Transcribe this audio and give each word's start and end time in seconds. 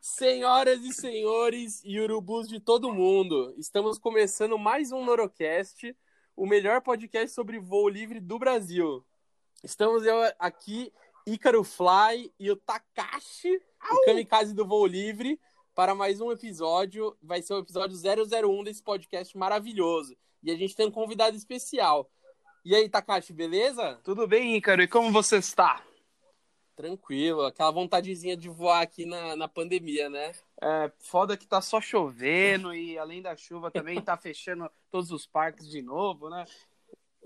Senhoras 0.00 0.82
e 0.84 0.92
senhores 0.92 1.82
e 1.84 1.98
urubus 2.00 2.48
de 2.48 2.60
todo 2.60 2.92
mundo, 2.92 3.54
estamos 3.58 3.98
começando 3.98 4.58
mais 4.58 4.92
um 4.92 5.04
Norocast, 5.04 5.96
o 6.36 6.46
melhor 6.46 6.80
podcast 6.80 7.34
sobre 7.34 7.58
voo 7.58 7.88
livre 7.88 8.20
do 8.20 8.38
Brasil. 8.38 9.04
Estamos 9.62 10.04
eu 10.04 10.16
aqui, 10.38 10.92
Ícaro 11.26 11.64
Fly 11.64 12.32
e 12.38 12.50
o 12.50 12.56
Takashi, 12.56 13.60
o 13.90 14.04
kamikaze 14.04 14.54
do 14.54 14.66
voo 14.66 14.86
livre, 14.86 15.40
para 15.74 15.94
mais 15.94 16.20
um 16.20 16.30
episódio. 16.30 17.16
Vai 17.22 17.42
ser 17.42 17.54
o 17.54 17.58
episódio 17.58 17.96
001 17.96 18.64
desse 18.64 18.82
podcast 18.82 19.36
maravilhoso. 19.36 20.16
E 20.42 20.50
a 20.50 20.56
gente 20.56 20.76
tem 20.76 20.86
um 20.86 20.90
convidado 20.90 21.36
especial. 21.36 22.10
E 22.64 22.74
aí, 22.74 22.88
Takashi, 22.88 23.32
beleza? 23.32 24.00
Tudo 24.04 24.26
bem, 24.26 24.56
Ícaro? 24.56 24.82
E 24.82 24.88
como 24.88 25.10
você 25.10 25.38
está? 25.38 25.82
Tranquilo, 26.76 27.42
aquela 27.42 27.70
vontadezinha 27.70 28.36
de 28.36 28.48
voar 28.48 28.82
aqui 28.82 29.06
na, 29.06 29.36
na 29.36 29.46
pandemia, 29.48 30.10
né? 30.10 30.32
É, 30.60 30.90
foda 30.98 31.36
que 31.36 31.46
tá 31.46 31.60
só 31.60 31.80
chovendo 31.80 32.74
e 32.74 32.98
além 32.98 33.22
da 33.22 33.36
chuva 33.36 33.70
também 33.70 34.00
tá 34.02 34.16
fechando 34.16 34.68
todos 34.90 35.10
os 35.12 35.26
parques 35.26 35.68
de 35.68 35.80
novo, 35.82 36.28
né? 36.28 36.44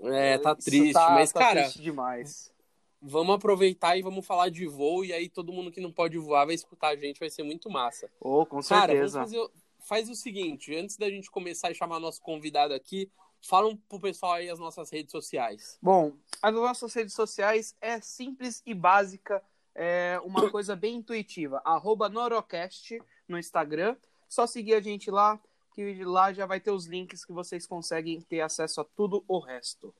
É, 0.01 0.37
tá 0.37 0.55
triste, 0.55 0.93
tá, 0.93 1.09
mas 1.11 1.31
tá 1.31 1.39
cara, 1.39 1.61
triste 1.63 1.81
demais. 1.81 2.53
vamos 3.01 3.35
aproveitar 3.35 3.97
e 3.97 4.01
vamos 4.01 4.25
falar 4.25 4.49
de 4.49 4.65
voo 4.67 5.03
e 5.03 5.11
aí 5.11 5.27
todo 5.27 5.51
mundo 5.51 5.71
que 5.71 5.81
não 5.81 5.91
pode 5.91 6.17
voar 6.17 6.45
vai 6.45 6.55
escutar 6.55 6.89
a 6.89 6.95
gente, 6.95 7.19
vai 7.19 7.29
ser 7.29 7.43
muito 7.43 7.69
massa. 7.69 8.09
Oh, 8.19 8.45
com 8.45 8.61
Cara, 8.61 8.93
certeza. 8.93 9.19
fazer, 9.21 9.39
o- 9.39 9.51
faz 9.79 10.09
o 10.09 10.15
seguinte, 10.15 10.75
antes 10.75 10.95
da 10.95 11.09
gente 11.09 11.29
começar 11.31 11.69
a 11.69 11.73
chamar 11.73 11.99
nosso 11.99 12.21
convidado 12.21 12.73
aqui, 12.73 13.09
fala 13.41 13.75
pro 13.87 13.99
pessoal 13.99 14.33
aí 14.33 14.49
as 14.49 14.59
nossas 14.59 14.89
redes 14.89 15.11
sociais. 15.11 15.77
Bom, 15.81 16.13
as 16.41 16.53
nossas 16.53 16.93
redes 16.93 17.13
sociais 17.13 17.75
é 17.81 17.99
simples 17.99 18.61
e 18.65 18.73
básica, 18.73 19.43
é 19.73 20.19
uma 20.23 20.49
coisa 20.51 20.75
bem 20.75 20.97
intuitiva. 20.97 21.61
Arroba 21.63 22.09
Norocast 22.09 23.01
no 23.27 23.37
Instagram. 23.37 23.95
Só 24.27 24.45
seguir 24.45 24.75
a 24.75 24.81
gente 24.81 25.09
lá, 25.09 25.39
que 25.73 26.03
lá 26.03 26.31
já 26.33 26.45
vai 26.45 26.59
ter 26.59 26.71
os 26.71 26.85
links 26.85 27.25
que 27.25 27.31
vocês 27.31 27.65
conseguem 27.65 28.21
ter 28.21 28.41
acesso 28.41 28.81
a 28.81 28.83
tudo 28.83 29.23
o 29.27 29.39
resto. 29.39 29.93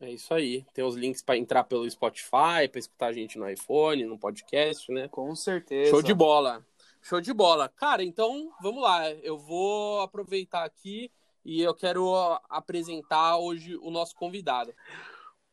É 0.00 0.10
isso 0.10 0.34
aí. 0.34 0.66
Tem 0.74 0.84
os 0.84 0.96
links 0.96 1.22
para 1.22 1.38
entrar 1.38 1.64
pelo 1.64 1.88
Spotify, 1.88 2.68
para 2.70 2.78
escutar 2.78 3.06
a 3.06 3.12
gente 3.12 3.38
no 3.38 3.48
iPhone, 3.48 4.04
no 4.04 4.18
podcast, 4.18 4.90
né? 4.92 5.08
Com 5.08 5.34
certeza. 5.34 5.90
Show 5.90 6.02
de 6.02 6.12
bola. 6.12 6.66
Show 7.00 7.20
de 7.20 7.32
bola. 7.32 7.68
Cara, 7.68 8.02
então 8.02 8.52
vamos 8.60 8.82
lá. 8.82 9.10
Eu 9.10 9.38
vou 9.38 10.00
aproveitar 10.00 10.64
aqui 10.64 11.10
e 11.44 11.60
eu 11.60 11.74
quero 11.74 12.12
apresentar 12.48 13.36
hoje 13.36 13.76
o 13.76 13.90
nosso 13.90 14.14
convidado. 14.14 14.74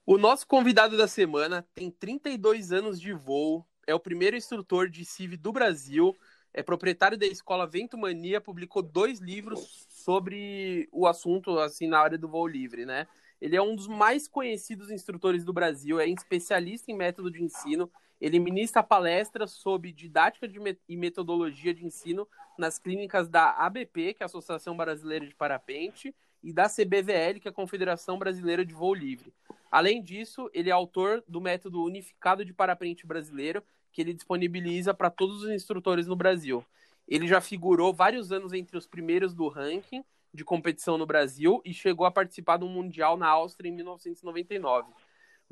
O 0.05 0.17
nosso 0.17 0.47
convidado 0.47 0.97
da 0.97 1.07
semana 1.07 1.67
tem 1.73 1.91
32 1.91 2.71
anos 2.71 2.99
de 2.99 3.13
voo, 3.13 3.65
é 3.85 3.93
o 3.93 3.99
primeiro 3.99 4.35
instrutor 4.35 4.89
de 4.89 5.03
CIV 5.05 5.37
do 5.37 5.51
Brasil, 5.51 6.15
é 6.53 6.61
proprietário 6.61 7.17
da 7.17 7.25
escola 7.25 7.67
Vento 7.67 7.97
Mania, 7.97 8.41
publicou 8.41 8.81
dois 8.81 9.19
livros 9.19 9.85
sobre 9.89 10.89
o 10.91 11.07
assunto 11.07 11.59
assim 11.59 11.87
na 11.87 11.99
área 11.99 12.17
do 12.17 12.27
voo 12.27 12.47
livre, 12.47 12.85
né? 12.85 13.07
Ele 13.39 13.55
é 13.55 13.61
um 13.61 13.75
dos 13.75 13.87
mais 13.87 14.27
conhecidos 14.27 14.91
instrutores 14.91 15.43
do 15.43 15.53
Brasil, 15.53 15.99
é 15.99 16.07
especialista 16.07 16.91
em 16.91 16.95
método 16.95 17.31
de 17.31 17.43
ensino, 17.43 17.91
ele 18.21 18.39
ministra 18.39 18.83
palestras 18.83 19.51
sobre 19.51 19.91
didática 19.91 20.47
met- 20.47 20.79
e 20.87 20.95
metodologia 20.95 21.73
de 21.73 21.85
ensino 21.85 22.27
nas 22.57 22.77
clínicas 22.77 23.27
da 23.27 23.49
ABP, 23.57 24.13
que 24.13 24.21
é 24.21 24.25
a 24.25 24.27
Associação 24.27 24.77
Brasileira 24.77 25.25
de 25.25 25.33
Parapente, 25.33 26.15
e 26.43 26.53
da 26.53 26.69
CBVL, 26.69 27.39
que 27.39 27.47
é 27.47 27.51
a 27.51 27.53
Confederação 27.53 28.17
Brasileira 28.17 28.63
de 28.65 28.73
Voo 28.73 28.93
Livre. 28.93 29.33
Além 29.71 30.01
disso, 30.01 30.49
ele 30.53 30.69
é 30.69 30.73
autor 30.73 31.23
do 31.27 31.41
método 31.41 31.83
unificado 31.83 32.45
de 32.45 32.53
parapente 32.53 33.05
brasileiro, 33.05 33.63
que 33.91 34.01
ele 34.01 34.13
disponibiliza 34.13 34.93
para 34.93 35.09
todos 35.09 35.43
os 35.43 35.49
instrutores 35.49 36.07
no 36.07 36.15
Brasil. 36.15 36.63
Ele 37.07 37.27
já 37.27 37.41
figurou 37.41 37.93
vários 37.93 38.31
anos 38.31 38.53
entre 38.53 38.77
os 38.77 38.87
primeiros 38.87 39.33
do 39.33 39.47
ranking 39.47 40.03
de 40.33 40.45
competição 40.45 40.97
no 40.97 41.05
Brasil 41.05 41.61
e 41.65 41.73
chegou 41.73 42.05
a 42.05 42.11
participar 42.11 42.57
do 42.57 42.67
Mundial 42.67 43.17
na 43.17 43.27
Áustria 43.27 43.69
em 43.69 43.73
1999. 43.73 44.89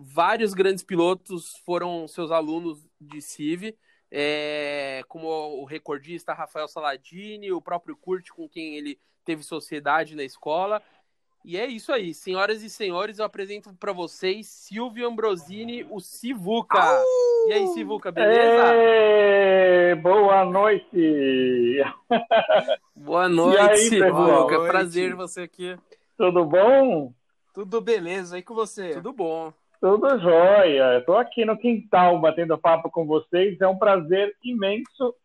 Vários 0.02 0.54
grandes 0.54 0.82
pilotos 0.82 1.58
foram 1.66 2.08
seus 2.08 2.32
alunos 2.32 2.88
de 3.02 3.22
CIV, 3.22 3.76
é, 4.10 5.04
como 5.10 5.28
o 5.28 5.66
recordista 5.66 6.34
Rafael 6.34 6.70
Saladini, 6.70 7.52
o 7.52 7.62
próprio 7.62 7.98
Kurt, 7.98 8.30
com 8.30 8.48
quem 8.48 8.78
ele 8.78 8.98
teve 9.26 9.44
sociedade 9.44 10.16
na 10.16 10.24
escola. 10.24 10.82
E 11.44 11.58
é 11.58 11.66
isso 11.66 11.92
aí, 11.92 12.14
senhoras 12.14 12.64
e 12.64 12.70
senhores, 12.70 13.20
eu 13.20 13.26
apresento 13.26 13.74
para 13.74 13.92
vocês 13.92 14.48
Silvio 14.48 15.06
Ambrosini, 15.06 15.86
o 15.90 16.00
Sivuca. 16.00 17.04
E 17.50 17.54
aí, 17.54 17.68
Sivuca, 17.68 18.10
beleza? 18.10 18.74
Ê, 18.74 19.96
boa 19.96 20.46
noite. 20.46 21.84
Boa 22.96 23.28
noite, 23.28 23.60
aí, 23.60 23.78
Sivuca. 23.78 24.58
Noite. 24.58 24.72
Prazer 24.72 25.14
você 25.14 25.42
aqui. 25.42 25.78
Tudo 26.18 26.46
bom? 26.46 27.14
Tudo 27.54 27.82
beleza, 27.82 28.38
e 28.38 28.42
com 28.42 28.54
você? 28.54 28.94
Tudo 28.94 29.12
bom. 29.12 29.52
Tudo 29.82 30.20
jóia. 30.20 30.98
Estou 31.00 31.18
aqui 31.18 31.46
no 31.46 31.58
quintal 31.58 32.20
batendo 32.20 32.58
papo 32.58 32.90
com 32.90 33.06
vocês. 33.06 33.60
É 33.62 33.68
um 33.68 33.78
prazer 33.78 34.36
imenso 34.44 35.16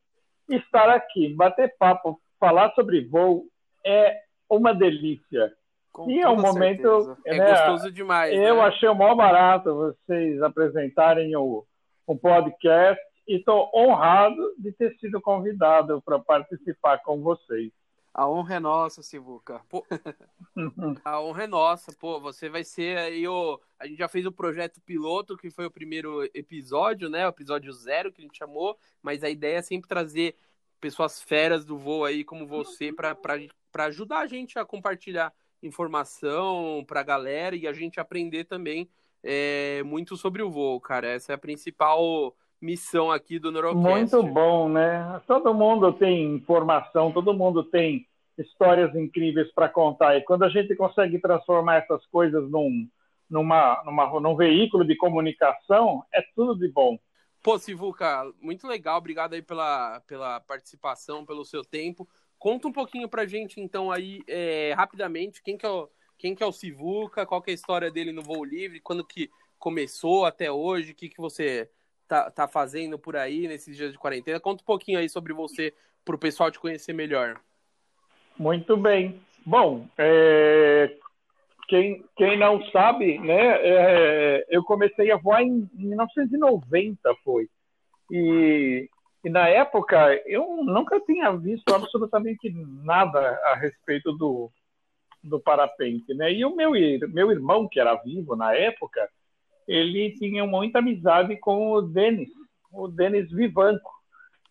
estar 0.49 0.89
aqui. 0.91 1.35
Bater 1.35 1.75
papo, 1.79 2.21
falar 2.39 2.73
sobre 2.75 3.05
voo 3.05 3.47
é 3.85 4.21
uma 4.49 4.73
delícia. 4.73 5.53
Com 5.93 6.11
E 6.11 6.21
é 6.21 6.29
um 6.29 6.41
momento. 6.41 7.17
É 7.25 7.37
né, 7.37 7.51
gostoso 7.51 7.93
demais. 7.93 8.33
Eu 8.33 8.57
né? 8.57 8.63
achei 8.63 8.89
o 8.89 8.95
maior 8.95 9.15
barato 9.15 9.75
vocês 9.75 10.41
apresentarem 10.43 11.35
o, 11.37 11.65
o 12.07 12.17
podcast 12.17 13.03
e 13.27 13.37
estou 13.37 13.71
honrado 13.75 14.55
de 14.59 14.73
ter 14.73 14.95
sido 14.97 15.21
convidado 15.21 16.01
para 16.03 16.19
participar 16.19 16.99
com 16.99 17.21
vocês. 17.23 17.73
A 18.15 18.29
honra 18.29 18.55
é 18.55 18.61
nossa, 18.61 19.03
Sivuca. 19.03 19.61
A 21.05 21.21
honra 21.21 21.43
é 21.43 21.47
nossa, 21.49 21.93
pô. 21.93 22.21
Você 22.21 22.49
vai 22.49 22.63
ser 22.63 22.97
aí 22.97 23.27
o. 23.27 23.61
A 23.77 23.89
gente 23.89 23.99
já 23.99 24.07
fez 24.07 24.25
o 24.25 24.31
projeto 24.31 24.81
piloto, 24.81 25.37
que 25.37 25.51
foi 25.51 25.67
o 25.67 25.71
primeiro 25.71 26.23
episódio, 26.33 27.11
né? 27.11 27.27
O 27.27 27.31
episódio 27.31 27.73
zero 27.73 28.13
que 28.13 28.23
a 28.23 28.25
gente 28.25 28.39
chamou. 28.39 28.79
Mas 29.03 29.25
a 29.25 29.29
ideia 29.29 29.59
é 29.59 29.63
sempre 29.63 29.89
trazer 29.89 30.37
pessoas 30.81 31.21
feras 31.21 31.65
do 31.65 31.77
voo 31.77 32.05
aí, 32.05 32.23
como 32.23 32.47
você, 32.47 32.93
para 32.93 33.17
ajudar 33.87 34.21
a 34.21 34.27
gente 34.29 34.59
a 34.61 34.65
compartilhar 34.65 35.35
informação 35.61 36.85
pra 36.87 37.03
galera 37.03 37.57
e 37.57 37.67
a 37.67 37.73
gente 37.73 37.99
aprender 37.99 38.45
também 38.45 38.89
é, 39.25 39.83
muito 39.83 40.17
sobre 40.17 40.41
o 40.41 40.51
voo, 40.51 40.81
cara. 40.81 41.09
Essa 41.09 41.33
é 41.33 41.35
a 41.35 41.39
principal 41.39 42.37
missão 42.65 43.11
aqui 43.11 43.39
do 43.39 43.53
Neurocast. 43.53 43.87
Muito 43.87 44.23
bom, 44.23 44.69
né? 44.69 45.21
Todo 45.27 45.53
mundo 45.53 45.93
tem 45.93 46.35
informação, 46.35 47.13
todo 47.13 47.35
mundo 47.35 47.63
tem 47.63 48.07
histórias 48.39 48.95
incríveis 48.97 49.53
para 49.53 49.69
contar. 49.69 50.17
E 50.17 50.23
quando 50.23 50.45
a 50.45 50.49
gente 50.49 50.75
consegue 50.75 51.19
transformar 51.21 51.77
essas 51.77 52.05
coisas 52.07 52.51
num, 52.51 52.89
numa, 53.29 53.83
numa, 53.85 54.21
num 54.21 54.35
veículo 54.35 54.85
de 54.85 54.97
comunicação, 54.97 56.03
é 56.13 56.23
tudo 56.35 56.59
de 56.59 56.73
bom. 56.73 56.99
Pô, 57.43 57.59
Sivuca, 57.59 58.25
muito 58.41 58.67
legal. 58.67 58.97
Obrigado 58.97 59.35
aí 59.35 59.43
pela, 59.43 60.01
pela 60.07 60.41
participação, 60.41 61.27
pelo 61.27 61.45
seu 61.45 61.63
tempo. 61.63 62.09
Conta 62.39 62.67
um 62.67 62.73
pouquinho 62.73 63.09
pra 63.09 63.27
gente, 63.27 63.61
então, 63.61 63.93
aí, 63.93 64.23
é, 64.27 64.73
rapidamente, 64.75 65.43
quem 65.43 65.57
que, 65.57 65.65
é 65.65 65.69
o, 65.69 65.89
quem 66.19 66.35
que 66.35 66.43
é 66.43 66.47
o 66.47 66.53
Sivuca, 66.53 67.27
qual 67.27 67.43
que 67.43 67.51
é 67.51 67.53
a 67.53 67.55
história 67.55 67.91
dele 67.91 68.13
no 68.13 68.23
voo 68.23 68.45
livre, 68.45 68.81
quando 68.81 69.07
que 69.07 69.31
começou 69.59 70.25
até 70.25 70.51
hoje, 70.51 70.93
o 70.93 70.95
que, 70.95 71.09
que 71.09 71.21
você 71.21 71.71
tá, 72.09 72.31
tá 72.31 72.49
fazendo 72.49 72.99
por 72.99 73.17
aí 73.17 73.47
nesses 73.49 73.77
dias 73.77 73.93
de 73.93 73.99
quarentena. 73.99 74.41
Conta 74.41 74.63
um 74.63 74.67
pouquinho 74.67 74.99
aí 74.99 75.09
sobre 75.09 75.33
você, 75.33 75.75
pro 76.05 76.19
pessoal 76.19 76.51
te 76.51 76.59
conhecer 76.59 76.93
melhor. 76.93 77.41
Muito 78.39 78.77
bem. 78.77 79.21
Bom, 79.47 79.87
é, 79.99 80.97
quem, 81.69 82.05
quem 82.17 82.39
não 82.39 82.65
sabe, 82.71 83.19
né, 83.19 83.59
é, 83.63 84.47
eu 84.49 84.63
comecei 84.65 85.11
a 85.11 85.17
voar 85.17 85.43
em 85.43 85.69
1990, 85.75 87.15
foi. 87.23 87.49
E, 88.11 88.89
e 89.25 89.31
na 89.31 89.49
época 89.49 90.21
eu 90.27 90.63
nunca 90.65 91.01
tinha 91.01 91.33
visto 91.33 91.75
absolutamente 91.75 92.51
nada 92.83 93.19
a 93.45 93.55
respeito 93.55 94.13
do, 94.13 94.51
do 95.23 95.41
parapente, 95.41 96.13
né? 96.15 96.33
E 96.33 96.45
o 96.45 96.55
meu, 96.55 96.73
meu 97.09 97.31
irmão, 97.31 97.67
que 97.67 97.81
era 97.81 97.95
vivo 97.97 98.37
na 98.37 98.55
época, 98.55 99.09
ele 99.67 100.13
tinha 100.19 100.47
muita 100.47 100.79
amizade 100.81 101.37
com 101.37 101.73
o 101.73 101.83
Denis, 101.83 102.29
o 102.73 102.89
Denis 102.89 103.31
Vivanco, 103.31 103.91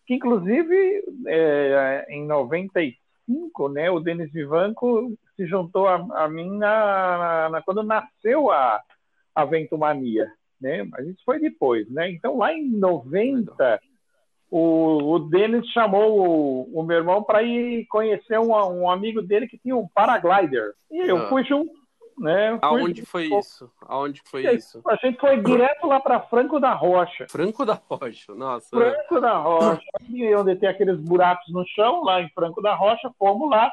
que 0.06 0.14
inclusive 0.14 1.02
é, 1.26 2.06
em 2.10 2.26
95, 2.26 3.68
né, 3.68 3.90
o 3.90 4.00
Denis 4.00 4.30
Vivanco 4.32 5.12
se 5.36 5.46
juntou 5.46 5.86
a, 5.88 5.94
a 6.24 6.28
mim 6.28 6.56
na, 6.58 7.48
na- 7.50 7.62
quando 7.62 7.82
nasceu 7.82 8.50
a, 8.50 8.80
a 9.34 9.44
Ventomania, 9.44 10.30
né? 10.60 10.84
Mas 10.84 11.06
isso 11.08 11.22
foi 11.24 11.40
depois, 11.40 11.88
né? 11.90 12.10
Então 12.10 12.38
lá 12.38 12.52
em 12.52 12.68
90 12.70 13.80
o, 14.50 15.14
o 15.14 15.18
Denis 15.18 15.66
chamou 15.68 16.20
o, 16.20 16.80
o 16.80 16.82
meu 16.84 16.98
irmão 16.98 17.22
para 17.24 17.42
ir 17.42 17.86
conhecer 17.86 18.38
um, 18.38 18.52
um 18.52 18.88
amigo 18.88 19.20
dele 19.20 19.48
que 19.48 19.58
tinha 19.58 19.76
um 19.76 19.88
paraglider. 19.92 20.72
E 20.90 21.08
eu 21.08 21.18
Ah. 21.18 21.28
fui 21.28 21.42
junto. 21.44 21.72
Né? 22.18 22.58
Aonde 22.62 23.04
foi 23.04 23.26
isso? 23.26 23.70
Aonde 23.82 24.22
foi 24.24 24.42
isso? 24.54 24.80
A 24.86 24.96
gente 24.96 25.18
foi 25.18 25.40
direto 25.42 25.86
lá 25.86 26.00
para 26.00 26.20
Franco 26.20 26.60
da 26.60 26.72
Rocha. 26.72 27.26
Franco 27.28 27.64
da 27.64 27.80
Rocha, 27.88 28.34
nossa. 28.34 28.68
Franco 28.70 29.20
da 29.20 29.38
Rocha, 29.38 29.82
onde 30.38 30.56
tem 30.56 30.68
aqueles 30.68 30.98
buracos 31.00 31.52
no 31.52 31.64
chão, 31.66 32.04
lá 32.04 32.20
em 32.20 32.28
Franco 32.30 32.62
da 32.62 32.74
Rocha, 32.74 33.10
fomos 33.18 33.50
lá. 33.50 33.72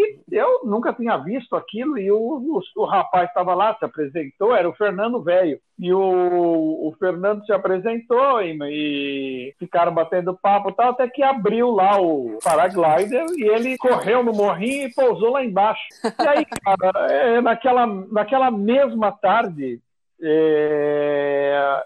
E 0.00 0.20
eu 0.32 0.60
nunca 0.64 0.92
tinha 0.92 1.16
visto 1.18 1.54
aquilo, 1.54 1.98
e 1.98 2.10
o, 2.10 2.16
o, 2.16 2.60
o 2.76 2.84
rapaz 2.84 3.28
estava 3.28 3.54
lá, 3.54 3.74
se 3.76 3.84
apresentou, 3.84 4.54
era 4.54 4.68
o 4.68 4.74
Fernando 4.74 5.22
Velho. 5.22 5.60
E 5.78 5.92
o, 5.92 6.00
o 6.00 6.94
Fernando 6.98 7.44
se 7.44 7.52
apresentou 7.52 8.40
e, 8.42 8.56
e, 8.62 9.54
ficaram 9.58 9.92
batendo 9.92 10.36
papo 10.36 10.70
e 10.70 10.74
tal, 10.74 10.90
até 10.90 11.08
que 11.08 11.22
abriu 11.22 11.70
lá 11.70 12.00
o 12.00 12.38
paraglider 12.42 13.26
e 13.36 13.48
ele 13.48 13.76
correu 13.78 14.22
no 14.22 14.32
morrinho 14.32 14.88
e 14.88 14.94
pousou 14.94 15.30
lá 15.30 15.44
embaixo. 15.44 15.82
E 16.04 16.28
aí, 16.28 16.44
cara, 16.64 17.12
é, 17.12 17.40
naquela, 17.40 17.86
naquela 17.86 18.50
mesma 18.50 19.12
tarde, 19.12 19.80
é, 20.22 21.82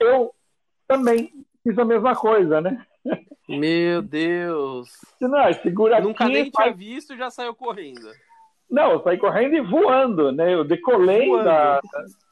eu 0.00 0.32
também 0.88 1.30
fiz 1.62 1.78
a 1.78 1.84
mesma 1.84 2.14
coisa, 2.14 2.60
né? 2.60 2.84
Meu 3.48 4.02
Deus! 4.02 4.88
Não, 5.20 5.52
segura 5.54 6.00
Nunca 6.00 6.24
aqui, 6.24 6.32
nem 6.32 6.50
faz- 6.50 6.64
tinha 6.66 6.76
visto 6.76 7.14
e 7.14 7.18
já 7.18 7.30
saiu 7.30 7.54
correndo. 7.54 8.10
Não, 8.70 8.92
eu 8.92 9.02
saí 9.02 9.16
correndo 9.16 9.54
e 9.54 9.60
voando, 9.60 10.32
né? 10.32 10.52
Eu 10.52 10.64
decolei 10.64 11.28
Voando. 11.28 11.44
da. 11.44 11.80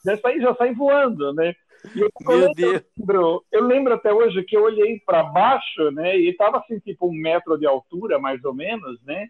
Já 0.04 0.16
saí, 0.18 0.40
já 0.40 0.54
saí 0.56 0.74
voando, 0.74 1.32
né? 1.32 1.54
Eu, 1.94 2.10
Meu 2.26 2.52
Deus. 2.54 2.72
Eu, 2.74 2.82
lembro, 2.98 3.44
eu 3.52 3.64
lembro 3.64 3.94
até 3.94 4.12
hoje 4.12 4.42
que 4.42 4.56
eu 4.56 4.64
olhei 4.64 5.00
para 5.06 5.22
baixo, 5.22 5.90
né? 5.92 6.18
E 6.18 6.30
estava 6.30 6.58
assim, 6.58 6.78
tipo 6.80 7.06
um 7.06 7.12
metro 7.12 7.56
de 7.56 7.66
altura, 7.66 8.18
mais 8.18 8.42
ou 8.44 8.52
menos, 8.54 9.00
né? 9.04 9.28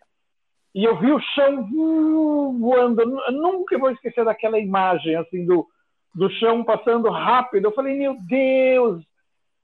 E 0.75 0.85
eu 0.85 0.99
vi 0.99 1.12
o 1.12 1.20
chão 1.20 1.64
vo- 1.69 2.58
voando. 2.58 3.02
Eu 3.02 3.32
nunca 3.32 3.79
vou 3.79 3.91
esquecer 3.91 4.25
daquela 4.25 4.58
imagem, 4.58 5.14
assim, 5.17 5.44
do, 5.44 5.67
do 6.14 6.31
chão 6.31 6.64
passando 6.64 7.11
rápido. 7.11 7.67
Eu 7.67 7.73
falei, 7.73 7.94
meu 7.99 8.17
Deus! 8.26 9.05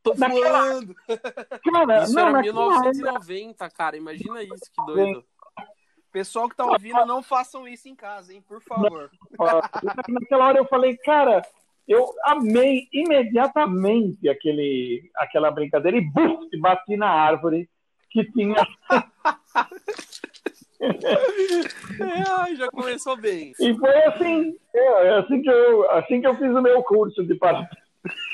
Tô 0.03 0.15
Naquela- 0.17 0.63
voando! 0.63 0.95
Cara, 1.73 2.03
Isso 2.05 2.15
não, 2.15 2.23
era 2.23 2.33
naquela 2.33 2.71
1990, 2.71 3.71
cara. 3.71 3.97
Imagina 3.97 4.43
isso, 4.43 4.71
que 4.73 4.87
doido. 4.87 5.25
Pessoal 6.13 6.49
que 6.49 6.57
tá 6.57 6.65
ouvindo, 6.65 7.05
não 7.07 7.23
façam 7.23 7.69
isso 7.69 7.89
em 7.89 7.95
casa, 7.95 8.33
hein? 8.33 8.43
Por 8.47 8.61
favor. 8.63 9.11
Naquela 10.09 10.49
hora 10.49 10.59
eu 10.59 10.65
falei, 10.67 10.97
cara, 10.97 11.43
eu 11.87 12.13
amei 12.25 12.89
imediatamente 12.93 14.29
aquele, 14.29 15.09
aquela 15.17 15.51
brincadeira 15.51 15.97
e 15.97 16.01
buf, 16.01 16.49
bati 16.61 16.97
na 16.97 17.09
árvore 17.11 17.69
que 18.11 18.25
tinha. 18.33 18.57
É, 20.81 22.55
já 22.57 22.69
começou 22.71 23.15
bem. 23.15 23.53
E 23.61 23.75
foi 23.77 24.05
assim, 24.05 24.57
é, 24.75 25.19
assim, 25.19 25.43
que 25.43 25.51
eu, 25.51 25.91
assim 25.91 26.21
que 26.23 26.27
eu 26.27 26.35
fiz 26.37 26.49
o 26.51 26.63
meu 26.63 26.83
curso 26.83 27.23
de 27.23 27.35
paraquedas. 27.35 27.80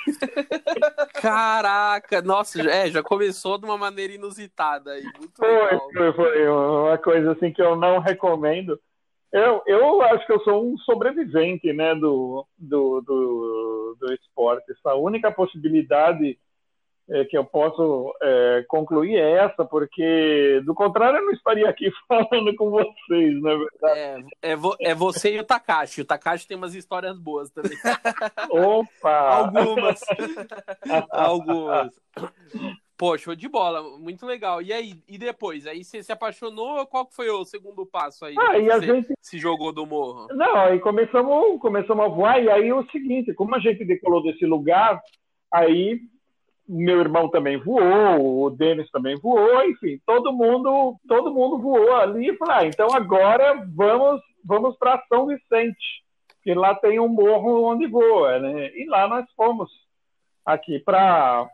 Caraca, 1.21 2.23
nossa, 2.23 2.61
é, 2.63 2.89
já 2.89 3.03
começou 3.03 3.59
de 3.59 3.65
uma 3.65 3.77
maneira 3.77 4.13
inusitada 4.13 4.93
aí. 4.93 5.05
Foi, 5.37 5.79
foi, 5.93 6.13
foi 6.13 6.49
uma 6.49 6.99
coisa 6.99 7.33
assim 7.33 7.53
que 7.53 7.63
eu 7.63 7.77
não 7.77 7.99
recomendo. 7.99 8.79
Eu, 9.33 9.63
eu 9.67 10.03
acho 10.03 10.27
que 10.27 10.33
eu 10.33 10.41
sou 10.41 10.65
um 10.65 10.79
sobrevivente 10.79 11.73
né, 11.73 11.95
do, 11.95 12.47
do, 12.57 13.01
do, 13.01 13.97
do 14.01 14.15
esporte. 14.15 14.73
Essa 14.73 14.95
única 14.95 15.31
possibilidade 15.31 16.39
é, 17.09 17.25
que 17.25 17.39
eu 17.39 17.45
posso 17.45 18.13
é, 18.21 18.65
concluir 18.69 19.17
é 19.17 19.33
essa, 19.45 19.65
porque 19.65 20.61
do 20.65 20.75
contrário 20.75 21.19
eu 21.19 21.25
não 21.27 21.33
estaria 21.33 21.69
aqui 21.69 21.91
falando 22.09 22.55
com 22.57 22.71
vocês, 22.71 23.41
na 23.43 23.55
verdade. 23.55 24.27
É, 24.43 24.51
é, 24.53 24.57
vo- 24.57 24.77
é 24.81 24.95
você 24.95 25.35
e 25.35 25.39
o 25.39 25.45
Takashi. 25.45 26.01
O 26.01 26.05
Takashi 26.05 26.49
tem 26.49 26.57
umas 26.57 26.75
histórias 26.75 27.19
boas 27.19 27.51
também. 27.51 27.73
Opa! 28.51 29.19
Algumas. 29.37 30.01
Algumas. 31.11 31.93
Pô, 32.97 33.17
show 33.19 33.35
de 33.37 33.47
bola. 33.49 33.83
Muito 33.99 34.25
legal. 34.25 34.63
E 34.63 34.73
aí, 34.73 34.95
e 35.07 35.19
depois? 35.19 35.67
Aí 35.67 35.85
você 35.85 36.03
se 36.03 36.11
apaixonou? 36.11 36.87
Qual 36.87 37.07
foi 37.11 37.29
o 37.29 37.45
segundo 37.45 37.85
passo 37.85 38.25
aí? 38.25 38.35
Ah, 38.39 38.59
e 38.59 38.71
a 38.71 38.81
gente 38.81 39.13
se 39.21 39.39
jogou 39.39 39.71
do 39.71 39.85
morro? 39.85 40.29
Não, 40.31 40.57
aí 40.57 40.81
começamos, 40.81 41.61
começamos 41.61 42.05
a 42.05 42.09
voar, 42.09 42.43
e 42.43 42.51
aí 42.51 42.69
é 42.69 42.75
o 42.75 42.89
seguinte, 42.91 43.35
como 43.35 43.55
a 43.55 43.59
gente 43.59 43.85
decolou 43.85 44.23
desse 44.23 44.47
lugar, 44.47 45.01
aí 45.53 46.01
meu 46.69 47.01
irmão 47.01 47.29
também 47.29 47.57
voou, 47.57 48.45
o 48.45 48.51
Denis 48.51 48.91
também 48.91 49.17
voou, 49.17 49.63
enfim, 49.65 50.01
todo 50.05 50.33
mundo, 50.33 50.97
todo 51.07 51.33
mundo 51.33 51.59
voou 51.59 51.95
ali 51.95 52.31
e 52.31 52.37
falou, 52.37 52.55
ah, 52.55 52.67
então 52.67 52.89
agora 52.93 53.65
vamos, 53.75 54.21
vamos 54.45 54.77
para 54.77 55.03
São 55.09 55.27
Vicente, 55.27 56.03
que 56.43 56.55
lá 56.55 56.75
tem 56.75 56.99
um 56.99 57.09
morro 57.09 57.65
onde 57.65 57.87
voa, 57.87 58.39
né? 58.39 58.71
E 58.75 58.87
lá 58.89 59.07
nós 59.09 59.25
fomos 59.37 59.71
aqui 60.45 60.79
para 60.81 61.49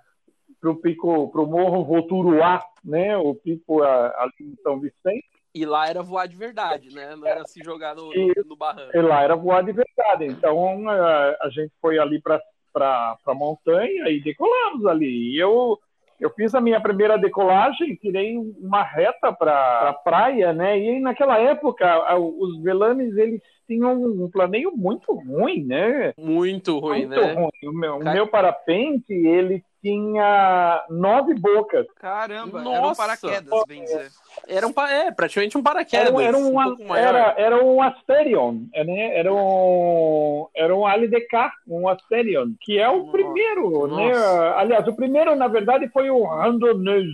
o 0.64 0.74
pico, 0.76 1.30
para 1.30 1.40
o 1.42 1.46
morro 1.46 1.84
Voturuá, 1.84 2.62
né? 2.84 3.16
O 3.16 3.34
pico 3.34 3.82
ali 3.82 4.32
em 4.40 4.56
São 4.62 4.80
Vicente. 4.80 5.26
E 5.54 5.66
lá 5.66 5.86
era 5.86 6.02
voar 6.02 6.26
de 6.26 6.36
verdade, 6.36 6.94
né? 6.94 7.14
Não 7.14 7.26
era 7.26 7.44
se 7.46 7.62
jogar 7.62 7.94
no, 7.94 8.12
E- 8.14 8.32
no 8.46 8.56
barranco. 8.56 8.96
E 8.96 9.00
lá 9.02 9.22
era 9.22 9.36
voar 9.36 9.62
de 9.62 9.72
verdade. 9.72 10.24
Então 10.24 10.88
a, 10.88 11.36
a 11.42 11.50
gente 11.50 11.72
foi 11.80 11.98
ali 11.98 12.20
para 12.20 12.40
a 12.74 13.34
montanha 13.34 14.08
e 14.08 14.20
decolamos 14.20 14.86
ali. 14.86 15.34
E 15.34 15.38
eu, 15.38 15.78
eu 16.20 16.30
fiz 16.30 16.54
a 16.54 16.60
minha 16.60 16.80
primeira 16.80 17.18
decolagem, 17.18 17.96
tirei 17.96 18.36
uma 18.60 18.82
reta 18.82 19.32
para 19.32 19.88
a 19.88 19.92
praia, 19.92 20.52
né? 20.52 20.78
E 20.78 21.00
naquela 21.00 21.38
época 21.38 22.16
os 22.18 22.62
velames 22.62 23.16
eles 23.16 23.40
tinham 23.66 23.92
um 23.92 24.30
planeio 24.30 24.72
muito 24.76 25.12
ruim, 25.14 25.64
né? 25.64 26.12
Muito 26.18 26.78
ruim, 26.78 27.06
muito 27.06 27.20
né? 27.20 27.32
ruim. 27.32 27.68
O 27.68 27.72
meu, 27.72 27.96
o 27.96 28.00
Cara- 28.00 28.14
meu 28.14 28.26
parapente 28.26 29.12
ele 29.12 29.64
tinha 29.82 30.84
nove 30.88 31.34
bocas. 31.34 31.86
Caramba, 31.96 32.60
era 32.60 32.68
um 32.68 32.72
Nossa. 32.82 33.02
paraquedas, 33.02 33.64
bem 33.66 33.82
dizer. 33.82 34.10
Era 34.48 34.66
um, 34.66 34.72
é, 34.88 35.10
praticamente 35.12 35.56
um 35.56 35.62
paraquedas. 35.62 36.06
Era, 36.08 36.14
um- 36.16 36.20
era, 36.20 36.36
um 36.36 36.56
um, 36.88 36.94
era, 36.96 37.34
era 37.38 37.64
um 37.64 37.80
Asterion, 37.82 38.62
né? 38.74 39.16
Era 39.18 39.32
um, 39.32 40.46
era 40.54 40.74
um 40.76 40.88
LDK, 40.88 41.50
um 41.68 41.88
Asterion, 41.88 42.52
que 42.60 42.78
é 42.78 42.88
o 42.88 42.98
Nossa. 42.98 43.12
primeiro, 43.12 43.86
né? 43.96 44.08
Nossa. 44.08 44.54
Aliás, 44.58 44.86
o 44.88 44.94
primeiro, 44.96 45.34
na 45.36 45.48
verdade, 45.48 45.88
foi 45.88 46.10
o 46.10 46.24
Randonneurs, 46.24 47.06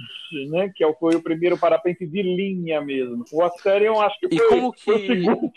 né? 0.51 0.71
Que 0.75 0.85
é 0.85 0.93
foi 0.95 1.15
o 1.17 1.23
primeiro 1.23 1.59
parapente 1.59 2.07
de 2.07 2.23
linha 2.23 2.81
mesmo. 2.81 3.25
O 3.33 3.43
Asterion, 3.43 4.01
acho 4.01 4.19
que 4.21 4.29
E 4.35 4.39
foi, 4.39 4.49
como 4.49 4.73
foi 4.77 4.95
o 4.95 4.99
que- 4.99 5.07
segundo. 5.07 5.53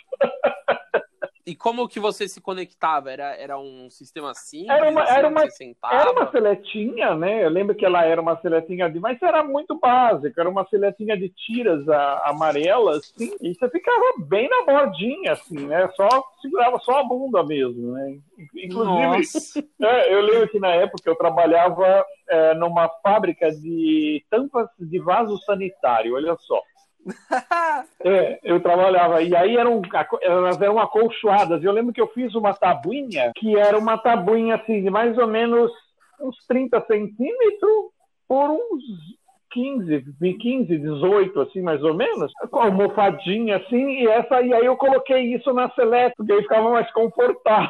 E 1.46 1.56
como 1.56 1.88
que 1.88 2.00
você 2.00 2.28
se 2.28 2.40
conectava? 2.40 3.12
Era, 3.12 3.36
era 3.36 3.58
um 3.60 3.90
sistema 3.90 4.34
simples? 4.34 4.70
Era 4.70 4.90
uma- 4.90 5.04
assim, 5.04 5.14
era 5.14 5.28
onde 5.28 5.36
uma-? 5.36 5.48
Era 5.92 6.12
uma 6.12 6.32
seletinha, 6.32 7.16
né? 7.16 7.44
Eu 7.46 7.50
lembro 7.50 7.76
que 7.76 7.86
ela 7.86 8.04
era 8.06 8.22
uma 8.22 8.40
seletinha 8.42 8.90
de, 8.90 9.00
mas 9.00 9.22
era 9.22 9.44
muito 9.44 9.80
básica, 9.80 10.42
era 10.42 10.50
uma 10.50 10.66
seletinha 10.68 11.18
de 11.18 11.30
tiras 11.30 11.88
a- 11.90 12.30
amarelas, 12.30 13.12
assim, 13.16 13.32
e 13.42 13.54
você 13.56 13.70
ficava 13.70 14.14
bem 14.28 14.48
na 14.48 14.64
bordinha, 14.66 15.34
assim, 15.34 15.66
né? 15.68 15.88
Só 15.96 16.08
segurava 16.42 16.78
só 16.80 17.00
a 17.00 17.04
bunda 17.04 17.44
mesmo, 17.44 17.94
né? 17.94 18.18
Inclusive, 18.56 19.28
é, 19.82 20.14
eu 20.14 20.22
lembro 20.22 20.50
que 20.50 20.60
na 20.60 20.70
época 20.76 21.10
eu 21.10 21.16
trabalhava 21.16 22.06
é, 22.30 22.54
numa 22.54 22.88
fábrica 23.04 23.52
de 23.52 24.24
tampas 24.30 24.68
de 24.80 25.00
vaso 25.00 25.38
sanitário, 25.40 26.16
olha 26.16 26.36
só. 26.38 26.62
É, 28.04 28.40
eu 28.44 28.60
trabalhava, 28.60 29.22
e 29.22 29.36
aí 29.36 29.58
eram, 29.58 29.82
elas 30.22 30.60
eram 30.62 30.80
acolchoadas. 30.80 31.64
Eu 31.64 31.72
lembro 31.72 31.94
que 31.94 32.02
eu 32.02 32.08
fiz 32.08 32.34
uma 32.34 32.54
tabuinha, 32.54 33.32
que 33.36 33.56
era 33.56 33.78
uma 33.78 33.98
tabuinha 33.98 34.56
assim, 34.56 34.82
de 34.82 34.90
mais 34.90 35.18
ou 35.18 35.28
menos 35.28 35.72
uns 36.20 36.36
30 36.48 36.82
centímetros 36.88 37.92
por 38.28 38.50
uns 38.50 38.84
15, 39.52 40.06
15, 40.40 40.78
18, 40.78 41.42
assim, 41.42 41.62
mais 41.62 41.84
ou 41.84 41.94
menos, 41.94 42.32
com 42.50 42.60
a 42.60 42.66
almofadinha 42.66 43.58
assim, 43.58 44.02
e 44.02 44.08
essa 44.08 44.42
e 44.42 44.54
aí 44.54 44.66
eu 44.66 44.78
coloquei 44.78 45.34
isso 45.36 45.54
na 45.54 45.70
Select, 45.72 46.16
porque 46.18 46.32
aí 46.32 46.42
ficava 46.42 46.70
mais 46.70 46.92
confortável. 46.94 47.70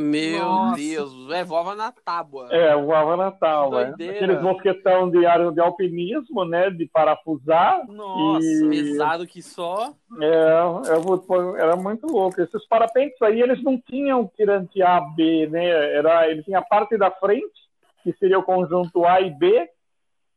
Meu 0.00 0.42
Nossa. 0.42 0.76
Deus. 0.76 1.30
É, 1.30 1.44
voava 1.44 1.74
na 1.74 1.92
tábua. 1.92 2.48
É, 2.50 2.74
voava 2.74 3.16
na 3.16 3.30
tábua. 3.30 3.84
Que 3.84 3.90
né? 3.90 3.96
doideira. 3.96 4.16
Aqueles 4.24 4.42
mosquetão 4.42 5.10
de 5.10 5.26
área 5.26 5.52
de 5.52 5.60
alpinismo, 5.60 6.44
né? 6.46 6.70
De 6.70 6.86
parafusar. 6.86 7.86
Nossa. 7.86 8.46
E- 8.46 8.68
Pesado 8.70 9.26
que 9.26 9.42
só. 9.42 9.92
É, 10.20 10.62
eu 10.62 11.56
era 11.56 11.76
muito 11.76 12.06
louco. 12.06 12.40
Esses 12.40 12.66
parapentes 12.66 13.20
aí, 13.20 13.42
eles 13.42 13.62
não 13.62 13.78
tinham 13.78 14.30
tirante 14.34 14.80
A, 14.82 15.00
B, 15.00 15.46
né? 15.48 15.66
Era, 15.94 16.30
ele 16.30 16.42
tinha 16.44 16.60
a 16.60 16.64
parte 16.64 16.96
da 16.96 17.10
frente, 17.10 17.60
que 18.02 18.12
seria 18.14 18.38
o 18.38 18.42
conjunto 18.42 19.04
A 19.04 19.20
e 19.20 19.30
B, 19.30 19.68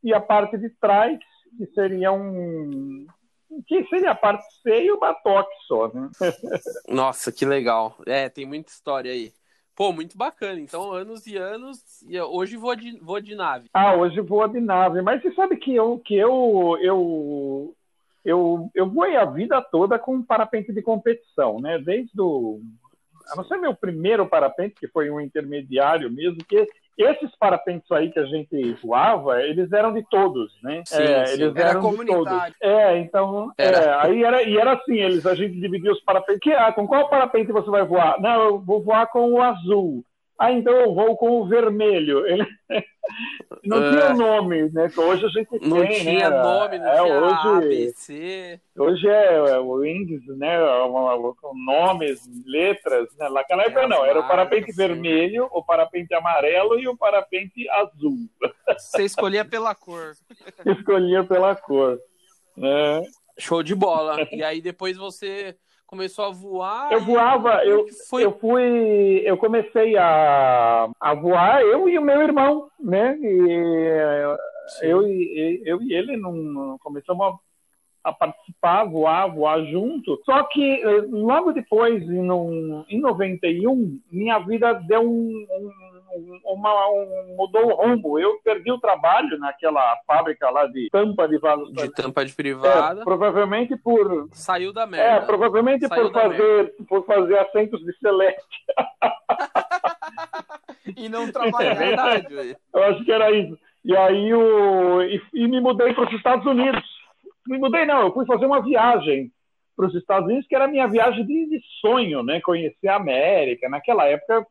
e 0.04 0.14
a 0.14 0.20
parte 0.20 0.56
de 0.56 0.68
trás, 0.68 1.18
que 1.56 1.66
seria 1.74 2.12
um. 2.12 3.06
Que 3.66 3.84
seria 3.86 4.10
a 4.10 4.14
parte 4.14 4.44
C 4.62 4.84
e 4.84 4.92
o 4.92 4.98
batoque 4.98 5.54
só, 5.66 5.88
né? 5.88 6.10
Nossa, 6.88 7.32
que 7.32 7.44
legal. 7.44 7.96
É, 8.06 8.28
tem 8.28 8.44
muita 8.44 8.70
história 8.70 9.10
aí. 9.10 9.32
Pô, 9.74 9.92
muito 9.92 10.16
bacana. 10.16 10.60
Então, 10.60 10.92
anos 10.92 11.26
e 11.26 11.36
anos. 11.36 12.02
E 12.08 12.20
hoje 12.20 12.56
vou 12.56 12.76
de, 12.76 12.98
vou 13.00 13.20
de 13.20 13.34
nave. 13.34 13.68
Ah, 13.72 13.94
hoje 13.94 14.20
voa 14.20 14.48
de 14.48 14.60
nave. 14.60 15.02
Mas 15.02 15.22
você 15.22 15.32
sabe 15.34 15.56
que 15.56 15.74
eu, 15.74 15.98
que 15.98 16.14
eu, 16.14 16.76
eu 16.80 17.74
eu, 18.24 18.70
eu 18.74 18.88
voei 18.88 19.16
a 19.16 19.26
vida 19.26 19.60
toda 19.60 19.98
com 19.98 20.22
parapente 20.22 20.72
de 20.72 20.80
competição, 20.80 21.60
né? 21.60 21.78
Desde 21.78 22.18
o. 22.18 22.60
A 23.30 23.36
não 23.36 23.44
ser 23.44 23.58
meu 23.58 23.74
primeiro 23.74 24.26
parapente, 24.26 24.74
que 24.78 24.88
foi 24.88 25.10
um 25.10 25.20
intermediário 25.20 26.10
mesmo, 26.10 26.44
que 26.44 26.66
esses 26.96 27.34
parapentes 27.36 27.90
aí 27.92 28.10
que 28.10 28.18
a 28.18 28.24
gente 28.26 28.74
voava, 28.82 29.42
eles 29.42 29.72
eram 29.72 29.92
de 29.92 30.02
todos, 30.08 30.52
né? 30.62 30.82
Sim, 30.86 31.02
é, 31.02 31.26
sim. 31.26 31.32
Eles 31.42 31.56
Era 31.56 31.70
eram 31.70 31.80
de 31.80 31.96
todos. 31.96 32.06
comunitário. 32.14 32.54
É, 32.62 32.98
então, 32.98 33.52
Era. 33.58 33.78
é, 33.78 34.06
aí 34.06 34.24
era, 34.24 34.42
e 34.42 34.56
era 34.56 34.72
assim, 34.74 34.96
eles, 35.00 35.26
a 35.26 35.34
gente 35.34 35.58
dividia 35.60 35.92
os 35.92 36.00
parapentes. 36.02 36.40
Que, 36.40 36.52
ah, 36.52 36.72
com 36.72 36.86
qual 36.86 37.08
parapente 37.08 37.52
você 37.52 37.70
vai 37.70 37.84
voar? 37.84 38.20
Não, 38.20 38.44
eu 38.44 38.58
vou 38.60 38.82
voar 38.82 39.06
com 39.08 39.32
o 39.32 39.42
azul. 39.42 40.04
Ah, 40.38 40.50
então 40.52 40.72
eu 40.74 40.92
vou 40.94 41.16
com 41.16 41.40
o 41.40 41.46
vermelho. 41.46 42.26
Ele 42.26 42.44
não 43.64 43.82
É. 43.82 43.90
tinha 43.90 44.14
nome, 44.14 44.68
né? 44.70 44.90
Hoje 44.96 45.24
a 45.24 45.28
gente 45.28 45.48
Não 45.66 45.80
tem, 45.80 46.00
tinha 46.00 46.28
né? 46.30 46.42
nome, 46.42 46.78
não 46.78 46.88
é, 46.88 47.02
tinha 47.02 47.18
hoje, 47.20 47.34
A, 47.48 47.60
B, 47.60 47.92
C. 47.94 48.60
Hoje 48.76 49.08
é, 49.08 49.34
é 49.36 49.58
o 49.60 49.84
índice, 49.84 50.32
né? 50.32 50.58
Com 51.40 51.52
nomes, 51.64 52.20
letras. 52.46 53.06
Né? 53.16 53.28
Naquela 53.30 53.62
época 53.62 53.82
as 53.84 53.88
não, 53.88 54.04
era 54.04 54.18
o 54.20 54.26
parapente 54.28 54.72
sim. 54.72 54.76
vermelho, 54.76 55.48
o 55.52 55.62
parapente 55.64 56.12
amarelo 56.14 56.78
e 56.80 56.88
o 56.88 56.96
parapente 56.96 57.68
azul. 57.70 58.16
Você 58.76 59.04
escolhia 59.04 59.44
pela 59.44 59.74
cor. 59.74 60.14
Escolhia 60.66 61.22
pela 61.22 61.54
cor. 61.54 61.98
né? 62.56 63.02
Show 63.38 63.62
de 63.62 63.74
bola. 63.74 64.16
E 64.32 64.42
aí 64.42 64.60
depois 64.60 64.96
você 64.96 65.56
começou 65.94 66.24
a 66.24 66.30
voar. 66.30 66.92
Eu 66.92 67.00
voava, 67.00 67.64
eu, 67.64 67.86
foi? 68.10 68.24
eu 68.24 68.32
fui, 68.38 69.22
eu 69.24 69.36
comecei 69.36 69.96
a, 69.96 70.88
a 71.00 71.14
voar, 71.14 71.62
eu 71.62 71.88
e 71.88 71.96
o 71.96 72.02
meu 72.02 72.20
irmão, 72.20 72.68
né? 72.80 73.16
E 73.20 74.36
eu, 74.82 75.06
e- 75.06 75.62
eu 75.64 75.80
e 75.82 75.94
ele 75.94 76.16
não 76.16 76.76
começamos 76.82 77.24
a, 78.02 78.10
a 78.10 78.12
participar, 78.12 78.84
voar, 78.84 79.28
voar 79.32 79.62
junto. 79.66 80.20
Só 80.24 80.42
que 80.44 80.82
eh, 80.82 81.04
logo 81.10 81.52
depois, 81.52 82.02
em, 82.02 82.22
num- 82.22 82.84
em 82.88 83.00
91, 83.00 84.00
minha 84.10 84.38
vida 84.40 84.72
deu 84.74 85.02
um, 85.02 85.46
um- 85.48 85.93
uma, 86.44 86.88
um- 86.90 87.34
mudou 87.36 87.66
o 87.66 87.74
rumo. 87.74 88.18
Eu 88.18 88.40
perdi 88.42 88.70
o 88.72 88.78
trabalho 88.78 89.38
naquela 89.38 89.96
fábrica 90.06 90.50
lá 90.50 90.66
de 90.66 90.88
tampa 90.90 91.28
de 91.28 91.38
vasos. 91.38 91.72
De 91.72 91.88
tampa 91.90 92.24
de 92.24 92.32
É, 92.32 92.34
privada. 92.34 93.04
provavelmente 93.04 93.76
por 93.76 94.28
Saiu 94.32 94.72
da 94.72 94.82
é, 94.82 94.86
merda. 94.86 95.26
provavelmente 95.26 95.86
Saiu 95.86 96.10
por 96.10 96.12
fazer, 96.12 96.74
por 96.88 97.06
fazer 97.06 97.38
assentos 97.38 97.84
de 97.84 97.96
celeste. 97.98 98.64
E 100.96 101.08
não 101.08 101.24
É 101.24 101.32
trabalhava. 101.32 101.78
verdade. 101.78 102.56
Eu 102.72 102.82
acho 102.84 103.04
que 103.04 103.12
era 103.12 103.30
isso. 103.30 103.58
E 103.84 103.96
aí 103.96 104.32
o 104.34 105.02
e, 105.02 105.20
e 105.32 105.48
me 105.48 105.60
mudei 105.60 105.92
para 105.94 106.04
os 106.06 106.12
Estados 106.12 106.46
Unidos. 106.46 106.82
Me 107.46 107.58
mudei 107.58 107.84
não, 107.84 108.02
eu 108.02 108.12
fui 108.12 108.24
fazer 108.26 108.46
uma 108.46 108.62
viagem 108.62 109.30
para 109.76 109.86
os 109.86 109.94
Estados 109.94 110.26
Unidos 110.28 110.46
que 110.46 110.54
era 110.54 110.64
a 110.66 110.68
minha 110.68 110.86
viagem 110.86 111.24
de, 111.26 111.46
de 111.48 111.60
sonho, 111.80 112.22
né? 112.22 112.40
Conhecer 112.40 112.88
a 112.88 112.96
América. 112.96 113.68
Naquela 113.68 114.04
época, 114.06 114.46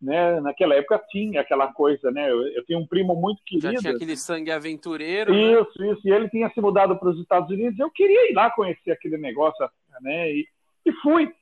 né? 0.00 0.40
Naquela 0.40 0.74
época 0.74 1.02
tinha 1.10 1.40
aquela 1.40 1.72
coisa, 1.72 2.10
né? 2.10 2.30
Eu, 2.30 2.46
eu 2.48 2.64
tinha 2.64 2.78
um 2.78 2.86
primo 2.86 3.14
muito 3.14 3.38
Já 3.52 3.60
querido. 3.70 3.80
tinha 3.82 3.92
aquele 3.94 4.16
sangue 4.16 4.50
aventureiro. 4.50 5.32
né? 5.32 5.60
Isso, 5.60 5.84
isso. 5.84 6.00
E 6.08 6.10
ele 6.12 6.28
tinha 6.28 6.50
se 6.50 6.60
mudado 6.60 6.96
para 6.96 7.08
os 7.08 7.18
Estados 7.20 7.50
Unidos. 7.50 7.78
Eu 7.78 7.90
queria 7.90 8.30
ir 8.30 8.34
lá 8.34 8.50
conhecer 8.50 8.90
aquele 8.92 9.16
negócio, 9.16 9.68
né? 10.00 10.30
E, 10.32 10.46
e 10.84 10.92
fui. 11.02 11.32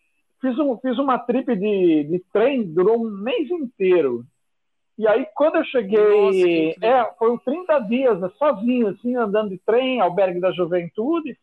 Fiz, 0.40 0.58
um, 0.58 0.76
fiz 0.78 0.98
uma 0.98 1.18
trip 1.18 1.56
de, 1.56 2.04
de 2.04 2.22
trem, 2.32 2.62
durou 2.64 3.00
um 3.02 3.10
mês 3.10 3.50
inteiro. 3.50 4.24
E 4.96 5.08
aí, 5.08 5.26
quando 5.34 5.54
eu 5.56 5.60
Nossa, 5.60 5.70
cheguei. 5.70 6.68
incrível. 6.70 6.88
é, 6.88 7.10
foram 7.18 7.38
30 7.38 7.78
dias, 7.80 8.20
né, 8.20 8.30
sozinho, 8.38 8.88
assim, 8.88 9.16
andando 9.16 9.50
de 9.50 9.58
trem, 9.58 10.00
albergue 10.00 10.38
da 10.40 10.52
juventude. 10.52 11.36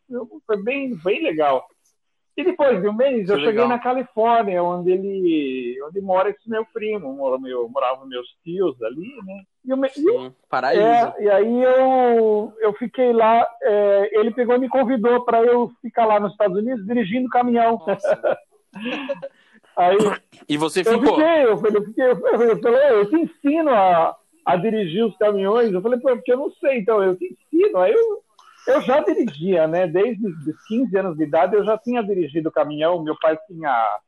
Foi 0.46 0.62
bem, 0.62 0.94
bem 1.04 1.22
legal. 1.22 1.66
E 2.36 2.44
depois 2.44 2.80
de 2.80 2.88
um 2.88 2.94
mês, 2.94 3.28
eu 3.28 3.36
cheguei 3.36 3.52
legal. 3.52 3.68
na 3.68 3.78
Califórnia, 3.78 4.62
onde 4.62 4.90
ele. 4.90 5.78
onde 5.86 6.00
mora 6.00 6.30
esse 6.30 6.48
meu 6.48 6.64
primo. 6.72 7.12
Mora 7.14 7.38
meu, 7.38 7.68
moravam 7.68 8.06
meus 8.06 8.26
tios 8.42 8.80
ali, 8.82 9.14
né? 9.24 9.42
E 9.64 9.72
o, 9.72 9.76
me- 9.76 9.90
Sim, 9.90 10.32
paraíso. 10.48 10.82
é, 11.18 11.22
e 11.24 11.30
aí 11.30 11.62
eu, 11.62 12.52
eu 12.60 12.72
fiquei 12.74 13.12
lá, 13.12 13.46
é, 13.62 14.18
ele 14.18 14.32
pegou 14.32 14.56
e 14.56 14.58
me 14.58 14.68
convidou 14.68 15.24
para 15.24 15.42
eu 15.44 15.70
ficar 15.82 16.06
lá 16.06 16.18
nos 16.18 16.32
Estados 16.32 16.56
Unidos 16.56 16.84
dirigindo 16.86 17.28
caminhão. 17.28 17.78
Aí 19.76 19.96
E 20.48 20.56
você 20.56 20.80
eu 20.80 20.98
ficou. 21.00 21.16
fiquei, 21.16 21.44
eu 21.44 21.58
falei, 21.58 21.76
eu 21.76 21.84
fiquei, 21.84 22.04
eu 22.10 22.20
falei, 22.20 22.50
eu 22.50 22.60
falei, 22.60 22.90
eu 22.90 23.08
te 23.10 23.16
ensino 23.16 23.70
a, 23.70 24.16
a 24.46 24.56
dirigir 24.56 25.04
os 25.04 25.16
caminhões. 25.16 25.72
Eu 25.72 25.80
falei, 25.82 25.98
pô, 26.00 26.08
porque 26.10 26.32
eu 26.32 26.38
não 26.38 26.50
sei, 26.52 26.78
então 26.78 27.02
eu 27.02 27.16
te 27.16 27.24
ensino. 27.26 27.78
Aí 27.78 27.92
eu, 27.92 28.22
eu 28.66 28.80
já 28.82 29.00
dirigia, 29.00 29.66
né? 29.66 29.86
Desde 29.86 30.26
os 30.26 30.66
15 30.66 30.96
anos 30.96 31.16
de 31.16 31.24
idade 31.24 31.54
eu 31.56 31.64
já 31.64 31.76
tinha 31.78 32.02
dirigido 32.02 32.50
caminhão. 32.50 33.02
Meu 33.02 33.16
pai 33.18 33.38
tinha 33.46 34.00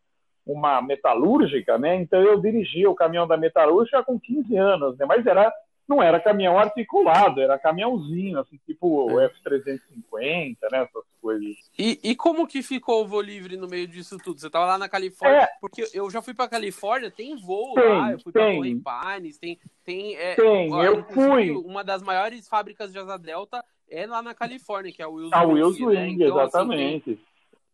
uma 0.47 0.83
metalúrgica, 0.83 1.79
né? 1.79 1.97
Então 1.97 2.21
eu 2.21 2.41
dirigia 2.41 2.91
o 2.91 2.95
caminhão 2.95 3.27
da 3.27 3.37
metalúrgica 3.37 4.03
com 4.03 4.19
15 4.19 4.57
anos, 4.57 4.99
né? 4.99 5.07
Mas 5.07 5.27
era 5.27 5.53
não 5.87 6.03
era 6.03 6.19
caminhão 6.19 6.59
articulado, 6.59 7.41
era 7.41 7.59
caminhãozinho, 7.59 8.39
assim, 8.39 8.59
tipo 8.67 9.05
o 9.13 9.21
É. 9.21 9.29
F350, 9.29 10.57
né? 10.73 10.83
Essas 10.83 11.05
coisas. 11.21 11.57
E, 11.79 12.01
e 12.03 12.17
como 12.17 12.47
que 12.47 12.63
ficou 12.63 13.05
o 13.05 13.07
voo 13.07 13.21
livre 13.21 13.57
no 13.57 13.69
meio 13.69 13.87
disso 13.87 14.17
tudo? 14.19 14.41
Você 14.41 14.49
tava 14.49 14.65
lá 14.65 14.79
na 14.79 14.89
Califórnia? 14.89 15.43
É. 15.43 15.49
Porque 15.61 15.87
eu 15.93 16.11
já 16.11 16.23
fui 16.23 16.33
pra 16.33 16.49
Califórnia, 16.49 17.11
tem 17.11 17.37
voo 17.37 17.75
Tem, 17.75 17.85
lá, 17.85 18.13
eu 18.13 18.19
fui 18.19 18.33
pra 18.33 18.47
tem. 18.47 18.57
Torrey 18.57 18.81
Pines, 18.81 19.39
tem... 19.39 19.59
Tem, 19.85 20.17
é, 20.17 20.35
Tem, 20.35 20.73
ó, 20.73 20.83
eu 20.83 21.05
fui. 21.05 21.51
Uma 21.51 21.85
das 21.85 22.03
maiores 22.03 22.49
fábricas 22.49 22.91
de 22.91 22.99
asa 22.99 23.19
delta 23.19 23.63
é 23.91 24.07
lá 24.07 24.23
na 24.23 24.35
Califórnia, 24.35 24.93
que 24.93 25.03
é 25.03 25.05
a 25.05 25.09
Wills 25.09 25.31
A 25.33 25.43
Wills 25.45 25.81
Wing, 25.81 25.95
né? 25.95 26.03
Wing, 26.07 26.15
Então, 26.25 26.39
assim, 26.39 26.49
exatamente. 26.49 27.21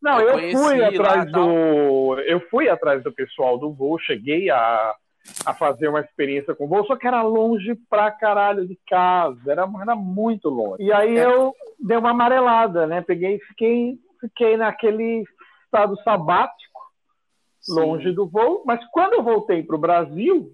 Não, 0.01 0.19
eu 0.19 0.27
eu, 0.29 0.33
conheci 0.33 0.63
fui 0.63 0.77
lá, 0.79 0.87
atrás 0.87 1.31
tal. 1.31 1.45
do. 1.45 2.19
Eu 2.21 2.39
fui 2.49 2.69
atrás 2.69 3.03
do 3.03 3.11
pessoal 3.11 3.57
do 3.59 3.71
voo, 3.71 3.99
cheguei 3.99 4.49
a, 4.49 4.95
a 5.45 5.53
fazer 5.53 5.87
uma 5.89 5.99
experiência 5.99 6.55
com 6.55 6.67
voo, 6.67 6.85
só 6.85 6.95
que 6.95 7.05
era 7.07 7.21
longe 7.21 7.75
pra 7.89 8.09
caralho 8.09 8.67
de 8.67 8.77
casa, 8.89 9.39
era, 9.51 9.69
era 9.81 9.95
muito 9.95 10.49
longe. 10.49 10.81
E 10.83 10.91
aí 10.91 11.17
É. 11.17 11.25
eu 11.25 11.53
dei 11.79 11.97
uma 11.97 12.09
amarelada, 12.11 12.87
né? 12.87 13.01
Peguei 13.01 13.35
e 13.35 13.39
fiquei, 13.45 13.99
fiquei 14.19 14.57
naquele 14.57 15.23
estado 15.65 15.95
sabático, 16.03 16.81
Sim. 17.59 17.75
longe 17.75 18.11
do 18.11 18.27
voo, 18.27 18.63
mas 18.65 18.79
quando 18.91 19.13
eu 19.13 19.23
voltei 19.23 19.61
pro 19.61 19.77
Brasil, 19.77 20.51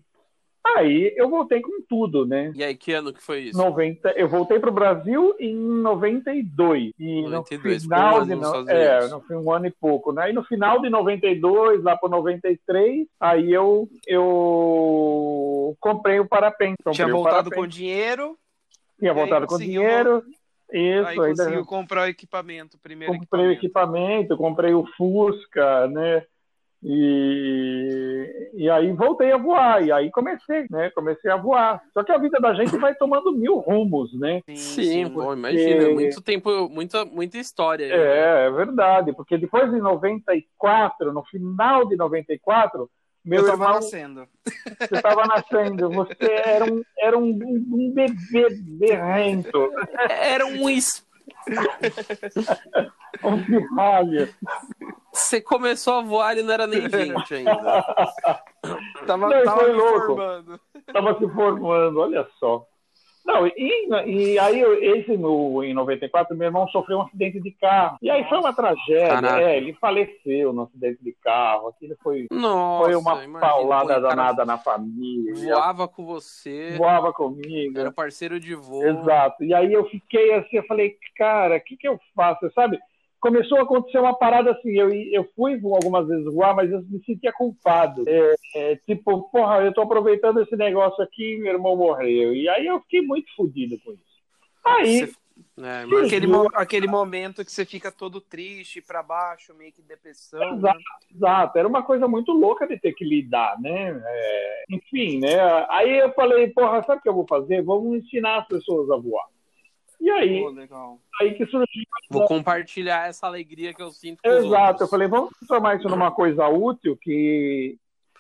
aí 0.76 1.14
eu 1.16 1.30
voltei 1.30 1.62
com 1.62 1.82
tudo, 1.88 2.26
né? 2.26 2.52
E 2.56 2.64
aí, 2.64 2.76
que 2.76 2.92
ano 2.94 3.14
que 3.14 3.22
foi 3.22 3.42
isso? 3.42 3.58
90, 3.58 4.12
eu 4.12 4.28
voltei 4.28 4.60
para 4.60 4.70
o 4.70 4.74
Brasil 4.74 5.36
em 5.40 5.56
92. 5.56 6.92
E 7.00 7.22
92, 7.24 7.84
no 7.84 7.90
final 7.90 8.22
um 8.22 8.26
de 8.26 8.36
no, 8.36 8.70
é, 8.70 9.08
no, 9.08 9.22
fim, 9.22 9.34
um 9.36 9.52
ano 9.52 9.68
e 9.68 9.72
pouco, 9.72 10.12
né? 10.12 10.30
E 10.30 10.34
no 10.34 10.44
final 10.44 10.82
de 10.82 10.90
92, 10.90 11.84
lá 11.84 11.96
para 11.96 12.10
93, 12.10 13.08
aí 13.20 13.52
eu 13.52 13.88
eu 14.06 15.76
comprei 15.80 16.20
o 16.20 16.28
parapente. 16.28 16.78
Comprei 16.78 16.94
Tinha 16.94 17.08
o 17.08 17.12
voltado 17.12 17.50
parapente, 17.50 17.56
com 17.56 17.68
dinheiro, 17.68 18.38
tinha 19.00 19.14
voltado 19.14 19.48
com 19.48 19.58
dinheiro. 19.58 20.24
Isso, 20.72 21.08
aí 21.08 21.20
ainda 21.20 21.44
conseguiu 21.44 21.66
comprar 21.66 22.02
o 22.02 22.10
equipamento, 22.10 22.76
o 22.76 22.80
primeiro 22.80 23.14
comprei 23.14 23.48
o 23.48 23.52
equipamento. 23.52 24.34
equipamento, 24.34 24.38
comprei 24.38 24.74
o 24.74 24.86
Fusca, 24.98 25.88
né? 25.88 26.26
E, 26.84 28.50
e 28.54 28.70
aí 28.70 28.92
voltei 28.94 29.32
a 29.32 29.38
voar, 29.38 29.84
e 29.84 29.92
aí 29.92 30.12
comecei, 30.12 30.66
né? 30.70 30.90
Comecei 30.92 31.30
a 31.32 31.38
voar. 31.38 31.82
Só 31.94 32.04
que 32.04 32.12
a 32.12 32.18
vida 32.18 32.40
da 32.40 32.54
gente 32.54 32.78
vai 32.78 32.94
tomando 32.96 33.32
mil 33.32 33.56
rumos, 33.58 34.14
né? 34.20 34.42
Sim, 34.56 35.10
pô, 35.10 35.22
porque- 35.24 35.40
imagina, 35.40 35.90
muito 35.90 36.22
tempo, 36.22 36.70
muita, 36.70 37.04
muita 37.06 37.38
história. 37.38 37.86
aí, 37.88 37.92
né? 37.92 37.98
É, 37.98 38.46
é 38.48 38.52
verdade, 38.52 39.14
porque 39.14 39.38
depois 39.38 39.72
de 39.72 39.80
94, 39.80 41.12
no 41.12 41.24
final 41.26 41.88
de 41.88 41.96
94, 41.96 42.90
meu 43.26 43.42
eu 43.42 43.48
tava 43.48 43.64
irmão, 43.64 43.76
nascendo. 43.76 44.28
você 44.80 44.96
estava 44.96 45.26
nascendo, 45.26 45.90
você 45.90 46.16
era 46.46 46.66
um, 46.72 46.82
era 46.98 47.18
um, 47.18 47.30
um 47.30 47.92
bebê 47.94 48.48
berrento, 48.62 49.72
Era 50.10 50.46
um. 50.46 50.68
um 53.24 53.44
pirralho. 53.44 54.30
Você 55.18 55.42
começou 55.42 55.96
a 55.96 56.02
voar 56.02 56.38
e 56.38 56.44
não 56.44 56.54
era 56.54 56.68
nem 56.68 56.82
gente 56.90 57.34
ainda. 57.34 57.56
Tava, 59.06 59.30
Não, 59.30 59.44
tava 59.44 59.60
foi 59.62 59.72
louco. 59.74 60.00
formando. 60.08 60.60
Estava 60.76 61.18
se 61.18 61.28
formando, 61.34 62.00
olha 62.00 62.28
só. 62.40 62.66
Não, 63.26 63.46
e, 63.46 63.90
e 64.06 64.40
aí, 64.40 64.60
eu- 64.62 64.82
esse 64.82 65.18
no, 65.18 65.62
em 65.62 65.74
94, 65.74 66.36
meu 66.36 66.46
irmão 66.48 66.66
sofreu 66.70 67.00
um 67.00 67.02
acidente 67.02 67.42
de 67.42 67.52
carro. 67.52 67.98
E 68.02 68.10
aí 68.10 68.24
foi 68.30 68.38
uma 68.38 68.54
tragédia. 68.54 69.10
Caraca. 69.10 69.42
É, 69.42 69.58
ele 69.58 69.74
faleceu 69.74 70.54
no 70.54 70.64
acidente 70.64 71.04
de 71.04 71.12
carro. 71.22 71.68
Aquilo 71.68 71.96
foi, 72.02 72.26
Nossa, 72.32 72.86
foi 72.86 72.96
uma 72.96 73.12
imagina, 73.16 73.40
paulada 73.40 74.00
danada 74.00 74.46
na 74.46 74.58
família. 74.58 75.34
Voava 75.56 75.90
com 75.90 76.06
você, 76.06 76.76
Voava 76.78 77.12
comigo. 77.12 77.78
era 77.78 77.92
parceiro 77.92 78.40
de 78.40 78.56
voo. 78.56 78.82
Exato. 78.86 79.44
E 79.44 79.54
aí 79.54 79.74
eu 79.74 79.84
fiquei 79.90 80.34
assim, 80.34 80.56
eu 80.58 80.66
falei, 80.66 80.96
cara, 81.18 81.58
o 81.58 81.62
que, 81.62 81.76
que 81.76 81.88
eu 81.88 82.00
faço? 82.16 82.50
Sabe? 82.56 82.80
Começou 83.20 83.58
a 83.58 83.64
acontecer 83.64 83.98
uma 83.98 84.16
parada 84.16 84.52
assim, 84.52 84.72
eu, 84.78 84.92
eu 84.92 85.28
fui 85.36 85.60
algumas 85.64 86.08
vezes 86.08 86.26
voar, 86.34 86.56
mas 86.56 86.72
eu 86.72 86.82
me 86.84 87.04
sentia 87.04 87.34
culpado. 87.34 88.04
É, 88.08 88.36
é, 88.56 88.76
tipo, 88.78 89.24
porra, 89.32 89.64
eu 89.64 89.74
tô 89.74 89.82
aproveitando 89.82 90.42
esse 90.42 90.56
negócio 90.56 91.04
aqui 91.04 91.34
e 91.36 91.40
meu 91.40 91.54
irmão 91.54 91.76
morreu. 91.76 92.34
E 92.36 92.48
aí 92.48 92.68
eu 92.68 92.80
fiquei 92.82 93.02
muito 93.02 93.34
fodido 93.36 93.78
com 93.84 93.92
isso. 93.92 94.04
Aí, 94.64 95.00
Você- 95.00 95.16
É, 95.60 96.06
aquele, 96.06 96.28
mo 96.28 96.48
aquele 96.54 96.88
momento 96.88 97.46
que 97.46 97.52
você 97.52 97.64
fica 97.66 97.92
todo 97.92 98.20
triste, 98.22 98.82
para 98.82 99.04
baixo, 99.04 99.54
meio 99.56 99.72
que 99.72 99.82
depressão. 99.82 100.56
Exato, 100.56 100.78
né? 100.78 100.84
exato, 101.16 101.58
era 101.60 101.68
uma 101.68 101.84
coisa 101.84 102.08
muito 102.08 102.32
louca 102.32 102.68
de 102.68 102.80
ter 102.80 102.94
que 102.94 103.06
lidar, 103.06 103.60
né? 103.60 104.02
É, 104.04 104.64
enfim, 104.70 105.20
né? 105.20 105.38
Aí 105.70 106.00
eu 106.00 106.12
falei, 106.14 106.48
porra, 106.50 106.84
sabe 106.84 107.00
o 107.00 107.02
que 107.04 107.10
eu 107.10 107.14
vou 107.14 107.26
fazer? 107.28 107.62
Vamos 107.64 107.98
ensinar 107.98 108.38
as 108.40 108.48
pessoas 108.48 108.90
a 108.90 108.98
voar. 108.98 109.26
E 110.00 110.10
aí, 110.10 110.44
oh, 110.44 111.00
aí 111.20 111.34
que 111.34 111.46
surgiu. 111.48 111.84
Vou 112.10 112.26
compartilhar 112.26 113.08
essa 113.08 113.26
alegria 113.28 113.74
que 113.74 113.82
eu 113.82 113.92
sinto. 113.92 114.22
Com 114.22 114.30
Exato, 114.30 114.84
eu 114.84 114.88
falei, 114.88 115.08
vamos 115.08 115.32
transformar 115.38 115.76
isso 115.76 115.90
numa 115.90 116.12
coisa 116.12 116.48
útil 116.48 116.96
que, 116.96 117.78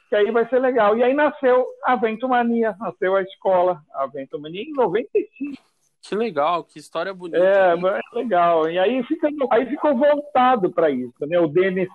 que 0.09 0.15
aí 0.15 0.31
vai 0.31 0.47
ser 0.49 0.59
legal. 0.59 0.97
E 0.97 1.03
aí 1.03 1.13
nasceu 1.13 1.65
a 1.83 1.95
Ventomania, 1.95 2.75
nasceu 2.79 3.15
a 3.15 3.21
escola, 3.21 3.81
a 3.93 4.07
Ventomania 4.07 4.63
em 4.63 4.73
95. 4.73 5.61
Que 6.01 6.15
legal, 6.15 6.63
que 6.63 6.79
história 6.79 7.13
bonita. 7.13 7.37
É, 7.37 7.73
é 7.73 8.17
legal. 8.17 8.69
E 8.69 8.79
aí, 8.79 9.03
fica, 9.03 9.29
aí 9.51 9.65
ficou 9.65 9.95
voltado 9.95 10.71
para 10.71 10.89
isso, 10.89 11.13
né? 11.21 11.39
O 11.39 11.47
Denis, 11.47 11.89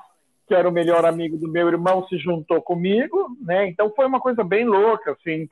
que 0.52 0.56
era 0.56 0.68
o 0.68 0.72
melhor 0.72 1.06
amigo 1.06 1.38
do 1.38 1.48
meu 1.48 1.66
irmão, 1.66 2.06
se 2.06 2.18
juntou 2.18 2.60
comigo, 2.60 3.34
né? 3.40 3.66
Então 3.68 3.90
foi 3.96 4.04
uma 4.04 4.20
coisa 4.20 4.44
bem 4.44 4.66
louca, 4.66 5.12
assim, 5.12 5.48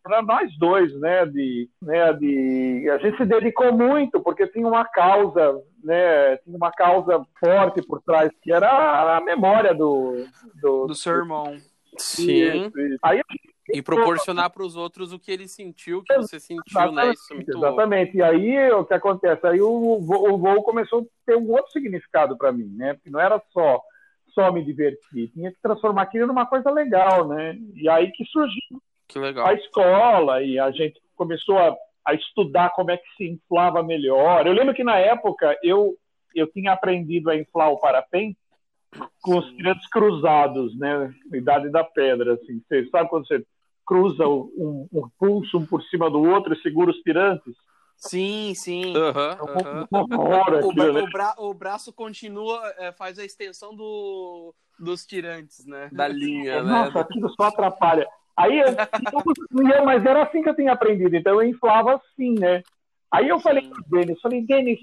para 0.00 0.22
nós 0.22 0.56
dois, 0.56 0.94
né? 1.00 1.26
De, 1.26 1.68
né? 1.82 2.12
De 2.12 2.88
a 2.88 2.98
gente 2.98 3.16
se 3.16 3.24
dedicou 3.24 3.72
muito 3.72 4.20
porque 4.20 4.46
tinha 4.46 4.66
uma 4.66 4.84
causa, 4.84 5.60
né? 5.82 6.36
Tinha 6.36 6.56
uma 6.56 6.70
causa 6.70 7.26
forte 7.40 7.82
por 7.82 8.00
trás 8.00 8.30
que 8.40 8.52
era 8.52 9.16
a 9.16 9.20
memória 9.20 9.74
do 9.74 10.24
do, 10.62 10.86
do 10.86 10.94
seu 10.94 11.14
irmão. 11.16 11.56
Sim. 11.98 12.66
Isso, 12.66 12.80
isso. 12.80 12.98
Aí 13.02 13.20
e 13.72 13.82
proporcionar 13.82 14.50
para 14.50 14.62
os 14.62 14.76
outros 14.76 15.12
o 15.12 15.18
que 15.18 15.32
ele 15.32 15.48
sentiu, 15.48 15.98
o 15.98 16.04
que 16.04 16.14
você 16.14 16.38
sentiu, 16.38 16.62
exatamente, 16.68 17.06
né? 17.06 17.12
Isso 17.12 17.32
é 17.32 17.34
muito 17.34 17.56
Exatamente. 17.56 18.16
Louco. 18.16 18.18
E 18.18 18.22
aí 18.22 18.70
o 18.72 18.84
que 18.84 18.94
acontece? 18.94 19.46
Aí 19.48 19.60
o 19.60 19.98
voo, 20.00 20.32
o 20.32 20.38
voo 20.38 20.62
começou 20.62 21.00
a 21.00 21.04
ter 21.26 21.36
um 21.36 21.50
outro 21.50 21.72
significado 21.72 22.36
para 22.36 22.52
mim, 22.52 22.72
né? 22.76 22.94
Porque 22.94 23.10
não 23.10 23.18
era 23.18 23.42
só 23.52 23.82
só 24.34 24.52
me 24.52 24.64
divertir, 24.64 25.30
tinha 25.32 25.50
que 25.52 25.60
transformar 25.62 26.02
aquilo 26.02 26.26
numa 26.26 26.46
coisa 26.46 26.70
legal, 26.70 27.28
né? 27.28 27.56
E 27.74 27.88
aí 27.88 28.10
que 28.10 28.24
surgiu 28.26 28.82
que 29.08 29.18
a 29.18 29.52
escola 29.54 30.42
e 30.42 30.58
a 30.58 30.70
gente 30.70 31.00
começou 31.14 31.58
a, 31.58 31.74
a 32.04 32.14
estudar 32.14 32.70
como 32.70 32.90
é 32.90 32.96
que 32.96 33.08
se 33.16 33.28
inflava 33.28 33.82
melhor. 33.82 34.46
Eu 34.46 34.52
lembro 34.52 34.74
que 34.74 34.84
na 34.84 34.98
época 34.98 35.56
eu 35.62 35.96
eu 36.34 36.48
tinha 36.48 36.72
aprendido 36.72 37.30
a 37.30 37.36
inflar 37.36 37.70
o 37.70 37.78
parapente 37.78 38.36
com 39.22 39.38
os 39.38 39.46
tirantes 39.52 39.88
cruzados, 39.88 40.76
né? 40.76 41.14
Idade 41.32 41.70
da 41.70 41.84
pedra, 41.84 42.34
assim. 42.34 42.60
Você 42.66 42.86
sabe 42.88 43.08
quando 43.08 43.26
você 43.26 43.44
cruza 43.86 44.26
um, 44.26 44.88
um 44.92 45.08
pulso 45.18 45.58
um 45.58 45.66
por 45.66 45.82
cima 45.84 46.10
do 46.10 46.22
outro 46.22 46.52
e 46.52 46.60
segura 46.60 46.90
os 46.90 46.98
tirantes? 46.98 47.54
Sim, 48.08 48.54
sim. 48.54 48.94
Uhum, 48.96 49.84
uhum. 49.90 50.68
o, 50.68 50.74
bra 50.74 50.92
né? 50.92 51.02
o, 51.02 51.10
bra 51.10 51.34
o, 51.38 51.54
braço 51.54 51.92
continua, 51.92 52.60
é, 52.78 52.92
faz 52.92 53.18
a 53.18 53.24
extensão 53.24 53.74
do, 53.74 54.54
dos 54.78 55.06
tirantes, 55.06 55.64
né? 55.66 55.88
Da 55.92 56.06
linha, 56.06 56.62
Nossa, 56.62 56.64
né? 56.64 56.84
Nossa, 56.86 57.00
aquilo 57.00 57.30
só 57.30 57.44
atrapalha. 57.44 58.06
Aí, 58.36 58.58
eu, 58.58 59.84
mas 59.84 60.04
era 60.04 60.24
assim 60.24 60.42
que 60.42 60.48
eu 60.48 60.56
tinha 60.56 60.72
aprendido, 60.72 61.14
então 61.16 61.34
eu 61.34 61.48
inflava 61.48 61.94
assim, 61.94 62.34
né? 62.38 62.62
Aí 63.10 63.28
eu 63.28 63.38
falei 63.38 63.68
para 63.68 63.80
o 63.80 63.84
Denis, 63.88 64.20
falei, 64.20 64.42
Denis, 64.44 64.80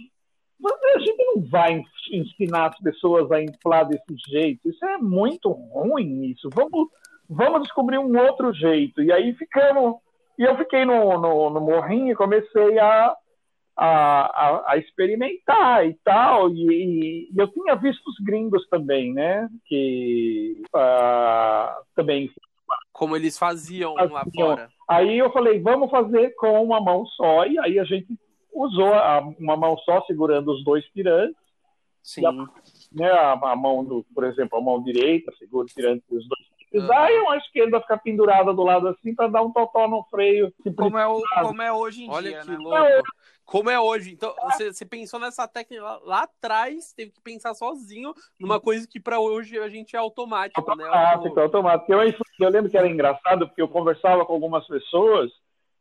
a 0.95 0.99
gente 0.99 1.17
não 1.17 1.41
vai 1.41 1.83
ensinar 2.11 2.67
as 2.67 2.79
pessoas 2.79 3.31
a 3.31 3.41
inflar 3.41 3.87
desse 3.87 4.15
jeito, 4.29 4.69
isso 4.69 4.85
é 4.85 4.97
muito 4.97 5.49
ruim, 5.51 6.25
isso. 6.25 6.49
Vamos, 6.53 6.87
vamos 7.29 7.63
descobrir 7.63 7.97
um 7.97 8.17
outro 8.17 8.53
jeito. 8.53 9.01
E 9.01 9.11
aí 9.11 9.33
ficamos. 9.33 9.95
E 10.41 10.43
eu 10.43 10.57
fiquei 10.57 10.83
no, 10.85 11.19
no, 11.19 11.51
no 11.51 11.61
morrinho 11.61 12.13
e 12.13 12.15
comecei 12.15 12.79
a, 12.79 13.15
a, 13.77 13.85
a, 13.85 14.71
a, 14.71 14.77
experimentar 14.77 15.85
e 15.85 15.93
tal. 16.03 16.49
E, 16.49 17.29
e, 17.29 17.39
eu 17.39 17.47
tinha 17.49 17.75
visto 17.75 18.01
os 18.07 18.17
gringos 18.25 18.67
também, 18.67 19.13
né? 19.13 19.47
Que 19.67 20.63
uh, 20.75 21.85
também. 21.95 22.27
Como 22.91 23.15
eles 23.15 23.37
faziam, 23.37 23.93
faziam 23.93 24.13
lá 24.15 24.25
fora. 24.35 24.69
Aí 24.89 25.15
eu 25.15 25.31
falei, 25.31 25.59
vamos 25.59 25.91
fazer 25.91 26.31
com 26.31 26.63
uma 26.63 26.81
mão 26.81 27.05
só. 27.05 27.45
E 27.45 27.59
aí 27.59 27.77
a 27.77 27.83
gente 27.83 28.07
usou 28.51 28.95
a, 28.95 29.19
uma 29.37 29.55
mão 29.55 29.77
só 29.85 30.01
segurando 30.07 30.51
os 30.51 30.63
dois 30.63 30.89
pirantes. 30.89 31.37
Sim. 32.01 32.25
A, 32.25 32.31
né, 32.91 33.11
a, 33.11 33.55
mão 33.55 33.85
do, 33.85 34.03
por 34.11 34.23
exemplo, 34.23 34.57
a 34.57 34.61
mão 34.61 34.81
direita 34.81 35.31
segura 35.37 35.67
o 35.67 35.75
pirante 35.75 36.03
dos 36.09 36.27
dois 36.27 36.50
precisar, 36.71 37.09
uhum. 37.09 37.09
e 37.09 37.27
a 37.27 37.37
esquerda 37.37 37.81
ficar 37.81 37.97
pendurada 37.97 38.53
do 38.53 38.63
lado 38.63 38.87
assim 38.87 39.13
para 39.13 39.27
dar 39.27 39.41
um 39.41 39.51
totó 39.51 39.87
no 39.87 40.03
freio. 40.05 40.53
Como 40.75 40.97
é, 40.97 41.07
o, 41.07 41.21
como 41.41 41.61
é 41.61 41.71
hoje 41.71 42.03
em 42.05 42.09
Olha 42.09 42.29
dia, 42.29 42.41
que 42.41 42.51
né? 42.51 42.57
louco. 42.57 42.77
É. 42.77 43.01
Como 43.45 43.69
é 43.69 43.77
hoje. 43.77 44.13
Então, 44.13 44.33
você, 44.43 44.71
você 44.71 44.85
pensou 44.85 45.19
nessa 45.19 45.45
técnica 45.45 45.83
lá, 45.83 45.99
lá, 46.03 46.23
atrás, 46.23 46.93
teve 46.93 47.11
que 47.11 47.19
pensar 47.19 47.53
sozinho 47.53 48.13
numa 48.39 48.61
coisa 48.61 48.87
que 48.87 48.97
para 48.97 49.19
hoje 49.19 49.59
a 49.59 49.67
gente 49.67 49.93
é 49.93 49.99
automático, 49.99 50.61
né? 50.75 50.85
Automático, 50.85 51.37
o... 51.37 51.43
automático. 51.43 51.91
Eu, 51.91 52.13
eu 52.39 52.49
lembro 52.49 52.71
que 52.71 52.77
era 52.77 52.87
engraçado, 52.87 53.47
porque 53.47 53.61
eu 53.61 53.67
conversava 53.67 54.25
com 54.25 54.33
algumas 54.33 54.65
pessoas 54.67 55.29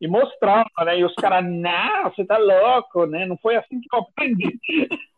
e 0.00 0.08
mostrava, 0.08 0.68
né? 0.84 0.98
E 0.98 1.04
os 1.04 1.14
caras, 1.14 1.44
não, 1.44 2.10
você 2.10 2.24
tá 2.24 2.38
louco, 2.38 3.06
né? 3.06 3.24
Não 3.26 3.36
foi 3.36 3.54
assim 3.54 3.80
que 3.80 3.94
eu 3.94 4.00
aprendi. 4.00 4.58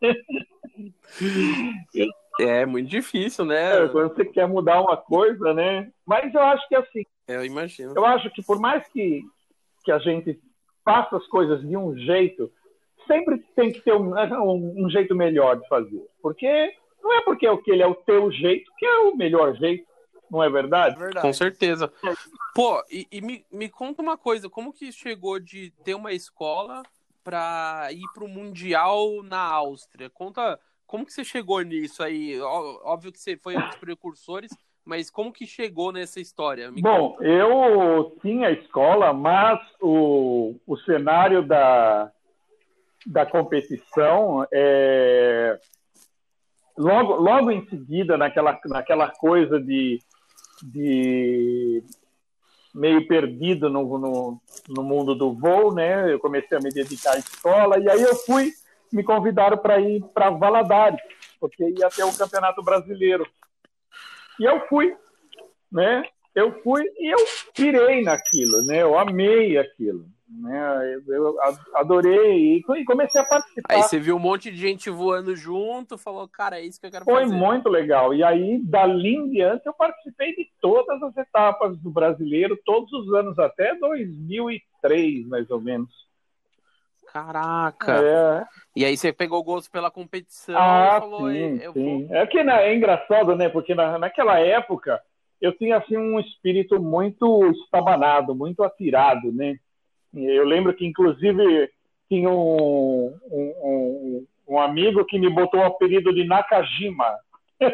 eu 1.95 2.07
é 2.39 2.65
muito 2.65 2.89
difícil, 2.89 3.45
né? 3.45 3.83
É, 3.83 3.87
quando 3.87 4.13
você 4.13 4.25
quer 4.25 4.47
mudar 4.47 4.81
uma 4.81 4.97
coisa, 4.97 5.53
né? 5.53 5.91
Mas 6.05 6.33
eu 6.33 6.41
acho 6.41 6.67
que 6.67 6.75
assim. 6.75 7.05
Eu 7.27 7.45
imagino. 7.45 7.93
Eu 7.95 8.05
acho 8.05 8.29
que 8.31 8.43
por 8.43 8.59
mais 8.59 8.85
que, 8.87 9.23
que 9.83 9.91
a 9.91 9.99
gente 9.99 10.39
faça 10.83 11.15
as 11.15 11.27
coisas 11.27 11.61
de 11.61 11.77
um 11.77 11.95
jeito, 11.97 12.51
sempre 13.07 13.37
tem 13.55 13.71
que 13.71 13.81
ter 13.81 13.93
um, 13.93 14.13
um, 14.13 14.85
um 14.85 14.89
jeito 14.89 15.15
melhor 15.15 15.59
de 15.59 15.67
fazer. 15.67 16.05
Porque 16.21 16.73
não 17.01 17.13
é 17.13 17.21
porque 17.21 17.45
aquele 17.45 17.83
é 17.83 17.87
o 17.87 17.95
teu 17.95 18.31
jeito 18.31 18.71
que 18.77 18.85
é 18.85 18.97
o 18.99 19.15
melhor 19.15 19.55
jeito. 19.55 19.85
Não 20.29 20.43
é 20.43 20.49
verdade? 20.49 20.95
É 20.95 20.99
verdade. 20.99 21.27
Com 21.27 21.33
certeza. 21.33 21.93
Pô, 22.55 22.83
e, 22.89 23.07
e 23.11 23.21
me, 23.21 23.45
me 23.51 23.69
conta 23.69 24.01
uma 24.01 24.17
coisa: 24.17 24.49
como 24.49 24.73
que 24.73 24.91
chegou 24.91 25.39
de 25.39 25.71
ter 25.83 25.93
uma 25.93 26.11
escola 26.11 26.81
para 27.23 27.89
ir 27.91 28.03
para 28.13 28.23
o 28.23 28.27
Mundial 28.27 29.21
na 29.21 29.39
Áustria? 29.39 30.09
Conta 30.09 30.59
como 30.93 31.07
que 31.07 31.11
você 31.11 31.23
chegou 31.23 31.59
nisso 31.61 32.03
aí? 32.03 32.39
Óbvio 32.39 33.11
que 33.11 33.19
você 33.19 33.35
foi 33.35 33.57
um 33.57 33.67
dos 33.67 33.77
precursores, 33.77 34.51
mas 34.85 35.09
como 35.09 35.33
que 35.33 35.47
chegou 35.47 35.91
nessa 35.91 36.19
história? 36.19 36.71
Bom, 36.71 37.17
eu 37.19 38.15
tinha 38.21 38.51
escola, 38.51 39.11
mas 39.11 39.59
o, 39.81 40.55
o 40.67 40.77
cenário 40.77 41.41
da, 41.41 42.11
da 43.07 43.25
competição 43.25 44.45
é, 44.53 45.59
logo, 46.77 47.15
logo 47.15 47.49
em 47.49 47.67
seguida, 47.69 48.15
naquela, 48.15 48.59
naquela 48.67 49.09
coisa 49.09 49.59
de, 49.59 49.97
de 50.61 51.83
meio 52.71 53.07
perdido 53.07 53.67
no, 53.67 53.97
no, 53.97 54.41
no 54.69 54.83
mundo 54.83 55.15
do 55.15 55.33
voo, 55.33 55.73
né? 55.73 56.13
Eu 56.13 56.19
comecei 56.19 56.55
a 56.55 56.61
me 56.61 56.69
dedicar 56.69 57.13
à 57.13 57.17
escola 57.17 57.79
e 57.79 57.89
aí 57.89 58.03
eu 58.03 58.15
fui 58.15 58.53
me 58.93 59.03
convidaram 59.03 59.57
para 59.57 59.79
ir 59.79 60.03
para 60.13 60.29
Valadares, 60.29 61.01
porque 61.39 61.63
ia 61.63 61.89
ter 61.89 62.03
o 62.03 62.15
Campeonato 62.15 62.61
Brasileiro. 62.63 63.27
E 64.39 64.45
eu 64.45 64.61
fui, 64.67 64.95
né? 65.71 66.03
Eu 66.35 66.61
fui 66.61 66.83
e 66.97 67.13
eu 67.13 67.19
pirei 67.55 68.03
naquilo, 68.03 68.65
né? 68.65 68.81
Eu 68.81 68.97
amei 68.97 69.57
aquilo, 69.57 70.05
né? 70.27 70.95
Eu 71.07 71.35
adorei 71.75 72.57
e 72.57 72.85
comecei 72.85 73.21
a 73.21 73.25
participar. 73.25 73.75
Aí 73.75 73.83
você 73.83 73.99
viu 73.99 74.15
um 74.15 74.19
monte 74.19 74.49
de 74.49 74.57
gente 74.57 74.89
voando 74.89 75.35
junto, 75.35 75.97
falou, 75.97 76.27
cara, 76.27 76.59
é 76.59 76.65
isso 76.65 76.79
que 76.79 76.87
eu 76.87 76.91
quero 76.91 77.05
Foi 77.05 77.23
fazer. 77.23 77.27
Foi 77.27 77.35
muito 77.35 77.69
legal. 77.69 78.13
E 78.13 78.23
aí, 78.23 78.59
dali 78.63 79.15
em 79.15 79.29
diante, 79.29 79.65
eu 79.67 79.73
participei 79.73 80.35
de 80.35 80.47
todas 80.59 81.01
as 81.03 81.17
etapas 81.17 81.77
do 81.79 81.91
brasileiro, 81.91 82.59
todos 82.65 82.91
os 82.93 83.13
anos, 83.13 83.37
até 83.37 83.75
2003, 83.75 85.27
mais 85.27 85.49
ou 85.51 85.61
menos. 85.61 85.91
Caraca! 87.13 88.01
É. 88.03 88.43
E 88.75 88.83
aí 88.83 88.97
você 88.97 89.13
pegou 89.13 89.43
gosto 89.43 89.69
pela 89.69 89.91
competição 89.91 90.55
ah, 90.57 90.95
e 90.97 90.99
falou, 90.99 91.31
sim, 91.31 91.59
sim. 91.71 92.07
Vou... 92.07 92.17
É 92.17 92.25
que 92.25 92.39
é 92.39 92.75
engraçado, 92.75 93.35
né? 93.35 93.49
Porque 93.49 93.75
na, 93.75 93.99
naquela 93.99 94.39
época 94.39 94.99
eu 95.39 95.55
tinha 95.55 95.77
assim 95.77 95.95
um 95.95 96.19
espírito 96.19 96.81
muito 96.81 97.51
estabanado, 97.51 98.33
muito 98.33 98.63
atirado, 98.63 99.31
né? 99.31 99.59
Eu 100.11 100.43
lembro 100.43 100.73
que 100.73 100.87
inclusive 100.87 101.69
tinha 102.09 102.31
um, 102.31 103.15
um, 103.31 103.53
um, 103.63 104.27
um 104.47 104.59
amigo 104.59 105.05
que 105.05 105.19
me 105.19 105.29
botou 105.29 105.59
o 105.59 105.65
apelido 105.65 106.11
de 106.11 106.25
Nakajima. 106.25 107.15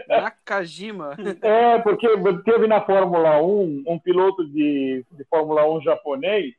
Nakajima? 0.06 1.15
é, 1.41 1.80
porque 1.80 2.10
teve 2.43 2.67
na 2.67 2.82
Fórmula 2.82 3.41
1 3.41 3.84
um 3.88 3.97
piloto 3.97 4.45
de, 4.45 5.06
de 5.10 5.23
Fórmula 5.30 5.65
1 5.65 5.82
japonês 5.82 6.54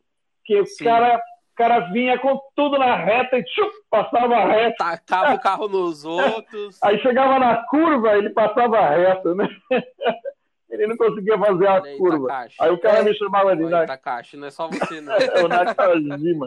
que 0.47 0.59
o 0.59 0.64
cara 0.83 1.21
cara 1.61 1.81
vinha 1.92 2.18
com 2.18 2.40
tudo 2.57 2.79
na 2.79 2.96
reta 2.96 3.37
e 3.37 3.44
tchum, 3.44 3.68
passava 3.90 4.46
reto. 4.46 4.79
Tacava 4.79 5.35
o 5.35 5.40
carro 5.40 5.68
nos 5.68 6.07
outros. 6.07 6.83
Aí 6.83 6.99
chegava 7.01 7.38
na 7.38 7.62
curva, 7.64 8.16
ele 8.16 8.31
passava 8.31 8.81
reto, 8.88 9.35
né? 9.35 9.46
Ele 10.70 10.87
não 10.87 10.96
conseguia 10.96 11.37
fazer 11.37 11.66
a 11.66 11.83
aí, 11.83 11.99
curva. 11.99 12.29
Takashi. 12.29 12.57
Aí 12.61 12.70
o 12.70 12.79
cara 12.79 13.03
me 13.03 13.12
chamava 13.12 13.57
de 13.57 13.68
Takashi, 13.68 14.37
não 14.37 14.46
é 14.46 14.51
só 14.53 14.68
você, 14.68 15.01
não. 15.01 15.12
é 15.18 15.44
o 15.44 15.49
Nakajima. 15.49 16.46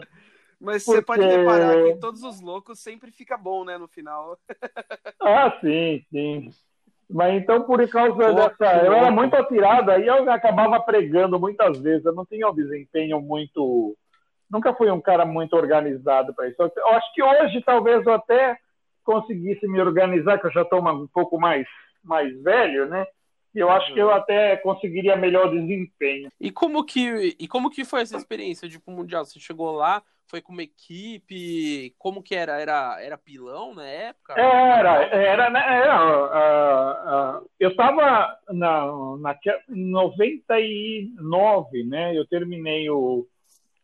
Mas 0.58 0.82
você 0.82 1.02
pode 1.02 1.22
reparar 1.22 1.74
que 1.84 1.96
todos 1.96 2.22
os 2.22 2.40
loucos 2.40 2.80
sempre 2.80 3.12
fica 3.12 3.36
bom, 3.36 3.66
né, 3.66 3.76
no 3.76 3.86
final. 3.86 4.38
ah, 5.20 5.58
sim, 5.60 6.02
sim. 6.10 6.50
Mas 7.08 7.34
então, 7.34 7.64
por 7.64 7.86
causa 7.86 8.16
Pô, 8.16 8.32
dessa. 8.32 8.82
Eu 8.82 8.94
era 8.94 9.10
muito 9.10 9.34
atirado, 9.34 9.90
aí 9.90 10.06
eu 10.06 10.30
acabava 10.32 10.80
pregando 10.80 11.38
muitas 11.38 11.78
vezes. 11.78 12.06
Eu 12.06 12.14
não 12.14 12.24
tinha 12.24 12.48
um 12.48 12.54
desempenho 12.54 13.20
muito. 13.20 13.94
Nunca 14.54 14.72
fui 14.72 14.88
um 14.88 15.00
cara 15.00 15.26
muito 15.26 15.56
organizado 15.56 16.32
para 16.32 16.48
isso. 16.48 16.62
Eu 16.62 16.88
acho 16.90 17.12
que 17.12 17.20
hoje 17.20 17.60
talvez 17.66 18.06
eu 18.06 18.12
até 18.12 18.56
conseguisse 19.02 19.66
me 19.66 19.80
organizar, 19.80 20.38
que 20.38 20.46
eu 20.46 20.52
já 20.52 20.62
estou 20.62 20.80
um 20.80 21.08
pouco 21.08 21.40
mais, 21.40 21.66
mais 22.04 22.40
velho, 22.40 22.86
né? 22.86 23.04
E 23.52 23.58
eu 23.58 23.68
acho 23.68 23.92
que 23.92 23.98
eu 23.98 24.12
até 24.12 24.56
conseguiria 24.58 25.16
melhor 25.16 25.50
desempenho. 25.50 26.30
E 26.40 26.52
como 26.52 26.84
que, 26.84 27.36
e 27.36 27.48
como 27.48 27.68
que 27.68 27.84
foi 27.84 28.02
essa 28.02 28.16
experiência 28.16 28.68
de 28.68 28.76
ir 28.76 28.78
pro 28.78 28.94
Mundial? 28.94 29.24
Você 29.24 29.40
chegou 29.40 29.72
lá, 29.72 30.04
foi 30.28 30.40
com 30.40 30.52
uma 30.52 30.62
equipe? 30.62 31.92
Como 31.98 32.22
que 32.22 32.36
era? 32.36 32.60
Era, 32.60 33.02
era 33.02 33.18
pilão 33.18 33.74
na 33.74 33.86
época? 33.86 34.40
Era, 34.40 35.02
era, 35.02 35.50
né? 35.50 35.82
Era, 35.82 36.06
uh, 36.06 37.42
uh, 37.42 37.50
eu 37.58 37.70
estava 37.70 38.38
na, 38.52 38.52
na 38.52 39.36
99, 39.68 41.84
né? 41.84 42.16
Eu 42.16 42.24
terminei 42.24 42.88
o, 42.88 43.26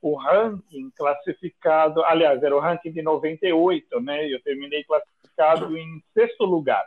o 0.03 0.17
ranking 0.17 0.91
classificado, 0.97 2.03
aliás, 2.05 2.43
era 2.43 2.57
o 2.57 2.61
ranking 2.61 2.93
de 2.93 3.03
98, 3.03 4.01
né? 4.01 4.33
Eu 4.33 4.43
terminei 4.43 4.83
classificado 4.85 5.77
em 5.77 6.03
sexto 6.15 6.45
lugar. 6.45 6.85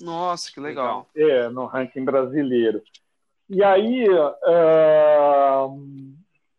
Nossa, 0.00 0.52
que 0.52 0.60
legal. 0.60 1.08
É, 1.16 1.48
no 1.48 1.66
ranking 1.66 2.04
brasileiro. 2.04 2.82
E 3.48 3.62
aí, 3.62 4.08
uh, 4.08 5.70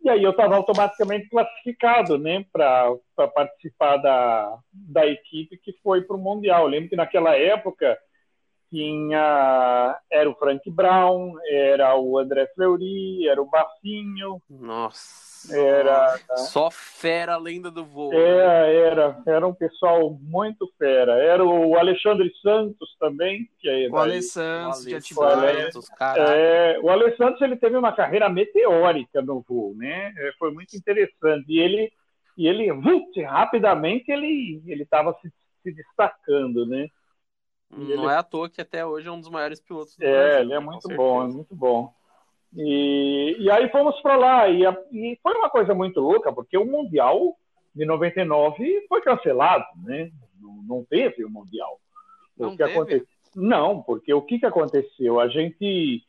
e 0.02 0.10
aí 0.10 0.24
eu 0.24 0.32
estava 0.32 0.56
automaticamente 0.56 1.28
classificado, 1.30 2.18
né, 2.18 2.46
para 2.52 2.98
participar 3.36 3.98
da, 3.98 4.58
da 4.72 5.06
equipe 5.06 5.58
que 5.58 5.74
foi 5.84 6.02
para 6.02 6.16
o 6.16 6.20
Mundial. 6.20 6.64
Eu 6.64 6.70
lembro 6.70 6.90
que 6.90 6.96
naquela 6.96 7.36
época 7.36 7.98
tinha 8.70 10.00
era 10.10 10.30
o 10.30 10.36
Frank 10.36 10.70
Brown, 10.72 11.34
era 11.50 11.98
o 11.98 12.18
André 12.18 12.48
Fleury, 12.56 13.28
era 13.28 13.42
o 13.42 13.50
Bafinho. 13.50 14.42
Nossa. 14.50 15.27
Era 15.50 16.18
só 16.36 16.70
fera 16.72 17.38
lenda 17.38 17.70
do 17.70 17.86
voo. 17.86 18.14
É, 18.14 18.18
né? 18.18 18.76
era, 18.76 19.22
era 19.26 19.48
um 19.48 19.54
pessoal 19.54 20.18
muito 20.22 20.72
fera. 20.78 21.14
Era 21.14 21.44
o 21.44 21.78
Alexandre 21.78 22.32
Santos 22.42 22.96
também, 23.00 23.50
que 23.60 23.70
é 23.70 23.90
o 23.90 23.98
Ale 23.98 24.22
Santos, 24.22 24.86
o 24.86 25.82
Santos, 25.82 25.90
é, 26.18 26.80
o 26.82 26.90
Ale 26.90 27.16
Santos 27.16 27.42
ele 27.42 27.56
teve 27.56 27.78
uma 27.78 27.94
carreira 27.94 28.30
meteórica 28.30 29.22
no 29.22 29.42
voo, 29.42 29.74
né? 29.76 30.14
É, 30.18 30.32
foi 30.38 30.52
muito 30.52 30.76
interessante. 30.76 31.46
E 31.48 31.60
ele 31.60 31.92
e 32.38 32.48
ele 32.48 32.68
rapidamente 33.26 34.12
ele 34.12 34.62
ele 34.66 34.84
estava 34.84 35.18
se, 35.22 35.32
se 35.64 35.72
destacando, 35.72 36.66
né? 36.66 36.88
Não 37.70 38.04
ele... 38.04 38.06
é 38.06 38.16
à 38.16 38.24
toa 38.24 38.50
que 38.50 38.62
até 38.62 38.86
hoje 38.86 39.08
é 39.08 39.12
um 39.12 39.20
dos 39.20 39.30
maiores 39.30 39.60
pilotos 39.60 39.96
do 39.98 40.04
é, 40.06 40.12
Brasil. 40.12 40.42
ele 40.42 40.54
é 40.54 40.60
muito 40.60 40.88
bom, 40.90 41.24
é 41.24 41.28
muito 41.28 41.56
bom. 41.56 41.94
E, 42.56 43.38
e 43.40 43.52
aí 43.52 43.70
fomos 43.70 44.00
para 44.02 44.16
lá. 44.16 44.50
E, 44.50 44.64
e, 44.92 45.20
foi 45.22 45.34
uma 45.36 45.50
coisa 45.50 45.74
muito 45.74 46.00
louca, 46.00 46.32
porque 46.32 46.58
o 46.58 46.66
Mundial 46.66 47.36
de 47.76 47.86
99 47.86 48.86
foi 48.88 49.02
cancelado, 49.02 49.66
né? 49.84 50.10
Não, 50.40 50.64
não 50.64 50.86
teve 50.86 51.24
o 51.24 51.30
Mundial. 51.30 51.80
Não 52.38 52.50
o 52.50 52.52
que 52.52 52.58
teve? 52.58 52.72
Aconte... 52.72 53.08
Não, 53.36 53.82
porque 53.84 54.14
o 54.14 54.22
que, 54.22 54.40
que 54.40 54.46
aconteceu? 54.46 55.20
A 55.20 55.28
gente 55.28 56.04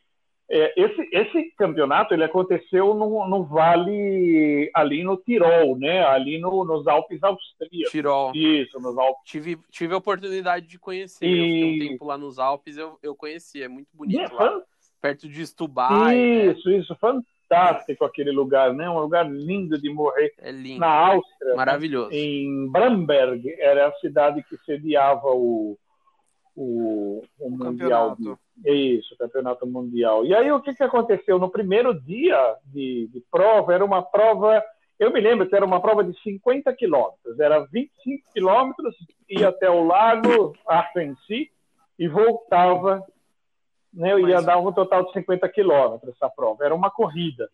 é, 0.51 0.73
esse, 0.75 1.07
esse 1.11 1.51
campeonato 1.51 2.11
ele 2.11 2.23
aconteceu 2.23 2.95
no, 2.95 3.27
no 3.27 3.43
vale 3.43 4.71
ali 4.73 5.03
no 5.03 5.15
Tirol, 5.15 5.77
né? 5.77 6.03
Ali 6.03 6.39
no, 6.39 6.65
nos 6.65 6.87
Alpes 6.87 7.21
austríacos. 7.21 7.91
Tirol. 7.91 8.31
Isso, 8.33 8.79
nos 8.79 8.97
Alpes. 8.97 9.29
Tive, 9.29 9.59
tive 9.69 9.93
a 9.93 9.97
oportunidade 9.97 10.65
de 10.65 10.79
conhecer. 10.79 11.23
E... 11.23 11.29
Eu 11.29 11.43
fiquei 11.45 11.85
um 11.85 11.89
tempo 11.91 12.05
lá 12.05 12.17
nos 12.17 12.39
Alpes, 12.39 12.77
eu, 12.77 12.97
eu 13.03 13.15
conheci, 13.15 13.61
é 13.61 13.67
muito 13.67 13.89
bonito 13.93 14.19
é, 14.19 14.27
lá. 14.27 14.59
Perto 15.01 15.27
de 15.27 15.45
Stubai. 15.45 16.15
Né? 16.15 16.45
Isso, 16.47 16.69
né? 16.69 16.77
isso, 16.77 16.95
fantástico 16.95 18.05
aquele 18.05 18.31
lugar, 18.31 18.73
né? 18.73 18.89
Um 18.89 18.99
lugar 18.99 19.29
lindo 19.29 19.79
de 19.79 19.91
morrer. 19.91 20.33
É 20.37 20.51
lindo. 20.51 20.79
Na 20.79 20.91
Áustria. 20.91 21.55
Maravilhoso. 21.55 22.09
Né? 22.09 22.17
Em 22.17 22.69
Bramberg, 22.69 23.55
era 23.59 23.87
a 23.87 23.93
cidade 23.93 24.43
que 24.43 24.57
sediava 24.65 25.27
o, 25.27 25.77
o, 26.55 27.23
o, 27.39 27.47
o 27.47 27.49
Mundial. 27.49 28.09
Campeonato. 28.09 28.39
Isso, 28.65 29.15
campeonato 29.17 29.65
mundial. 29.65 30.25
E 30.25 30.35
aí 30.35 30.51
o 30.51 30.61
que, 30.61 30.73
que 30.73 30.83
aconteceu? 30.83 31.39
No 31.39 31.49
primeiro 31.49 31.93
dia 32.01 32.55
de, 32.65 33.09
de 33.11 33.23
prova, 33.31 33.73
era 33.73 33.85
uma 33.85 34.01
prova, 34.01 34.61
eu 34.99 35.11
me 35.11 35.21
lembro 35.21 35.47
que 35.47 35.55
era 35.55 35.65
uma 35.65 35.81
prova 35.81 36.03
de 36.03 36.19
50 36.21 36.73
quilômetros, 36.73 37.39
era 37.39 37.65
25 37.71 38.31
quilômetros, 38.33 38.95
ia 39.29 39.49
até 39.49 39.69
o 39.69 39.85
lago 39.85 40.53
Arfensi 40.67 41.49
e 41.97 42.07
voltava, 42.07 43.01
né, 43.93 44.13
eu 44.13 44.27
ia 44.27 44.41
dar 44.41 44.57
um 44.57 44.71
total 44.71 45.05
de 45.05 45.13
50 45.13 45.47
quilômetros 45.49 46.15
essa 46.15 46.29
prova, 46.29 46.65
era 46.65 46.75
uma 46.75 46.91
corrida. 46.91 47.49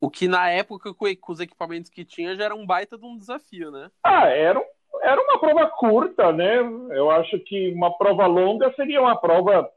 O 0.00 0.08
que 0.08 0.28
na 0.28 0.48
época, 0.48 0.94
com 0.94 1.32
os 1.32 1.40
equipamentos 1.40 1.90
que 1.90 2.04
tinha, 2.04 2.36
já 2.36 2.44
era 2.44 2.54
um 2.54 2.64
baita 2.64 2.96
de 2.96 3.04
um 3.04 3.16
desafio, 3.16 3.70
né? 3.70 3.90
Ah, 4.04 4.28
era, 4.28 4.64
era 5.02 5.20
uma 5.20 5.40
prova 5.40 5.66
curta, 5.70 6.32
né? 6.32 6.58
Eu 6.90 7.10
acho 7.10 7.38
que 7.40 7.72
uma 7.72 7.96
prova 7.98 8.26
longa 8.26 8.72
seria 8.74 9.00
uma 9.00 9.20
prova 9.20 9.68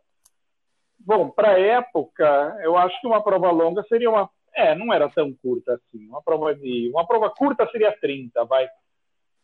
Bom, 1.06 1.30
para 1.30 1.52
a 1.52 1.60
época, 1.60 2.58
eu 2.62 2.78
acho 2.78 3.00
que 3.02 3.08
uma 3.08 3.24
prova 3.24 3.50
longa 3.52 3.84
seria 3.90 4.10
uma. 4.10 4.30
É, 4.54 4.76
não 4.76 4.94
era 4.94 5.10
tão 5.10 5.34
curta 5.42 5.74
assim. 5.74 6.08
Uma 6.08 6.22
prova 6.22 6.54
de. 6.54 6.90
Uma 6.94 7.08
prova 7.08 7.30
curta 7.30 7.68
seria 7.72 7.96
30, 8.00 8.44
vai. 8.46 8.68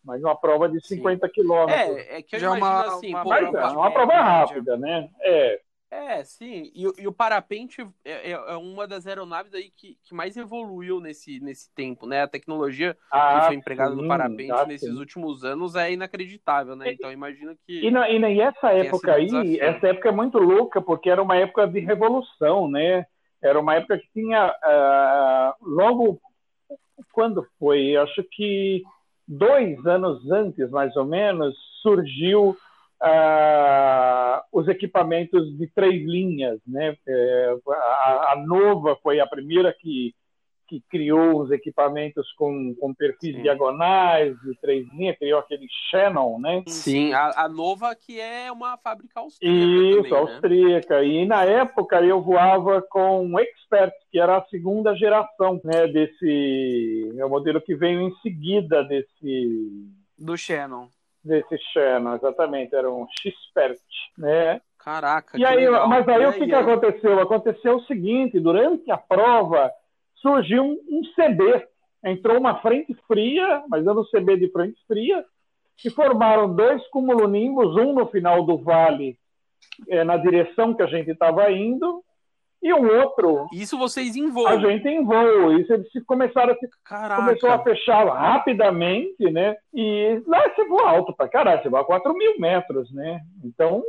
Mas 0.03 0.21
uma 0.21 0.36
prova 0.36 0.69
de 0.69 0.86
50 0.86 1.27
quilômetros. 1.29 1.97
É, 1.97 2.17
é 2.17 2.21
que 2.21 2.36
eu 2.36 2.39
Já 2.39 2.53
é 2.53 2.57
imagino 2.57 2.89
uma, 2.89 2.97
assim. 2.97 3.10
Uma, 3.10 3.23
pô, 3.23 3.33
é, 3.33 3.67
uma 3.69 3.91
prova 3.91 4.13
rápida, 4.13 4.77
né? 4.77 5.10
É. 5.21 5.62
É, 5.89 6.21
sim. 6.23 6.69
E, 6.76 6.84
e 7.00 7.08
o 7.08 7.13
parapente 7.13 7.82
é, 8.04 8.32
é, 8.32 8.34
é, 8.34 8.58
uma 8.58 8.86
das 8.86 9.08
aeronaves 9.08 9.54
aí 9.54 9.71
que, 9.76 9.97
que 10.04 10.13
mais 10.13 10.36
evoluiu 10.36 11.00
nesse, 11.00 11.39
nesse 11.39 11.73
tempo, 11.73 12.06
né? 12.06 12.23
A 12.23 12.28
tecnologia 12.28 12.97
ah, 13.12 13.39
que 13.39 13.45
foi 13.47 13.56
empregada 13.56 13.95
sim, 13.95 14.02
no 14.02 14.08
parapente 14.08 14.52
ah, 14.52 14.65
nesses 14.65 14.89
sim. 14.89 15.00
últimos 15.00 15.45
anos 15.45 15.76
é 15.76 15.93
inacreditável, 15.93 16.76
né? 16.76 16.91
Então 16.91 17.12
imagina 17.12 17.56
que. 17.65 17.86
E, 17.86 17.89
na, 17.89 18.10
e, 18.10 18.19
na, 18.19 18.30
e 18.30 18.41
essa 18.41 18.73
época 18.73 19.13
aí, 19.13 19.28
desafio. 19.28 19.63
essa 19.63 19.88
época 19.88 20.10
é 20.10 20.12
muito 20.12 20.38
louca, 20.38 20.82
porque 20.82 21.10
era 21.10 21.23
uma 21.23 21.38
época 21.38 21.65
de 21.67 21.80
revolução, 21.80 22.69
né? 22.69 23.06
Era 23.41 23.60
uma 23.60 23.76
época 23.76 23.97
que 23.97 24.08
tinha. 24.13 24.47
Uh, 24.47 25.69
logo. 25.69 26.19
Quando 27.13 27.47
foi? 27.58 27.95
Acho 27.95 28.23
que 28.32 28.84
dois 29.28 29.84
anos 29.86 30.30
antes, 30.30 30.69
mais 30.69 30.95
ou 30.95 31.06
menos, 31.06 31.56
surgiu 31.82 32.58
ah, 33.01 34.43
os 34.51 34.67
equipamentos 34.67 35.55
de 35.57 35.67
três 35.67 36.03
linhas. 36.05 36.60
Né? 36.65 36.95
É, 37.07 37.55
a, 37.69 38.33
a, 38.33 38.43
Nova 38.45 38.97
foi 39.03 39.19
a 39.19 39.27
primeira 39.27 39.73
que, 39.73 40.15
que 40.67 40.81
criou 40.89 41.41
os 41.41 41.51
equipamentos 41.51 42.31
com, 42.33 42.73
com 42.75 42.93
perfis 42.93 43.36
Sim. 43.36 43.41
diagonais 43.43 44.36
de 44.41 44.55
três 44.60 44.88
linhas, 44.93 45.17
criou 45.17 45.39
aquele 45.39 45.67
Shannon, 45.89 46.39
né? 46.39 46.63
Sim, 46.67 47.13
a, 47.13 47.43
a 47.43 47.49
Nova 47.49 47.95
que 47.95 48.19
é 48.19 48.51
uma 48.51 48.77
fábrica 48.77 49.19
austríaca 49.19 49.55
Isso, 49.55 49.95
também, 49.97 50.12
né? 50.12 50.17
austríaca. 50.17 50.99
Né? 50.99 51.07
E 51.07 51.25
na 51.25 51.43
época 51.45 52.01
eu 52.01 52.21
voava 52.21 52.81
com 52.81 53.31
o 53.31 53.39
Expert, 53.39 53.93
que 54.12 54.19
era 54.19 54.38
a 54.38 54.45
segunda 54.45 54.95
geração 54.95 55.62
né, 55.63 55.88
desse... 55.88 57.13
É 57.15 57.25
o 57.25 57.29
modelo 57.29 57.62
que 57.62 57.75
veio 57.75 58.01
em 58.01 58.15
seguida 58.21 58.83
desse... 58.83 59.88
Do 60.17 60.36
Shannon 60.36 60.89
desse 61.27 61.57
Shannon, 61.71 62.15
exatamente, 62.15 62.75
era 62.75 62.91
um 62.91 63.05
Xpert, 63.07 63.79
né? 64.17 64.61
Caraca, 64.79 65.37
e 65.37 65.45
aí, 65.45 65.65
legal. 65.65 65.87
Mas 65.87 66.07
aí, 66.07 66.23
aí 66.23 66.25
o 66.25 66.33
que, 66.33 66.43
aí? 66.43 66.49
que 66.49 66.55
aconteceu? 66.55 67.19
Aconteceu 67.19 67.75
o 67.75 67.83
seguinte, 67.83 68.39
durante 68.39 68.89
a 68.89 68.97
prova 68.97 69.71
surgiu 70.15 70.63
um, 70.63 70.79
um 70.89 71.01
CB, 71.13 71.67
entrou 72.03 72.37
uma 72.37 72.59
frente 72.61 72.95
fria, 73.07 73.63
mas 73.67 73.83
dando 73.83 74.07
CB 74.09 74.37
de 74.37 74.51
frente 74.51 74.79
fria, 74.87 75.23
e 75.85 75.89
formaram 75.89 76.55
dois 76.55 76.85
cumulonimbus, 76.87 77.75
um 77.75 77.93
no 77.93 78.07
final 78.07 78.43
do 78.45 78.57
vale, 78.57 79.17
é, 79.89 80.03
na 80.03 80.17
direção 80.17 80.73
que 80.73 80.81
a 80.81 80.87
gente 80.87 81.11
estava 81.11 81.51
indo, 81.51 82.03
e 82.62 82.74
um 82.74 82.88
outro. 83.02 83.48
Isso 83.54 83.78
vocês 83.78 84.15
em 84.15 84.30
voo. 84.30 84.48
A 84.48 84.58
gente 84.58 84.88
em 84.88 85.04
voo. 85.04 85.58
Isso 85.60 85.72
eles 85.74 85.88
começaram 86.06 86.54
a 86.54 86.56
se, 86.58 86.67
começou 87.15 87.50
a 87.50 87.60
fechar 87.60 88.06
rapidamente, 88.08 89.32
né? 89.32 89.56
E 89.74 90.22
lá 90.26 90.50
você 90.50 90.65
voa 90.65 90.89
alto 90.89 91.15
pra 91.15 91.28
caralho, 91.28 91.62
você 91.62 91.70
voa 91.70 91.86
4 91.86 92.13
mil 92.13 92.39
metros, 92.39 92.91
né? 92.91 93.22
Então. 93.43 93.84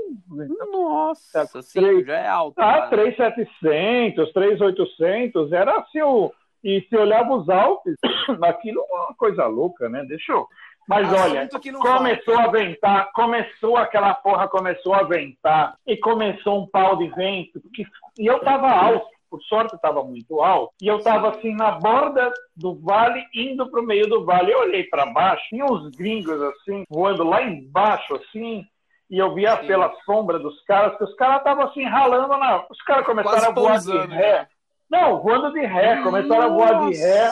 Nossa, 0.71 1.41
é, 1.41 1.63
sim, 1.63 1.81
3, 1.81 2.07
já 2.07 2.19
é 2.19 2.29
alto. 2.29 2.59
Ah, 2.59 2.89
3,700, 2.89 4.33
3,800, 4.33 5.53
era 5.53 5.79
assim 5.79 6.03
o. 6.03 6.33
E 6.63 6.85
se 6.89 6.97
olhava 6.97 7.37
os 7.37 7.49
Alpes, 7.49 7.95
aquilo 8.43 8.81
é 8.81 8.95
uma 8.95 9.15
coisa 9.15 9.47
louca, 9.47 9.89
né? 9.89 10.05
Deixa 10.05 10.33
eu. 10.33 10.47
Mas 10.89 11.13
olha, 11.13 11.47
começou 11.81 12.39
a 12.39 12.47
ventar, 12.47 13.13
começou 13.13 13.77
aquela 13.77 14.15
porra, 14.15 14.49
começou 14.49 14.95
a 14.95 15.03
ventar, 15.03 15.75
e 15.87 15.99
começou 15.99 16.63
um 16.63 16.67
pau 16.67 16.97
de 16.97 17.09
vento, 17.09 17.61
porque, 17.61 17.85
e 18.19 18.27
eu 18.27 18.41
tava 18.41 18.71
alto, 18.71 19.07
por 19.29 19.43
sorte 19.43 19.77
estava 19.77 20.03
muito 20.03 20.41
alto, 20.41 20.73
e 20.81 20.89
eu 20.89 20.97
estava 20.97 21.29
assim 21.29 21.55
na 21.55 21.73
borda 21.73 22.33
do 22.57 22.75
vale, 22.81 23.23
indo 23.35 23.71
para 23.71 23.81
o 23.81 23.85
meio 23.85 24.09
do 24.09 24.25
vale. 24.25 24.51
Eu 24.51 24.61
olhei 24.61 24.85
para 24.85 25.05
baixo, 25.05 25.45
tinha 25.51 25.67
uns 25.67 25.91
gringos 25.91 26.41
assim, 26.41 26.85
voando 26.89 27.23
lá 27.23 27.43
embaixo, 27.43 28.15
assim, 28.15 28.65
e 29.11 29.19
eu 29.19 29.35
via 29.35 29.61
Sim. 29.61 29.67
pela 29.67 29.95
sombra 30.07 30.39
dos 30.39 30.63
caras, 30.65 30.97
que 30.97 31.05
os 31.05 31.15
caras 31.17 31.39
estavam 31.39 31.67
assim 31.67 31.85
ralando 31.85 32.29
na. 32.29 32.65
Os 32.71 32.81
caras 32.83 33.05
começaram 33.05 33.37
Quase 33.37 33.47
a 33.47 33.51
voar 33.51 33.73
pousando, 33.73 34.09
de 34.09 34.15
ré. 34.15 34.33
Né? 34.33 34.49
Não, 34.91 35.21
voando 35.21 35.53
de 35.53 35.61
ré, 35.61 36.03
começaram 36.03 36.45
a 36.45 36.49
voar 36.49 36.91
de 36.91 36.97
ré. 36.97 37.31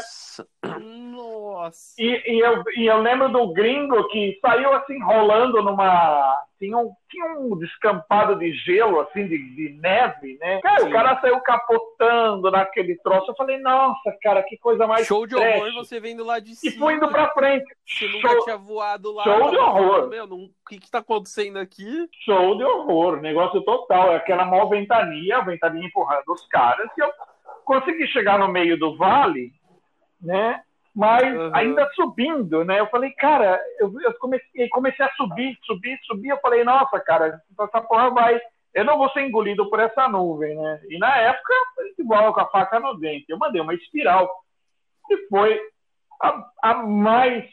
Nossa. 1.57 1.95
E, 1.99 2.35
e, 2.35 2.39
eu, 2.39 2.63
e 2.77 2.87
eu 2.87 2.99
lembro 2.99 3.31
do 3.31 3.51
gringo 3.55 4.07
que 4.09 4.39
saiu 4.43 4.75
assim 4.75 5.03
rolando 5.03 5.63
numa. 5.63 6.45
Tinha 6.59 6.77
um, 6.77 6.93
tinha 7.09 7.39
um 7.39 7.57
descampado 7.57 8.39
de 8.39 8.53
gelo, 8.53 9.01
assim, 9.01 9.27
de, 9.27 9.39
de 9.55 9.81
neve, 9.81 10.37
né? 10.39 10.61
Cara, 10.61 10.85
o 10.85 10.91
cara 10.91 11.21
saiu 11.21 11.41
capotando 11.41 12.51
naquele 12.51 12.97
troço. 12.97 13.31
Eu 13.31 13.35
falei, 13.37 13.59
nossa, 13.59 14.15
cara, 14.23 14.43
que 14.43 14.59
coisa 14.59 14.87
mais. 14.87 15.07
Show 15.07 15.27
de 15.27 15.35
trash. 15.35 15.63
horror 15.63 15.73
você 15.73 15.99
vendo 15.99 16.25
lá 16.25 16.39
de 16.39 16.55
cima. 16.55 16.75
E 16.75 16.79
fui 16.79 16.95
indo 16.95 17.09
pra 17.09 17.31
frente. 17.31 17.65
Você 17.87 18.07
nunca 18.07 18.29
Show... 18.29 18.45
tinha 18.45 18.57
voado 18.59 19.13
lá. 19.15 19.25
Show 19.25 19.51
de 19.51 19.57
horror. 19.57 20.09
Meu, 20.09 20.27
não... 20.27 20.37
o 20.37 20.51
que 20.69 20.79
que 20.79 20.91
tá 20.91 20.99
acontecendo 20.99 21.59
aqui? 21.59 22.07
Show 22.27 22.59
de 22.59 22.65
horror. 22.65 23.23
Negócio 23.23 23.63
total. 23.63 24.13
É 24.13 24.17
aquela 24.17 24.45
maior 24.45 24.67
ventania, 24.67 25.39
a 25.39 25.45
ventania 25.45 25.87
empurrando 25.87 26.29
os 26.29 26.47
caras. 26.49 26.91
E 26.99 27.01
eu 27.01 27.11
consegui 27.65 28.07
chegar 28.09 28.39
no 28.39 28.49
meio 28.49 28.79
do 28.79 28.95
vale, 28.95 29.53
né? 30.21 30.61
Mas 30.97 31.31
uhum. 31.37 31.51
ainda 31.55 31.87
subindo, 31.95 32.65
né? 32.65 32.81
Eu 32.81 32.87
falei, 32.87 33.11
cara, 33.11 33.61
eu, 33.79 33.93
eu 34.01 34.15
comecei, 34.15 34.67
comecei 34.71 35.05
a 35.05 35.11
subir, 35.11 35.59
subir, 35.63 35.99
subir. 36.07 36.31
Eu 36.31 36.39
falei, 36.39 36.65
nossa, 36.65 36.99
cara, 36.99 37.39
essa 37.61 37.83
porra 37.83 38.09
vai. 38.11 38.41
Eu 38.73 38.83
não 38.83 38.97
vou 38.97 39.11
ser 39.11 39.21
engolido 39.21 39.69
por 39.69 39.79
essa 39.79 40.09
nuvem, 40.09 40.57
né? 40.57 40.81
E 40.89 40.99
na 40.99 41.15
época, 41.19 41.53
igual 41.99 42.33
com 42.33 42.41
a 42.41 42.47
faca 42.47 42.81
no 42.81 42.95
dente, 42.95 43.27
eu 43.29 43.37
mandei 43.37 43.61
uma 43.61 43.75
espiral. 43.75 44.27
E 45.11 45.29
foi 45.29 45.61
a, 46.23 46.51
a 46.63 46.75
mais 46.75 47.45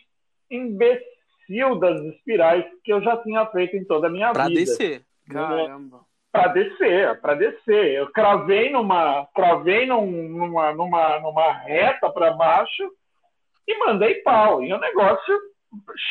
imbecil 0.50 1.76
das 1.82 2.00
espirais 2.00 2.64
que 2.82 2.94
eu 2.94 3.02
já 3.02 3.18
tinha 3.18 3.46
feito 3.48 3.76
em 3.76 3.84
toda 3.84 4.08
a 4.08 4.10
minha 4.10 4.32
pra 4.32 4.48
vida. 4.48 4.56
Pra 4.56 4.72
descer. 4.72 5.02
Caramba 5.30 6.00
para 6.32 6.48
descer, 6.48 7.22
para 7.22 7.36
descer. 7.36 7.94
Eu 7.94 8.12
cravei 8.12 8.72
numa, 8.72 9.28
cravei 9.36 9.86
num, 9.86 10.08
numa, 10.08 10.74
numa, 10.74 11.20
numa 11.20 11.54
reta 11.54 12.10
para 12.10 12.32
baixo 12.32 12.90
e 13.68 13.78
mandei 13.80 14.16
pau. 14.16 14.64
E 14.64 14.74
o 14.74 14.80
negócio 14.80 15.40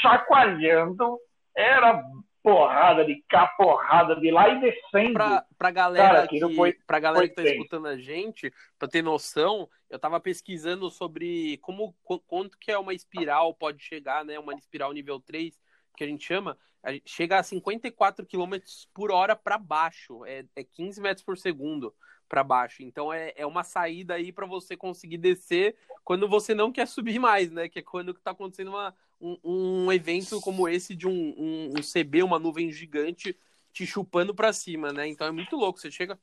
chacoalhando, 0.00 1.18
era 1.54 2.02
porrada 2.42 3.04
de 3.04 3.22
cá, 3.28 3.46
porrada 3.56 4.16
de 4.16 4.30
lá 4.30 4.48
e 4.48 4.60
descendo. 4.60 5.12
Pra, 5.12 5.44
pra 5.56 5.70
galera, 5.70 6.14
Cara, 6.14 6.26
que, 6.28 6.54
foi, 6.54 6.72
pra 6.86 6.98
galera 6.98 7.28
que 7.28 7.34
tá 7.34 7.42
bem. 7.42 7.52
escutando 7.52 7.86
a 7.86 7.96
gente, 7.96 8.52
pra 8.78 8.88
ter 8.88 9.02
noção, 9.02 9.68
eu 9.88 9.98
tava 9.98 10.18
pesquisando 10.18 10.90
sobre 10.90 11.58
como 11.58 11.94
quanto 12.26 12.58
que 12.58 12.72
é 12.72 12.78
uma 12.78 12.92
espiral 12.92 13.54
pode 13.54 13.80
chegar, 13.80 14.24
né? 14.24 14.38
Uma 14.38 14.54
espiral 14.54 14.92
nível 14.92 15.20
3, 15.20 15.56
que 15.96 16.04
a 16.04 16.06
gente 16.06 16.24
chama 16.24 16.58
chega 17.06 17.38
a 17.38 17.42
54 17.42 18.26
km 18.26 18.56
por 18.92 19.12
hora 19.12 19.36
para 19.36 19.56
baixo, 19.56 20.24
é, 20.24 20.44
é 20.56 20.64
15 20.64 21.00
metros 21.00 21.24
por 21.24 21.38
segundo 21.38 21.94
para 22.32 22.42
baixo. 22.42 22.82
Então 22.82 23.12
é, 23.12 23.34
é 23.36 23.46
uma 23.46 23.62
saída 23.62 24.14
aí 24.14 24.32
para 24.32 24.46
você 24.46 24.74
conseguir 24.74 25.18
descer 25.18 25.76
quando 26.02 26.26
você 26.26 26.54
não 26.54 26.72
quer 26.72 26.88
subir 26.88 27.18
mais, 27.18 27.52
né? 27.52 27.68
Que 27.68 27.80
é 27.80 27.82
quando 27.82 28.12
está 28.12 28.30
acontecendo 28.30 28.68
uma, 28.70 28.94
um, 29.20 29.36
um, 29.44 29.92
evento 29.92 30.40
como 30.40 30.66
esse 30.66 30.96
de 30.96 31.06
um, 31.06 31.12
um, 31.12 31.74
um, 31.76 31.82
CB, 31.82 32.22
uma 32.22 32.38
nuvem 32.38 32.72
gigante 32.72 33.36
te 33.70 33.84
chupando 33.84 34.34
para 34.34 34.50
cima, 34.50 34.94
né? 34.94 35.06
Então 35.06 35.26
é 35.26 35.30
muito 35.30 35.56
louco. 35.56 35.78
Você 35.78 35.90
chega. 35.90 36.18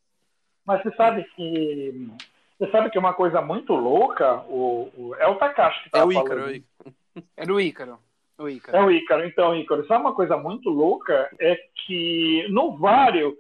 Mas 0.66 0.82
você 0.82 0.96
sabe 0.96 1.24
que 1.36 2.10
você 2.58 2.72
sabe 2.72 2.90
que 2.90 2.98
é 2.98 3.00
uma 3.00 3.14
coisa 3.14 3.40
muito 3.40 3.76
louca. 3.76 4.42
O, 4.48 4.90
o 4.98 5.16
é 5.16 5.28
o 5.28 5.36
Takashi 5.36 5.84
que 5.84 5.90
tá 5.92 6.00
é 6.00 6.04
o 6.04 6.12
Ícaro, 6.12 6.40
é 6.40 6.46
o 6.46 6.50
Ícaro. 6.50 6.96
É 7.38 7.52
o 7.52 7.60
Ícaro. 7.60 8.00
O 8.40 8.50
Ícaro. 8.50 8.78
É 8.78 8.82
o 8.84 8.90
Ícaro. 8.90 9.28
Então, 9.28 9.56
Ícaro, 9.56 9.86
sabe 9.86 10.02
uma 10.02 10.16
coisa 10.16 10.36
muito 10.38 10.72
louca? 10.72 11.30
É 11.40 11.56
que 11.86 12.48
no 12.50 12.76
Vário, 12.78 13.38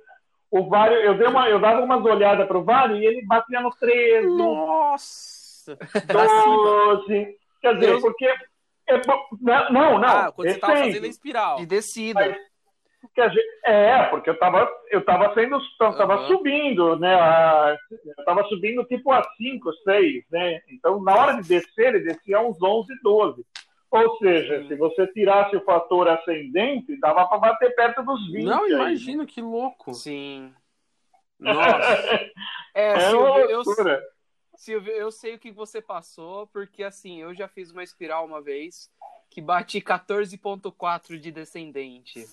o 0.51 0.67
Vário, 0.67 0.97
eu, 0.97 1.17
dei 1.17 1.27
uma, 1.27 1.47
eu 1.47 1.59
dava 1.59 1.81
umas 1.81 2.03
olhadas 2.03 2.47
pro 2.47 2.63
Vário 2.63 2.97
e 2.97 3.05
ele 3.05 3.25
batia 3.25 3.61
no 3.61 3.69
13. 3.71 4.27
Nossa! 4.27 5.77
12. 6.07 7.37
Quer 7.61 7.73
dizer, 7.75 7.87
Deus. 7.87 8.01
porque. 8.01 8.25
É, 8.87 8.99
não, 9.71 9.99
não. 9.99 10.07
Ah, 10.07 10.31
quando 10.31 10.49
você 10.49 10.57
tava 10.57 10.77
fazendo 10.77 11.03
a 11.03 11.07
espiral. 11.07 11.57
De 11.57 11.65
descida. 11.67 12.19
Mas, 12.19 12.37
é, 13.65 14.03
porque 14.05 14.29
eu 14.29 14.37
tava, 14.37 14.69
eu 14.89 15.05
tava 15.05 15.33
sendo, 15.33 15.57
eu 15.57 15.97
tava 15.97 16.21
uhum. 16.21 16.27
subindo, 16.27 16.97
né? 16.97 17.15
A, 17.15 17.77
eu 18.17 18.25
tava 18.25 18.43
subindo 18.45 18.83
tipo 18.85 19.11
a 19.11 19.23
5, 19.37 19.73
6, 19.83 20.23
né? 20.31 20.61
Então, 20.69 21.01
na 21.01 21.15
hora 21.15 21.41
de 21.41 21.47
descer, 21.47 21.95
ele 21.95 21.99
descia 21.99 22.41
uns 22.41 22.61
11, 22.61 22.87
12. 23.01 23.45
Ou 23.91 24.17
seja, 24.17 24.67
se 24.67 24.75
você 24.75 25.07
tirasse 25.07 25.55
o 25.55 25.63
fator 25.63 26.07
ascendente, 26.07 26.99
dava 26.99 27.27
para 27.27 27.39
bater 27.39 27.73
perto 27.75 28.03
dos 28.03 28.31
20. 28.31 28.43
Não, 28.43 28.67
imagino 28.67 29.25
que 29.25 29.41
louco. 29.41 29.93
Sim. 29.93 30.53
Nossa. 31.39 31.59
é, 32.75 32.93
é 32.93 32.99
Silvio, 33.09 33.49
eu, 33.49 33.63
Silvio, 34.55 34.93
eu 34.93 35.11
sei 35.11 35.35
o 35.35 35.39
que 35.39 35.51
você 35.51 35.81
passou, 35.81 36.45
porque 36.47 36.83
assim, 36.83 37.21
eu 37.21 37.33
já 37.33 37.47
fiz 37.47 37.71
uma 37.71 37.83
espiral 37.83 38.25
uma 38.25 38.41
vez 38.41 38.91
que 39.29 39.41
bati 39.41 39.81
14.4 39.81 41.17
de 41.17 41.31
descendente. 41.31 42.27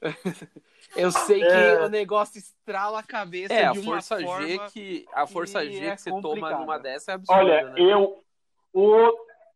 eu 0.96 1.12
sei 1.12 1.42
é. 1.42 1.76
que 1.76 1.82
o 1.82 1.88
negócio 1.88 2.38
estrala 2.38 3.00
a 3.00 3.02
cabeça 3.02 3.52
é, 3.52 3.70
de 3.70 3.80
uma 3.80 3.92
força 4.00 4.20
forma 4.20 4.46
G 4.46 4.58
que 4.70 5.06
a 5.12 5.26
força 5.26 5.64
G 5.64 5.86
é 5.86 5.94
que 5.94 6.02
você 6.02 6.10
complicado. 6.10 6.40
toma 6.40 6.58
numa 6.58 6.78
dessa 6.78 7.12
é 7.12 7.14
absurda, 7.14 7.40
Olha, 7.40 7.64
né? 7.70 7.74
eu 7.78 8.22
o 8.72 9.12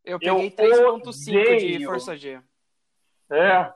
eu 0.07 0.19
peguei 0.19 0.51
3.5 0.51 1.79
de 1.79 1.85
força 1.85 2.17
G. 2.17 2.41
É. 3.31 3.73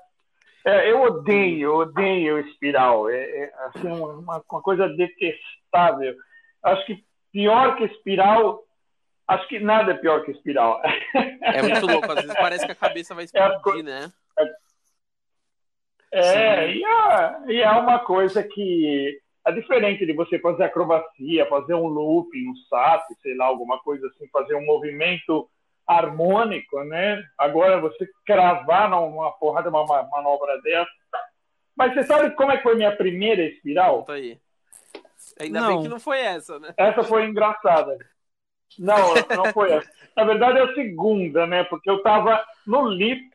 é. 0.64 0.90
eu 0.90 1.02
odeio, 1.02 1.74
odeio 1.74 2.38
espiral. 2.38 3.10
É, 3.10 3.20
é 3.20 3.52
assim, 3.66 3.88
uma, 3.88 4.42
uma 4.48 4.62
coisa 4.62 4.88
detestável. 4.88 6.14
Acho 6.62 6.86
que 6.86 7.04
pior 7.32 7.76
que 7.76 7.84
espiral 7.84 8.64
Acho 9.30 9.46
que 9.46 9.60
nada 9.60 9.92
é 9.92 9.96
pior 9.96 10.24
que 10.24 10.32
espiral. 10.32 10.82
É 11.40 11.62
muito 11.62 11.86
louco, 11.86 12.10
às 12.10 12.20
vezes 12.20 12.34
parece 12.34 12.66
que 12.66 12.72
a 12.72 12.74
cabeça 12.74 13.14
vai 13.14 13.22
é 13.32 13.48
explodir, 13.48 13.80
é, 13.80 13.82
né? 13.82 14.12
É, 16.12 16.72
e 16.72 16.84
é, 16.84 17.40
e 17.46 17.60
é, 17.60 17.70
uma 17.70 18.00
coisa 18.00 18.42
que 18.42 19.20
é 19.46 19.52
diferente 19.52 20.04
de 20.04 20.12
você 20.12 20.36
fazer 20.40 20.64
acrobacia, 20.64 21.46
fazer 21.46 21.74
um 21.74 21.86
looping, 21.86 22.48
um 22.48 22.56
SAP, 22.68 23.04
sei 23.22 23.36
lá, 23.36 23.46
alguma 23.46 23.78
coisa 23.78 24.04
assim, 24.08 24.26
fazer 24.32 24.56
um 24.56 24.66
movimento 24.66 25.48
harmônico, 25.90 26.84
né? 26.84 27.22
Agora 27.36 27.80
você 27.80 28.08
cravar 28.24 28.88
numa 28.88 29.32
porrada 29.32 29.70
de 29.70 29.76
uma 29.76 30.02
manobra 30.04 30.60
dessa. 30.62 30.90
Mas 31.76 31.94
você 31.94 32.04
sabe 32.04 32.30
como 32.36 32.52
é 32.52 32.56
que 32.56 32.62
foi 32.62 32.76
minha 32.76 32.94
primeira 32.94 33.42
espiral? 33.42 33.98
Conta 33.98 34.12
aí. 34.12 34.38
Ainda 35.40 35.60
não. 35.60 35.68
bem 35.68 35.82
que 35.82 35.88
não 35.88 35.98
foi 35.98 36.20
essa, 36.20 36.58
né? 36.60 36.72
Essa 36.76 37.02
foi 37.02 37.24
engraçada. 37.26 37.98
Não, 38.78 39.14
não 39.36 39.52
foi 39.52 39.72
essa. 39.72 39.90
Na 40.16 40.24
verdade 40.24 40.58
é 40.58 40.62
a 40.62 40.74
segunda, 40.74 41.46
né? 41.46 41.64
Porque 41.64 41.90
eu 41.90 41.96
estava 41.96 42.44
no 42.66 42.88
lift 42.88 43.34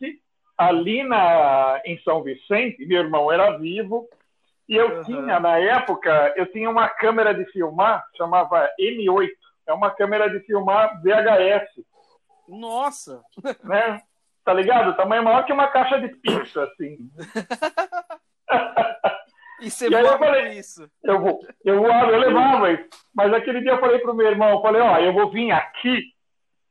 ali 0.58 1.04
na, 1.04 1.82
em 1.86 2.00
São 2.00 2.24
Vicente, 2.24 2.86
meu 2.86 3.02
irmão 3.02 3.30
era 3.30 3.58
vivo, 3.58 4.08
e 4.70 4.76
eu 4.76 4.98
uhum. 4.98 5.04
tinha, 5.04 5.40
na 5.40 5.58
época, 5.60 6.34
eu 6.38 6.50
tinha 6.52 6.70
uma 6.70 6.88
câmera 6.88 7.34
de 7.34 7.46
filmar, 7.52 8.06
chamava 8.16 8.70
M8, 8.80 9.30
é 9.68 9.74
uma 9.74 9.92
câmera 9.92 10.30
de 10.30 10.40
filmar 10.46 11.02
VHS. 11.02 11.84
Nossa! 12.48 13.22
Né? 13.64 14.02
Tá 14.44 14.54
ligado? 14.54 14.92
O 14.92 14.96
tamanho 14.96 15.24
maior 15.24 15.46
que 15.46 15.54
uma 15.54 15.68
caixa 15.68 16.00
de 16.00 16.10
pizza, 16.10 16.64
assim. 16.64 17.10
E 19.60 19.72
você 19.72 19.88
e 19.90 19.96
aí 19.96 20.06
eu 20.06 20.20
falei, 20.20 20.60
isso? 20.60 20.88
Eu 21.04 21.20
vou, 21.20 21.40
eu 21.64 21.82
voava, 21.82 22.12
eu 22.12 22.20
levava 22.20 22.72
isso. 22.72 22.88
Mas 23.14 23.34
aquele 23.34 23.62
dia 23.62 23.72
eu 23.72 23.80
falei 23.80 24.00
pro 24.00 24.14
meu 24.14 24.28
irmão, 24.28 24.52
eu 24.52 24.62
falei, 24.62 24.82
ó, 24.82 25.00
eu 25.00 25.14
vou 25.14 25.32
vir 25.32 25.52
aqui, 25.52 26.04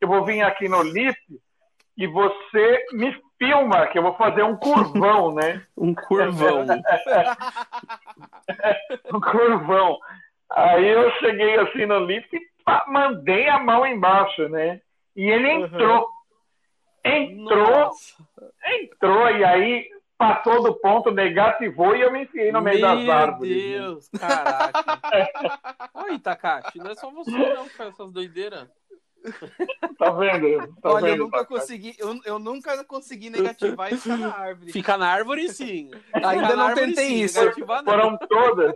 eu 0.01 0.07
vou 0.07 0.25
vir 0.25 0.43
aqui 0.43 0.69
no 0.69 0.83
LIP 0.83 1.19
e 1.97 2.07
você 2.07 2.85
me 2.93 3.13
filma, 3.39 3.87
que 3.89 3.99
eu 3.99 4.03
vou 4.03 4.15
fazer 4.15 4.43
um 4.43 4.57
curvão, 4.57 5.35
né? 5.35 5.65
um 5.77 5.95
curvão. 5.95 6.65
um 9.13 9.21
curvão. 9.21 9.99
Aí 10.51 10.87
eu 10.87 11.11
cheguei 11.19 11.59
assim 11.59 11.87
no 11.87 12.05
lift 12.05 12.29
e 12.33 12.41
mandei 12.87 13.49
a 13.49 13.59
mão 13.59 13.87
embaixo, 13.87 14.49
né? 14.49 14.81
E 15.17 15.31
ele 15.31 15.51
entrou. 15.51 16.01
Uhum. 16.01 16.15
Entrou, 17.07 17.71
Nossa. 17.71 18.27
entrou, 18.65 19.31
e 19.31 19.45
aí 19.45 19.87
passou 20.17 20.63
do 20.63 20.75
ponto, 20.75 21.11
negativou 21.11 21.95
e 21.95 22.01
eu 22.01 22.11
me 22.11 22.23
enfiei 22.23 22.51
no 22.51 22.63
meio 22.63 22.81
Meu 22.81 22.89
das 22.89 23.09
árvores. 23.09 23.57
Meu 23.57 23.79
Deus, 23.79 24.09
caraca. 24.19 24.73
Oi, 25.95 26.19
Takashi, 26.19 26.79
não 26.79 26.91
é 26.91 26.95
só 26.95 27.11
você 27.11 27.31
não 27.31 27.69
que 27.69 27.77
faz 27.77 27.91
essas 27.91 28.11
doideiras. 28.11 28.69
Tá 29.99 30.11
vendo? 30.11 30.75
Tá 30.81 30.91
Olha, 30.91 31.07
vendo, 31.07 31.17
eu 31.17 31.25
nunca 31.25 31.45
consegui, 31.45 31.95
eu, 31.99 32.21
eu 32.25 32.39
nunca 32.39 32.85
consegui 32.85 33.31
negativar 33.31 33.93
e 33.93 33.97
ficar 33.97 34.19
na 34.19 34.35
árvore. 34.35 34.73
Ficar 34.73 34.99
na 34.99 35.09
árvore, 35.09 35.49
sim. 35.49 35.91
Ainda 36.13 36.57
não 36.57 36.75
tentei 36.75 37.09
sim, 37.09 37.23
isso. 37.23 37.41
Foram 37.85 38.19
todas. 38.19 38.75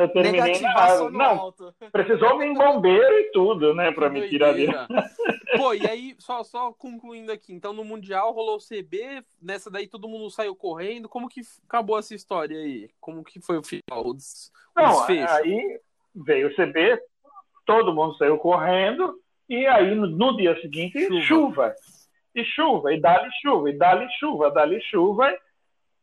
Eu 0.00 0.08
terminei 0.08 0.58
na. 0.62 1.10
Não, 1.10 1.38
alto. 1.38 1.74
precisou 1.92 2.38
vir 2.38 2.54
bombeiro 2.54 3.18
e 3.18 3.30
tudo, 3.32 3.74
né, 3.74 3.92
para 3.92 4.08
me 4.08 4.26
tirar 4.30 4.54
dele. 4.54 4.72
Pô, 5.58 5.74
e 5.74 5.86
aí, 5.86 6.14
só, 6.18 6.42
só 6.42 6.72
concluindo 6.72 7.30
aqui, 7.30 7.52
então 7.52 7.74
no 7.74 7.84
Mundial 7.84 8.32
rolou 8.32 8.56
o 8.56 8.60
CB, 8.60 9.22
nessa 9.42 9.70
daí 9.70 9.86
todo 9.86 10.08
mundo 10.08 10.30
saiu 10.30 10.56
correndo. 10.56 11.06
Como 11.06 11.28
que 11.28 11.42
acabou 11.68 11.98
essa 11.98 12.14
história 12.14 12.58
aí? 12.58 12.88
Como 12.98 13.22
que 13.22 13.40
foi 13.42 13.58
o 13.58 13.62
final? 13.62 14.06
O 14.06 14.14
des... 14.14 14.50
Não, 14.74 15.02
aí 15.04 15.80
veio 16.14 16.48
o 16.48 16.54
CB, 16.54 16.98
todo 17.66 17.94
mundo 17.94 18.16
saiu 18.16 18.38
correndo, 18.38 19.20
e 19.50 19.66
aí 19.66 19.94
no, 19.94 20.06
no 20.06 20.34
dia 20.34 20.58
seguinte, 20.62 20.98
chuva. 20.98 21.74
chuva. 21.74 21.74
E 22.34 22.42
chuva, 22.42 22.94
e 22.94 23.00
dá-lhe 23.00 23.28
chuva, 23.42 23.68
e 23.68 23.76
dá-lhe 23.76 24.08
chuva, 24.18 24.50
dá-lhe 24.50 24.80
chuva, 24.82 25.30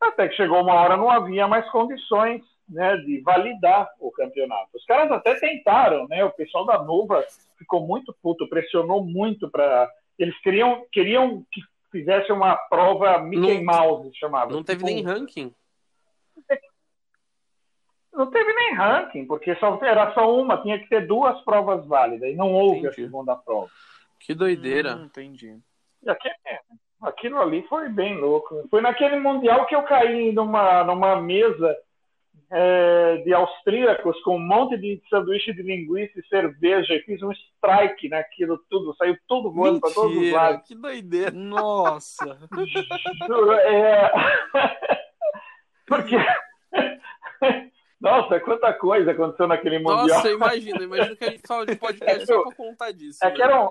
até 0.00 0.28
que 0.28 0.36
chegou 0.36 0.62
uma 0.62 0.74
hora 0.74 0.96
não 0.96 1.10
havia 1.10 1.48
mais 1.48 1.68
condições 1.70 2.42
né, 2.68 2.96
de 2.98 3.20
validar 3.20 3.88
o 3.98 4.10
campeonato. 4.10 4.68
Os 4.74 4.84
caras 4.84 5.10
até 5.10 5.34
tentaram, 5.34 6.06
né? 6.08 6.24
O 6.24 6.30
pessoal 6.30 6.66
da 6.66 6.82
Nova 6.82 7.24
ficou 7.56 7.86
muito 7.86 8.14
puto, 8.22 8.48
pressionou 8.48 9.04
muito 9.04 9.50
para 9.50 9.90
eles 10.18 10.38
queriam 10.40 10.84
queriam 10.92 11.44
que 11.50 11.60
fizesse 11.90 12.30
uma 12.32 12.56
prova 12.56 13.18
Mickey 13.18 13.62
não, 13.62 13.64
Mouse 13.64 14.16
chamava. 14.16 14.50
Não 14.50 14.62
teve 14.62 14.84
tipo, 14.84 14.86
nem 14.86 15.02
ranking. 15.02 15.54
Não 18.12 18.30
teve 18.30 18.52
nem 18.52 18.74
ranking, 18.74 19.26
porque 19.26 19.54
só 19.56 19.78
era 19.82 20.12
só 20.12 20.34
uma, 20.34 20.60
tinha 20.60 20.78
que 20.78 20.88
ter 20.88 21.06
duas 21.06 21.40
provas 21.44 21.86
válidas 21.86 22.28
e 22.28 22.34
não 22.34 22.52
houve 22.52 22.80
entendi. 22.80 22.88
a 22.88 23.04
segunda 23.04 23.36
prova. 23.36 23.70
Que 24.18 24.34
doideira. 24.34 24.96
Hum, 24.96 25.04
entendi. 25.04 25.56
E 26.02 26.10
aqui, 26.10 26.28
é, 26.28 26.58
aquilo 27.00 27.40
ali 27.40 27.62
foi 27.68 27.88
bem 27.88 28.18
louco. 28.18 28.66
Foi 28.70 28.80
naquele 28.80 29.20
mundial 29.20 29.66
que 29.66 29.74
eu 29.74 29.82
caí 29.84 30.32
numa 30.32 30.82
numa 30.82 31.20
mesa 31.20 31.76
é, 32.50 33.16
de 33.18 33.34
austríacos 33.34 34.20
com 34.22 34.36
um 34.36 34.46
monte 34.46 34.76
de 34.78 35.02
sanduíche 35.10 35.52
de 35.52 35.62
linguiça 35.62 36.18
e 36.18 36.26
cerveja 36.28 36.94
e 36.94 37.02
fiz 37.02 37.22
um 37.22 37.32
strike 37.32 38.08
naquilo 38.08 38.58
tudo, 38.70 38.94
saiu 38.96 39.16
tudo 39.26 39.52
voando 39.52 39.80
para 39.80 39.92
todos 39.92 40.16
os 40.16 40.32
lados. 40.32 40.66
Que 40.66 40.74
doideira! 40.74 41.30
Nossa! 41.30 42.38
é... 43.64 44.10
Porque. 45.88 46.16
Nossa, 48.00 48.38
quanta 48.38 48.72
coisa 48.74 49.10
aconteceu 49.10 49.48
naquele 49.48 49.78
Mundial. 49.80 50.06
Nossa, 50.06 50.30
imagina, 50.30 50.84
imagina 50.84 51.16
que 51.16 51.24
a 51.24 51.30
gente 51.30 51.46
fala 51.46 51.66
de 51.66 51.74
podcast 51.74 52.26
só 52.26 52.42
pra 52.44 52.54
contar 52.54 52.92
disso. 52.92 53.18
É 53.22 53.28
né? 53.28 53.34
que 53.34 53.42
era 53.42 53.64
um. 53.64 53.70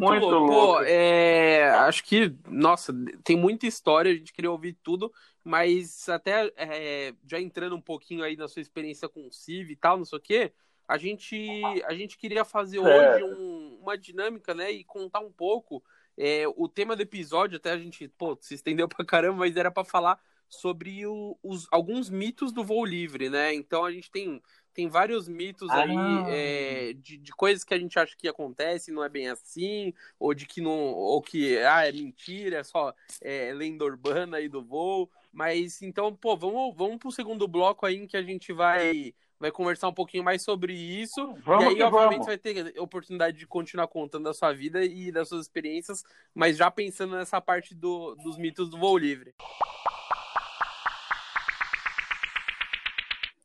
Muito, 0.00 0.10
muito 0.10 0.26
louco. 0.26 0.52
louco. 0.52 0.78
Pô, 0.78 0.82
é, 0.84 1.70
acho 1.70 2.04
que, 2.04 2.34
nossa, 2.48 2.92
tem 3.22 3.36
muita 3.36 3.66
história, 3.66 4.12
a 4.12 4.14
gente 4.14 4.32
queria 4.32 4.50
ouvir 4.50 4.76
tudo, 4.82 5.12
mas 5.42 6.08
até 6.08 6.52
é, 6.56 7.14
já 7.26 7.40
entrando 7.40 7.76
um 7.76 7.80
pouquinho 7.80 8.24
aí 8.24 8.36
na 8.36 8.48
sua 8.48 8.62
experiência 8.62 9.08
com 9.08 9.26
o 9.26 9.32
CIV 9.32 9.72
e 9.72 9.76
tal, 9.76 9.96
não 9.96 10.04
sei 10.04 10.18
o 10.18 10.22
quê, 10.22 10.52
a 10.86 10.98
gente, 10.98 11.62
a 11.86 11.94
gente 11.94 12.18
queria 12.18 12.44
fazer 12.44 12.78
hoje 12.78 13.24
um, 13.24 13.78
uma 13.80 13.96
dinâmica, 13.96 14.54
né, 14.54 14.70
e 14.70 14.84
contar 14.84 15.20
um 15.20 15.32
pouco 15.32 15.82
é, 16.16 16.44
o 16.56 16.68
tema 16.68 16.94
do 16.94 17.02
episódio, 17.02 17.56
até 17.56 17.70
a 17.72 17.78
gente, 17.78 18.08
pô, 18.08 18.36
se 18.40 18.54
estendeu 18.54 18.88
pra 18.88 19.04
caramba, 19.04 19.38
mas 19.38 19.56
era 19.56 19.70
para 19.70 19.84
falar 19.84 20.18
sobre 20.48 21.06
o, 21.06 21.36
os, 21.42 21.66
alguns 21.70 22.08
mitos 22.08 22.52
do 22.52 22.62
voo 22.62 22.84
livre, 22.84 23.28
né? 23.28 23.52
Então 23.54 23.84
a 23.84 23.90
gente 23.90 24.10
tem 24.10 24.40
tem 24.74 24.88
vários 24.88 25.28
mitos 25.28 25.70
ah, 25.70 25.82
aí 25.82 25.96
é, 26.28 26.92
de, 26.94 27.16
de 27.16 27.32
coisas 27.32 27.62
que 27.62 27.72
a 27.72 27.78
gente 27.78 27.98
acha 27.98 28.16
que 28.16 28.28
acontece 28.28 28.90
não 28.90 29.04
é 29.04 29.08
bem 29.08 29.28
assim, 29.28 29.94
ou 30.18 30.34
de 30.34 30.46
que 30.46 30.60
não, 30.60 30.72
ou 30.72 31.22
que 31.22 31.58
ah, 31.58 31.86
é 31.86 31.92
mentira, 31.92 32.58
é 32.58 32.64
só 32.64 32.92
é, 33.22 33.52
lenda 33.54 33.84
urbana 33.84 34.38
aí 34.38 34.48
do 34.48 34.62
voo. 34.62 35.08
Mas 35.32 35.80
então, 35.82 36.14
pô, 36.14 36.36
vamos, 36.36 36.74
vamos 36.76 36.98
pro 36.98 37.10
segundo 37.10 37.48
bloco 37.48 37.86
aí 37.86 37.96
em 37.96 38.06
que 38.06 38.16
a 38.16 38.22
gente 38.22 38.52
vai 38.52 39.14
vai 39.38 39.50
conversar 39.50 39.88
um 39.88 39.92
pouquinho 39.94 40.24
mais 40.24 40.42
sobre 40.42 40.72
isso. 40.72 41.34
Vamos 41.44 41.64
e 41.64 41.68
aí, 41.68 41.82
obviamente, 41.82 42.12
vamos. 42.12 42.26
vai 42.26 42.38
ter 42.38 42.80
oportunidade 42.80 43.36
de 43.36 43.46
continuar 43.46 43.88
contando 43.88 44.24
da 44.24 44.32
sua 44.32 44.52
vida 44.52 44.84
e 44.84 45.12
das 45.12 45.28
suas 45.28 45.42
experiências, 45.42 46.04
mas 46.34 46.56
já 46.56 46.70
pensando 46.70 47.16
nessa 47.16 47.40
parte 47.40 47.74
do, 47.74 48.14
dos 48.16 48.38
mitos 48.38 48.70
do 48.70 48.78
voo 48.78 48.96
livre. 48.96 49.34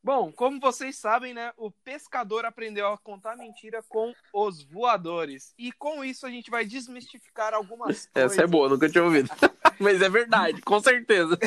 Bom, 0.09 0.31
como 0.31 0.59
vocês 0.59 0.97
sabem, 0.97 1.35
né, 1.35 1.51
o 1.55 1.69
pescador 1.69 2.43
aprendeu 2.43 2.87
a 2.87 2.97
contar 2.97 3.37
mentira 3.37 3.83
com 3.87 4.11
os 4.33 4.63
voadores. 4.63 5.53
E 5.55 5.71
com 5.71 6.03
isso 6.03 6.25
a 6.25 6.31
gente 6.31 6.49
vai 6.49 6.65
desmistificar 6.65 7.53
algumas 7.53 8.07
coisas. 8.07 8.09
Essa 8.33 8.41
é 8.41 8.47
boa, 8.47 8.67
nunca 8.67 8.89
tinha 8.89 9.03
ouvido. 9.03 9.29
Mas 9.79 10.01
é 10.01 10.09
verdade, 10.09 10.63
com 10.63 10.79
certeza. 10.79 11.37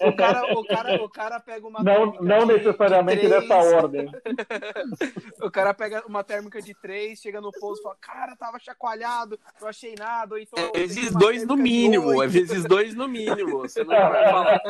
o, 0.00 0.16
cara, 0.16 0.58
o, 0.58 0.64
cara, 0.64 1.04
o 1.04 1.08
cara 1.08 1.38
pega 1.38 1.68
uma. 1.68 1.84
Não, 1.84 2.14
não 2.14 2.46
necessariamente 2.46 3.20
de 3.20 3.28
nessa 3.28 3.54
ordem. 3.54 4.10
o 5.40 5.50
cara 5.52 5.72
pega 5.72 6.04
uma 6.04 6.24
térmica 6.24 6.60
de 6.60 6.74
3, 6.74 7.16
chega 7.16 7.40
no 7.40 7.52
pouso 7.52 7.78
e 7.78 7.84
fala: 7.84 7.96
Cara, 8.00 8.34
tava 8.34 8.58
chacoalhado, 8.58 9.38
não 9.60 9.68
achei 9.68 9.94
nada. 9.96 10.40
então, 10.40 10.58
é 10.74 10.78
vezes 10.80 11.12
dois 11.12 11.46
no 11.46 11.56
mínimo, 11.56 12.20
é 12.20 12.26
vezes 12.26 12.64
dois 12.64 12.92
no 12.92 13.06
mínimo. 13.06 13.60
Você 13.60 13.84
não 13.84 13.94
vai 13.94 14.30
falar. 14.30 14.60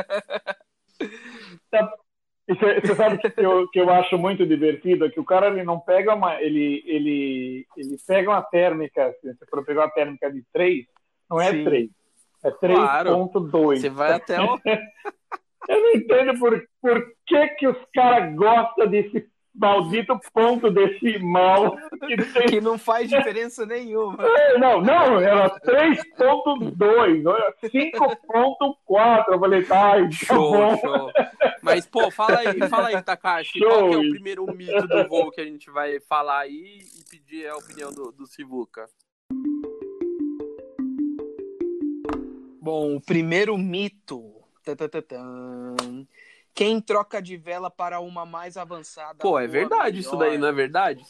Você 2.46 2.94
sabe 2.94 3.18
que 3.18 3.40
eu, 3.40 3.68
que 3.70 3.80
eu 3.80 3.90
acho 3.90 4.18
muito 4.18 4.46
divertido 4.46 5.06
é 5.06 5.10
que 5.10 5.18
o 5.18 5.24
cara 5.24 5.48
ele 5.48 5.64
não 5.64 5.80
pega 5.80 6.14
uma. 6.14 6.40
Ele, 6.42 6.82
ele, 6.86 7.66
ele 7.76 7.96
pega 8.06 8.30
uma 8.30 8.42
térmica, 8.42 9.14
se 9.20 9.32
você 9.32 9.46
for 9.46 9.64
pegar 9.64 9.82
uma 9.82 9.90
térmica 9.90 10.30
de 10.30 10.44
3, 10.52 10.84
não 11.30 11.40
é 11.40 11.50
Sim. 11.50 11.64
3, 11.64 11.90
é 12.44 12.50
3.2. 12.50 12.74
Claro. 12.74 13.30
Você 13.50 13.88
vai 13.88 14.12
até 14.12 14.40
o. 14.40 14.60
eu 15.68 15.80
não 15.80 15.92
entendo 15.94 16.38
por, 16.38 16.62
por 16.82 17.12
que, 17.26 17.46
que 17.48 17.66
os 17.66 17.78
caras 17.94 18.34
gostam 18.34 18.88
desse 18.88 19.26
maldito 19.54 20.18
ponto 20.32 20.70
decimal 20.70 21.76
que, 22.06 22.16
tem... 22.16 22.46
que 22.46 22.60
não 22.60 22.76
faz 22.76 23.08
diferença 23.08 23.64
nenhuma. 23.64 24.26
É, 24.26 24.58
não, 24.58 24.80
não, 24.80 25.20
era 25.20 25.48
3.2, 25.60 27.22
5.4. 27.62 29.24
Eu 29.28 29.38
falei, 29.38 29.66
ai, 29.70 30.10
show, 30.10 30.52
tá 30.52 30.76
show. 30.78 31.12
Mas, 31.62 31.86
pô, 31.86 32.10
fala 32.10 32.40
aí, 32.40 32.68
fala 32.68 32.88
aí, 32.88 33.02
Takashi, 33.02 33.58
show. 33.58 33.68
qual 33.68 33.92
é 33.92 33.96
o 33.96 34.10
primeiro 34.10 34.46
mito 34.54 34.86
do 34.86 35.08
voo 35.08 35.30
que 35.30 35.40
a 35.40 35.44
gente 35.44 35.70
vai 35.70 36.00
falar 36.00 36.40
aí 36.40 36.80
e 36.80 37.04
pedir 37.08 37.46
a 37.46 37.56
opinião 37.56 37.92
do, 37.92 38.10
do 38.12 38.26
Sivuca? 38.26 38.86
Bom, 42.60 42.96
o 42.96 43.00
primeiro 43.00 43.56
mito. 43.58 44.32
Quem 46.54 46.80
troca 46.80 47.20
de 47.20 47.36
vela 47.36 47.68
para 47.68 47.98
uma 47.98 48.24
mais 48.24 48.56
avançada. 48.56 49.18
Pô, 49.18 49.40
é 49.40 49.46
verdade 49.46 49.96
melhor. 49.96 50.00
isso 50.00 50.16
daí, 50.16 50.38
não 50.38 50.46
é 50.46 50.52
verdade? 50.52 51.04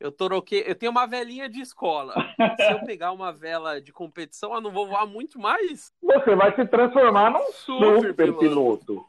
Eu 0.00 0.10
troquei, 0.10 0.64
eu 0.66 0.74
tenho 0.74 0.90
uma 0.90 1.06
velinha 1.06 1.48
de 1.48 1.60
escola. 1.60 2.12
Se 2.56 2.72
eu 2.72 2.80
pegar 2.84 3.12
uma 3.12 3.32
vela 3.32 3.80
de 3.80 3.92
competição, 3.92 4.52
eu 4.52 4.60
não 4.60 4.72
vou 4.72 4.88
voar 4.88 5.06
muito 5.06 5.38
mais. 5.38 5.92
Você 6.02 6.34
vai 6.34 6.54
se 6.56 6.66
transformar 6.66 7.30
num 7.30 7.52
super, 7.52 8.08
super 8.08 8.36
piloto. 8.36 9.06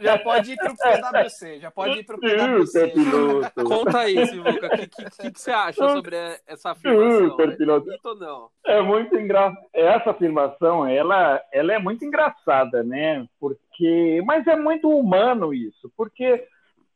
Já 0.00 0.18
pode 0.18 0.52
ir 0.52 0.56
pro 0.56 0.74
PWC, 0.78 1.60
já 1.60 1.70
pode 1.72 1.98
ir 1.98 2.04
pro 2.04 2.20
PWC. 2.20 2.88
Piloto. 2.88 3.64
Conta 3.64 3.98
aí, 3.98 4.24
Sivuca, 4.24 4.66
o 4.66 4.70
que, 4.70 4.86
que, 4.86 5.30
que, 5.32 5.40
você 5.40 5.50
acha 5.50 5.88
sobre 5.88 6.16
essa 6.46 6.70
afirmação? 6.70 7.28
Super 7.30 7.48
é 7.48 7.56
piloto. 7.56 7.90
É 7.90 8.14
não? 8.14 8.50
É 8.64 8.82
muito 8.82 9.16
engraçado. 9.16 9.58
Essa 9.72 10.10
afirmação, 10.10 10.86
ela, 10.86 11.42
ela 11.52 11.72
é 11.72 11.78
muito 11.78 12.04
engraçada, 12.04 12.84
né? 12.84 13.26
Porque 13.40 13.67
porque, 13.78 14.20
mas 14.24 14.46
é 14.48 14.56
muito 14.56 14.90
humano 14.90 15.54
isso, 15.54 15.90
porque 15.96 16.44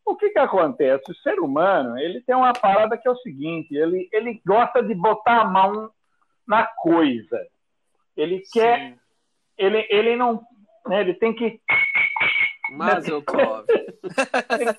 o 0.04 0.16
que, 0.16 0.30
que 0.30 0.38
acontece? 0.38 1.10
O 1.10 1.14
ser 1.16 1.38
humano 1.38 1.96
ele 1.96 2.20
tem 2.20 2.34
uma 2.34 2.52
parada 2.52 2.98
que 2.98 3.06
é 3.06 3.10
o 3.10 3.16
seguinte: 3.18 3.74
ele, 3.74 4.08
ele 4.12 4.42
gosta 4.44 4.82
de 4.82 4.92
botar 4.92 5.42
a 5.42 5.44
mão 5.44 5.90
na 6.46 6.66
coisa. 6.66 7.40
Ele 8.16 8.42
quer, 8.52 8.96
ele, 9.56 9.86
ele 9.88 10.16
não, 10.16 10.42
né, 10.86 11.00
ele 11.02 11.14
tem 11.14 11.32
que 11.32 11.60
mas 12.72 13.06
eu 13.06 13.22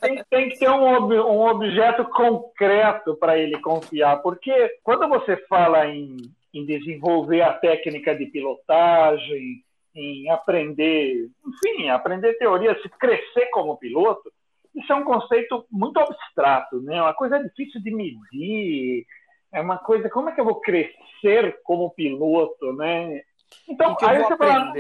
tem, 0.02 0.24
tem 0.30 0.50
que 0.50 0.58
ter 0.58 0.70
um, 0.70 0.84
um 0.84 1.48
objeto 1.48 2.04
concreto 2.06 3.16
para 3.16 3.38
ele 3.38 3.60
confiar, 3.62 4.18
porque 4.22 4.78
quando 4.84 5.08
você 5.08 5.38
fala 5.48 5.86
em, 5.88 6.18
em 6.54 6.66
desenvolver 6.66 7.42
a 7.42 7.54
técnica 7.54 8.16
de 8.16 8.26
pilotagem, 8.26 9.64
em 9.96 10.30
aprender, 10.30 11.30
enfim, 11.46 11.90
aprender 11.90 12.34
teoria, 12.38 12.80
se 12.82 12.90
crescer 12.90 13.48
como 13.52 13.78
piloto, 13.78 14.32
isso 14.76 14.92
é 14.92 14.96
um 14.96 15.04
conceito 15.04 15.66
muito 15.72 16.00
abstrato, 16.00 16.82
né? 16.82 17.02
Uma 17.02 17.14
coisa 17.14 17.40
difícil 17.44 17.82
de 17.82 17.92
medir, 17.92 19.06
é 19.52 19.62
uma 19.62 19.78
coisa, 19.78 20.10
como 20.10 20.30
é 20.30 20.32
que 20.32 20.42
eu 20.42 20.46
vou 20.46 20.60
crescer 20.62 21.62
como 21.64 21.92
piloto, 21.92 22.74
né? 22.74 23.22
Então, 23.70 23.96
que 23.96 24.06
aí 24.06 24.24
você 24.24 24.36
fala, 24.36 24.74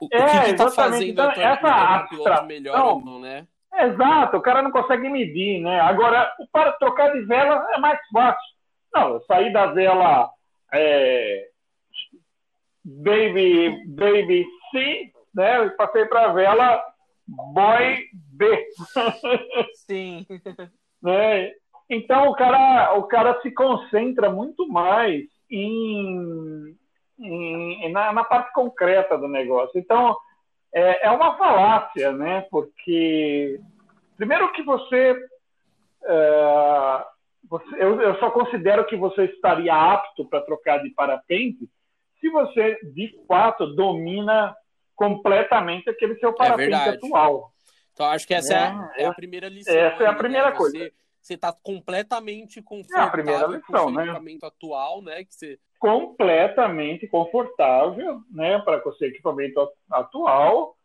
o 0.00 0.08
que, 0.08 0.16
é, 0.16 0.44
que 0.44 0.54
tá 0.54 0.70
fazendo 0.70 1.04
então, 1.04 1.30
essa 1.32 1.68
abstração, 1.68 2.46
melhor 2.46 3.04
não, 3.04 3.18
né? 3.18 3.46
Exato, 3.72 4.36
o 4.36 4.42
cara 4.42 4.62
não 4.62 4.70
consegue 4.70 5.08
medir, 5.08 5.60
né? 5.60 5.80
Agora, 5.80 6.32
para 6.52 6.72
trocar 6.72 7.12
de 7.12 7.22
vela 7.22 7.66
é 7.74 7.78
mais 7.78 7.98
fácil. 8.12 8.50
Não, 8.94 9.14
eu 9.14 9.20
saí 9.22 9.52
da 9.52 9.66
vela 9.66 10.28
é, 10.72 11.48
Baby, 12.84 13.84
Baby 13.86 14.46
C 14.70 15.12
né? 15.34 15.58
Eu 15.58 15.70
passei 15.76 16.04
para 16.06 16.32
vela 16.32 16.82
boy 17.26 18.04
B. 18.12 18.68
Sim. 19.86 20.26
né? 21.02 21.52
Então 21.88 22.28
o 22.28 22.34
cara, 22.34 22.94
o 22.94 23.04
cara 23.04 23.40
se 23.40 23.50
concentra 23.52 24.30
muito 24.30 24.68
mais 24.68 25.24
em, 25.50 26.76
em 27.18 27.92
na, 27.92 28.12
na, 28.12 28.24
parte 28.24 28.52
concreta 28.52 29.16
do 29.16 29.28
negócio. 29.28 29.78
Então 29.78 30.16
é, 30.72 31.06
é 31.06 31.10
uma 31.10 31.36
falácia, 31.36 32.12
né? 32.12 32.46
Porque 32.50 33.60
primeiro 34.16 34.52
que 34.52 34.62
você, 34.62 35.16
é, 36.04 37.04
você 37.48 37.66
eu, 37.74 38.00
eu 38.00 38.18
só 38.18 38.30
considero 38.30 38.86
que 38.86 38.96
você 38.96 39.24
estaria 39.24 39.74
apto 39.74 40.24
para 40.26 40.42
trocar 40.42 40.78
de 40.82 40.90
parapente 40.90 41.68
se 42.20 42.28
você 42.28 42.78
de 42.92 43.18
fato 43.26 43.74
domina 43.74 44.54
completamente 45.00 45.88
aquele 45.88 46.14
seu 46.16 46.34
parapente 46.34 46.74
é 46.74 46.90
atual. 46.90 47.50
Então 47.94 48.04
acho 48.04 48.26
que 48.26 48.34
essa 48.34 48.52
é, 48.54 49.02
é, 49.02 49.04
é 49.04 49.06
a 49.06 49.14
primeira 49.14 49.48
lição. 49.48 49.74
Essa 49.74 50.02
é 50.02 50.06
a 50.06 50.12
né? 50.12 50.18
primeira 50.18 50.50
né? 50.50 50.56
coisa. 50.56 50.76
Você, 50.76 50.92
você 51.22 51.34
está 51.34 51.54
completamente 51.62 52.60
confortável 52.60 53.04
é 53.04 53.08
a 53.08 53.10
primeira 53.10 53.46
lição, 53.46 53.62
com 53.62 53.72
o 53.72 53.78
seu 53.78 53.90
né? 53.92 54.02
equipamento 54.04 54.46
atual, 54.46 55.02
né? 55.02 55.24
Que 55.24 55.34
você... 55.34 55.58
Completamente 55.78 57.08
confortável, 57.08 58.20
né? 58.30 58.58
Para 58.58 58.86
o 58.86 58.92
seu 58.96 59.08
equipamento 59.08 59.66
atual 59.90 60.76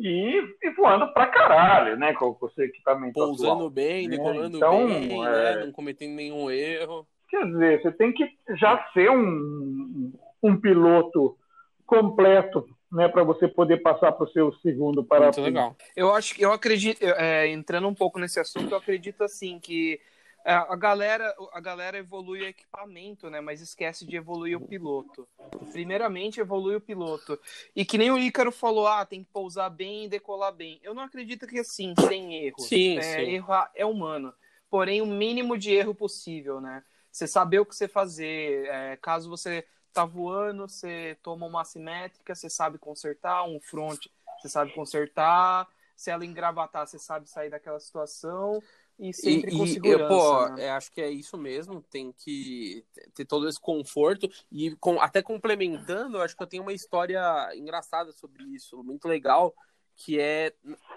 e, 0.00 0.42
e 0.60 0.70
voando 0.70 1.12
pra 1.12 1.28
caralho, 1.28 1.96
né? 1.96 2.12
Com 2.12 2.36
o 2.40 2.50
seu 2.50 2.64
equipamento 2.64 3.12
Pousando 3.12 3.52
atual. 3.52 3.70
bem, 3.70 4.08
né? 4.08 4.16
decolando 4.16 4.56
então, 4.56 4.86
bem, 4.88 5.24
é... 5.24 5.30
né? 5.30 5.64
Não 5.64 5.70
cometendo 5.70 6.16
nenhum 6.16 6.50
erro. 6.50 7.06
Quer 7.28 7.46
dizer, 7.46 7.82
você 7.82 7.92
tem 7.92 8.12
que 8.12 8.28
já 8.56 8.84
ser 8.92 9.12
um, 9.12 10.12
um 10.42 10.60
piloto 10.60 11.38
completo 11.86 12.73
né, 12.94 13.08
para 13.08 13.24
você 13.24 13.48
poder 13.48 13.82
passar 13.82 14.12
para 14.12 14.24
o 14.24 14.30
seu 14.30 14.52
segundo 14.60 15.04
para 15.04 15.24
Muito 15.24 15.40
legal. 15.40 15.76
Eu 15.96 16.14
acho 16.14 16.34
que 16.34 16.44
eu 16.44 16.52
acredito, 16.52 17.02
é, 17.02 17.48
entrando 17.48 17.88
um 17.88 17.94
pouco 17.94 18.18
nesse 18.18 18.38
assunto, 18.38 18.70
eu 18.70 18.78
acredito 18.78 19.24
assim 19.24 19.58
que 19.58 20.00
é, 20.46 20.52
a 20.52 20.76
galera, 20.76 21.34
a 21.52 21.60
galera 21.60 21.98
evolui 21.98 22.42
o 22.42 22.46
equipamento, 22.46 23.30
né? 23.30 23.40
Mas 23.40 23.62
esquece 23.62 24.06
de 24.06 24.14
evoluir 24.14 24.56
o 24.56 24.60
piloto. 24.60 25.26
Primeiramente, 25.72 26.38
evolui 26.38 26.76
o 26.76 26.80
piloto. 26.80 27.40
E 27.74 27.82
que 27.82 27.96
nem 27.96 28.10
o 28.10 28.18
Ícaro 28.18 28.52
falou, 28.52 28.86
ah, 28.86 29.06
tem 29.06 29.24
que 29.24 29.30
pousar 29.32 29.70
bem 29.70 30.04
e 30.04 30.08
decolar 30.08 30.52
bem. 30.52 30.78
Eu 30.82 30.92
não 30.92 31.02
acredito 31.02 31.46
que 31.46 31.58
assim, 31.58 31.94
sem 32.08 32.44
erro. 32.44 32.60
Sim, 32.60 32.98
é, 32.98 33.02
sim. 33.02 33.20
Erro 33.22 33.54
é 33.74 33.86
humano. 33.86 34.34
Porém, 34.68 35.00
o 35.00 35.06
mínimo 35.06 35.56
de 35.56 35.72
erro 35.72 35.94
possível, 35.94 36.60
né? 36.60 36.82
Você 37.10 37.26
saber 37.26 37.60
o 37.60 37.66
que 37.66 37.74
você 37.74 37.88
fazer. 37.88 38.66
É, 38.66 38.98
caso 39.00 39.30
você 39.30 39.64
tá 39.94 40.04
voando, 40.04 40.68
você 40.68 41.16
toma 41.22 41.46
uma 41.46 41.62
assimétrica, 41.62 42.34
você 42.34 42.50
sabe 42.50 42.78
consertar, 42.78 43.44
um 43.44 43.60
front, 43.60 44.06
você 44.40 44.48
sabe 44.48 44.74
consertar, 44.74 45.68
se 45.96 46.10
ela 46.10 46.24
engravatar, 46.24 46.86
você 46.86 46.98
sabe 46.98 47.28
sair 47.28 47.48
daquela 47.48 47.78
situação 47.78 48.60
e 48.98 49.12
sempre 49.12 49.54
e, 49.54 49.58
com 49.58 49.66
segurança. 49.66 50.02
Eu, 50.02 50.08
pô, 50.08 50.48
né? 50.56 50.70
acho 50.70 50.90
que 50.92 51.00
é 51.00 51.10
isso 51.10 51.38
mesmo, 51.38 51.80
tem 51.82 52.12
que 52.12 52.84
ter 53.14 53.24
todo 53.24 53.48
esse 53.48 53.60
conforto 53.60 54.28
e 54.50 54.74
com, 54.76 55.00
até 55.00 55.22
complementando, 55.22 56.20
acho 56.20 56.36
que 56.36 56.42
eu 56.42 56.46
tenho 56.46 56.62
uma 56.62 56.72
história 56.72 57.22
engraçada 57.54 58.12
sobre 58.12 58.44
isso, 58.44 58.82
muito 58.82 59.06
legal, 59.06 59.54
que 59.96 60.18
é 60.18 60.52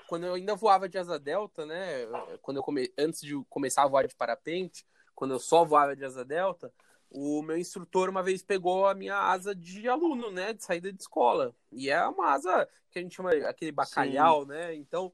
quando 0.07 0.25
eu 0.25 0.33
ainda 0.33 0.55
voava 0.55 0.89
de 0.89 0.97
asa 0.97 1.19
delta, 1.19 1.65
né, 1.65 2.07
quando 2.41 2.57
eu 2.57 2.63
come, 2.63 2.91
antes 2.97 3.21
de 3.21 3.35
começar 3.49 3.83
a 3.83 3.87
voar 3.87 4.07
de 4.07 4.15
parapente, 4.15 4.85
quando 5.13 5.31
eu 5.31 5.39
só 5.39 5.63
voava 5.63 5.95
de 5.95 6.03
asa 6.03 6.25
delta, 6.25 6.71
o 7.09 7.41
meu 7.41 7.57
instrutor 7.57 8.09
uma 8.09 8.21
vez 8.21 8.43
pegou 8.43 8.85
a 8.85 8.93
minha 8.93 9.15
asa 9.15 9.55
de 9.55 9.87
aluno, 9.87 10.31
né, 10.31 10.53
de 10.53 10.63
saída 10.63 10.91
de 10.91 11.01
escola. 11.01 11.55
E 11.71 11.89
é 11.89 12.05
uma 12.07 12.31
asa 12.31 12.67
que 12.89 12.99
a 12.99 13.01
gente 13.01 13.15
chama 13.15 13.31
aquele 13.31 13.71
bacalhau, 13.71 14.41
Sim. 14.41 14.49
né? 14.49 14.75
Então, 14.75 15.11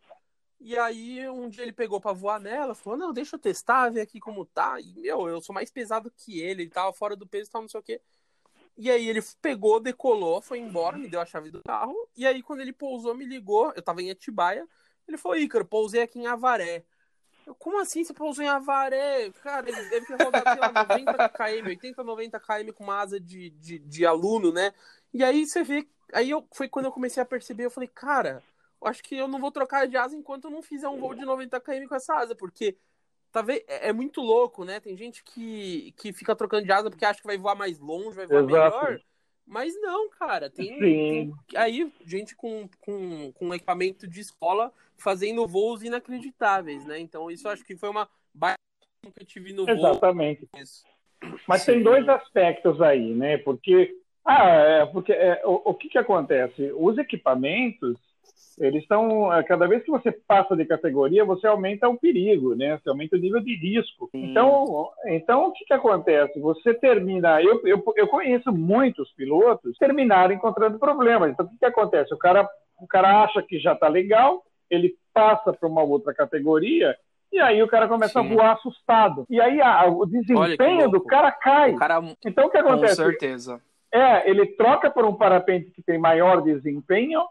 e 0.59 0.77
aí 0.77 1.27
um 1.29 1.49
dia 1.49 1.63
ele 1.63 1.73
pegou 1.73 1.99
para 1.99 2.13
voar 2.13 2.39
nela, 2.39 2.73
falou: 2.73 2.97
"Não, 2.97 3.13
deixa 3.13 3.35
eu 3.35 3.39
testar, 3.39 3.89
ver 3.89 4.01
aqui 4.01 4.19
como 4.19 4.45
tá". 4.45 4.79
E 4.79 4.93
meu, 4.95 5.27
eu 5.27 5.41
sou 5.41 5.53
mais 5.53 5.71
pesado 5.71 6.11
que 6.11 6.39
ele, 6.39 6.63
ele 6.63 6.71
tava 6.71 6.93
fora 6.93 7.15
do 7.15 7.27
peso, 7.27 7.51
tal, 7.51 7.61
não 7.61 7.69
sei 7.69 7.79
o 7.79 7.83
quê. 7.83 8.01
E 8.75 8.89
aí 8.89 9.07
ele 9.07 9.21
pegou, 9.41 9.79
decolou, 9.79 10.41
foi 10.41 10.59
embora, 10.59 10.97
me 10.97 11.07
deu 11.07 11.21
a 11.21 11.25
chave 11.25 11.51
do 11.51 11.61
carro. 11.61 11.95
E 12.17 12.25
aí 12.25 12.41
quando 12.41 12.61
ele 12.61 12.73
pousou, 12.73 13.13
me 13.13 13.25
ligou, 13.25 13.71
eu 13.75 13.81
tava 13.83 14.01
em 14.01 14.09
Atibaia, 14.09 14.67
ele 15.07 15.17
falou: 15.17 15.37
"Ícaro, 15.37 15.65
pousei 15.65 16.01
aqui 16.01 16.19
em 16.19 16.27
Avaré". 16.27 16.85
Como 17.59 17.79
assim 17.79 18.03
você 18.03 18.13
pousou 18.13 18.43
em 18.43 18.47
Avaré? 18.47 19.29
Cara, 19.41 19.67
ele 19.69 19.89
deve 19.89 20.05
ter 20.05 20.23
rodado, 20.23 20.49
sei 20.49 20.59
lá, 20.59 20.71
90 20.71 21.29
km, 21.29 21.67
80, 21.67 22.03
90 22.03 22.39
km 22.39 22.73
com 22.73 22.83
uma 22.83 22.99
asa 22.99 23.19
de, 23.19 23.49
de, 23.51 23.79
de 23.79 24.05
aluno, 24.05 24.51
né? 24.51 24.73
E 25.13 25.23
aí 25.23 25.45
você 25.45 25.63
vê. 25.63 25.87
Aí 26.13 26.29
eu, 26.29 26.47
foi 26.53 26.67
quando 26.67 26.85
eu 26.85 26.91
comecei 26.91 27.21
a 27.21 27.25
perceber, 27.25 27.65
eu 27.65 27.71
falei, 27.71 27.89
cara, 27.89 28.43
eu 28.81 28.87
acho 28.87 29.03
que 29.03 29.15
eu 29.15 29.27
não 29.27 29.39
vou 29.39 29.51
trocar 29.51 29.87
de 29.87 29.97
asa 29.97 30.15
enquanto 30.15 30.45
eu 30.45 30.51
não 30.51 30.61
fizer 30.61 30.87
um 30.87 30.99
voo 30.99 31.15
de 31.15 31.25
90 31.25 31.59
km 31.59 31.87
com 31.87 31.95
essa 31.95 32.15
asa, 32.15 32.35
porque 32.35 32.77
tá 33.31 33.41
vendo? 33.41 33.63
É, 33.67 33.89
é 33.89 33.93
muito 33.93 34.21
louco, 34.21 34.63
né? 34.63 34.79
Tem 34.79 34.95
gente 34.95 35.23
que, 35.23 35.93
que 35.97 36.13
fica 36.13 36.35
trocando 36.35 36.65
de 36.65 36.71
asa 36.71 36.89
porque 36.89 37.05
acha 37.05 37.19
que 37.19 37.27
vai 37.27 37.37
voar 37.37 37.55
mais 37.55 37.79
longe, 37.79 38.15
vai 38.15 38.27
voar 38.27 38.43
Exato. 38.43 38.85
melhor. 38.85 39.01
Mas 39.45 39.73
não, 39.81 40.09
cara, 40.09 40.49
tem, 40.49 40.79
tem, 40.79 41.33
aí 41.55 41.91
gente 42.05 42.35
com, 42.35 42.67
com, 42.79 43.31
com 43.33 43.53
equipamento 43.53 44.07
de 44.07 44.21
escola 44.21 44.71
fazendo 44.97 45.45
voos 45.45 45.83
inacreditáveis, 45.83 46.85
né? 46.85 46.99
Então 46.99 47.29
isso 47.29 47.47
acho 47.49 47.63
que 47.65 47.75
foi 47.75 47.89
uma 47.89 48.07
baita 48.33 48.57
que 49.01 49.21
eu 49.21 49.25
tive 49.25 49.51
no 49.51 49.65
voo. 49.65 49.75
Exatamente. 49.75 50.47
Mas 51.47 51.61
Sim. 51.61 51.73
tem 51.73 51.83
dois 51.83 52.07
aspectos 52.07 52.81
aí, 52.81 53.13
né? 53.13 53.37
Porque, 53.37 53.95
ah, 54.25 54.47
é, 54.47 54.85
porque 54.85 55.11
é, 55.11 55.41
o, 55.45 55.61
o 55.65 55.73
que, 55.73 55.89
que 55.89 55.97
acontece? 55.97 56.71
Os 56.75 56.97
equipamentos 56.97 57.97
eles 58.59 58.83
estão 58.83 59.33
é, 59.33 59.43
cada 59.43 59.67
vez 59.67 59.83
que 59.83 59.91
você 59.91 60.11
passa 60.11 60.55
de 60.55 60.65
categoria 60.65 61.25
você 61.25 61.47
aumenta 61.47 61.89
o 61.89 61.97
perigo 61.97 62.55
né 62.55 62.77
você 62.77 62.89
aumenta 62.89 63.15
o 63.15 63.19
nível 63.19 63.39
de 63.39 63.55
risco 63.55 64.09
Sim. 64.11 64.31
então 64.31 64.89
então 65.05 65.47
o 65.47 65.51
que, 65.51 65.65
que 65.65 65.73
acontece 65.73 66.39
você 66.39 66.73
termina 66.73 67.41
eu, 67.41 67.61
eu, 67.65 67.83
eu 67.95 68.07
conheço 68.07 68.51
muitos 68.51 69.11
pilotos 69.13 69.77
terminaram 69.77 70.33
encontrando 70.33 70.79
problemas 70.79 71.31
então 71.31 71.45
o 71.45 71.49
que, 71.49 71.57
que 71.57 71.65
acontece 71.65 72.13
o 72.13 72.17
cara 72.17 72.47
o 72.79 72.87
cara 72.87 73.23
acha 73.23 73.41
que 73.41 73.59
já 73.59 73.73
está 73.73 73.87
legal 73.87 74.43
ele 74.69 74.95
passa 75.13 75.53
para 75.53 75.67
uma 75.67 75.83
outra 75.83 76.13
categoria 76.13 76.95
e 77.33 77.39
aí 77.39 77.63
o 77.63 77.67
cara 77.67 77.87
começa 77.87 78.21
Sim. 78.21 78.31
a 78.31 78.35
voar 78.35 78.53
assustado. 78.53 79.25
E 79.27 79.41
aí 79.41 79.59
a, 79.59 79.87
o 79.87 80.05
desempenho 80.05 80.87
do 80.87 81.01
cara 81.03 81.31
cai. 81.31 81.73
Cara, 81.73 81.99
então 82.23 82.45
o 82.45 82.49
que 82.49 82.57
acontece? 82.59 82.95
Com 83.01 83.09
certeza. 83.09 83.59
É, 83.91 84.29
ele 84.29 84.45
troca 84.45 84.91
por 84.91 85.03
um 85.03 85.15
parapente 85.15 85.71
que 85.71 85.81
tem 85.81 85.97
maior 85.97 86.43
desempenho 86.43 87.21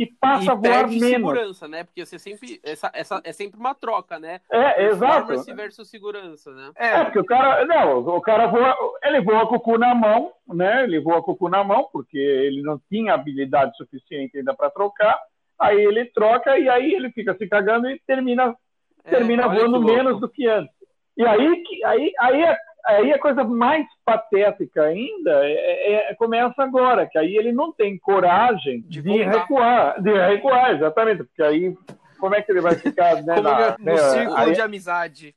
e 0.00 0.06
passa 0.06 0.46
e 0.46 0.48
a 0.48 0.54
voar 0.54 0.88
menos. 0.88 1.10
segurança, 1.10 1.68
né? 1.68 1.84
Porque 1.84 2.06
você 2.06 2.18
sempre 2.18 2.58
essa, 2.64 2.90
essa 2.94 3.20
é 3.22 3.32
sempre 3.34 3.60
uma 3.60 3.74
troca, 3.74 4.18
né? 4.18 4.40
É, 4.50 4.86
exato. 4.86 5.26
Performance 5.26 5.52
versus 5.52 5.90
segurança, 5.90 6.50
né? 6.54 6.72
É, 6.74 6.88
é, 6.88 7.04
porque 7.04 7.18
o 7.18 7.24
cara, 7.24 7.66
não, 7.66 7.98
o 7.98 8.20
cara 8.22 8.46
voa, 8.46 8.74
ele 9.04 9.20
voa 9.20 9.46
com 9.46 9.56
o 9.56 9.60
cu 9.60 9.76
na 9.76 9.94
mão, 9.94 10.32
né? 10.48 10.84
Ele 10.84 10.98
voa 11.00 11.22
com 11.22 11.32
o 11.32 11.36
cu 11.36 11.50
na 11.50 11.62
mão 11.62 11.86
porque 11.92 12.16
ele 12.16 12.62
não 12.62 12.80
tinha 12.88 13.12
habilidade 13.12 13.76
suficiente 13.76 14.38
ainda 14.38 14.54
para 14.54 14.70
trocar. 14.70 15.20
Aí 15.58 15.78
ele 15.78 16.06
troca 16.06 16.58
e 16.58 16.66
aí 16.66 16.94
ele 16.94 17.10
fica 17.12 17.36
se 17.36 17.46
cagando 17.46 17.90
e 17.90 18.00
termina 18.06 18.56
é, 19.04 19.10
termina 19.10 19.48
voando 19.48 19.82
menos 19.82 20.18
do 20.18 20.30
que 20.30 20.46
antes. 20.46 20.74
E 21.14 21.26
aí 21.26 21.62
aí 21.84 22.12
aí 22.18 22.42
é 22.42 22.56
aí 22.86 23.12
a 23.12 23.18
coisa 23.18 23.44
mais 23.44 23.86
patética 24.04 24.82
ainda 24.82 25.44
é, 25.44 25.52
é, 25.52 26.10
é, 26.10 26.14
começa 26.14 26.62
agora, 26.62 27.06
que 27.06 27.18
aí 27.18 27.36
ele 27.36 27.52
não 27.52 27.72
tem 27.72 27.98
coragem 27.98 28.82
de, 28.88 29.02
de 29.02 29.22
recuar, 29.22 30.00
de 30.00 30.12
recuar, 30.12 30.74
exatamente, 30.74 31.24
porque 31.24 31.42
aí 31.42 31.76
como 32.20 32.34
é 32.34 32.42
que 32.42 32.52
ele 32.52 32.60
vai 32.60 32.74
ficar 32.74 33.22
né, 33.22 33.40
na, 33.40 33.78
no 33.78 33.84
né, 33.84 33.96
círculo 33.96 34.36
aí, 34.36 34.52
de 34.52 34.60
amizade? 34.60 35.34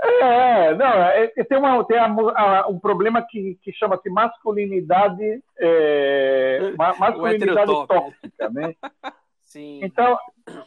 É, 0.00 0.74
não, 0.74 0.86
é, 0.86 1.26
tem, 1.26 1.58
uma, 1.58 1.84
tem 1.84 1.98
a, 1.98 2.06
a, 2.06 2.68
um 2.68 2.78
problema 2.78 3.20
que, 3.28 3.58
que 3.62 3.72
chama-se 3.72 4.08
masculinidade, 4.08 5.42
é, 5.58 6.72
masculinidade 6.78 7.86
tóxica, 7.86 8.48
né? 8.50 8.74
Sim. 9.50 9.80
Então, 9.82 10.16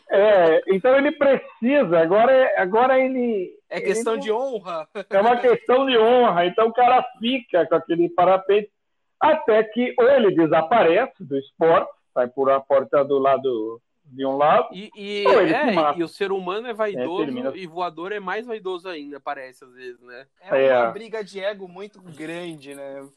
é, 0.09 0.61
então 0.67 0.97
ele 0.97 1.13
precisa, 1.13 1.99
agora, 1.99 2.53
agora 2.57 2.99
ele. 2.99 3.57
É 3.69 3.79
questão 3.79 4.15
ele, 4.15 4.23
de 4.23 4.31
honra. 4.31 4.85
É 5.09 5.21
uma 5.21 5.37
questão 5.37 5.85
de 5.85 5.97
honra. 5.97 6.45
Então 6.45 6.67
o 6.67 6.73
cara 6.73 7.01
fica 7.17 7.65
com 7.65 7.75
aquele 7.75 8.09
parapente 8.09 8.69
até 9.17 9.63
que 9.63 9.95
ou 9.97 10.09
ele 10.09 10.35
desaparece 10.35 11.23
do 11.23 11.37
esporte, 11.37 11.93
sai 12.13 12.27
por 12.27 12.51
a 12.51 12.59
porta 12.59 13.05
do 13.05 13.19
lado 13.19 13.81
de 14.03 14.25
um 14.25 14.35
lado. 14.35 14.67
E, 14.73 14.91
e, 14.97 15.25
é, 15.27 15.97
e 15.97 16.03
o 16.03 16.07
ser 16.09 16.33
humano 16.33 16.67
é 16.67 16.73
vaidoso 16.73 17.53
é, 17.53 17.57
e 17.57 17.65
voador 17.65 18.11
é 18.11 18.19
mais 18.19 18.45
vaidoso 18.45 18.89
ainda, 18.89 19.17
parece, 19.17 19.63
às 19.63 19.73
vezes, 19.73 20.01
né? 20.01 20.27
É, 20.41 20.65
é 20.65 20.77
uma 20.77 20.91
briga 20.91 21.23
de 21.23 21.39
ego 21.39 21.69
muito 21.69 22.01
grande, 22.01 22.75
né? 22.75 23.07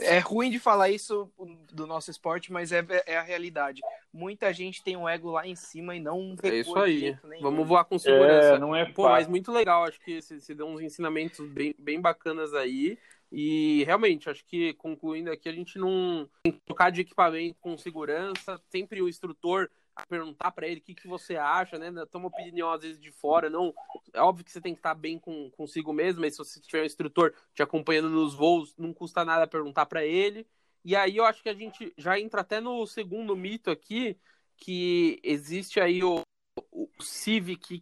É 0.00 0.18
ruim 0.18 0.50
de 0.50 0.58
falar 0.58 0.90
isso 0.90 1.30
do 1.72 1.86
nosso 1.86 2.10
esporte, 2.10 2.52
mas 2.52 2.72
é, 2.72 2.84
é 3.06 3.16
a 3.16 3.22
realidade. 3.22 3.80
Muita 4.12 4.52
gente 4.52 4.82
tem 4.82 4.96
um 4.96 5.08
ego 5.08 5.30
lá 5.30 5.46
em 5.46 5.54
cima 5.54 5.94
e 5.94 6.00
não 6.00 6.34
É 6.42 6.56
isso 6.56 6.76
aí. 6.78 7.16
Vamos 7.40 7.66
voar 7.66 7.84
com 7.84 7.98
segurança. 7.98 8.54
É, 8.54 8.58
não 8.58 8.74
é 8.74 8.84
Pô, 8.84 9.04
mas 9.04 9.28
muito 9.28 9.52
legal. 9.52 9.84
Acho 9.84 10.00
que 10.00 10.20
você 10.20 10.54
deu 10.54 10.66
uns 10.66 10.80
ensinamentos 10.80 11.46
bem, 11.48 11.74
bem 11.78 12.00
bacanas 12.00 12.52
aí. 12.54 12.98
E 13.32 13.84
realmente, 13.84 14.28
acho 14.28 14.44
que 14.44 14.74
concluindo 14.74 15.30
aqui, 15.30 15.48
a 15.48 15.52
gente 15.52 15.78
não 15.78 16.28
tem 16.42 16.52
que 16.52 16.60
trocar 16.66 16.90
de 16.90 17.02
equipamento 17.02 17.56
com 17.60 17.78
segurança, 17.78 18.60
sempre 18.68 19.00
o 19.00 19.08
instrutor 19.08 19.70
perguntar 20.08 20.50
para 20.50 20.66
ele 20.66 20.80
o 20.80 20.82
que, 20.82 20.94
que 20.94 21.06
você 21.06 21.36
acha, 21.36 21.78
né? 21.78 21.90
Toma 22.06 22.28
opinião 22.28 22.70
às 22.70 22.82
vezes 22.82 23.00
de 23.00 23.10
fora, 23.10 23.48
não. 23.50 23.74
É 24.12 24.20
óbvio 24.20 24.44
que 24.44 24.50
você 24.50 24.60
tem 24.60 24.74
que 24.74 24.80
estar 24.80 24.94
bem 24.94 25.18
com, 25.18 25.50
consigo 25.50 25.92
mesmo, 25.92 26.20
mas 26.20 26.34
se 26.34 26.38
você 26.38 26.60
tiver 26.60 26.82
um 26.82 26.86
instrutor 26.86 27.34
te 27.54 27.62
acompanhando 27.62 28.10
nos 28.10 28.34
voos, 28.34 28.74
não 28.76 28.92
custa 28.92 29.24
nada 29.24 29.46
perguntar 29.46 29.86
para 29.86 30.04
ele. 30.04 30.46
E 30.84 30.96
aí 30.96 31.16
eu 31.16 31.24
acho 31.24 31.42
que 31.42 31.48
a 31.48 31.54
gente 31.54 31.92
já 31.96 32.18
entra 32.18 32.40
até 32.40 32.60
no 32.60 32.86
segundo 32.86 33.36
mito 33.36 33.70
aqui, 33.70 34.16
que 34.56 35.20
existe 35.22 35.80
aí 35.80 36.02
o, 36.02 36.22
o 36.70 36.88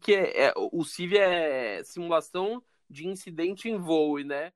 que 0.01 0.15
é, 0.15 0.47
é, 0.47 0.55
o 0.57 0.85
CIV 0.85 1.19
é 1.19 1.83
simulação 1.85 2.63
de 2.89 3.07
incidente 3.07 3.69
em 3.69 3.77
voo, 3.77 4.19
né? 4.19 4.51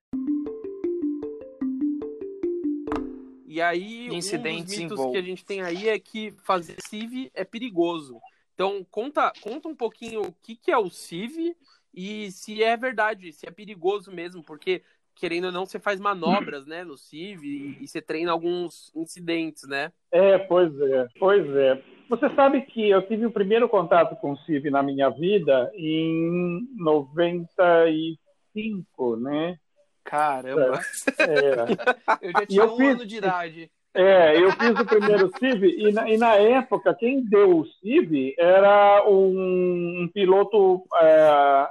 E 3.52 3.60
aí, 3.60 4.08
Incidentes 4.08 4.78
um 4.78 4.88
dos 4.88 4.98
mitos 4.98 5.12
que 5.12 5.18
a 5.18 5.22
gente 5.22 5.44
tem 5.44 5.60
aí 5.60 5.86
é 5.86 5.98
que 5.98 6.32
fazer 6.42 6.76
CIV 6.80 7.30
é 7.34 7.44
perigoso. 7.44 8.18
Então, 8.54 8.82
conta, 8.90 9.30
conta 9.42 9.68
um 9.68 9.76
pouquinho 9.76 10.22
o 10.22 10.32
que, 10.42 10.56
que 10.56 10.70
é 10.70 10.78
o 10.78 10.88
CIV 10.88 11.54
e 11.92 12.30
se 12.30 12.64
é 12.64 12.74
verdade, 12.78 13.30
se 13.30 13.46
é 13.46 13.50
perigoso 13.50 14.10
mesmo, 14.10 14.42
porque, 14.42 14.80
querendo 15.14 15.48
ou 15.48 15.52
não, 15.52 15.66
você 15.66 15.78
faz 15.78 16.00
manobras, 16.00 16.64
né, 16.64 16.82
no 16.82 16.96
CIV 16.96 17.46
e, 17.46 17.84
e 17.84 17.86
você 17.86 18.00
treina 18.00 18.32
alguns 18.32 18.90
incidentes, 18.96 19.68
né? 19.68 19.92
É, 20.10 20.38
pois 20.38 20.72
é, 20.80 21.06
pois 21.18 21.46
é. 21.54 21.82
Você 22.08 22.34
sabe 22.34 22.62
que 22.62 22.88
eu 22.88 23.06
tive 23.06 23.26
o 23.26 23.30
primeiro 23.30 23.68
contato 23.68 24.16
com 24.16 24.32
o 24.32 24.38
CIV 24.38 24.70
na 24.70 24.82
minha 24.82 25.10
vida 25.10 25.70
em 25.76 26.66
95, 26.78 29.16
né? 29.16 29.58
Caramba! 30.04 30.80
É. 31.18 32.22
Eu 32.26 32.32
já 32.32 32.46
tinha 32.46 32.62
eu 32.62 32.72
um 32.72 32.76
fiz, 32.76 32.94
ano 32.94 33.06
de 33.06 33.16
idade. 33.16 33.70
É, 33.94 34.42
eu 34.42 34.50
fiz 34.52 34.70
o 34.70 34.86
primeiro 34.86 35.30
CIV 35.38 35.66
e 35.68 35.92
na, 35.92 36.08
e 36.08 36.16
na 36.16 36.34
época 36.34 36.94
quem 36.94 37.22
deu 37.22 37.58
o 37.58 37.66
CIV 37.66 38.34
era 38.38 39.06
um, 39.06 40.02
um 40.02 40.08
piloto 40.08 40.82
é, 40.98 41.68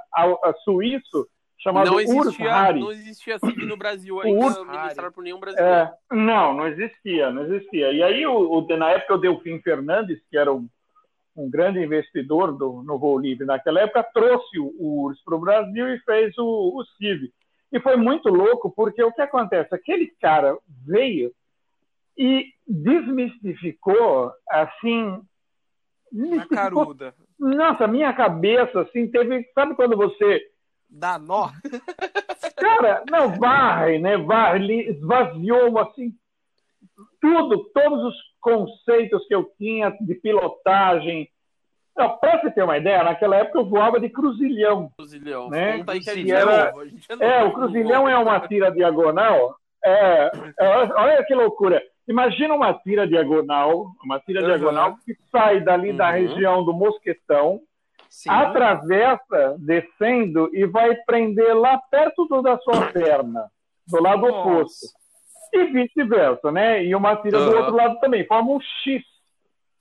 suíço 0.62 1.26
chamado 1.62 1.90
não 1.90 2.00
existia, 2.00 2.72
Não 2.72 2.92
existia 2.92 3.38
CIV 3.38 3.66
no 3.66 3.76
Brasil 3.76 4.20
ainda, 4.20 4.46
Urs 4.46 4.66
ministrado 4.66 5.12
por 5.12 5.22
nenhum 5.22 5.38
brasileiro. 5.38 5.72
É, 5.72 5.92
não, 6.12 6.54
não 6.54 6.66
existia, 6.66 7.30
não 7.30 7.44
existia. 7.44 7.92
E 7.92 8.02
aí, 8.02 8.26
o, 8.26 8.58
o, 8.58 8.76
na 8.76 8.90
época, 8.90 9.14
o 9.14 9.18
Delfim 9.18 9.60
Fernandes, 9.60 10.20
que 10.28 10.36
era 10.36 10.52
um, 10.52 10.68
um 11.36 11.48
grande 11.48 11.78
investidor 11.78 12.56
do, 12.56 12.82
no 12.82 12.98
voo 12.98 13.18
livre 13.18 13.46
naquela 13.46 13.80
época, 13.80 14.02
trouxe 14.12 14.58
o, 14.58 14.74
o 14.78 15.06
URSS 15.06 15.24
para 15.24 15.36
o 15.36 15.40
Brasil 15.40 15.88
e 15.94 16.00
fez 16.00 16.36
o, 16.36 16.44
o 16.44 16.84
CIV. 16.96 17.32
E 17.72 17.80
foi 17.80 17.96
muito 17.96 18.28
louco, 18.28 18.70
porque 18.70 19.02
o 19.02 19.12
que 19.12 19.22
acontece? 19.22 19.74
Aquele 19.74 20.08
cara 20.20 20.56
veio 20.86 21.32
e 22.16 22.52
desmistificou, 22.66 24.32
assim. 24.48 25.22
Na 26.12 26.46
caruda. 26.46 27.14
Nossa, 27.38 27.88
minha 27.88 28.12
cabeça, 28.12 28.82
assim, 28.82 29.10
teve. 29.10 29.48
Sabe 29.54 29.74
quando 29.74 29.96
você. 29.96 30.40
Dá 30.88 31.18
nó? 31.18 31.50
Cara, 32.56 33.02
não, 33.10 33.38
varre, 33.38 33.98
né? 33.98 34.18
Varre, 34.18 34.90
esvaziou, 34.90 35.78
assim, 35.78 36.14
tudo, 37.20 37.64
todos 37.72 38.04
os 38.04 38.14
conceitos 38.40 39.26
que 39.26 39.34
eu 39.34 39.44
tinha 39.56 39.90
de 40.00 40.14
pilotagem, 40.16 41.28
para 41.94 42.40
você 42.40 42.50
ter 42.50 42.62
uma 42.62 42.78
ideia, 42.78 43.04
naquela 43.04 43.36
época 43.36 43.58
eu 43.58 43.64
voava 43.66 44.00
de 44.00 44.08
cruzilhão. 44.08 44.90
Cruzilhão. 44.96 45.50
Né? 45.50 45.84
Que 45.84 46.32
era... 46.32 46.72
É, 47.20 47.44
o 47.44 47.52
cruzilhão 47.52 48.08
é 48.08 48.16
uma 48.16 48.40
tira 48.40 48.70
diagonal. 48.70 49.56
É, 49.84 50.30
é, 50.58 50.68
olha 50.68 51.24
que 51.24 51.34
loucura. 51.34 51.82
Imagina 52.08 52.54
uma 52.54 52.74
tira 52.74 53.06
diagonal, 53.06 53.92
uma 54.04 54.18
tira 54.20 54.40
uhum. 54.40 54.46
diagonal 54.46 54.96
que 55.04 55.16
sai 55.30 55.60
dali 55.60 55.90
uhum. 55.90 55.96
da 55.96 56.10
região 56.10 56.64
do 56.64 56.72
Mosquetão, 56.72 57.60
Sim. 58.08 58.28
atravessa, 58.30 59.56
descendo 59.58 60.50
e 60.52 60.66
vai 60.66 60.96
prender 61.06 61.56
lá 61.56 61.78
perto 61.90 62.26
da 62.42 62.58
sua 62.58 62.86
perna, 62.92 63.50
do 63.86 64.02
lado 64.02 64.22
Nossa. 64.22 64.38
oposto. 64.38 64.86
E 65.52 65.64
vice-versa, 65.66 66.50
né? 66.50 66.84
E 66.84 66.94
uma 66.94 67.16
tira 67.16 67.38
uhum. 67.38 67.50
do 67.50 67.56
outro 67.56 67.76
lado 67.76 68.00
também, 68.00 68.26
forma 68.26 68.52
um 68.52 68.60
X. 68.60 69.02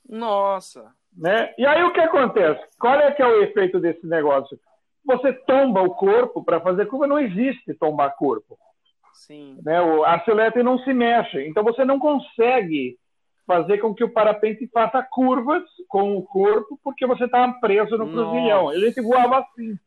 Nossa. 0.07 0.93
Né? 1.17 1.53
E 1.57 1.65
aí 1.65 1.83
o 1.83 1.91
que 1.91 1.99
acontece? 1.99 2.61
Qual 2.79 2.95
é 2.95 3.11
que 3.11 3.21
é 3.21 3.27
o 3.27 3.41
efeito 3.43 3.79
desse 3.79 4.05
negócio? 4.07 4.59
Você 5.05 5.33
tomba 5.33 5.81
o 5.81 5.91
corpo 5.91 6.43
para 6.43 6.61
fazer 6.61 6.85
curva, 6.85 7.07
não 7.07 7.19
existe 7.19 7.73
tombar 7.73 8.15
corpo. 8.15 8.57
Sim. 9.13 9.59
Né? 9.63 9.77
A 10.05 10.19
silhueta 10.23 10.63
não 10.63 10.79
se 10.79 10.93
mexe. 10.93 11.47
Então 11.47 11.63
você 11.63 11.83
não 11.83 11.99
consegue 11.99 12.97
fazer 13.45 13.79
com 13.79 13.93
que 13.93 14.03
o 14.03 14.11
parapente 14.11 14.67
faça 14.67 15.03
curvas 15.03 15.63
com 15.89 16.17
o 16.17 16.23
corpo, 16.23 16.79
porque 16.83 17.05
você 17.05 17.25
estava 17.25 17.51
preso 17.59 17.97
no 17.97 18.09
cruzilhão. 18.09 18.73
Gente 18.79 19.01
voava 19.01 19.39
assim. 19.39 19.77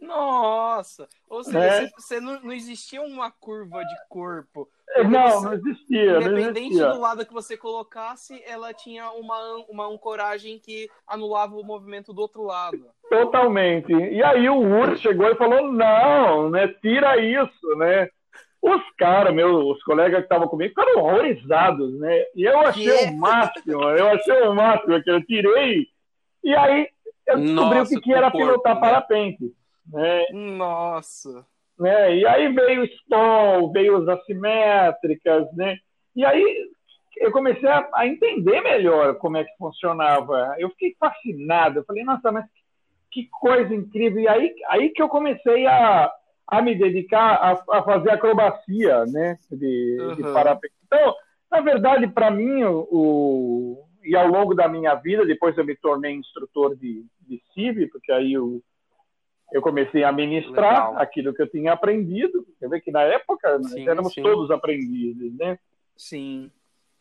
Nossa! 0.00 1.08
Ou 1.28 1.42
seja, 1.42 1.58
é. 1.58 1.80
você, 1.80 1.90
você 1.96 2.20
não, 2.20 2.40
não, 2.40 2.52
existia 2.52 3.02
uma 3.02 3.30
curva 3.30 3.82
de 3.82 3.94
corpo. 4.08 4.68
Não, 5.08 5.30
você, 5.30 5.46
não 5.46 5.52
existia. 5.54 6.16
Independente 6.18 6.54
não 6.54 6.62
existia. 6.62 6.88
do 6.88 7.00
lado 7.00 7.26
que 7.26 7.32
você 7.32 7.56
colocasse, 7.56 8.42
ela 8.46 8.72
tinha 8.72 9.10
uma, 9.10 9.64
uma 9.68 9.86
ancoragem 9.86 10.58
que 10.58 10.88
anulava 11.06 11.56
o 11.56 11.64
movimento 11.64 12.12
do 12.12 12.22
outro 12.22 12.42
lado. 12.42 12.78
Totalmente. 13.08 13.92
E 13.92 14.22
aí 14.22 14.48
o 14.48 14.60
Urs 14.60 15.00
chegou 15.00 15.28
e 15.30 15.36
falou: 15.36 15.70
não, 15.72 16.50
né? 16.50 16.68
Tira 16.80 17.16
isso, 17.18 17.76
né? 17.76 18.08
Os 18.60 18.82
caras, 18.96 19.32
meus 19.32 19.76
os 19.76 19.82
colegas 19.84 20.18
que 20.18 20.24
estavam 20.24 20.48
comigo, 20.48 20.70
ficaram 20.70 21.00
horrorizados, 21.00 21.98
né? 22.00 22.24
E 22.34 22.44
eu 22.44 22.58
achei 22.60 22.98
que? 22.98 23.04
o 23.04 23.16
máximo, 23.16 23.82
eu 23.82 24.08
achei 24.08 24.42
o 24.42 24.54
máximo 24.54 25.02
que 25.02 25.10
eu 25.10 25.24
tirei. 25.24 25.86
E 26.42 26.54
aí 26.54 26.88
eu 27.26 27.38
descobri 27.38 27.78
Nossa, 27.78 27.94
o 27.94 28.00
que, 28.00 28.00
que 28.00 28.12
era 28.12 28.30
corpo, 28.30 28.46
pilotar 28.46 28.74
né? 28.74 28.80
parapente. 28.80 29.52
Né? 29.92 30.26
Nossa! 30.32 31.44
Né? 31.78 32.16
E 32.16 32.26
aí 32.26 32.52
veio 32.52 32.82
o 32.82 32.84
stall, 32.84 33.72
veio 33.72 33.96
as 33.96 34.08
assimétricas, 34.08 35.46
né? 35.54 35.76
E 36.14 36.24
aí 36.24 36.68
eu 37.18 37.30
comecei 37.30 37.68
a, 37.68 37.88
a, 37.94 38.06
entender 38.06 38.60
melhor 38.60 39.16
como 39.16 39.36
é 39.36 39.44
que 39.44 39.56
funcionava. 39.56 40.54
Eu 40.58 40.70
fiquei 40.70 40.96
fascinado. 40.98 41.78
Eu 41.78 41.84
falei, 41.84 42.04
nossa, 42.04 42.32
mas 42.32 42.44
que 43.10 43.28
coisa 43.30 43.74
incrível. 43.74 44.20
E 44.20 44.28
aí, 44.28 44.54
aí 44.68 44.90
que 44.90 45.02
eu 45.02 45.08
comecei 45.08 45.66
a, 45.66 46.10
a 46.46 46.62
me 46.62 46.74
dedicar 46.74 47.34
a, 47.34 47.78
a 47.78 47.82
fazer 47.82 48.10
acrobacia, 48.10 49.04
né? 49.06 49.38
De, 49.50 49.96
uhum. 50.00 50.14
de 50.16 50.22
parapente. 50.22 50.74
Então, 50.86 51.14
na 51.50 51.60
verdade, 51.60 52.06
para 52.08 52.30
mim, 52.30 52.62
o, 52.64 52.88
o, 52.90 53.84
e 54.04 54.16
ao 54.16 54.26
longo 54.26 54.54
da 54.54 54.68
minha 54.68 54.94
vida, 54.94 55.24
depois 55.24 55.56
eu 55.56 55.64
me 55.64 55.76
tornei 55.76 56.14
instrutor 56.14 56.76
de, 56.76 57.04
de 57.26 57.42
CIV, 57.52 57.88
porque 57.88 58.12
aí 58.12 58.38
o, 58.38 58.62
eu 59.52 59.62
comecei 59.62 60.04
a 60.04 60.12
ministrar 60.12 60.88
Legal. 60.88 61.02
aquilo 61.02 61.34
que 61.34 61.42
eu 61.42 61.50
tinha 61.50 61.72
aprendido. 61.72 62.46
Você 62.58 62.68
vê 62.68 62.80
que 62.80 62.90
na 62.90 63.02
época 63.02 63.58
sim, 63.62 63.80
nós 63.80 63.88
éramos 63.88 64.12
sim. 64.12 64.22
todos 64.22 64.50
aprendizes, 64.50 65.36
né? 65.36 65.58
Sim. 65.96 66.50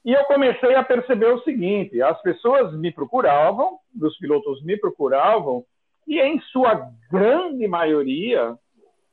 E 0.06 0.14
eu 0.14 0.24
comecei 0.26 0.74
a 0.76 0.84
perceber 0.84 1.34
o 1.34 1.44
seguinte: 1.44 2.02
as 2.02 2.22
pessoas 2.22 2.74
me 2.78 2.92
procuravam, 2.92 3.78
os 4.02 4.18
pilotos 4.18 4.64
me 4.64 4.78
procuravam, 4.78 5.66
e 6.08 6.20
em 6.22 6.40
sua 6.40 6.90
grande 7.12 7.68
maioria, 7.68 8.56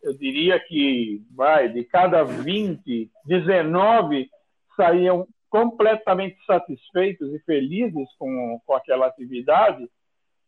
eu 0.02 0.16
diria 0.16 0.60
que 0.60 1.20
vai 1.34 1.68
de 1.68 1.82
cada 1.84 2.22
20, 2.22 3.10
19 3.26 4.28
saíam 4.76 5.26
completamente 5.50 6.36
satisfeitos 6.46 7.32
e 7.32 7.38
felizes 7.40 8.08
com, 8.18 8.60
com 8.66 8.74
aquela 8.74 9.06
atividade 9.06 9.88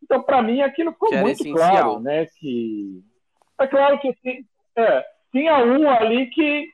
então, 0.03 0.23
para 0.23 0.43
mim, 0.43 0.61
aquilo 0.63 0.93
ficou 0.93 1.09
que 1.09 1.17
muito 1.17 1.53
claro, 1.53 2.01
né? 2.01 2.27
Que 2.39 3.03
é 3.61 3.67
claro 3.67 3.99
que 3.99 4.15
é, 4.77 5.05
tinha 5.33 5.65
um 5.65 5.89
ali 5.89 6.27
que 6.27 6.71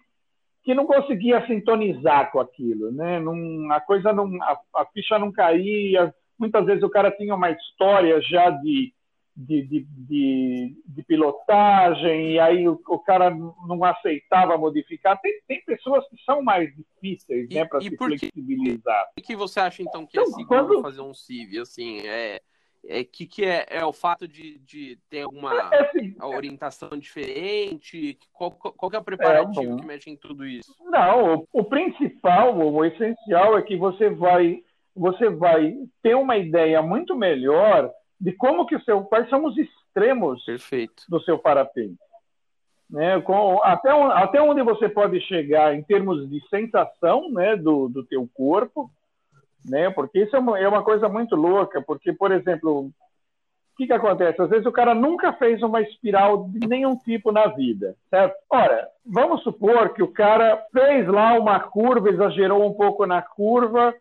que 0.64 0.74
não 0.74 0.86
conseguia 0.86 1.44
sintonizar 1.46 2.30
com 2.30 2.38
aquilo, 2.38 2.92
né? 2.92 3.18
Não, 3.18 3.72
a 3.72 3.80
coisa 3.80 4.12
não, 4.12 4.30
a, 4.42 4.60
a, 4.76 4.86
ficha 4.86 5.18
não 5.18 5.32
caía. 5.32 6.14
Muitas 6.38 6.64
vezes 6.64 6.84
o 6.84 6.90
cara 6.90 7.10
tinha 7.10 7.34
uma 7.34 7.50
história 7.50 8.20
já 8.22 8.50
de 8.50 8.92
de, 9.34 9.62
de, 9.62 9.86
de, 9.88 10.82
de 10.86 11.02
pilotagem 11.04 12.32
e 12.32 12.38
aí 12.38 12.68
o, 12.68 12.78
o, 12.86 12.98
cara 12.98 13.30
não 13.30 13.82
aceitava 13.82 14.58
modificar. 14.58 15.18
Tem, 15.20 15.32
tem 15.48 15.64
pessoas 15.64 16.06
que 16.08 16.22
são 16.22 16.42
mais 16.42 16.70
difíceis, 16.76 17.48
e, 17.50 17.54
né, 17.54 17.64
para 17.64 17.80
se 17.80 17.96
flexibilizar. 17.96 19.08
O 19.18 19.22
que 19.22 19.34
você 19.34 19.60
acha 19.60 19.82
então 19.82 20.06
que 20.06 20.18
é 20.18 20.22
então, 20.22 20.34
é 20.34 20.36
seguro 20.36 20.66
quando... 20.66 20.82
fazer 20.82 21.00
um 21.00 21.14
CIV? 21.14 21.60
Assim, 21.60 22.00
é 22.00 22.42
é, 22.86 23.04
que, 23.04 23.26
que 23.26 23.44
é, 23.44 23.66
é 23.68 23.84
o 23.84 23.92
fato 23.92 24.26
de, 24.26 24.58
de 24.58 24.98
ter 25.08 25.22
alguma 25.22 25.52
é, 25.52 25.76
é 25.76 25.82
assim, 25.82 26.16
orientação 26.20 26.90
diferente? 26.90 28.18
Qual, 28.32 28.50
qual 28.50 28.90
que 28.90 28.96
é 28.96 28.98
o 28.98 29.04
preparativo 29.04 29.74
é, 29.74 29.76
que 29.76 29.86
mexe 29.86 30.10
em 30.10 30.16
tudo 30.16 30.44
isso? 30.44 30.74
Não, 30.80 31.34
o, 31.34 31.48
o, 31.52 31.64
principal, 31.64 32.56
o 32.56 32.84
essencial 32.84 33.56
é 33.56 33.62
que 33.62 33.76
você 33.76 34.10
vai, 34.10 34.62
você 34.94 35.28
vai 35.30 35.74
ter 36.02 36.14
uma 36.16 36.36
ideia 36.36 36.82
muito 36.82 37.14
melhor 37.14 37.90
de 38.20 38.32
como 38.32 38.66
que 38.66 38.76
o 38.76 38.82
seu, 38.82 39.02
quais 39.04 39.28
são 39.28 39.44
os 39.44 39.56
extremos 39.56 40.44
Perfeito. 40.44 41.04
do 41.08 41.20
seu 41.20 41.38
parapente. 41.38 41.98
né? 42.90 43.20
Com, 43.20 43.62
até, 43.62 43.90
até 43.90 44.42
onde 44.42 44.62
você 44.62 44.88
pode 44.88 45.20
chegar 45.22 45.74
em 45.74 45.82
termos 45.82 46.28
de 46.28 46.40
sensação, 46.48 47.30
né, 47.30 47.56
do, 47.56 47.88
do 47.88 48.04
teu 48.04 48.28
corpo, 48.34 48.90
né? 49.64 49.90
Porque 49.90 50.20
isso 50.20 50.34
é 50.36 50.38
uma, 50.38 50.58
é 50.58 50.68
uma 50.68 50.82
coisa 50.82 51.08
muito 51.08 51.36
louca, 51.36 51.82
porque, 51.82 52.12
por 52.12 52.32
exemplo, 52.32 52.86
o 52.86 53.76
que, 53.76 53.86
que 53.86 53.92
acontece? 53.92 54.40
Às 54.40 54.50
vezes 54.50 54.66
o 54.66 54.72
cara 54.72 54.94
nunca 54.94 55.32
fez 55.32 55.62
uma 55.62 55.80
espiral 55.80 56.48
de 56.48 56.66
nenhum 56.66 56.96
tipo 56.96 57.32
na 57.32 57.46
vida, 57.46 57.96
certo? 58.10 58.36
Ora, 58.50 58.88
vamos 59.04 59.42
supor 59.42 59.94
que 59.94 60.02
o 60.02 60.12
cara 60.12 60.62
fez 60.72 61.08
lá 61.08 61.38
uma 61.38 61.58
curva, 61.58 62.10
exagerou 62.10 62.66
um 62.66 62.74
pouco 62.74 63.06
na 63.06 63.22
curva, 63.22 63.94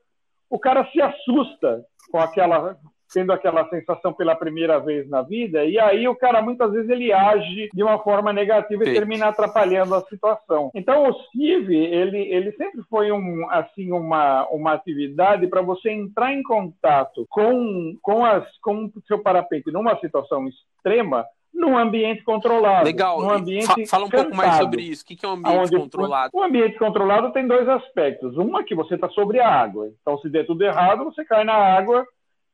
o 0.49 0.59
cara 0.59 0.86
se 0.91 1.01
assusta 1.01 1.86
com 2.12 2.20
aquela 2.20 2.76
tendo 3.14 3.32
aquela 3.32 3.68
sensação 3.70 4.14
pela 4.14 4.36
primeira 4.36 4.80
vez 4.80 5.09
na 5.09 5.22
vida, 5.22 5.66
e 5.66 5.80
aí 5.80 6.07
o 6.07 6.16
cara 6.16 6.41
muitas 6.41 6.72
vezes 6.72 6.89
ele 6.89 7.12
age 7.12 7.70
de 7.74 7.84
uma 7.84 7.99
forma 7.99 8.32
negativa 8.34 8.84
e 8.84 8.93
termina 8.93 9.28
atrapalhando 9.28 9.95
a 9.95 10.01
situação. 10.01 10.72
Então 10.74 11.09
o 11.09 11.14
CIV, 11.30 11.76
ele, 11.76 12.20
ele 12.20 12.51
sempre 12.53 12.82
foi 12.89 13.12
um, 13.12 13.49
assim, 13.49 13.91
uma, 13.91 14.47
uma 14.49 14.74
atividade 14.74 15.47
para 15.47 15.62
você 15.62 15.91
entrar 15.91 16.34
em 16.34 16.43
contato 16.43 17.26
com, 17.30 17.95
com, 18.01 18.26
as, 18.26 18.45
com 18.62 18.86
o 18.86 18.91
seu 19.07 19.20
parapente 19.20 19.72
numa 19.72 19.99
situação 19.99 20.47
extrema, 20.47 21.26
num 21.53 21.78
ambiente 21.78 22.24
controlado. 22.24 22.86
Legal. 22.86 23.22
Num 23.22 23.32
ambiente 23.32 23.86
fala 23.86 24.05
um 24.05 24.09
cantado, 24.09 24.30
pouco 24.30 24.38
mais 24.38 24.55
sobre 24.57 24.82
isso. 24.84 25.03
O 25.03 25.05
que 25.05 25.26
é 25.26 25.28
um 25.28 25.34
ambiente 25.34 25.57
onde, 25.59 25.78
controlado? 25.78 26.32
O 26.34 26.43
ambiente 26.43 26.78
controlado 26.78 27.32
tem 27.32 27.45
dois 27.45 27.68
aspectos. 27.68 28.38
Uma 28.38 28.64
que 28.64 28.74
você 28.74 28.95
está 28.95 29.09
sobre 29.09 29.39
a 29.39 29.49
água. 29.49 29.89
Então, 30.01 30.18
se 30.20 30.30
der 30.30 30.45
tudo 30.45 30.64
errado, 30.64 31.03
você 31.03 31.26
cai 31.26 31.43
na 31.43 31.53
água 31.53 32.05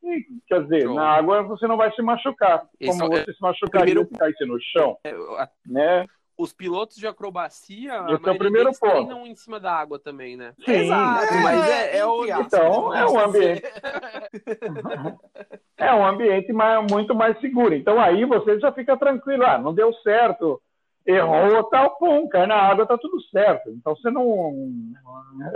e, 0.03 0.25
quer 0.47 0.63
dizer, 0.63 0.83
Show. 0.83 0.93
na 0.95 1.09
água 1.09 1.43
você 1.43 1.67
não 1.67 1.77
vai 1.77 1.91
se 1.93 2.01
machucar. 2.01 2.65
Esse 2.79 2.97
como 2.99 3.13
é- 3.13 3.23
você 3.25 3.33
se 3.33 3.41
machucaria 3.41 3.93
primeiro- 3.95 4.09
se 4.09 4.15
caísse 4.19 4.45
no 4.45 4.57
chão, 4.61 4.97
É, 5.03 5.11
a- 5.11 5.49
né? 5.65 6.05
Os 6.39 6.53
pilotos 6.53 6.97
de 6.97 7.07
acrobacia, 7.07 8.05
Esse 8.09 8.29
é 8.29 8.31
o 8.31 8.37
primeiro 8.37 8.69
ponto. 8.79 8.91
treinam 8.91 9.25
em 9.25 9.35
cima 9.35 9.59
da 9.59 9.73
água 9.73 9.97
também, 9.97 10.37
né? 10.37 10.53
Sim, 10.63 10.71
Exato, 10.71 11.25
sim. 11.33 11.41
mas 11.41 11.67
é- 11.67 11.97
é 11.97 12.05
o- 12.05 12.25
Então, 12.25 12.93
é 12.93 13.03
um 13.05 13.13
Vamos 13.13 13.35
ambiente. 13.35 13.63
é 15.77 15.93
um 15.95 16.05
ambiente 16.05 16.53
mais, 16.53 16.85
muito 16.91 17.15
mais 17.15 17.39
seguro. 17.39 17.73
Então 17.73 17.99
aí 17.99 18.23
você 18.25 18.59
já 18.59 18.71
fica 18.71 18.95
tranquilo, 18.97 19.43
ah, 19.45 19.57
não 19.57 19.73
deu 19.73 19.91
certo, 20.03 20.61
errou, 21.05 21.63
tal, 21.65 21.97
pum, 21.97 22.27
cai 22.29 22.45
na 22.45 22.55
água, 22.55 22.85
tá 22.85 22.97
tudo 22.97 23.19
certo. 23.31 23.69
Então 23.71 23.95
você 23.95 24.11
não. 24.11 24.53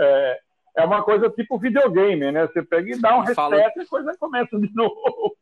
É, 0.00 0.40
é 0.76 0.84
uma 0.84 1.02
coisa 1.02 1.28
tipo 1.30 1.58
videogame, 1.58 2.30
né? 2.32 2.46
Você 2.46 2.62
pega 2.62 2.90
e 2.94 3.00
dá 3.00 3.18
um 3.18 3.26
fala- 3.34 3.56
reset 3.56 3.78
e 3.78 3.82
a 3.82 3.86
coisa 3.86 4.16
começa 4.18 4.58
de 4.58 4.74
novo. 4.74 5.36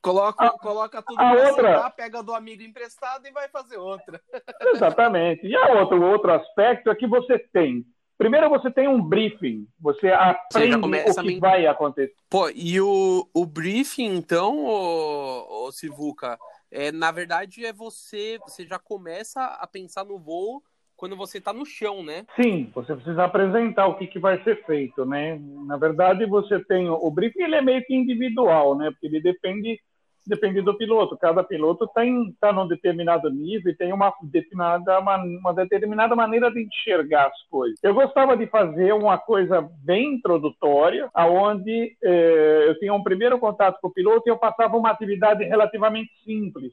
Coloca, 0.00 0.46
A- 0.46 0.50
coloca 0.58 1.02
tudo 1.02 1.20
a 1.20 1.32
outra- 1.32 1.90
pega 1.90 2.22
do 2.22 2.32
amigo 2.34 2.62
emprestado 2.62 3.26
e 3.26 3.32
vai 3.32 3.48
fazer 3.48 3.76
outra. 3.78 4.20
Exatamente. 4.74 5.46
E 5.46 5.56
a 5.56 5.72
outro, 5.80 6.00
o 6.00 6.04
outro 6.10 6.32
aspecto 6.32 6.90
é 6.90 6.94
que 6.94 7.06
você 7.06 7.38
tem. 7.38 7.84
Primeiro 8.18 8.48
você 8.48 8.70
tem 8.70 8.88
um 8.88 9.02
briefing, 9.02 9.66
você 9.78 10.08
aprende 10.10 10.80
começa 10.80 11.10
o 11.10 11.14
que 11.14 11.20
a 11.20 11.22
men- 11.24 11.40
vai 11.40 11.66
acontecer. 11.66 12.14
Pô, 12.30 12.48
e 12.54 12.80
o, 12.80 13.28
o 13.34 13.44
briefing, 13.44 14.06
então, 14.14 14.64
ô, 14.64 15.66
ô 15.66 15.72
Sivuca, 15.72 16.38
é, 16.70 16.90
na 16.90 17.10
verdade 17.12 17.66
é 17.66 17.72
você, 17.74 18.38
você 18.46 18.64
já 18.66 18.78
começa 18.78 19.44
a 19.44 19.66
pensar 19.66 20.04
no 20.04 20.18
voo 20.18 20.62
quando 20.96 21.16
você 21.16 21.40
tá 21.40 21.52
no 21.52 21.66
chão, 21.66 22.02
né? 22.02 22.24
Sim, 22.40 22.70
você 22.74 22.94
precisa 22.94 23.24
apresentar 23.24 23.86
o 23.86 23.96
que, 23.96 24.06
que 24.06 24.18
vai 24.18 24.42
ser 24.42 24.64
feito, 24.64 25.04
né? 25.04 25.38
Na 25.66 25.76
verdade, 25.76 26.24
você 26.26 26.58
tem 26.64 26.88
o 26.88 27.10
briefing, 27.10 27.42
ele 27.42 27.56
é 27.56 27.62
meio 27.62 27.84
que 27.84 27.94
individual, 27.94 28.76
né? 28.76 28.90
Porque 28.90 29.06
ele 29.06 29.20
depende 29.20 29.78
depende 30.26 30.60
do 30.60 30.76
piloto. 30.76 31.16
Cada 31.16 31.44
piloto 31.44 31.84
está 31.84 32.02
tá 32.40 32.52
num 32.52 32.66
determinado 32.66 33.30
nível 33.30 33.70
e 33.70 33.76
tem 33.76 33.92
uma 33.92 34.12
determinada, 34.22 34.98
uma, 34.98 35.16
uma 35.16 35.54
determinada 35.54 36.16
maneira 36.16 36.50
de 36.50 36.62
enxergar 36.62 37.28
as 37.28 37.42
coisas. 37.48 37.78
Eu 37.82 37.94
gostava 37.94 38.36
de 38.36 38.46
fazer 38.46 38.92
uma 38.92 39.16
coisa 39.18 39.66
bem 39.84 40.14
introdutória, 40.14 41.08
aonde 41.14 41.96
eh, 42.02 42.64
eu 42.66 42.78
tinha 42.78 42.92
um 42.92 43.02
primeiro 43.02 43.38
contato 43.38 43.78
com 43.80 43.88
o 43.88 43.92
piloto 43.92 44.24
e 44.26 44.30
eu 44.30 44.36
passava 44.36 44.76
uma 44.76 44.90
atividade 44.90 45.44
relativamente 45.44 46.10
simples 46.24 46.72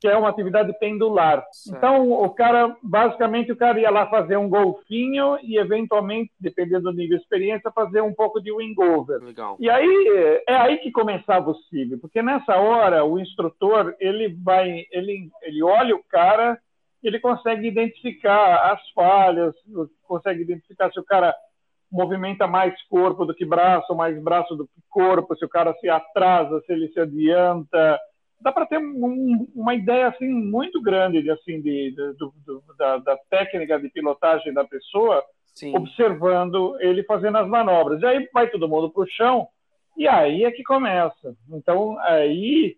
que 0.00 0.06
é 0.06 0.16
uma 0.16 0.28
atividade 0.28 0.72
pendular. 0.78 1.44
Certo. 1.50 1.76
Então, 1.76 2.12
o 2.12 2.30
cara, 2.30 2.76
basicamente, 2.82 3.50
o 3.50 3.56
cara 3.56 3.80
ia 3.80 3.90
lá 3.90 4.06
fazer 4.08 4.36
um 4.36 4.48
golfinho 4.48 5.38
e, 5.42 5.58
eventualmente, 5.58 6.30
dependendo 6.38 6.84
do 6.84 6.92
nível 6.92 7.16
de 7.16 7.22
experiência, 7.22 7.70
fazer 7.72 8.00
um 8.00 8.14
pouco 8.14 8.40
de 8.40 8.52
wing 8.52 8.80
over. 8.80 9.20
Legal. 9.22 9.56
E 9.58 9.68
aí, 9.68 10.42
é 10.46 10.54
aí 10.54 10.78
que 10.78 10.92
começava 10.92 11.50
o 11.50 11.54
CIV, 11.54 11.96
porque 11.96 12.22
nessa 12.22 12.56
hora, 12.56 13.04
o 13.04 13.18
instrutor, 13.18 13.94
ele 13.98 14.28
vai, 14.42 14.86
ele, 14.92 15.30
ele 15.42 15.62
olha 15.62 15.96
o 15.96 16.04
cara, 16.04 16.58
ele 17.02 17.18
consegue 17.18 17.66
identificar 17.66 18.72
as 18.72 18.90
falhas, 18.90 19.54
consegue 20.06 20.42
identificar 20.42 20.92
se 20.92 21.00
o 21.00 21.04
cara 21.04 21.34
movimenta 21.90 22.46
mais 22.46 22.74
corpo 22.88 23.24
do 23.24 23.34
que 23.34 23.44
braço, 23.44 23.94
mais 23.94 24.20
braço 24.22 24.54
do 24.54 24.66
que 24.66 24.80
corpo, 24.90 25.34
se 25.36 25.44
o 25.44 25.48
cara 25.48 25.74
se 25.80 25.88
atrasa, 25.88 26.60
se 26.60 26.72
ele 26.72 26.88
se 26.88 27.00
adianta, 27.00 27.98
dá 28.40 28.52
para 28.52 28.66
ter 28.66 28.78
um, 28.78 29.46
uma 29.54 29.74
ideia 29.74 30.08
assim 30.08 30.28
muito 30.28 30.80
grande 30.80 31.22
de, 31.22 31.30
assim 31.30 31.60
de, 31.60 31.90
de 31.90 32.12
do, 32.14 32.34
do, 32.46 32.62
da, 32.78 32.98
da, 32.98 33.16
técnica 33.30 33.78
de 33.78 33.88
pilotagem 33.88 34.52
da 34.52 34.64
pessoa 34.64 35.22
Sim. 35.54 35.74
observando 35.76 36.76
ele 36.80 37.02
fazendo 37.04 37.38
as 37.38 37.48
manobras. 37.48 38.00
E 38.00 38.06
aí 38.06 38.28
vai 38.32 38.48
todo 38.48 38.68
mundo 38.68 38.90
para 38.90 39.02
o 39.02 39.08
chão 39.08 39.48
e 39.96 40.06
aí 40.06 40.44
é 40.44 40.50
que 40.52 40.62
começa. 40.62 41.34
Então 41.50 41.98
aí 42.00 42.76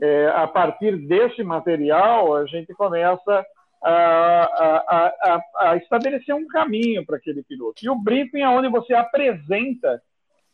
é, 0.00 0.28
a 0.28 0.46
partir 0.46 0.96
desse 0.96 1.42
material 1.42 2.36
a 2.36 2.46
gente 2.46 2.74
começa 2.74 3.46
a, 3.82 3.92
a, 3.92 5.06
a, 5.22 5.42
a 5.70 5.76
estabelecer 5.76 6.34
um 6.34 6.46
caminho 6.46 7.04
para 7.06 7.16
aquele 7.16 7.42
piloto. 7.42 7.82
E 7.82 7.88
o 7.88 7.94
briefing 7.94 8.42
é 8.42 8.48
onde 8.48 8.68
você 8.68 8.92
apresenta 8.92 10.02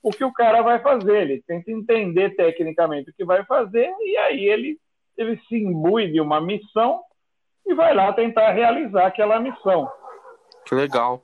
o 0.02 0.10
que 0.10 0.24
o 0.24 0.32
cara 0.32 0.62
vai 0.62 0.80
fazer. 0.80 1.22
Ele 1.22 1.42
tenta 1.46 1.70
entender 1.70 2.36
tecnicamente 2.36 3.10
o 3.10 3.14
que 3.14 3.24
vai 3.24 3.44
fazer 3.44 3.92
e 4.00 4.16
aí 4.16 4.44
ele, 4.44 4.78
ele 5.16 5.40
se 5.48 5.56
imbui 5.56 6.10
de 6.12 6.20
uma 6.20 6.40
missão 6.40 7.00
e 7.66 7.74
vai 7.74 7.94
lá 7.94 8.12
tentar 8.12 8.52
realizar 8.52 9.06
aquela 9.06 9.40
missão. 9.40 9.90
Que 10.64 10.74
legal. 10.74 11.22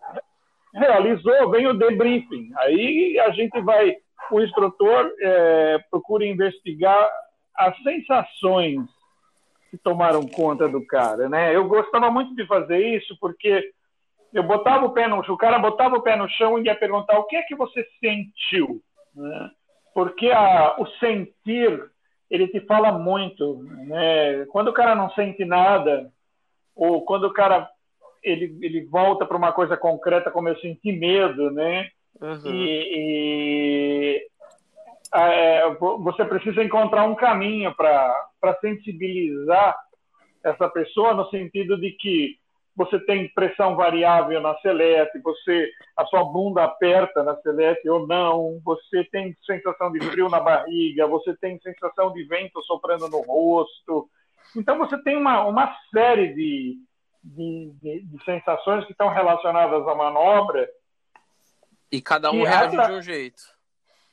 Realizou, 0.74 1.50
vem 1.50 1.66
o 1.66 1.74
debriefing. 1.74 2.50
Aí 2.56 3.18
a 3.20 3.30
gente 3.30 3.60
vai, 3.60 3.96
o 4.30 4.40
instrutor 4.40 5.12
é, 5.20 5.78
procura 5.90 6.24
investigar 6.24 7.08
as 7.54 7.76
sensações 7.82 8.80
que 9.70 9.78
tomaram 9.78 10.26
conta 10.26 10.68
do 10.68 10.84
cara, 10.86 11.28
né? 11.28 11.54
Eu 11.54 11.66
gostava 11.66 12.10
muito 12.10 12.34
de 12.34 12.46
fazer 12.46 12.78
isso 12.78 13.16
porque 13.20 13.72
eu 14.32 14.42
botava 14.42 14.86
o 14.86 14.92
pé 14.92 15.06
no 15.08 15.20
o 15.20 15.36
cara 15.36 15.58
botava 15.58 15.96
o 15.96 16.02
pé 16.02 16.16
no 16.16 16.28
chão 16.28 16.58
e 16.58 16.64
ia 16.64 16.74
perguntar 16.74 17.18
o 17.18 17.24
que 17.24 17.36
é 17.36 17.42
que 17.42 17.54
você 17.54 17.86
sentiu 18.00 18.82
né? 19.14 19.50
porque 19.94 20.30
a, 20.30 20.76
o 20.78 20.86
sentir 20.98 21.90
ele 22.30 22.48
te 22.48 22.60
fala 22.60 22.92
muito 22.92 23.62
né? 23.86 24.46
quando 24.46 24.68
o 24.68 24.72
cara 24.72 24.94
não 24.94 25.10
sente 25.10 25.44
nada 25.44 26.10
ou 26.74 27.02
quando 27.02 27.24
o 27.24 27.32
cara 27.32 27.68
ele, 28.22 28.56
ele 28.62 28.84
volta 28.86 29.26
para 29.26 29.36
uma 29.36 29.52
coisa 29.52 29.76
concreta 29.76 30.30
como 30.30 30.48
eu 30.48 30.56
senti 30.58 30.92
medo 30.92 31.50
né 31.50 31.90
Uhum. 32.20 32.54
e, 32.54 32.94
e 32.94 34.26
é, 35.14 35.74
você 35.74 36.24
precisa 36.24 36.62
encontrar 36.62 37.04
um 37.04 37.14
caminho 37.14 37.74
para 37.74 38.58
sensibilizar 38.60 39.76
essa 40.44 40.68
pessoa 40.68 41.14
no 41.14 41.28
sentido 41.30 41.78
de 41.80 41.90
que 41.92 42.36
você 42.74 42.98
tem 43.00 43.28
pressão 43.34 43.76
variável 43.76 44.40
na 44.40 44.56
selete, 44.60 45.18
você 45.20 45.70
a 45.96 46.06
sua 46.06 46.24
bunda 46.24 46.64
aperta 46.64 47.22
na 47.22 47.36
selete 47.42 47.88
ou 47.88 48.06
não, 48.06 48.60
você 48.64 49.04
tem 49.04 49.36
sensação 49.44 49.92
de 49.92 50.00
frio 50.10 50.28
na 50.28 50.40
barriga, 50.40 51.06
você 51.06 51.36
tem 51.36 51.60
sensação 51.60 52.12
de 52.12 52.24
vento 52.24 52.62
soprando 52.62 53.08
no 53.08 53.20
rosto. 53.20 54.08
Então 54.56 54.78
você 54.78 55.00
tem 55.02 55.16
uma, 55.16 55.44
uma 55.44 55.76
série 55.92 56.32
de, 56.34 56.76
de, 57.22 57.72
de, 57.82 58.00
de 58.06 58.24
sensações 58.24 58.84
que 58.86 58.92
estão 58.92 59.08
relacionadas 59.08 59.86
à 59.86 59.94
manobra. 59.94 60.68
E 61.90 62.00
cada 62.00 62.30
um 62.30 62.42
reage 62.42 62.76
essa- 62.76 62.88
de 62.88 62.94
um 62.94 63.02
jeito. 63.02 63.42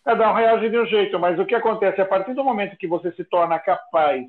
Cada 0.04 0.32
um 0.32 0.34
reage 0.34 0.70
de 0.70 0.78
um 0.80 0.86
jeito, 0.86 1.20
mas 1.20 1.38
o 1.40 1.46
que 1.46 1.56
acontece 1.56 2.02
a 2.02 2.06
partir 2.06 2.34
do 2.34 2.44
momento 2.44 2.78
que 2.78 2.88
você 2.88 3.12
se 3.14 3.24
torna 3.24 3.60
capaz 3.60 4.26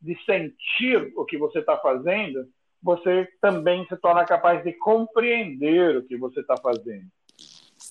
de 0.00 0.16
sentir 0.24 1.12
o 1.16 1.24
que 1.24 1.36
você 1.36 1.58
está 1.58 1.76
fazendo, 1.76 2.46
você 2.82 3.28
também 3.40 3.86
se 3.88 3.96
torna 3.96 4.24
capaz 4.24 4.62
de 4.62 4.72
compreender 4.74 5.96
o 5.96 6.02
que 6.06 6.16
você 6.16 6.40
está 6.40 6.56
fazendo. 6.56 7.06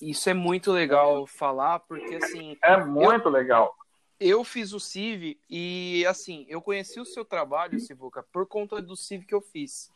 Isso 0.02 0.28
é 0.30 0.34
muito 0.34 0.70
legal 0.72 1.26
falar, 1.26 1.80
porque 1.80 2.14
assim, 2.16 2.56
É 2.62 2.76
muito 2.84 3.28
legal. 3.28 3.74
eu 4.20 4.44
fiz 4.44 4.72
o 4.72 4.80
CIV 4.80 5.38
e 5.48 6.04
assim, 6.06 6.44
eu 6.48 6.60
conheci 6.62 7.00
o 7.00 7.04
seu 7.04 7.24
trabalho, 7.24 7.78
Sivuca, 7.80 8.22
por 8.32 8.46
conta 8.46 8.80
do 8.82 8.96
CIV 8.96 9.24
que 9.26 9.34
eu 9.34 9.40
fiz. 9.40 9.90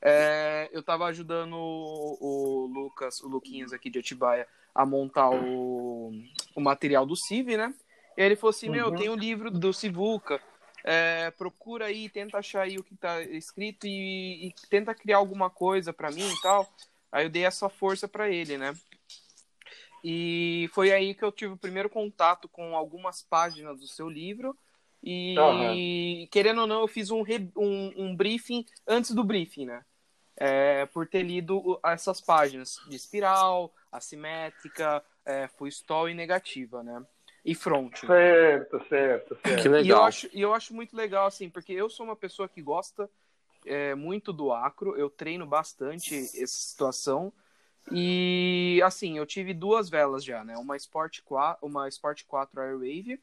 É, 0.00 0.68
eu 0.72 0.80
estava 0.80 1.06
ajudando 1.06 1.54
o, 1.56 2.18
o 2.20 2.66
Lucas, 2.66 3.20
o 3.20 3.28
Luquinhas 3.28 3.72
aqui 3.72 3.90
de 3.90 3.98
Atibaia, 3.98 4.46
a 4.74 4.86
montar 4.86 5.28
o, 5.30 6.12
o 6.54 6.60
material 6.60 7.04
do 7.04 7.16
CIV, 7.16 7.56
né? 7.56 7.74
E 8.16 8.22
ele 8.22 8.36
falou 8.36 8.50
assim: 8.50 8.68
Meu, 8.68 8.88
Uhum. 8.88 8.94
tem 8.96 9.08
um 9.08 9.16
livro 9.16 9.50
do 9.50 9.72
Sivuca, 9.72 10.40
é, 10.90 11.30
procura 11.32 11.84
aí, 11.84 12.08
tenta 12.08 12.38
achar 12.38 12.62
aí 12.62 12.78
o 12.78 12.82
que 12.82 12.96
tá 12.96 13.20
escrito 13.20 13.86
e, 13.86 14.46
e 14.46 14.54
tenta 14.70 14.94
criar 14.94 15.18
alguma 15.18 15.50
coisa 15.50 15.92
para 15.92 16.10
mim 16.10 16.26
e 16.26 16.40
tal. 16.40 16.66
Aí 17.12 17.26
eu 17.26 17.28
dei 17.28 17.44
essa 17.44 17.68
força 17.68 18.08
para 18.08 18.30
ele, 18.30 18.56
né? 18.56 18.74
E 20.02 20.70
foi 20.72 20.90
aí 20.90 21.14
que 21.14 21.22
eu 21.22 21.30
tive 21.30 21.52
o 21.52 21.58
primeiro 21.58 21.90
contato 21.90 22.48
com 22.48 22.74
algumas 22.74 23.20
páginas 23.20 23.78
do 23.78 23.86
seu 23.86 24.08
livro. 24.08 24.56
E 25.04 25.38
uhum. 25.38 26.28
querendo 26.30 26.62
ou 26.62 26.66
não, 26.66 26.80
eu 26.80 26.88
fiz 26.88 27.10
um, 27.10 27.22
um, 27.54 27.92
um 27.94 28.16
briefing 28.16 28.64
antes 28.86 29.10
do 29.10 29.22
briefing, 29.22 29.66
né? 29.66 29.84
É, 30.38 30.86
por 30.86 31.06
ter 31.06 31.22
lido 31.22 31.78
essas 31.84 32.18
páginas 32.18 32.80
de 32.88 32.96
espiral, 32.96 33.74
assimétrica, 33.92 35.04
é, 35.22 35.48
full 35.48 35.68
stall 35.68 36.08
e 36.08 36.14
negativa, 36.14 36.82
né? 36.82 37.04
E 37.44 37.54
front. 37.54 38.00
Certo, 38.00 38.78
certo, 38.88 39.38
certo. 39.42 39.62
Que 39.62 39.68
legal. 39.68 39.84
E 39.84 39.88
eu 39.88 40.02
acho, 40.02 40.30
eu 40.32 40.54
acho 40.54 40.74
muito 40.74 40.96
legal, 40.96 41.26
assim, 41.26 41.48
porque 41.48 41.72
eu 41.72 41.88
sou 41.88 42.04
uma 42.04 42.16
pessoa 42.16 42.48
que 42.48 42.60
gosta 42.60 43.08
é, 43.64 43.94
muito 43.94 44.32
do 44.32 44.52
acro, 44.52 44.96
eu 44.96 45.08
treino 45.08 45.46
bastante 45.46 46.14
essa 46.16 46.46
situação. 46.46 47.32
E 47.90 48.80
assim, 48.84 49.16
eu 49.16 49.24
tive 49.24 49.54
duas 49.54 49.88
velas 49.88 50.22
já, 50.22 50.44
né? 50.44 50.56
Uma 50.56 50.76
Sport 50.76 51.20
4, 51.24 51.66
uma 51.66 51.88
Sport 51.88 52.24
4 52.26 52.60
Airwave 52.60 53.20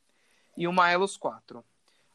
e 0.58 0.68
uma 0.68 0.90
Elos 0.90 1.18
4. 1.18 1.64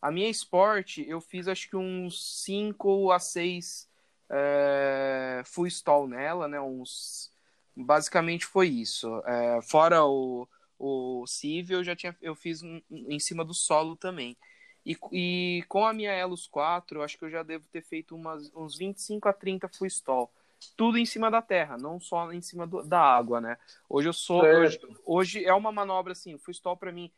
A 0.03 0.11
minha 0.11 0.28
Sport, 0.30 0.98
eu 0.98 1.20
fiz 1.20 1.46
acho 1.46 1.68
que 1.68 1.76
uns 1.76 2.42
5 2.42 3.12
a 3.12 3.18
6 3.18 3.88
é, 4.30 5.42
full 5.44 5.66
stall 5.66 6.09
nela, 6.09 6.48
né? 6.48 6.61
Uns 6.61 7.30
basicamente 7.76 8.46
foi 8.46 8.68
isso. 8.68 9.22
É, 9.26 9.61
fora 9.62 10.05
o 10.05 10.48
o 10.81 11.26
Civ, 11.26 11.70
eu 11.70 11.85
já 11.85 11.95
tinha 11.95 12.16
eu 12.22 12.35
fiz 12.35 12.62
um, 12.62 12.81
em 12.91 13.18
cima 13.18 13.45
do 13.45 13.55
solo 13.55 13.95
também. 13.95 14.37
E, 14.85 14.97
e 15.12 15.64
com 15.68 15.87
a 15.87 15.93
minha 15.93 16.11
Elos 16.11 16.47
4, 16.47 16.99
eu 16.99 17.03
acho 17.03 17.18
que 17.18 17.24
eu 17.24 17.31
já 17.31 17.43
devo 17.43 17.66
ter 17.70 17.83
feito 17.83 18.16
umas, 18.16 18.51
uns 18.55 18.78
25 18.78 19.28
a 19.28 19.33
30 19.33 19.68
full 19.68 19.87
stall 19.87 20.33
tudo 20.76 20.99
em 20.99 21.07
cima 21.07 21.31
da 21.31 21.41
terra, 21.41 21.78
não 21.78 21.99
só 21.99 22.31
em 22.33 22.43
cima 22.43 22.66
do, 22.66 22.83
da 22.83 23.01
água, 23.01 23.41
né? 23.41 23.57
Hoje 23.89 24.09
eu 24.09 24.12
sou. 24.12 24.43
Hoje, 24.43 24.81
hoje, 25.07 25.45
é 25.45 25.55
uma 25.55 25.72
manobra 25.72 26.12
assim, 26.12 26.37
full 26.37 26.53
stall 26.53 26.76
para 26.76 26.93
mim, 26.93 27.11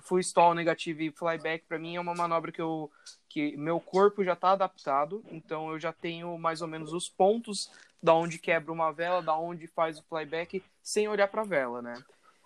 full 0.00 0.18
stall 0.20 0.54
negativo 0.54 1.02
e 1.02 1.10
flyback 1.10 1.64
para 1.66 1.78
mim 1.78 1.96
é 1.96 2.00
uma 2.00 2.14
manobra 2.14 2.52
que 2.52 2.60
eu 2.60 2.90
que 3.28 3.56
meu 3.56 3.80
corpo 3.80 4.22
já 4.22 4.34
está 4.34 4.50
adaptado, 4.50 5.24
então 5.30 5.70
eu 5.70 5.80
já 5.80 5.92
tenho 5.92 6.36
mais 6.38 6.60
ou 6.60 6.68
menos 6.68 6.92
os 6.92 7.08
pontos 7.08 7.70
da 8.02 8.12
onde 8.14 8.38
quebra 8.38 8.70
uma 8.70 8.92
vela, 8.92 9.22
da 9.22 9.34
onde 9.36 9.66
faz 9.66 9.98
o 9.98 10.02
flyback 10.02 10.62
sem 10.82 11.08
olhar 11.08 11.28
para 11.28 11.40
a 11.40 11.46
vela, 11.46 11.80
né? 11.80 11.94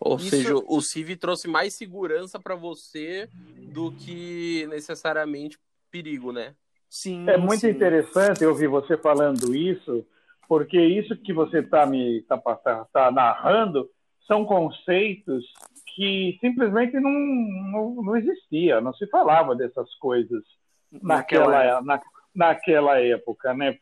Ou 0.01 0.17
Isso... 0.17 0.31
seja, 0.31 0.55
o 0.55 0.81
Civ 0.81 1.17
trouxe 1.17 1.49
mais 1.49 1.75
segurança 1.75 2.39
para 2.39 2.55
você 2.55 3.29
do 3.73 3.93
que 3.93 4.67
necessariamente 4.69 5.59
perigo, 5.91 6.33
né? 6.33 6.55
Sim. 6.89 7.29
É 7.29 7.37
muito 7.37 7.61
sim. 7.61 7.71
interessante 7.71 8.45
ouvir 8.45 8.69
você 8.69 8.97
falando 8.97 9.55
isso, 9.55 10.07
porque 10.49 10.79
isso 10.81 11.17
que 11.17 11.33
você 11.33 11.61
está 11.61 11.87
me 11.87 12.23
tá, 12.23 12.39
tá, 12.39 12.87
tá, 12.93 13.11
narrando 13.11 13.89
são 14.27 14.45
conceitos 14.45 15.45
que 15.95 16.37
simplesmente 16.41 16.99
não, 17.01 17.11
não, 17.11 18.03
não 18.03 18.17
existia, 18.17 18.81
não 18.81 18.93
se 18.93 19.07
falava 19.07 19.55
dessas 19.55 19.95
coisas 19.95 20.43
naquela, 21.03 21.47
naquela, 21.47 21.83
na, 21.83 22.01
naquela 22.35 23.01
época, 23.01 23.55
né? 23.55 23.77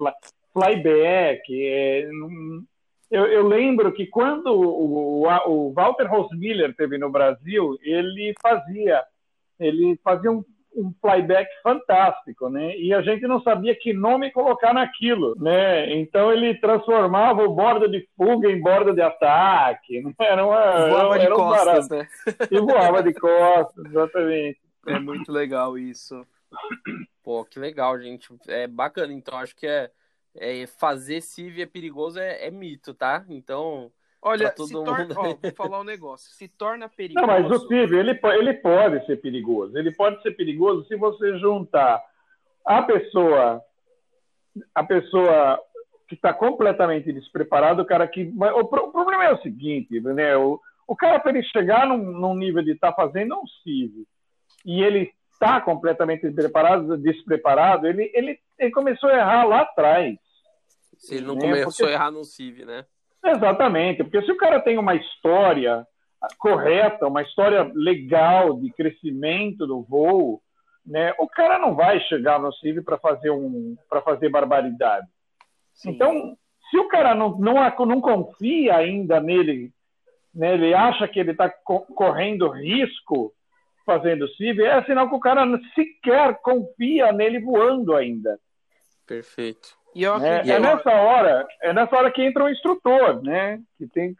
Flyback, 0.53 1.43
é, 1.51 2.09
eu, 3.11 3.27
eu, 3.27 3.47
lembro 3.47 3.93
que 3.93 4.07
quando 4.07 4.47
o, 4.49 5.25
o, 5.25 5.49
o 5.49 5.73
Walter 5.73 6.07
Rosmiller 6.07 6.75
teve 6.75 6.99
no 6.99 7.11
Brasil, 7.11 7.77
ele 7.83 8.35
fazia 8.43 9.03
ele 9.59 9.99
fazia 10.03 10.33
um 10.33 10.45
um 10.77 10.93
flyback 11.01 11.49
fantástico, 11.63 12.49
né? 12.49 12.77
E 12.77 12.93
a 12.93 13.01
gente 13.01 13.27
não 13.27 13.41
sabia 13.43 13.75
que 13.75 13.93
nome 13.93 14.33
colocar 14.33 14.75
naquilo, 14.75 15.35
né? 15.39 15.95
Então 15.95 16.33
ele 16.33 16.55
transformava 16.59 17.43
o 17.43 17.55
borda 17.55 17.89
de 17.89 18.07
fuga 18.17 18.51
em 18.51 18.61
borda 18.61 18.93
de 18.93 19.01
ataque. 19.01 20.03
Né? 20.03 20.13
Era 20.19 20.45
uma, 20.45 20.89
voava 20.89 21.15
era, 21.17 21.25
de 21.25 21.35
costas, 21.35 21.91
um 21.91 21.97
né? 21.97 22.09
E 22.51 22.61
voava 22.61 23.03
de 23.03 23.15
costas, 23.15 23.85
exatamente. 23.87 24.61
É 24.87 24.99
muito 24.99 25.31
legal 25.31 25.79
isso. 25.79 26.27
Pô, 27.23 27.45
que 27.45 27.59
legal, 27.59 27.99
gente. 28.01 28.29
É 28.49 28.67
bacana. 28.67 29.13
Então 29.13 29.39
acho 29.39 29.55
que 29.57 29.67
é, 29.67 29.91
é 30.37 30.67
fazer 30.67 31.21
Civ 31.21 31.61
é 31.61 31.67
perigoso 31.67 32.19
é, 32.19 32.47
é 32.47 32.51
mito, 32.51 32.93
tá? 32.95 33.25
Então 33.29 33.91
Olha, 34.27 34.55
se 34.57 34.73
torna, 34.73 35.15
ó, 35.19 35.35
vou 35.35 35.53
falar 35.55 35.81
um 35.81 35.85
negócio. 35.85 36.33
Se 36.33 36.49
torna 36.49 36.89
perigoso. 36.89 37.27
Não, 37.27 37.35
mas 37.35 37.51
o 37.51 37.67
Steve, 37.67 37.95
ele, 37.95 38.19
ele 38.39 38.55
pode 38.55 39.05
ser 39.05 39.21
perigoso. 39.21 39.77
Ele 39.77 39.93
pode 39.93 40.23
ser 40.23 40.31
perigoso 40.31 40.87
se 40.89 40.97
você 40.97 41.39
juntar 41.39 42.03
a 42.65 42.83
pessoa, 42.83 43.63
a 44.75 44.83
pessoa 44.83 45.61
que 46.09 46.15
está 46.15 46.33
completamente 46.33 47.13
despreparada, 47.13 47.83
o 47.83 47.87
cara 47.87 48.09
que. 48.09 48.33
O, 48.35 48.61
o, 48.61 48.67
problema 48.67 49.25
é 49.25 49.33
o 49.33 49.43
seguinte, 49.43 50.01
né? 50.01 50.35
O, 50.39 50.59
o 50.87 50.97
cara, 50.97 51.19
para 51.21 51.33
ele 51.33 51.43
chegar 51.45 51.87
num, 51.87 51.99
num, 51.99 52.35
nível 52.35 52.63
de 52.63 52.73
estar 52.73 52.93
tá 52.93 52.97
fazendo 52.97 53.35
um 53.35 53.47
CIV 53.63 54.07
e 54.65 54.83
ele 54.83 55.13
está 55.33 55.61
completamente 55.61 56.23
despreparado, 56.23 56.97
despreparado 56.97 57.87
ele, 57.87 58.11
ele, 58.15 58.39
ele 58.59 58.71
começou 58.71 59.11
a 59.11 59.17
errar 59.19 59.45
lá 59.45 59.61
atrás. 59.61 60.17
Se 61.07 61.17
ele 61.17 61.27
não 61.27 61.35
né? 61.35 61.41
começou 61.41 61.71
Porque... 61.71 61.85
a 61.85 61.93
errar 61.93 62.11
no 62.11 62.25
CIV, 62.25 62.65
né? 62.65 62.85
Exatamente, 63.25 64.05
porque 64.05 64.23
se 64.23 64.31
o 64.31 64.37
cara 64.37 64.61
tem 64.61 64.77
uma 64.77 64.95
história 64.95 65.87
correta, 66.39 67.07
uma 67.07 67.23
história 67.23 67.71
legal 67.75 68.59
de 68.61 68.71
crescimento 68.71 69.67
do 69.67 69.83
voo, 69.83 70.43
né, 70.85 71.15
o 71.19 71.27
cara 71.27 71.59
não 71.59 71.75
vai 71.75 72.01
chegar 72.01 72.39
no 72.39 72.53
CIV 72.53 72.83
para 72.83 72.99
fazer 72.99 73.31
um 73.31 73.77
para 73.89 74.03
fazer 74.03 74.29
barbaridade. 74.29 75.07
Sim. 75.73 75.91
Então, 75.91 76.37
se 76.71 76.79
o 76.79 76.89
cara 76.89 77.15
não, 77.15 77.39
não, 77.39 77.55
não 77.87 78.01
confia 78.01 78.77
ainda 78.77 79.21
nele, 79.21 79.73
né, 80.35 80.55
ele 80.55 80.75
acha 80.75 81.09
que 81.09 81.19
ele 81.19 81.31
está 81.31 81.49
correndo 81.49 82.49
risco 82.49 83.33
fazendo 83.87 84.29
CIV, 84.35 84.65
é 84.65 84.83
sinal 84.85 85.09
que 85.09 85.15
o 85.15 85.21
cara 85.21 85.45
sequer 85.75 86.41
confia 86.41 87.13
nele 87.13 87.41
voando 87.41 87.95
ainda. 87.95 88.39
Perfeito. 89.07 89.77
E 89.95 90.03
eu 90.03 90.17
é, 90.17 90.49
é 90.49 90.59
nessa 90.59 90.91
hora, 90.91 91.47
é 91.63 91.73
nessa 91.73 91.97
hora 91.97 92.11
que 92.11 92.23
entra 92.23 92.45
o 92.45 92.49
instrutor, 92.49 93.23
né? 93.23 93.61
Que 93.79 93.87
tem, 93.87 94.17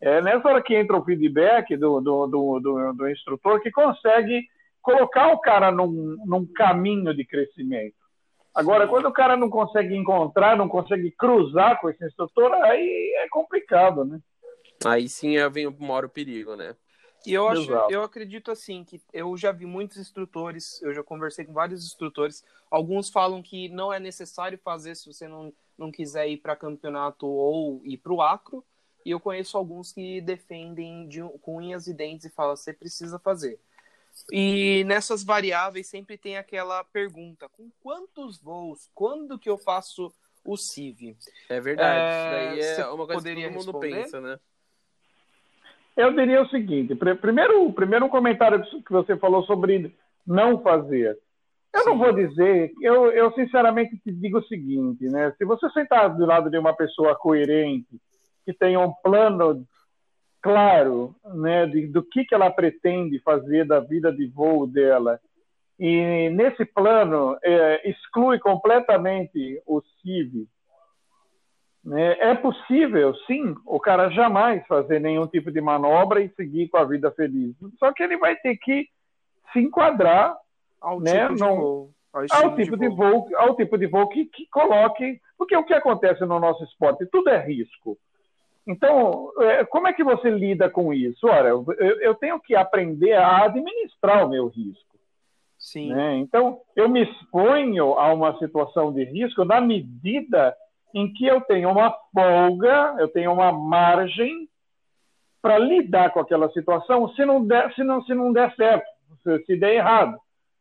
é 0.00 0.20
nessa 0.20 0.48
hora 0.48 0.62
que 0.62 0.74
entra 0.74 0.96
o 0.96 1.04
feedback 1.04 1.76
do, 1.76 2.00
do, 2.00 2.26
do, 2.26 2.60
do, 2.60 2.92
do 2.92 3.08
instrutor 3.08 3.60
que 3.60 3.70
consegue 3.70 4.46
colocar 4.82 5.28
o 5.32 5.38
cara 5.38 5.70
num, 5.72 6.16
num 6.26 6.46
caminho 6.46 7.14
de 7.14 7.24
crescimento. 7.24 7.94
Agora, 8.54 8.86
quando 8.86 9.06
o 9.06 9.12
cara 9.12 9.36
não 9.36 9.48
consegue 9.48 9.96
encontrar, 9.96 10.56
não 10.56 10.68
consegue 10.68 11.10
cruzar 11.10 11.80
com 11.80 11.88
esse 11.88 12.04
instrutor, 12.04 12.52
aí 12.52 13.14
é 13.24 13.28
complicado, 13.28 14.04
né? 14.04 14.20
Aí 14.84 15.08
sim 15.08 15.36
vem 15.50 15.74
maior 15.80 16.04
o 16.04 16.08
perigo, 16.08 16.54
né? 16.54 16.76
E 17.26 17.32
eu, 17.32 17.48
acho, 17.48 17.70
eu 17.90 18.02
acredito 18.02 18.50
assim 18.50 18.84
que 18.84 19.00
eu 19.12 19.36
já 19.36 19.50
vi 19.50 19.64
muitos 19.66 19.96
instrutores, 19.96 20.80
eu 20.82 20.92
já 20.92 21.02
conversei 21.02 21.44
com 21.44 21.52
vários 21.52 21.84
instrutores. 21.84 22.44
Alguns 22.70 23.08
falam 23.08 23.42
que 23.42 23.68
não 23.68 23.92
é 23.92 23.98
necessário 23.98 24.58
fazer 24.58 24.94
se 24.94 25.06
você 25.06 25.26
não, 25.26 25.52
não 25.78 25.90
quiser 25.90 26.28
ir 26.28 26.38
para 26.38 26.56
campeonato 26.56 27.26
ou 27.26 27.80
ir 27.84 27.98
para 27.98 28.12
o 28.12 28.20
acro. 28.20 28.64
E 29.04 29.10
eu 29.10 29.20
conheço 29.20 29.56
alguns 29.58 29.92
que 29.92 30.20
defendem 30.20 31.06
de, 31.08 31.20
com 31.42 31.56
unhas 31.56 31.86
e 31.86 31.94
dentes 31.94 32.26
e 32.26 32.30
falam 32.30 32.56
você 32.56 32.72
precisa 32.72 33.18
fazer. 33.18 33.58
E 34.32 34.84
nessas 34.84 35.24
variáveis 35.24 35.86
sempre 35.86 36.16
tem 36.16 36.36
aquela 36.36 36.84
pergunta: 36.84 37.48
com 37.48 37.70
quantos 37.82 38.38
voos? 38.38 38.90
Quando 38.94 39.38
que 39.38 39.48
eu 39.48 39.58
faço 39.58 40.12
o 40.44 40.56
CIV? 40.56 41.16
É 41.48 41.60
verdade. 41.60 42.56
É, 42.56 42.60
isso 42.60 42.76
daí 42.76 42.86
é 42.86 42.92
uma 42.92 43.06
coisa 43.06 43.22
que 43.22 43.34
todo 43.34 43.52
mundo 43.52 43.56
responder? 43.56 44.02
pensa, 44.02 44.20
né? 44.20 44.38
Eu 45.96 46.12
diria 46.14 46.42
o 46.42 46.48
seguinte: 46.48 46.94
primeiro, 46.94 47.72
primeiro 47.72 48.06
um 48.06 48.10
comentário 48.10 48.62
que 48.84 48.92
você 48.92 49.16
falou 49.16 49.44
sobre 49.44 49.94
não 50.26 50.60
fazer. 50.60 51.18
Eu 51.74 51.80
Sim. 51.80 51.90
não 51.90 51.98
vou 51.98 52.12
dizer, 52.12 52.72
eu, 52.80 53.10
eu 53.10 53.32
sinceramente 53.32 53.98
te 53.98 54.12
digo 54.12 54.38
o 54.38 54.44
seguinte, 54.44 55.06
né? 55.06 55.32
Se 55.36 55.44
você 55.44 55.68
sentar 55.70 56.14
do 56.14 56.24
lado 56.24 56.48
de 56.48 56.56
uma 56.56 56.74
pessoa 56.74 57.16
coerente, 57.16 58.00
que 58.44 58.52
tem 58.52 58.76
um 58.76 58.92
plano 59.02 59.64
claro, 60.40 61.16
né, 61.24 61.66
de, 61.66 61.86
do 61.86 62.02
que, 62.02 62.24
que 62.24 62.34
ela 62.34 62.50
pretende 62.50 63.18
fazer 63.20 63.66
da 63.66 63.80
vida 63.80 64.12
de 64.12 64.26
voo 64.26 64.66
dela, 64.66 65.18
e 65.80 66.28
nesse 66.30 66.64
plano 66.66 67.36
é, 67.42 67.88
exclui 67.88 68.38
completamente 68.38 69.60
o 69.66 69.80
CIV, 69.80 70.46
né? 71.84 72.16
É 72.18 72.34
possível, 72.34 73.14
sim, 73.26 73.54
o 73.66 73.78
cara 73.78 74.08
jamais 74.10 74.66
fazer 74.66 74.98
nenhum 75.00 75.26
tipo 75.26 75.52
de 75.52 75.60
manobra 75.60 76.22
e 76.22 76.30
seguir 76.30 76.68
com 76.68 76.78
a 76.78 76.84
vida 76.84 77.10
feliz. 77.12 77.54
Só 77.78 77.92
que 77.92 78.02
ele 78.02 78.16
vai 78.16 78.34
ter 78.36 78.56
que 78.56 78.88
se 79.52 79.60
enquadrar 79.60 80.34
ao 80.80 80.98
né, 80.98 81.28
tipo 81.28 81.34
de 81.34 81.42
voo. 81.42 81.90
Ao, 82.12 82.22
ao 82.30 82.56
tipo 82.56 82.76
de 82.76 82.88
voo. 82.88 82.96
voo. 82.96 83.28
ao 83.36 83.56
tipo 83.56 83.76
de 83.76 83.86
voo 83.86 84.08
que, 84.08 84.24
que 84.26 84.46
coloque. 84.50 85.20
Porque 85.36 85.56
o 85.56 85.64
que 85.64 85.74
acontece 85.74 86.24
no 86.24 86.40
nosso 86.40 86.64
esporte? 86.64 87.06
Tudo 87.06 87.28
é 87.28 87.44
risco. 87.44 87.98
Então, 88.66 89.30
é, 89.40 89.64
como 89.64 89.86
é 89.86 89.92
que 89.92 90.02
você 90.02 90.30
lida 90.30 90.70
com 90.70 90.94
isso? 90.94 91.26
Olha, 91.26 91.48
eu, 91.48 91.66
eu 91.78 92.14
tenho 92.14 92.40
que 92.40 92.56
aprender 92.56 93.12
a 93.12 93.44
administrar 93.44 94.24
o 94.24 94.30
meu 94.30 94.48
risco. 94.48 94.94
Sim. 95.58 95.92
Né? 95.92 96.16
Então, 96.16 96.60
eu 96.74 96.88
me 96.88 97.02
exponho 97.02 97.94
a 97.94 98.12
uma 98.12 98.38
situação 98.38 98.90
de 98.92 99.04
risco 99.04 99.44
na 99.44 99.60
medida 99.60 100.56
em 100.94 101.12
que 101.12 101.26
eu 101.26 101.40
tenho 101.40 101.68
uma 101.70 101.92
folga, 102.14 102.94
eu 103.00 103.08
tenho 103.08 103.32
uma 103.32 103.50
margem 103.50 104.48
para 105.42 105.58
lidar 105.58 106.10
com 106.10 106.20
aquela 106.20 106.48
situação 106.52 107.08
se 107.14 107.26
não 107.26 107.44
der, 107.44 107.74
se 107.74 107.82
não, 107.82 108.00
se 108.04 108.14
não 108.14 108.32
der 108.32 108.54
certo, 108.54 108.86
se, 109.22 109.44
se 109.44 109.56
der 109.56 109.74
errado. 109.74 110.16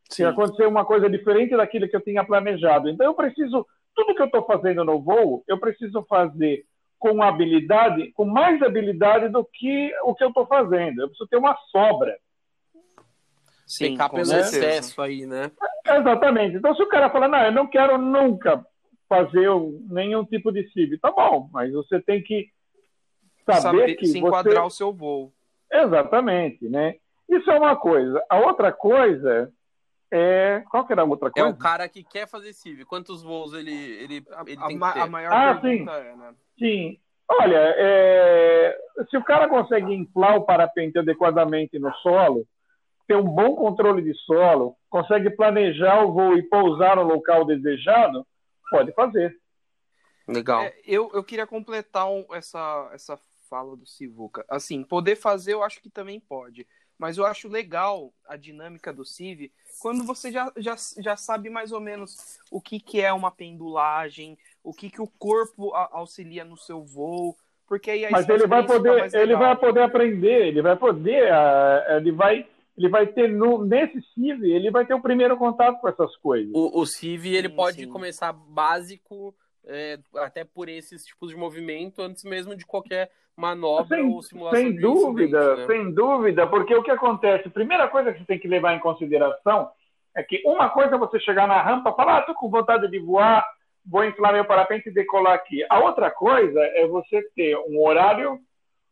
Sim. 0.10 0.24
Se 0.24 0.26
acontecer 0.26 0.66
uma 0.66 0.84
coisa 0.84 1.10
diferente 1.10 1.56
daquilo 1.56 1.88
que 1.88 1.96
eu 1.96 2.04
tinha 2.04 2.26
planejado. 2.26 2.90
Então, 2.90 3.06
eu 3.06 3.14
preciso, 3.14 3.66
tudo 3.96 4.16
que 4.16 4.22
eu 4.22 4.26
estou 4.26 4.44
fazendo 4.46 4.84
no 4.84 5.02
voo, 5.02 5.44
eu 5.48 5.60
preciso 5.60 6.04
fazer 6.10 6.66
com 7.00 7.22
habilidade, 7.22 8.12
com 8.14 8.26
mais 8.26 8.62
habilidade 8.62 9.30
do 9.30 9.46
que 9.46 9.94
o 10.04 10.16
que 10.16 10.24
eu 10.24 10.30
estou 10.30 10.46
fazendo. 10.48 11.02
Eu 11.02 11.08
preciso 11.08 11.30
ter 11.30 11.38
uma 11.38 11.56
sobra. 11.72 12.18
Sim, 13.66 13.92
Pecar 13.92 14.10
pelo 14.10 14.26
certeza. 14.26 14.58
excesso 14.58 15.02
aí, 15.02 15.26
né? 15.26 15.52
Exatamente. 15.86 16.58
Então, 16.58 16.76
se 16.76 16.82
o 16.82 16.90
cara 16.90 17.10
falar, 17.10 17.28
não, 17.28 17.40
eu 17.40 17.52
não 17.52 17.68
quero 17.68 17.98
nunca 17.98 18.66
fazer 19.08 19.50
nenhum 19.90 20.26
tipo 20.26 20.52
de 20.52 20.68
CIV, 20.72 20.98
tá 21.00 21.12
bom, 21.12 21.50
mas 21.52 21.72
você 21.72 22.02
tem 22.02 22.22
que 22.22 22.50
saber, 23.46 23.62
saber 23.62 23.96
que 23.96 24.06
se 24.06 24.20
enquadrar 24.20 24.66
o 24.66 24.70
seu 24.70 24.94
voo. 24.94 25.34
Exatamente, 25.72 26.68
né? 26.70 26.96
Isso 27.30 27.50
é 27.50 27.58
uma 27.58 27.76
coisa. 27.76 28.24
A 28.30 28.40
outra 28.40 28.72
coisa 28.72 29.52
é. 30.12 30.64
Qual 30.70 30.86
que 30.86 30.94
era 30.94 31.02
a 31.02 31.06
outra 31.06 31.32
coisa? 31.32 31.50
É 31.50 31.52
o 31.52 31.58
cara 31.58 31.90
que 31.90 32.04
quer 32.04 32.28
fazer 32.28 32.54
CIV. 32.54 32.86
Quantos 32.86 33.24
voos 33.24 33.54
ele, 33.54 33.74
ele, 33.74 34.16
ele 34.16 34.26
a, 34.32 34.44
tem 34.46 34.58
a, 34.58 34.68
que 34.68 34.94
ter? 34.94 35.00
A 35.00 35.08
maior 35.08 35.34
ah, 35.34 35.60
sim. 35.60 35.90
é, 35.90 36.16
né? 36.16 36.36
Sim. 36.60 37.00
Olha, 37.28 37.74
é... 37.78 38.78
se 39.10 39.18
o 39.18 39.24
cara 39.24 39.48
consegue 39.50 39.92
inflar 39.92 40.38
o 40.38 40.46
parapente 40.46 41.00
adequadamente 41.00 41.80
no 41.80 41.92
solo, 41.96 42.46
ter 43.08 43.16
um 43.16 43.24
bom 43.24 43.56
controle 43.56 44.04
de 44.04 44.14
solo, 44.20 44.76
consegue 44.88 45.32
planejar 45.32 46.04
o 46.04 46.14
voo 46.14 46.38
e 46.38 46.44
pousar 46.44 46.96
no 46.96 47.04
local 47.04 47.44
desejado, 47.44 48.24
pode 48.70 48.92
fazer. 48.94 49.40
Legal. 50.28 50.64
É, 50.64 50.76
eu, 50.86 51.12
eu 51.14 51.24
queria 51.24 51.46
completar 51.46 52.10
um, 52.10 52.26
essa, 52.34 52.90
essa 52.94 53.20
fala 53.50 53.76
do 53.76 53.86
Sivuca. 53.86 54.46
Assim, 54.50 54.84
poder 54.84 55.16
fazer 55.16 55.54
eu 55.54 55.64
acho 55.64 55.82
que 55.82 55.90
também 55.90 56.20
pode. 56.20 56.68
Mas 56.98 57.18
eu 57.18 57.26
acho 57.26 57.50
legal 57.50 58.14
a 58.26 58.38
dinâmica 58.38 58.94
do 58.94 59.04
CIV 59.04 59.52
quando 59.80 60.06
você 60.06 60.32
já, 60.32 60.52
já, 60.58 60.76
já 61.00 61.18
sabe 61.18 61.50
mais 61.50 61.72
ou 61.72 61.80
menos 61.80 62.40
o 62.52 62.62
que, 62.62 62.80
que 62.80 63.02
é 63.02 63.12
uma 63.12 63.32
pendulagem, 63.32 64.38
o 64.64 64.74
que, 64.74 64.90
que 64.90 65.02
o 65.02 65.08
corpo 65.20 65.74
auxilia 65.74 66.46
no 66.46 66.56
seu 66.56 66.84
voo. 66.84 67.36
Porque 67.68 67.90
aí 67.92 68.08
Mas 68.10 68.30
ele 68.30 68.46
vai 68.46 68.66
poder, 68.66 69.14
ele 69.14 69.36
vai 69.36 69.56
poder 69.56 69.82
aprender, 69.82 70.48
ele 70.48 70.62
vai 70.62 70.76
poder, 70.76 71.32
uh, 71.32 71.98
ele 71.98 72.12
vai 72.12 72.48
ele 72.78 72.90
vai 72.90 73.08
ter 73.08 73.30
no, 73.30 73.64
nesse 73.64 74.02
CIV, 74.14 74.52
ele 74.52 74.72
vai 74.72 74.86
ter 74.86 74.94
o 74.94 75.02
primeiro 75.02 75.38
contato 75.38 75.80
com 75.80 75.88
essas 75.88 76.16
coisas. 76.18 76.52
O, 76.54 76.82
o 76.82 76.86
CIV 76.86 77.36
ele 77.36 77.50
sim, 77.50 77.56
pode 77.56 77.84
sim. 77.84 77.90
começar 77.90 78.34
básico, 78.34 79.36
é, 79.66 80.00
até 80.16 80.44
por 80.44 80.68
esses 80.68 81.06
tipos 81.06 81.30
de 81.30 81.36
movimento, 81.36 82.02
antes 82.02 82.24
mesmo 82.24 82.56
de 82.56 82.66
qualquer 82.66 83.12
manobra 83.36 83.98
sem, 83.98 84.06
ou 84.06 84.22
simulação. 84.22 84.60
Sem 84.60 84.76
dúvida, 84.76 85.56
né? 85.56 85.68
sem 85.68 85.94
dúvida, 85.94 86.48
porque 86.48 86.76
o 86.76 86.84
que 86.84 86.92
acontece? 86.92 87.50
Primeira 87.50 87.88
coisa 87.88 88.12
que 88.12 88.20
você 88.20 88.26
tem 88.26 88.40
que 88.40 88.48
levar 88.48 88.74
em 88.76 88.80
consideração 88.80 89.70
é 90.16 90.24
que 90.24 90.42
uma 90.46 90.70
coisa 90.70 90.96
é 90.96 90.98
você 90.98 91.20
chegar 91.20 91.48
na 91.48 91.62
rampa 91.62 91.92
e 91.92 91.96
falar, 91.96 92.18
ah, 92.20 92.22
tô 92.22 92.34
com 92.34 92.50
vontade 92.50 92.90
de 92.90 93.00
voar, 93.00 93.44
vou 93.86 94.04
inflar 94.04 94.34
meu 94.34 94.46
parapente 94.46 94.90
e 94.90 94.94
decolar 94.94 95.34
aqui. 95.34 95.66
A 95.70 95.80
outra 95.80 96.10
coisa 96.12 96.60
é 96.60 96.88
você 96.88 97.22
ter 97.36 97.58
um 97.68 97.84
horário, 97.84 98.40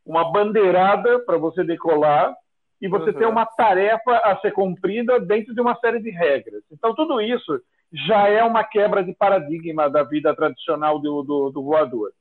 uma 0.05 0.31
bandeirada 0.31 1.19
para 1.19 1.37
você 1.37 1.63
decolar 1.63 2.35
e 2.81 2.87
você 2.87 3.11
uhum. 3.11 3.17
ter 3.17 3.25
uma 3.27 3.45
tarefa 3.45 4.17
a 4.23 4.37
ser 4.39 4.51
cumprida 4.51 5.19
dentro 5.19 5.53
de 5.53 5.61
uma 5.61 5.75
série 5.75 6.01
de 6.01 6.09
regras. 6.09 6.63
Então, 6.71 6.95
tudo 6.95 7.21
isso 7.21 7.61
já 7.93 8.27
é 8.27 8.43
uma 8.43 8.63
quebra 8.63 9.03
de 9.03 9.13
paradigma 9.13 9.89
da 9.89 10.03
vida 10.03 10.35
tradicional 10.35 10.97
do, 10.97 11.21
do, 11.21 11.49
do 11.51 11.63
voador. 11.63 12.11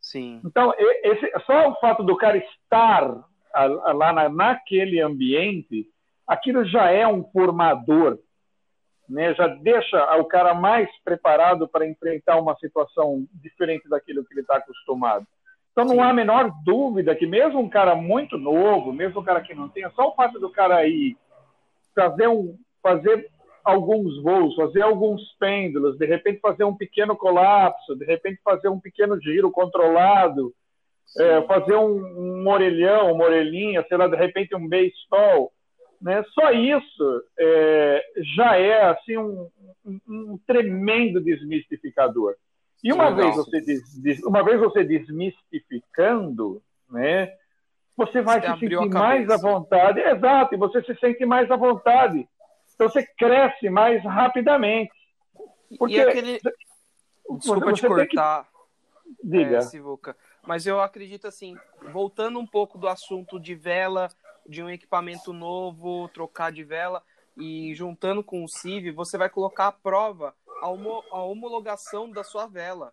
Sim. 0.00 0.40
Então, 0.44 0.74
esse, 0.78 1.32
só 1.46 1.70
o 1.70 1.74
fato 1.76 2.02
do 2.02 2.16
cara 2.16 2.36
estar 2.36 3.24
lá 3.94 4.12
na, 4.12 4.28
naquele 4.28 5.00
ambiente, 5.00 5.86
aquilo 6.26 6.64
já 6.66 6.90
é 6.90 7.06
um 7.06 7.24
formador, 7.24 8.18
né? 9.08 9.32
já 9.34 9.46
deixa 9.46 10.16
o 10.16 10.24
cara 10.26 10.52
mais 10.52 10.90
preparado 11.02 11.66
para 11.66 11.88
enfrentar 11.88 12.36
uma 12.36 12.54
situação 12.56 13.26
diferente 13.32 13.88
daquilo 13.88 14.24
que 14.24 14.34
ele 14.34 14.42
está 14.42 14.56
acostumado. 14.56 15.26
Então 15.74 15.84
não 15.84 15.94
Sim. 15.96 16.00
há 16.00 16.10
a 16.10 16.14
menor 16.14 16.52
dúvida 16.64 17.16
que 17.16 17.26
mesmo 17.26 17.58
um 17.58 17.68
cara 17.68 17.96
muito 17.96 18.38
novo, 18.38 18.92
mesmo 18.92 19.20
um 19.20 19.24
cara 19.24 19.40
que 19.40 19.52
não 19.52 19.68
tenha, 19.68 19.90
só 19.90 20.08
o 20.08 20.14
fato 20.14 20.38
do 20.38 20.48
cara 20.48 20.86
ir 20.86 21.16
fazer, 21.92 22.28
um, 22.28 22.56
fazer 22.80 23.28
alguns 23.64 24.22
voos, 24.22 24.54
fazer 24.54 24.82
alguns 24.82 25.20
pêndulos, 25.36 25.98
de 25.98 26.06
repente 26.06 26.38
fazer 26.40 26.62
um 26.62 26.76
pequeno 26.76 27.16
colapso, 27.16 27.96
de 27.96 28.04
repente 28.04 28.40
fazer 28.44 28.68
um 28.68 28.78
pequeno 28.78 29.20
giro 29.20 29.50
controlado, 29.50 30.54
é, 31.18 31.42
fazer 31.42 31.74
um, 31.74 32.42
um, 32.42 32.48
orelhão, 32.48 33.12
uma 33.12 33.24
orelhinha, 33.24 33.84
sei 33.88 33.96
lá, 33.96 34.06
de 34.06 34.16
repente 34.16 34.54
um 34.54 34.68
baseball, 34.68 35.52
né? 36.00 36.22
Só 36.34 36.52
isso 36.52 37.22
é, 37.36 38.04
já 38.36 38.56
é 38.56 38.90
assim 38.90 39.16
um, 39.16 39.48
um, 39.84 40.00
um 40.08 40.38
tremendo 40.46 41.20
desmistificador. 41.20 42.36
E 42.84 42.92
uma 42.92 43.10
vez, 43.10 43.34
você 43.34 43.62
des, 43.62 44.22
uma 44.24 44.44
vez 44.44 44.60
você 44.60 44.84
desmistificando, 44.84 46.62
né, 46.90 47.34
você 47.96 48.20
vai 48.20 48.42
você 48.42 48.52
se 48.52 48.60
sentir 48.60 48.90
mais 48.90 49.30
à 49.30 49.38
vontade. 49.38 50.00
Exato, 50.00 50.54
e 50.54 50.58
você 50.58 50.82
se 50.82 50.94
sente 50.96 51.24
mais 51.24 51.50
à 51.50 51.56
vontade. 51.56 52.28
Então 52.74 52.90
você 52.90 53.02
cresce 53.16 53.70
mais 53.70 54.04
rapidamente. 54.04 54.92
Porque 55.78 55.94
e 55.94 56.00
aquele... 56.00 56.38
Desculpa 57.38 57.72
te 57.72 57.86
cortar, 57.86 58.44
que... 58.44 59.26
Diga. 59.26 59.56
É, 59.56 59.60
Sivuca, 59.62 60.14
mas 60.46 60.66
eu 60.66 60.78
acredito 60.78 61.26
assim, 61.26 61.56
voltando 61.90 62.38
um 62.38 62.46
pouco 62.46 62.76
do 62.76 62.86
assunto 62.86 63.40
de 63.40 63.54
vela, 63.54 64.10
de 64.46 64.62
um 64.62 64.68
equipamento 64.68 65.32
novo, 65.32 66.06
trocar 66.08 66.52
de 66.52 66.62
vela, 66.62 67.02
e 67.34 67.74
juntando 67.74 68.22
com 68.22 68.44
o 68.44 68.48
CIV, 68.48 68.90
você 68.90 69.16
vai 69.16 69.30
colocar 69.30 69.68
à 69.68 69.72
prova 69.72 70.34
a, 70.64 70.68
homo, 70.68 71.04
a 71.10 71.22
homologação 71.22 72.10
da 72.10 72.24
sua 72.24 72.46
vela. 72.46 72.92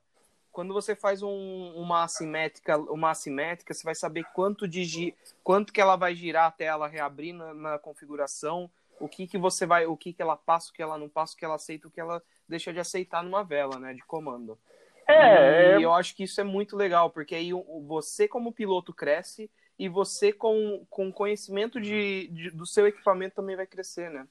Quando 0.52 0.74
você 0.74 0.94
faz 0.94 1.24
um, 1.24 1.74
uma 1.74 2.04
assimétrica, 2.04 2.78
uma 2.78 3.12
assimétrica, 3.12 3.74
você 3.74 3.84
vai 3.84 3.96
saber 3.96 4.26
quanto 4.34 4.68
de 4.68 5.16
quanto 5.42 5.72
que 5.72 5.80
ela 5.80 5.96
vai 5.96 6.14
girar 6.14 6.48
até 6.48 6.66
ela 6.66 6.90
reabrir 6.90 7.34
na, 7.34 7.54
na 7.54 7.80
configuração, 7.80 8.70
o 9.00 9.08
que 9.08 9.26
que 9.26 9.38
você 9.38 9.66
vai, 9.66 9.86
o 9.86 9.96
que 9.96 10.12
que 10.12 10.22
ela 10.22 10.36
passa, 10.36 10.70
o 10.70 10.74
que 10.74 10.82
ela 10.82 10.98
não 10.98 11.08
passa, 11.08 11.34
o 11.34 11.38
que 11.38 11.46
ela 11.46 11.56
aceita, 11.56 11.88
o 11.88 11.92
que 11.92 12.02
ela 12.02 12.22
deixa 12.46 12.74
de 12.74 12.80
aceitar 12.82 13.24
numa 13.24 13.44
vela, 13.44 13.80
né, 13.80 13.94
de 13.94 14.04
comando. 14.04 14.60
É, 15.08 15.78
e 15.78 15.82
é... 15.82 15.86
eu 15.86 15.94
acho 15.94 16.14
que 16.14 16.24
isso 16.24 16.42
é 16.42 16.44
muito 16.44 16.76
legal, 16.76 17.10
porque 17.10 17.34
aí 17.34 17.52
você 17.88 18.28
como 18.28 18.52
piloto 18.52 18.94
cresce 18.94 19.50
e 19.80 19.88
você 19.88 20.34
com, 20.34 20.86
com 20.90 21.12
conhecimento 21.12 21.80
de, 21.80 22.28
de 22.28 22.52
do 22.52 22.66
seu 22.66 22.86
equipamento 22.86 23.36
também 23.36 23.56
vai 23.56 23.66
crescer, 23.66 24.12
né? 24.12 24.28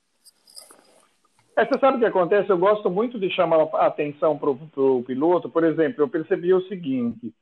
É, 1.57 1.65
você 1.65 1.79
sabe 1.79 1.97
o 1.97 2.01
que 2.01 2.07
acontece? 2.07 2.51
Eu 2.51 2.59
gosto 2.59 2.91
muito 2.91 3.19
de 3.19 3.31
chamar 3.31 3.69
a 3.75 3.87
atenção 3.87 4.39
para 4.39 4.51
o 4.51 5.03
piloto. 5.05 5.51
Por 5.51 5.65
exemplo, 5.65 6.03
eu 6.03 6.09
percebi 6.09 6.55
o 6.55 6.67
seguinte: 6.69 7.35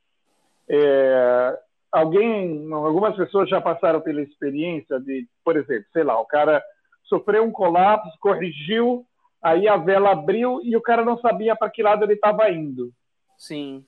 é, 0.67 1.59
alguém, 1.91 2.71
algumas 2.71 3.15
pessoas 3.15 3.49
já 3.49 3.61
passaram 3.61 4.01
pela 4.01 4.21
experiência 4.21 4.99
de, 4.99 5.27
por 5.43 5.57
exemplo, 5.57 5.85
sei 5.93 6.03
lá, 6.03 6.19
o 6.19 6.25
cara 6.25 6.63
sofreu 7.05 7.43
um 7.43 7.51
colapso, 7.51 8.17
corrigiu, 8.19 9.05
aí 9.41 9.67
a 9.67 9.77
vela 9.77 10.11
abriu 10.11 10.61
e 10.63 10.75
o 10.75 10.81
cara 10.81 11.03
não 11.03 11.17
sabia 11.19 11.55
para 11.55 11.69
que 11.69 11.81
lado 11.81 12.03
ele 12.03 12.13
estava 12.13 12.49
indo. 12.49 12.91
Sim. 13.37 13.85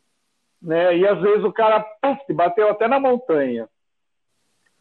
Né? 0.62 0.98
E 0.98 1.08
às 1.08 1.20
vezes 1.22 1.44
o 1.44 1.52
cara 1.52 1.82
puf, 2.02 2.34
bateu 2.34 2.70
até 2.70 2.88
na 2.88 3.00
montanha. 3.00 3.68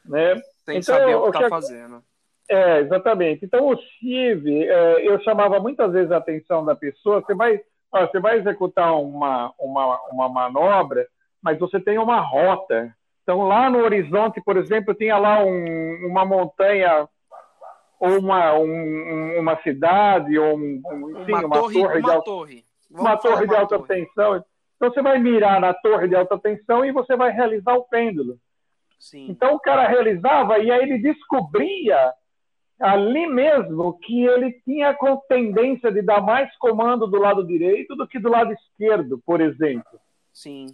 Né? 0.04 0.36
Sem 0.64 0.78
então, 0.78 0.94
saber 0.94 1.14
o 1.14 1.30
que 1.30 1.36
está 1.36 1.48
fazendo. 1.48 2.02
É, 2.50 2.80
exatamente. 2.80 3.44
Então, 3.44 3.68
o 3.68 3.76
CIV, 3.76 4.64
é, 4.64 5.08
eu 5.08 5.20
chamava 5.22 5.60
muitas 5.60 5.92
vezes 5.92 6.10
a 6.10 6.16
atenção 6.16 6.64
da 6.64 6.74
pessoa, 6.74 7.20
você 7.20 7.32
vai, 7.32 7.60
você 7.92 8.18
vai 8.18 8.38
executar 8.38 8.92
uma, 9.00 9.52
uma, 9.56 10.00
uma 10.10 10.28
manobra, 10.28 11.06
mas 11.40 11.60
você 11.60 11.78
tem 11.78 11.96
uma 11.96 12.18
rota. 12.18 12.92
Então, 13.22 13.46
lá 13.46 13.70
no 13.70 13.78
horizonte, 13.78 14.42
por 14.44 14.56
exemplo, 14.56 14.92
tinha 14.94 15.16
lá 15.16 15.44
um, 15.44 16.08
uma 16.08 16.24
montanha 16.24 17.08
ou 18.00 18.18
uma, 18.18 18.54
um, 18.54 19.38
uma 19.38 19.62
cidade, 19.62 20.36
ou 20.36 20.56
um, 20.56 20.82
enfim, 21.20 21.32
uma, 21.32 21.46
uma 21.46 21.56
torre, 21.60 21.80
torre, 21.80 22.00
uma 22.00 22.16
de, 22.16 22.24
torre. 22.24 22.64
uma 22.90 23.16
torre 23.16 23.46
de 23.46 23.54
alta 23.54 23.78
torre. 23.78 23.94
tensão. 23.94 24.44
Então, 24.74 24.90
você 24.90 25.02
vai 25.02 25.20
mirar 25.20 25.60
na 25.60 25.72
torre 25.72 26.08
de 26.08 26.16
alta 26.16 26.36
tensão 26.36 26.84
e 26.84 26.90
você 26.90 27.14
vai 27.14 27.30
realizar 27.30 27.74
o 27.74 27.84
pêndulo. 27.84 28.38
Sim. 28.98 29.28
Então, 29.30 29.54
o 29.54 29.60
cara 29.60 29.86
realizava 29.86 30.58
e 30.58 30.68
aí 30.72 30.82
ele 30.82 30.98
descobria 30.98 32.12
ali 32.80 33.26
mesmo 33.26 33.98
que 34.00 34.24
ele 34.24 34.52
tinha 34.64 34.90
a 34.90 35.16
tendência 35.28 35.92
de 35.92 36.00
dar 36.02 36.20
mais 36.22 36.54
comando 36.56 37.06
do 37.06 37.18
lado 37.18 37.46
direito 37.46 37.94
do 37.94 38.06
que 38.08 38.18
do 38.18 38.30
lado 38.30 38.52
esquerdo, 38.52 39.20
por 39.24 39.40
exemplo. 39.40 40.00
Sim. 40.32 40.66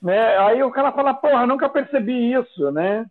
Né? 0.00 0.36
Aí 0.38 0.62
o 0.62 0.70
cara 0.70 0.92
fala, 0.92 1.14
porra, 1.14 1.46
nunca 1.46 1.68
percebi 1.68 2.32
isso, 2.32 2.70
né? 2.70 3.06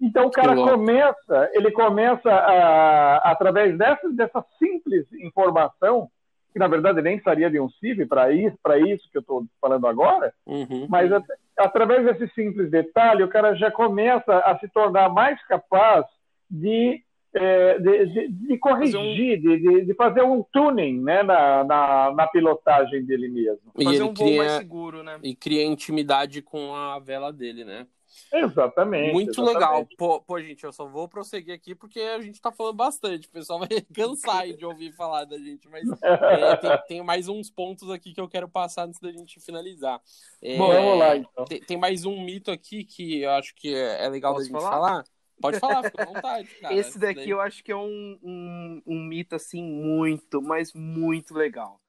Então 0.00 0.26
o 0.26 0.30
cara 0.30 0.54
começa, 0.54 1.50
ele 1.54 1.72
começa 1.72 2.30
a, 2.30 3.16
através 3.32 3.76
dessa, 3.76 4.08
dessa 4.10 4.44
simples 4.58 5.04
informação, 5.14 6.08
que 6.52 6.58
na 6.58 6.68
verdade 6.68 7.02
nem 7.02 7.16
precisaria 7.16 7.50
de 7.50 7.58
um 7.58 7.68
CIV 7.68 8.06
para 8.06 8.30
isso, 8.30 8.56
para 8.62 8.78
isso 8.78 9.08
que 9.10 9.18
eu 9.18 9.22
estou 9.22 9.44
falando 9.60 9.86
agora, 9.88 10.32
Uhum. 10.46 10.86
mas 10.88 11.12
a- 11.12 11.22
através 11.58 12.04
desse 12.04 12.32
simples 12.34 12.70
detalhe, 12.70 13.24
o 13.24 13.28
cara 13.28 13.54
já 13.56 13.72
começa 13.72 14.38
a 14.38 14.56
se 14.58 14.68
tornar 14.68 15.08
mais 15.08 15.44
capaz 15.48 16.06
de, 16.48 17.02
é, 17.38 17.78
de, 17.78 18.06
de- 18.06 18.28
de 18.28 18.58
corrigir, 18.58 19.40
de, 19.40 19.58
de, 19.58 19.84
de 19.86 19.94
fazer 19.94 20.22
um 20.22 20.42
tuning 20.52 21.00
né, 21.02 21.22
na, 21.22 21.64
na, 21.64 22.12
na 22.14 22.26
pilotagem 22.26 23.04
dele 23.04 23.28
mesmo. 23.28 23.72
E 23.78 23.84
Fazer 23.84 23.96
ele 23.96 24.04
um 24.04 24.14
voo 24.14 24.34
mais 24.34 24.52
cria, 24.52 24.56
seguro, 24.56 25.02
né? 25.02 25.18
e 25.22 25.34
cria 25.34 25.64
intimidade 25.64 26.42
com 26.42 26.74
a 26.74 26.98
vela 26.98 27.32
dele, 27.32 27.64
né? 27.64 27.86
Exatamente. 28.32 29.12
Muito 29.12 29.30
exatamente. 29.30 29.54
legal. 29.54 29.86
Pô, 29.96 30.20
pô, 30.20 30.40
gente, 30.40 30.64
eu 30.64 30.72
só 30.72 30.86
vou 30.86 31.08
prosseguir 31.08 31.54
aqui 31.54 31.74
porque 31.74 32.00
a 32.00 32.20
gente 32.20 32.40
tá 32.40 32.50
falando 32.52 32.76
bastante. 32.76 33.28
O 33.28 33.30
pessoal 33.30 33.58
vai 33.60 33.68
cansar 33.94 34.52
de 34.52 34.64
ouvir 34.64 34.92
falar 34.92 35.24
da 35.24 35.38
gente, 35.38 35.68
mas 35.68 35.88
é, 36.02 36.56
tem, 36.56 36.78
tem 36.88 37.02
mais 37.02 37.28
uns 37.28 37.50
pontos 37.50 37.90
aqui 37.90 38.12
que 38.12 38.20
eu 38.20 38.28
quero 38.28 38.48
passar 38.48 38.86
antes 38.86 39.00
da 39.00 39.10
gente 39.12 39.40
finalizar. 39.40 40.00
É, 40.42 40.56
Bom, 40.58 40.68
vamos 40.68 40.98
lá, 40.98 41.16
então. 41.16 41.44
Tem, 41.46 41.60
tem 41.60 41.76
mais 41.76 42.04
um 42.04 42.20
mito 42.22 42.50
aqui 42.50 42.84
que 42.84 43.22
eu 43.22 43.30
acho 43.32 43.54
que 43.54 43.74
é 43.74 44.04
é 44.04 44.08
legal 44.08 44.32
Posso 44.34 44.44
da 44.44 44.48
gente 44.48 44.62
falar? 44.62 44.70
falar? 44.70 45.04
Pode 45.40 45.60
falar, 45.60 45.84
fica 45.84 46.02
à 46.02 46.06
vontade, 46.06 46.48
cara. 46.60 46.74
Esse 46.74 46.90
Isso 46.90 46.98
daqui 46.98 47.14
daí- 47.20 47.30
eu 47.30 47.40
acho 47.40 47.62
que 47.62 47.70
é 47.70 47.76
um, 47.76 48.18
um, 48.22 48.82
um 48.86 49.00
mito, 49.04 49.36
assim, 49.36 49.62
muito, 49.62 50.42
mas 50.42 50.72
muito 50.74 51.34
legal. 51.34 51.80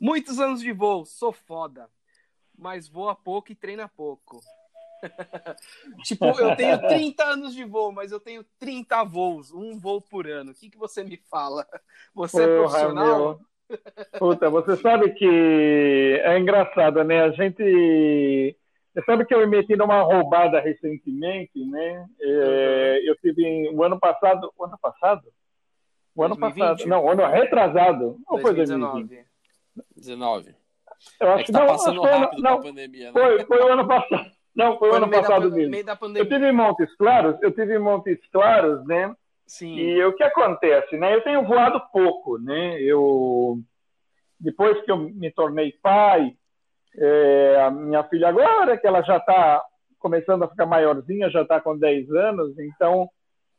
Muitos 0.00 0.38
anos 0.38 0.60
de 0.60 0.72
voo, 0.72 1.04
sou 1.06 1.32
foda. 1.32 1.88
Mas 2.56 2.88
voa 2.88 3.14
pouco 3.14 3.50
e 3.52 3.54
treina 3.54 3.88
pouco. 3.88 4.40
tipo, 6.04 6.26
eu 6.38 6.54
tenho 6.56 6.78
30 6.86 7.24
anos 7.24 7.54
de 7.54 7.64
voo, 7.64 7.92
mas 7.92 8.12
eu 8.12 8.20
tenho 8.20 8.44
30 8.58 9.02
voos, 9.04 9.52
um 9.52 9.78
voo 9.78 10.00
por 10.00 10.26
ano. 10.26 10.52
O 10.52 10.54
que, 10.54 10.70
que 10.70 10.78
você 10.78 11.02
me 11.02 11.16
fala? 11.16 11.66
Você 12.14 12.42
é 12.42 12.46
profissional? 12.46 13.18
meu. 13.68 13.78
Puta, 14.18 14.50
você 14.50 14.76
sabe 14.76 15.14
que 15.14 16.20
é 16.22 16.38
engraçado, 16.38 17.02
né? 17.02 17.22
A 17.22 17.30
gente. 17.30 18.56
Você 18.94 19.02
sabe 19.04 19.24
que 19.26 19.34
eu 19.34 19.40
me 19.40 19.46
meti 19.46 19.74
numa 19.76 20.02
roubada 20.02 20.60
recentemente, 20.60 21.58
né? 21.66 22.06
É, 22.20 23.00
eu 23.04 23.16
tive 23.16 23.68
o 23.70 23.82
ano 23.82 23.98
passado. 23.98 24.52
O 24.56 24.64
ano 24.64 24.78
passado? 24.80 25.22
O 26.14 26.22
ano 26.22 26.36
2020? 26.36 26.68
passado. 26.68 26.88
Não, 26.88 27.04
o 27.04 27.10
ano 27.10 27.26
retrasado. 27.26 28.16
Não 28.30 28.38
foi 28.38 28.54
2020. 28.54 29.08
2019. 29.08 29.24
19. 29.96 30.54
Eu 31.20 31.26
É 31.28 31.32
acho 31.34 31.38
que 31.38 31.46
que 31.46 31.52
tá 31.52 31.58
não, 31.60 31.66
passando 31.66 32.00
foi, 32.02 32.10
rápido 32.10 32.42
não, 32.42 32.60
pandemia, 32.62 33.06
né? 33.06 33.12
foi, 33.12 33.44
foi 33.44 33.58
o 33.58 33.72
ano 33.72 33.86
passado. 33.88 34.30
Não, 34.54 34.78
foi 34.78 34.88
o 34.88 34.90
Foi 34.92 34.96
ano 34.98 35.06
no 35.06 35.10
meio 35.10 35.22
da, 35.22 35.28
passado 35.28 35.50
pan- 35.50 35.56
mesmo. 35.56 35.84
da 35.84 36.20
Eu 36.20 36.28
tive 36.28 36.48
em 36.48 36.52
Montes 36.52 36.94
Claros, 36.96 37.42
eu 37.42 37.50
tive 37.52 37.74
em 37.74 37.78
Montes 37.80 38.18
Claros, 38.30 38.86
né? 38.86 39.12
Sim. 39.44 39.76
E 39.76 40.04
o 40.04 40.12
que 40.14 40.22
acontece, 40.22 40.96
né? 40.96 41.12
Eu 41.12 41.20
tenho 41.22 41.44
voado 41.44 41.82
pouco, 41.92 42.38
né? 42.38 42.80
Eu 42.80 43.58
depois 44.38 44.80
que 44.84 44.90
eu 44.92 44.96
me 44.96 45.32
tornei 45.32 45.72
pai, 45.82 46.36
é, 46.96 47.62
a 47.62 47.70
minha 47.70 48.04
filha 48.04 48.28
agora 48.28 48.76
que 48.76 48.86
ela 48.86 49.02
já 49.02 49.16
está 49.16 49.62
começando 49.98 50.42
a 50.42 50.48
ficar 50.48 50.66
maiorzinha, 50.66 51.30
já 51.30 51.42
está 51.42 51.60
com 51.60 51.78
10 51.78 52.10
anos, 52.10 52.58
então 52.58 53.08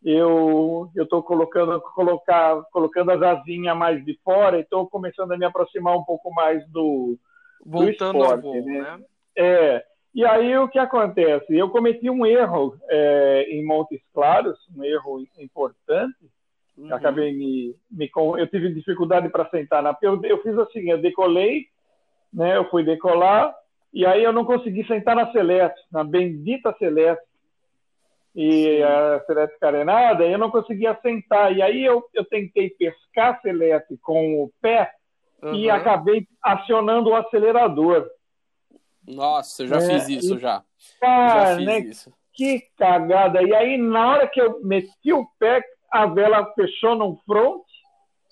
eu 0.04 0.92
estou 0.96 1.24
colocando 1.24 1.82
colocar 1.82 2.62
colocando 2.72 3.10
as 3.10 3.22
asinhas 3.22 3.76
mais 3.76 4.06
de 4.06 4.16
fora 4.24 4.58
e 4.58 4.62
estou 4.62 4.88
começando 4.88 5.32
a 5.32 5.38
me 5.38 5.46
aproximar 5.46 5.98
um 5.98 6.04
pouco 6.04 6.32
mais 6.32 6.64
do 6.70 7.18
Voltando 7.66 8.24
ao 8.24 8.36
esporte, 8.36 8.44
voo, 8.44 8.66
né? 8.66 8.82
né? 8.82 9.04
é, 9.36 9.84
e 10.14 10.24
aí 10.24 10.56
o 10.58 10.70
que 10.70 10.80
acontece? 10.80 11.58
Eu 11.58 11.70
cometi 11.70 12.10
um 12.10 12.26
erro 12.26 12.78
é, 12.88 13.48
em 13.50 13.66
Montes 13.66 14.00
Claros, 14.14 14.58
um 14.78 14.84
erro 14.84 15.26
importante. 15.38 16.16
Uhum. 16.78 16.94
Acabei 16.94 17.34
me, 17.34 17.76
me 17.90 18.10
eu 18.38 18.48
tive 18.48 18.74
dificuldade 18.74 19.28
para 19.30 19.50
sentar 19.50 19.82
na 19.82 19.98
eu, 20.02 20.22
eu 20.24 20.42
fiz 20.42 20.58
assim, 20.60 20.90
eu 20.90 21.02
decolei, 21.02 21.66
né? 22.36 22.58
Eu 22.58 22.70
fui 22.70 22.84
decolar 22.84 23.56
e 23.94 24.06
aí 24.06 24.24
eu 24.24 24.34
não 24.34 24.44
consegui 24.46 24.86
sentar 24.86 25.16
na 25.16 25.32
Celeste, 25.32 25.80
na 25.92 26.04
bendita 26.04 26.76
Celeste. 26.78 27.24
E 28.36 28.84
a 28.84 29.24
Celeste 29.26 29.58
carenada, 29.60 30.26
eu 30.26 30.38
não 30.38 30.52
conseguia 30.52 30.98
sentar. 31.02 31.56
E 31.56 31.62
aí 31.62 31.84
eu, 31.86 32.04
eu 32.14 32.26
tentei 32.26 32.70
pescar 32.72 33.36
a 33.36 33.40
Celeste 33.42 33.98
com 34.02 34.44
o 34.44 34.52
pé 34.62 34.92
e 35.54 35.68
Uhum. 35.70 35.74
acabei 35.76 36.28
acionando 36.42 37.10
o 37.12 37.16
acelerador. 37.16 38.10
Nossa, 39.08 39.64
eu 39.64 39.68
já 39.68 39.78
É, 39.78 39.82
fiz 39.82 40.10
isso, 40.10 40.36
e- 40.36 40.40
já. 40.40 40.64
Cara, 41.00 41.52
já 41.52 41.56
fiz 41.58 41.66
né? 41.66 41.80
isso. 41.80 42.14
Que 42.34 42.62
cagada. 42.78 43.42
E 43.44 43.54
aí, 43.56 43.78
na 43.78 44.10
hora 44.10 44.28
que 44.28 44.42
eu 44.42 44.60
meti 44.64 45.14
o 45.14 45.26
pé, 45.40 45.64
a 45.92 46.06
vela 46.08 46.52
fechou 46.56 46.96
no 46.96 47.16
front, 47.26 47.62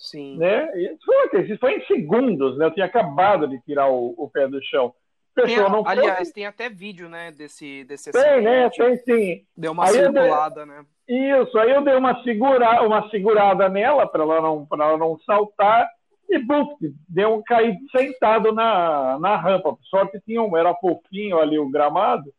Sim. 0.04 0.38
né? 0.38 0.70
E 0.76 0.98
Foi, 1.04 1.42
isso 1.44 1.58
foi 1.60 1.78
em 1.78 1.86
segundos, 1.86 2.58
né? 2.58 2.66
Eu 2.66 2.72
tinha 2.74 2.86
acabado 2.86 3.48
de 3.48 3.60
tirar 3.62 3.88
o, 3.90 4.14
o 4.18 4.30
pé 4.30 4.48
do 4.48 4.62
chão. 4.64 4.94
Tem- 5.36 5.58
no 5.58 5.88
aliás, 5.88 6.18
front. 6.18 6.34
tem 6.34 6.46
até 6.46 6.70
vídeo, 6.70 7.10
né, 7.10 7.32
desse, 7.32 7.84
desse 7.86 8.12
Tem, 8.12 8.42
né? 8.44 8.66
acidente. 8.66 9.04
Tem 9.06 9.16
sim. 9.38 9.46
Deu 9.58 9.72
uma 9.72 9.86
Aí 9.86 9.98
eu 9.98 10.12
dei- 10.12 10.22
circulada, 10.22 10.66
né? 10.66 10.86
Isso, 11.08 11.58
aí 11.58 11.72
eu 11.72 11.82
dei 11.84 11.96
uma, 11.96 12.22
segura, 12.24 12.82
uma 12.84 13.10
segurada 13.10 13.68
nela 13.68 14.06
para 14.06 14.22
ela, 14.24 14.42
não- 14.42 14.68
ela 14.72 14.98
não 14.98 15.18
saltar 15.26 15.90
e 16.30 16.38
buf, 16.40 16.76
deu 17.10 17.34
um 17.36 17.42
cair 17.44 17.76
sentado 17.96 18.52
na, 18.52 19.18
na 19.20 19.36
rampa. 19.38 19.74
Por 19.74 19.84
sorte 19.86 20.22
tinha 20.26 20.42
um, 20.42 20.56
era 20.56 20.74
fofinho 20.76 21.40
ali 21.40 21.58
o 21.58 21.70
gramado 21.70 22.32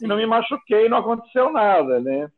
e 0.00 0.06
não 0.06 0.16
me 0.16 0.24
machuquei, 0.26 0.88
não 0.88 0.98
aconteceu 0.98 1.52
nada, 1.52 2.00
né? 2.00 2.30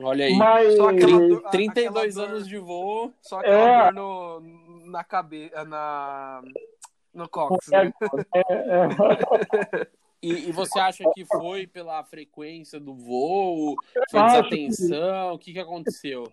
Olha 0.00 0.24
aí. 0.26 0.34
Mas 0.36 0.76
Só 0.76 0.88
aquela 0.90 1.18
dor- 1.28 1.42
a- 1.46 1.50
32 1.50 2.16
aquela 2.16 2.26
dor- 2.26 2.34
anos 2.36 2.48
de 2.48 2.58
voo. 2.58 3.12
Só 3.20 3.40
aquela 3.40 3.88
É. 3.88 3.92
dor 3.92 4.40
no, 4.40 4.86
na 4.90 5.02
cabeça, 5.04 5.64
na... 5.64 6.42
no 7.12 7.28
cox, 7.28 7.70
É, 7.72 7.84
né? 7.84 7.92
é, 8.34 8.40
é. 8.40 9.86
E, 10.20 10.48
e 10.48 10.52
você 10.52 10.80
acha 10.80 11.04
que 11.14 11.24
foi 11.24 11.64
pela 11.68 12.02
frequência 12.02 12.80
do 12.80 12.92
voo? 12.92 13.76
Foi 14.10 14.20
desatenção? 14.24 15.34
O 15.34 15.38
que, 15.38 15.52
que 15.52 15.60
aconteceu? 15.60 16.24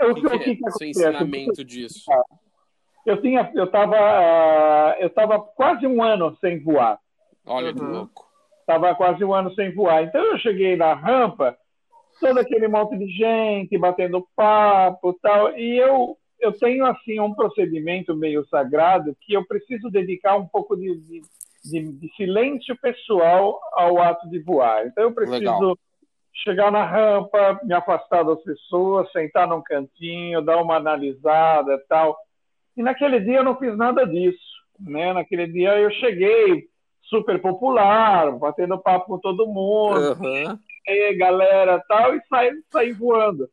Eu, 0.00 0.12
O 0.12 0.14
que, 0.14 0.22
que 0.22 0.28
que 0.38 0.50
é 0.50 0.54
que 0.56 0.66
o 0.66 0.70
seu 0.70 0.88
ensinamento 0.88 1.62
disso? 1.62 2.10
Eu 3.04 3.20
tinha, 3.20 3.52
eu 3.54 3.64
estava, 3.64 3.96
ah, 3.98 4.96
eu 4.98 5.10
tava 5.10 5.38
quase 5.38 5.86
um 5.86 6.02
ano 6.02 6.34
sem 6.40 6.58
voar. 6.58 6.98
Olha 7.44 7.74
que 7.74 7.82
Uhum. 7.82 7.90
louco. 7.92 8.26
Estava 8.60 8.94
quase 8.94 9.22
um 9.22 9.34
ano 9.34 9.54
sem 9.54 9.74
voar. 9.74 10.04
Então 10.04 10.24
eu 10.24 10.38
cheguei 10.38 10.74
na 10.74 10.94
rampa, 10.94 11.54
todo 12.20 12.38
aquele 12.38 12.68
monte 12.68 12.96
de 12.96 13.06
gente 13.08 13.76
batendo 13.78 14.26
papo, 14.36 15.12
tal, 15.22 15.56
e 15.56 15.76
eu 15.78 16.16
eu 16.44 16.52
tenho 16.52 16.84
assim 16.84 17.18
um 17.20 17.32
procedimento 17.34 18.14
meio 18.14 18.46
sagrado 18.48 19.16
que 19.22 19.32
eu 19.32 19.46
preciso 19.46 19.90
dedicar 19.90 20.36
um 20.36 20.46
pouco 20.46 20.76
de, 20.76 20.94
de, 21.64 21.92
de- 21.92 22.12
silêncio 22.16 22.76
pessoal 22.80 23.58
ao 23.72 23.98
ato 23.98 24.28
de 24.28 24.40
voar. 24.40 24.86
Então 24.86 25.04
eu 25.04 25.12
preciso 25.12 25.38
Legal. 25.38 25.78
chegar 26.34 26.70
na 26.70 26.84
rampa, 26.84 27.60
me 27.64 27.72
afastar 27.72 28.24
das 28.24 28.42
pessoas, 28.42 29.10
sentar 29.10 29.48
num 29.48 29.62
cantinho, 29.62 30.42
dar 30.42 30.60
uma 30.60 30.76
analisada, 30.76 31.82
tal. 31.88 32.14
E 32.76 32.82
naquele 32.82 33.20
dia 33.20 33.38
eu 33.38 33.44
não 33.44 33.58
fiz 33.58 33.74
nada 33.74 34.04
disso, 34.04 34.38
né? 34.78 35.14
Naquele 35.14 35.46
dia 35.46 35.78
eu 35.78 35.90
cheguei 35.92 36.68
super 37.08 37.40
popular, 37.40 38.32
batendo 38.38 38.78
papo 38.78 39.06
com 39.06 39.18
todo 39.18 39.46
mundo, 39.46 40.12
Aham. 40.12 40.58
aí, 40.88 41.14
galera, 41.16 41.82
tal, 41.88 42.14
e 42.14 42.20
saí, 42.28 42.52
saí 42.70 42.92
voando. 42.92 43.48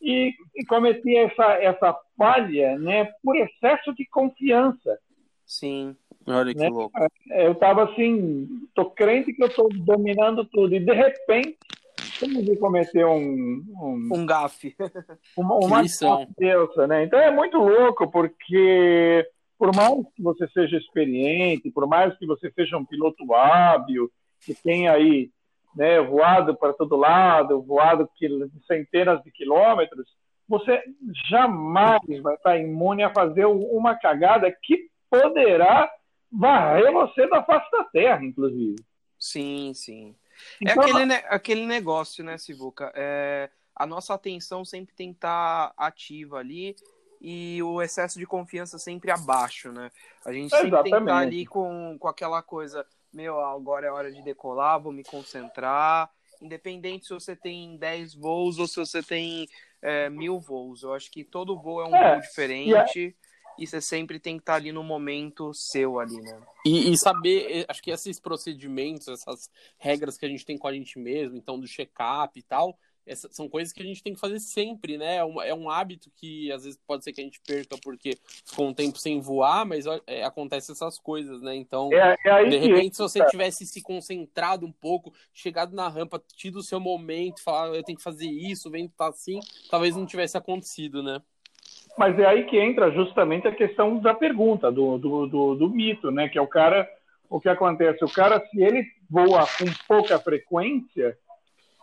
E, 0.00 0.32
e 0.56 0.64
cometi 0.64 1.14
essa, 1.16 1.44
essa 1.54 1.96
falha, 2.16 2.78
né, 2.78 3.10
por 3.22 3.36
excesso 3.36 3.94
de 3.94 4.06
confiança. 4.06 4.98
Sim. 5.44 5.94
Olha 6.26 6.54
que 6.54 6.60
Né? 6.60 6.68
louco. 6.70 6.98
Eu 7.30 7.52
estava 7.52 7.84
assim, 7.84 8.48
tô 8.74 8.90
crente 8.90 9.32
que 9.32 9.42
eu 9.42 9.48
estou 9.48 9.68
dominando 9.68 10.44
tudo, 10.44 10.74
e 10.74 10.80
de 10.80 10.92
repente, 10.92 11.58
como 12.18 12.42
de 12.42 12.56
cometer 12.56 13.04
um, 13.04 13.62
um, 13.68 14.08
Um 14.12 14.26
gafe. 14.26 14.74
uma, 15.36 15.56
uma 15.56 15.82
lição. 15.82 16.26
deusa, 16.38 16.86
né? 16.86 17.04
Então 17.04 17.18
é 17.18 17.30
muito 17.30 17.58
louco, 17.58 18.10
porque 18.10 19.26
por 19.60 19.76
mais 19.76 20.06
que 20.16 20.22
você 20.22 20.48
seja 20.48 20.78
experiente, 20.78 21.70
por 21.70 21.86
mais 21.86 22.16
que 22.16 22.24
você 22.26 22.50
seja 22.52 22.78
um 22.78 22.84
piloto 22.84 23.34
hábil, 23.34 24.10
que 24.40 24.54
tenha 24.54 24.90
aí 24.92 25.30
né, 25.76 26.00
voado 26.00 26.56
para 26.56 26.72
todo 26.72 26.96
lado, 26.96 27.60
voado 27.60 28.08
centenas 28.66 29.22
de 29.22 29.30
quilômetros, 29.30 30.08
você 30.48 30.82
jamais 31.28 32.00
vai 32.22 32.36
estar 32.36 32.56
imune 32.56 33.02
a 33.02 33.12
fazer 33.12 33.44
uma 33.44 33.94
cagada 33.94 34.50
que 34.62 34.88
poderá 35.10 35.92
varrer 36.32 36.90
você 36.90 37.28
da 37.28 37.44
face 37.44 37.70
da 37.70 37.84
terra, 37.84 38.24
inclusive. 38.24 38.76
Sim, 39.18 39.74
sim. 39.74 40.16
É 40.66 40.72
Então, 40.72 40.84
aquele, 40.84 41.04
ne- 41.04 41.24
aquele 41.28 41.66
negócio, 41.66 42.24
né, 42.24 42.38
Sivuca? 42.38 42.90
É, 42.96 43.50
a 43.76 43.86
nossa 43.86 44.14
atenção 44.14 44.64
sempre 44.64 44.94
tem 44.94 45.10
que 45.10 45.18
estar 45.18 45.74
ativa 45.76 46.38
ali 46.38 46.74
e 47.20 47.62
o 47.62 47.82
excesso 47.82 48.18
de 48.18 48.26
confiança 48.26 48.78
sempre 48.78 49.10
abaixo, 49.10 49.70
né? 49.70 49.90
A 50.24 50.32
gente 50.32 50.50
sempre 50.50 50.70
tem 50.70 50.82
que 50.82 50.88
estar 50.88 51.02
Exatamente. 51.02 51.26
ali 51.26 51.46
com, 51.46 51.96
com 51.98 52.08
aquela 52.08 52.42
coisa, 52.42 52.86
meu, 53.12 53.38
agora 53.40 53.86
é 53.86 53.90
hora 53.90 54.10
de 54.10 54.22
decolar, 54.22 54.80
vou 54.80 54.92
me 54.92 55.04
concentrar. 55.04 56.10
Independente 56.40 57.06
se 57.06 57.12
você 57.12 57.36
tem 57.36 57.76
10 57.76 58.14
voos 58.14 58.58
ou 58.58 58.66
se 58.66 58.76
você 58.76 59.02
tem 59.02 59.46
é, 59.82 60.08
mil 60.08 60.40
voos. 60.40 60.82
Eu 60.82 60.94
acho 60.94 61.10
que 61.10 61.22
todo 61.22 61.60
voo 61.60 61.82
é 61.82 61.86
um 61.86 61.94
é, 61.94 62.12
voo 62.12 62.20
diferente. 62.22 63.14
E 63.58 63.66
você 63.66 63.78
sempre 63.78 64.18
tem 64.18 64.36
que 64.36 64.42
estar 64.42 64.54
ali 64.54 64.72
no 64.72 64.82
momento 64.82 65.52
seu 65.52 66.00
ali, 66.00 66.18
né? 66.18 66.40
E, 66.64 66.90
e, 66.90 66.96
saber, 66.96 67.66
acho 67.68 67.82
que 67.82 67.90
esses 67.90 68.18
procedimentos, 68.18 69.06
essas 69.08 69.50
regras 69.76 70.16
que 70.16 70.24
a 70.24 70.28
gente 70.28 70.46
tem 70.46 70.56
com 70.56 70.66
a 70.66 70.72
gente 70.72 70.98
mesmo, 70.98 71.36
então 71.36 71.60
do 71.60 71.66
check-up 71.66 72.38
e 72.38 72.42
tal, 72.42 72.78
essas 73.10 73.34
são 73.34 73.48
coisas 73.48 73.72
que 73.72 73.82
a 73.82 73.84
gente 73.84 74.02
tem 74.02 74.14
que 74.14 74.20
fazer 74.20 74.38
sempre, 74.38 74.96
né? 74.96 75.16
É 75.16 75.24
um, 75.24 75.42
é 75.42 75.52
um, 75.52 75.68
hábito 75.68 76.08
que 76.14 76.50
às 76.52 76.62
vezes 76.62 76.78
pode 76.86 77.02
ser 77.02 77.12
que 77.12 77.20
a 77.20 77.24
gente 77.24 77.40
perca 77.44 77.76
porque 77.82 78.16
ficou 78.46 78.68
um 78.68 78.72
tempo 78.74 78.98
sem 78.98 79.20
voar, 79.20 79.66
mas 79.66 79.84
é, 80.06 80.22
acontece 80.22 80.70
essas 80.70 80.98
coisas, 80.98 81.42
né? 81.42 81.56
Então, 81.56 81.90
é, 81.92 82.16
é 82.24 82.44
de 82.44 82.56
repente, 82.56 82.96
se 82.96 83.02
você 83.02 83.24
tivesse 83.26 83.66
se 83.66 83.82
concentrado 83.82 84.64
um 84.64 84.72
pouco, 84.72 85.12
chegado 85.34 85.74
na 85.74 85.88
rampa, 85.88 86.22
tido 86.36 86.60
o 86.60 86.62
seu 86.62 86.78
momento, 86.78 87.42
falar, 87.42 87.74
eu 87.74 87.82
tenho 87.82 87.98
que 87.98 88.04
fazer 88.04 88.28
isso, 88.28 88.68
o 88.68 88.70
vento 88.70 88.94
tá 88.96 89.08
assim, 89.08 89.40
talvez 89.68 89.96
não 89.96 90.06
tivesse 90.06 90.36
acontecido, 90.36 91.02
né? 91.02 91.20
Mas 91.98 92.16
é 92.18 92.24
aí 92.24 92.44
que 92.44 92.58
entra 92.58 92.92
justamente 92.92 93.48
a 93.48 93.54
questão 93.54 93.98
da 93.98 94.14
pergunta, 94.14 94.70
do, 94.70 94.96
do, 94.96 95.26
do, 95.26 95.54
do 95.56 95.68
mito, 95.68 96.12
né? 96.12 96.28
Que 96.28 96.38
é 96.38 96.42
o 96.42 96.46
cara, 96.46 96.88
o 97.28 97.40
que 97.40 97.48
acontece? 97.48 98.04
O 98.04 98.08
cara, 98.08 98.40
se 98.46 98.62
ele 98.62 98.86
voa 99.10 99.44
com 99.58 99.66
pouca 99.88 100.18
frequência, 100.18 101.18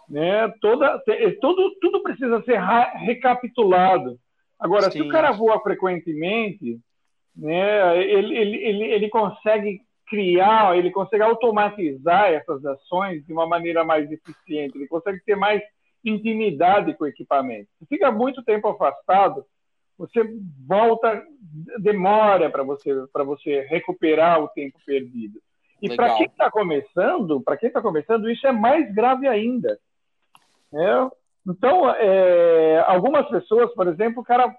né? 0.09 0.47
Toda, 0.61 1.01
tudo, 1.41 1.75
tudo 1.81 2.03
precisa 2.03 2.41
ser 2.43 2.59
recapitulado. 2.59 4.17
Agora, 4.59 4.89
Sim. 4.89 4.91
se 4.91 5.01
o 5.01 5.09
cara 5.09 5.31
voa 5.31 5.61
frequentemente, 5.61 6.79
né, 7.35 8.01
ele, 8.03 8.35
ele, 8.35 8.57
ele, 8.57 8.83
ele 8.85 9.09
consegue 9.09 9.81
criar, 10.07 10.77
ele 10.77 10.89
consegue 10.89 11.21
automatizar 11.21 12.31
essas 12.31 12.65
ações 12.65 13.25
de 13.25 13.33
uma 13.33 13.45
maneira 13.45 13.83
mais 13.83 14.09
eficiente, 14.11 14.77
ele 14.77 14.87
consegue 14.87 15.19
ter 15.25 15.35
mais 15.35 15.61
intimidade 16.03 16.93
com 16.95 17.03
o 17.03 17.07
equipamento. 17.07 17.67
Se 17.77 17.85
fica 17.85 18.11
muito 18.11 18.41
tempo 18.43 18.67
afastado, 18.69 19.45
você 19.97 20.21
volta, 20.65 21.23
demora 21.79 22.49
para 22.49 22.63
você 22.63 22.93
para 23.11 23.23
você 23.23 23.61
recuperar 23.61 24.41
o 24.41 24.47
tempo 24.49 24.77
perdido. 24.85 25.39
E 25.81 25.95
para 25.95 26.15
quem 26.15 26.25
está 26.25 26.49
começando, 26.49 27.41
para 27.41 27.57
quem 27.57 27.67
está 27.67 27.81
começando, 27.81 28.29
isso 28.29 28.47
é 28.47 28.51
mais 28.51 28.91
grave 28.93 29.27
ainda. 29.27 29.77
É, 30.73 31.09
então, 31.47 31.89
é, 31.91 32.83
algumas 32.87 33.27
pessoas, 33.29 33.73
por 33.73 33.87
exemplo, 33.87 34.21
o 34.21 34.25
cara 34.25 34.53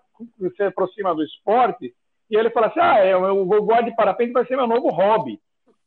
se 0.56 0.62
aproxima 0.62 1.14
do 1.14 1.22
esporte 1.22 1.94
e 2.30 2.36
ele 2.36 2.50
fala 2.50 2.68
assim: 2.68 2.80
ah, 2.80 2.98
é, 2.98 3.16
o 3.16 3.44
voar 3.44 3.84
de 3.84 3.94
parapente 3.94 4.32
vai 4.32 4.46
ser 4.46 4.56
meu 4.56 4.66
novo 4.66 4.88
hobby. 4.88 5.40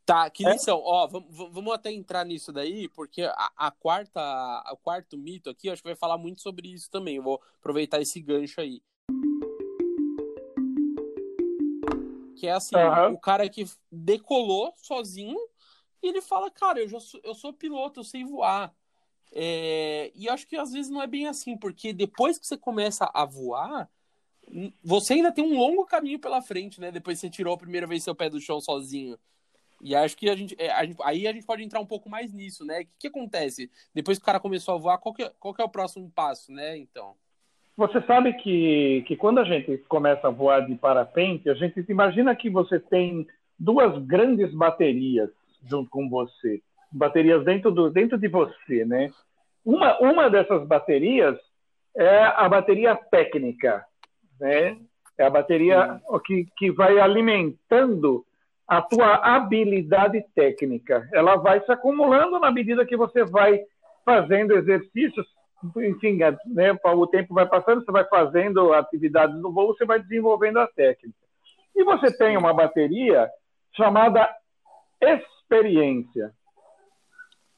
Tá, 0.05 0.29
que 0.29 0.45
é? 0.45 0.53
lição. 0.53 0.77
É? 0.77 0.81
Ó, 0.83 1.07
vamos, 1.07 1.53
vamos 1.53 1.73
até 1.73 1.91
entrar 1.91 2.25
nisso 2.25 2.51
daí, 2.51 2.87
porque 2.89 3.23
a, 3.23 3.51
a 3.55 3.71
quarta, 3.71 4.21
o 4.71 4.77
quarto 4.77 5.17
mito 5.17 5.49
aqui, 5.49 5.69
acho 5.69 5.81
que 5.81 5.87
vai 5.87 5.95
falar 5.95 6.17
muito 6.17 6.41
sobre 6.41 6.67
isso 6.67 6.89
também. 6.89 7.15
Eu 7.15 7.23
vou 7.23 7.41
aproveitar 7.59 8.01
esse 8.01 8.19
gancho 8.19 8.61
aí. 8.61 8.81
Que 12.35 12.47
é 12.47 12.51
assim, 12.51 12.75
uhum. 12.75 13.13
o 13.13 13.19
cara 13.19 13.47
que 13.47 13.65
decolou 13.91 14.73
sozinho 14.75 15.37
e 16.01 16.07
ele 16.07 16.21
fala, 16.21 16.49
cara, 16.49 16.79
eu, 16.79 16.87
já 16.87 16.99
sou, 16.99 17.21
eu 17.23 17.35
sou 17.35 17.53
piloto, 17.53 17.99
eu 17.99 18.03
sei 18.03 18.25
voar. 18.25 18.73
É, 19.33 20.11
e 20.13 20.27
acho 20.29 20.45
que 20.45 20.57
às 20.57 20.73
vezes 20.73 20.91
não 20.91 21.01
é 21.01 21.07
bem 21.07 21.27
assim, 21.27 21.57
porque 21.57 21.93
depois 21.93 22.37
que 22.37 22.45
você 22.45 22.57
começa 22.57 23.09
a 23.13 23.25
voar, 23.25 23.89
você 24.83 25.13
ainda 25.13 25.31
tem 25.31 25.43
um 25.43 25.57
longo 25.57 25.85
caminho 25.85 26.19
pela 26.19 26.41
frente, 26.41 26.81
né? 26.81 26.91
Depois 26.91 27.17
que 27.17 27.27
você 27.27 27.29
tirou 27.29 27.53
a 27.53 27.57
primeira 27.57 27.87
vez 27.87 28.03
seu 28.03 28.13
pé 28.13 28.29
do 28.29 28.41
chão 28.41 28.59
sozinho. 28.59 29.17
E 29.81 29.95
acho 29.95 30.15
que 30.15 30.29
a 30.29 30.35
gente, 30.35 30.55
é, 30.59 30.69
a 30.71 30.85
gente, 30.85 30.97
aí 31.03 31.27
a 31.27 31.33
gente 31.33 31.45
pode 31.45 31.63
entrar 31.63 31.79
um 31.79 31.85
pouco 31.85 32.09
mais 32.09 32.33
nisso, 32.33 32.65
né? 32.65 32.81
O 32.81 32.85
que, 32.85 32.91
que 32.99 33.07
acontece? 33.07 33.71
Depois 33.93 34.17
que 34.17 34.23
o 34.23 34.25
cara 34.25 34.39
começou 34.39 34.75
a 34.75 34.77
voar, 34.77 34.97
qual 34.97 35.13
que, 35.13 35.23
é, 35.23 35.31
qual 35.39 35.53
que 35.53 35.61
é 35.61 35.65
o 35.65 35.69
próximo 35.69 36.11
passo, 36.13 36.51
né? 36.51 36.77
Então. 36.77 37.15
Você 37.77 38.01
sabe 38.01 38.33
que, 38.33 39.03
que 39.07 39.15
quando 39.15 39.39
a 39.39 39.45
gente 39.45 39.77
começa 39.87 40.27
a 40.27 40.31
voar 40.31 40.67
de 40.67 40.75
parapente, 40.75 41.49
a 41.49 41.53
gente 41.53 41.83
imagina 41.89 42.35
que 42.35 42.49
você 42.49 42.79
tem 42.79 43.25
duas 43.57 43.97
grandes 44.05 44.53
baterias 44.53 45.29
junto 45.63 45.89
com 45.89 46.09
você 46.09 46.61
baterias 46.91 47.43
dentro, 47.43 47.71
do, 47.71 47.89
dentro 47.89 48.17
de 48.17 48.27
você, 48.27 48.85
né? 48.85 49.09
Uma, 49.63 49.97
uma 49.99 50.29
dessas 50.29 50.65
baterias 50.67 51.37
é 51.95 52.23
a 52.23 52.47
bateria 52.49 52.95
técnica, 52.95 53.85
né? 54.39 54.77
É 55.17 55.23
a 55.23 55.29
bateria 55.29 56.01
que, 56.25 56.47
que 56.57 56.71
vai 56.71 56.99
alimentando 56.99 58.25
a 58.67 58.81
tua 58.81 59.15
habilidade 59.15 60.23
técnica. 60.33 61.07
Ela 61.13 61.35
vai 61.35 61.63
se 61.63 61.71
acumulando 61.71 62.39
na 62.39 62.49
medida 62.49 62.85
que 62.85 62.95
você 62.95 63.23
vai 63.23 63.59
fazendo 64.05 64.55
exercícios, 64.57 65.27
enfim, 65.77 66.17
né, 66.47 66.75
o 66.83 67.07
tempo 67.07 67.33
vai 67.33 67.45
passando, 67.45 67.83
você 67.83 67.91
vai 67.91 68.05
fazendo 68.05 68.73
atividades 68.73 69.39
no 69.39 69.51
voo, 69.51 69.75
você 69.75 69.85
vai 69.85 69.99
desenvolvendo 69.99 70.59
a 70.59 70.67
técnica. 70.67 71.19
E 71.75 71.83
você 71.83 72.15
tem 72.17 72.37
uma 72.37 72.53
bateria 72.53 73.29
chamada 73.75 74.27
experiência. 75.01 76.33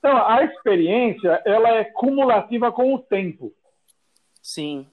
Então, 0.03 0.17
a 0.27 0.43
experiência, 0.43 1.41
ela 1.45 1.69
é 1.69 1.85
cumulativa 1.85 2.69
com 2.73 2.93
o 2.93 2.99
tempo. 2.99 3.53
Sim. 4.41 4.85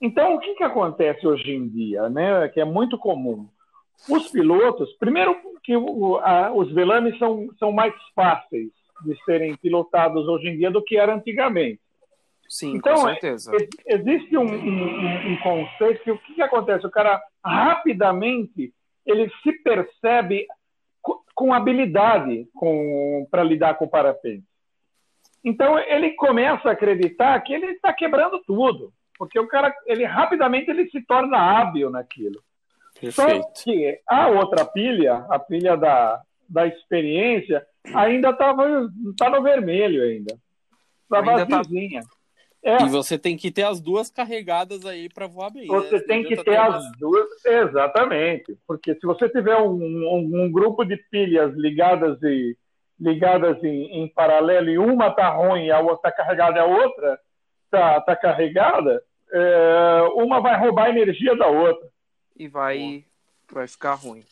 Então, 0.00 0.34
o 0.34 0.38
que, 0.38 0.54
que 0.54 0.64
acontece 0.64 1.26
hoje 1.26 1.52
em 1.52 1.68
dia, 1.68 2.08
né, 2.08 2.48
que 2.48 2.58
é 2.58 2.64
muito 2.64 2.96
comum? 2.96 3.50
Os 4.08 4.30
pilotos, 4.30 4.90
primeiro 4.94 5.36
que 5.62 5.76
o, 5.76 6.16
a, 6.16 6.50
os 6.54 6.72
velames 6.72 7.18
são, 7.18 7.48
são 7.58 7.70
mais 7.70 7.92
fáceis 8.14 8.70
de 9.04 9.24
serem 9.26 9.54
pilotados 9.58 10.26
hoje 10.26 10.48
em 10.48 10.56
dia 10.56 10.70
do 10.70 10.82
que 10.82 10.96
era 10.96 11.14
antigamente. 11.14 11.80
Sim, 12.48 12.76
então, 12.76 12.94
com 12.94 13.08
certeza. 13.08 13.52
existe 13.84 14.38
um, 14.38 14.46
um, 14.46 15.32
um 15.32 15.36
conceito 15.42 16.02
que 16.02 16.10
o 16.10 16.18
que, 16.18 16.34
que 16.34 16.42
acontece? 16.42 16.86
O 16.86 16.90
cara 16.90 17.20
rapidamente 17.44 18.72
ele 19.04 19.30
se 19.42 19.52
percebe 19.62 20.46
com 21.36 21.52
habilidade 21.52 22.48
para 23.30 23.44
lidar 23.44 23.74
com 23.74 23.84
o 23.84 23.90
parapente. 23.90 24.45
Então 25.44 25.78
ele 25.78 26.12
começa 26.12 26.68
a 26.68 26.72
acreditar 26.72 27.38
que 27.40 27.52
ele 27.52 27.66
está 27.66 27.92
quebrando 27.92 28.42
tudo, 28.46 28.92
porque 29.18 29.38
o 29.38 29.46
cara, 29.46 29.74
ele 29.86 30.04
rapidamente 30.04 30.70
ele 30.70 30.88
se 30.90 31.00
torna 31.02 31.38
hábil 31.38 31.90
naquilo. 31.90 32.42
Perfeito. 33.00 33.12
Só 33.12 33.64
que 33.64 34.00
a 34.08 34.28
outra 34.28 34.64
pilha, 34.64 35.26
a 35.30 35.38
pilha 35.38 35.76
da, 35.76 36.20
da 36.48 36.66
experiência, 36.66 37.64
ainda 37.94 38.30
estava 38.30 38.88
tá 39.18 39.30
no 39.30 39.42
vermelho 39.42 40.02
ainda. 40.02 40.38
Estava 41.04 41.44
vaziozinha. 41.44 42.00
Tá... 42.00 42.16
É. 42.66 42.82
E 42.82 42.88
você 42.88 43.16
tem 43.16 43.36
que 43.36 43.52
ter 43.52 43.62
as 43.62 43.80
duas 43.80 44.10
carregadas 44.10 44.84
aí 44.84 45.08
para 45.08 45.28
voar 45.28 45.50
bem. 45.50 45.68
Você 45.68 45.98
né? 45.98 46.00
tem 46.00 46.24
que 46.24 46.36
ter 46.42 46.56
as 46.56 46.90
duas, 46.98 47.28
exatamente. 47.44 48.58
Porque 48.66 48.92
se 48.94 49.06
você 49.06 49.28
tiver 49.28 49.56
um, 49.56 49.70
um, 49.70 50.30
um 50.42 50.50
grupo 50.50 50.84
de 50.84 50.96
pilhas 50.96 51.54
ligadas 51.54 52.20
e 52.24 52.56
ligadas 52.98 53.62
em, 53.62 54.02
em, 54.02 54.08
paralelo 54.08 54.70
e 54.70 54.78
uma 54.78 55.10
tá 55.10 55.28
ruim 55.28 55.66
e 55.66 55.70
a 55.70 55.80
outra 55.80 56.10
tá 56.10 56.12
carregada 56.12 56.58
e 56.58 56.60
a 56.60 56.64
outra 56.64 57.20
tá, 57.70 58.00
tá 58.00 58.16
carregada, 58.16 59.02
é, 59.30 60.02
uma 60.14 60.40
vai 60.40 60.58
roubar 60.58 60.86
a 60.86 60.90
energia 60.90 61.36
da 61.36 61.46
outra. 61.46 61.88
E 62.36 62.48
vai, 62.48 63.04
vai 63.50 63.66
ficar 63.66 63.94
ruim. 63.94 64.24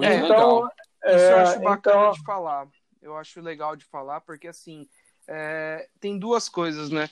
É, 0.00 0.14
então, 0.14 0.68
é, 1.04 1.16
isso 1.16 1.24
eu 1.24 1.38
acho 1.38 1.60
bacana 1.60 2.00
então... 2.00 2.12
de 2.12 2.24
falar. 2.24 2.68
Eu 3.00 3.16
acho 3.16 3.40
legal 3.40 3.74
de 3.74 3.84
falar, 3.84 4.20
porque 4.20 4.46
assim, 4.46 4.88
é, 5.28 5.88
tem 6.00 6.18
duas 6.18 6.48
coisas, 6.48 6.90
né? 6.90 7.08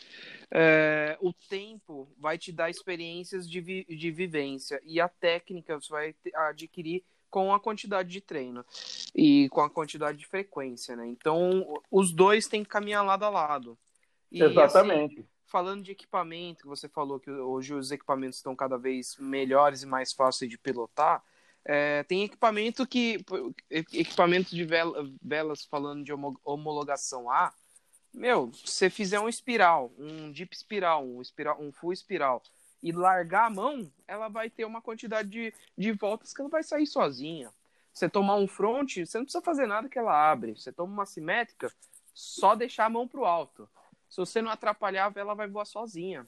É, 0.50 1.16
o 1.20 1.32
tempo 1.32 2.08
vai 2.18 2.38
te 2.38 2.52
dar 2.52 2.70
experiências 2.70 3.48
de, 3.48 3.60
vi 3.60 3.84
de 3.84 4.10
vivência 4.10 4.80
e 4.84 5.00
a 5.00 5.08
técnica 5.08 5.80
você 5.80 5.92
vai 5.92 6.14
adquirir 6.48 7.04
com 7.30 7.54
a 7.54 7.60
quantidade 7.60 8.08
de 8.08 8.20
treino 8.20 8.64
e 9.14 9.48
com 9.50 9.60
a 9.60 9.70
quantidade 9.70 10.18
de 10.18 10.26
frequência, 10.26 10.96
né? 10.96 11.06
Então, 11.06 11.80
os 11.90 12.12
dois 12.12 12.46
têm 12.46 12.62
que 12.62 12.70
caminhar 12.70 13.04
lado 13.04 13.24
a 13.24 13.30
lado. 13.30 13.78
E, 14.30 14.42
Exatamente. 14.42 15.20
Assim, 15.20 15.28
falando 15.46 15.82
de 15.82 15.92
equipamento, 15.92 16.62
que 16.62 16.68
você 16.68 16.88
falou 16.88 17.18
que 17.18 17.30
hoje 17.30 17.74
os 17.74 17.90
equipamentos 17.90 18.36
estão 18.38 18.54
cada 18.54 18.76
vez 18.76 19.16
melhores 19.18 19.82
e 19.82 19.86
mais 19.86 20.12
fáceis 20.12 20.50
de 20.50 20.58
pilotar, 20.58 21.22
é, 21.64 22.02
tem 22.04 22.24
equipamento 22.24 22.86
que 22.86 23.22
equipamento 23.70 24.54
de 24.54 24.66
velas 25.22 25.64
falando 25.64 26.02
de 26.02 26.12
homologação 26.44 27.30
A, 27.30 27.52
meu, 28.12 28.50
se 28.52 28.66
você 28.66 28.90
fizer 28.90 29.20
um 29.20 29.28
espiral, 29.28 29.92
um 29.98 30.32
deep 30.32 30.54
espiral, 30.54 31.06
um 31.06 31.20
espiral, 31.20 31.60
um 31.60 31.70
full 31.70 31.92
espiral 31.92 32.42
e 32.82 32.92
largar 32.92 33.46
a 33.46 33.50
mão, 33.50 33.90
ela 34.06 34.28
vai 34.28 34.48
ter 34.48 34.64
uma 34.64 34.80
quantidade 34.80 35.28
de, 35.28 35.54
de 35.76 35.92
voltas 35.92 36.32
que 36.32 36.40
ela 36.40 36.50
vai 36.50 36.62
sair 36.62 36.86
sozinha. 36.86 37.50
Você 37.92 38.08
tomar 38.08 38.36
um 38.36 38.46
front, 38.46 38.98
você 38.98 39.18
não 39.18 39.24
precisa 39.24 39.42
fazer 39.42 39.66
nada 39.66 39.88
que 39.88 39.98
ela 39.98 40.30
abre. 40.30 40.54
Você 40.54 40.72
toma 40.72 40.92
uma 40.92 41.06
simétrica, 41.06 41.72
só 42.14 42.54
deixar 42.54 42.86
a 42.86 42.90
mão 42.90 43.06
pro 43.06 43.24
alto. 43.24 43.68
Se 44.08 44.16
você 44.16 44.40
não 44.40 44.50
atrapalhar, 44.50 45.12
ela 45.14 45.34
vai 45.34 45.48
voar 45.48 45.64
sozinha. 45.64 46.26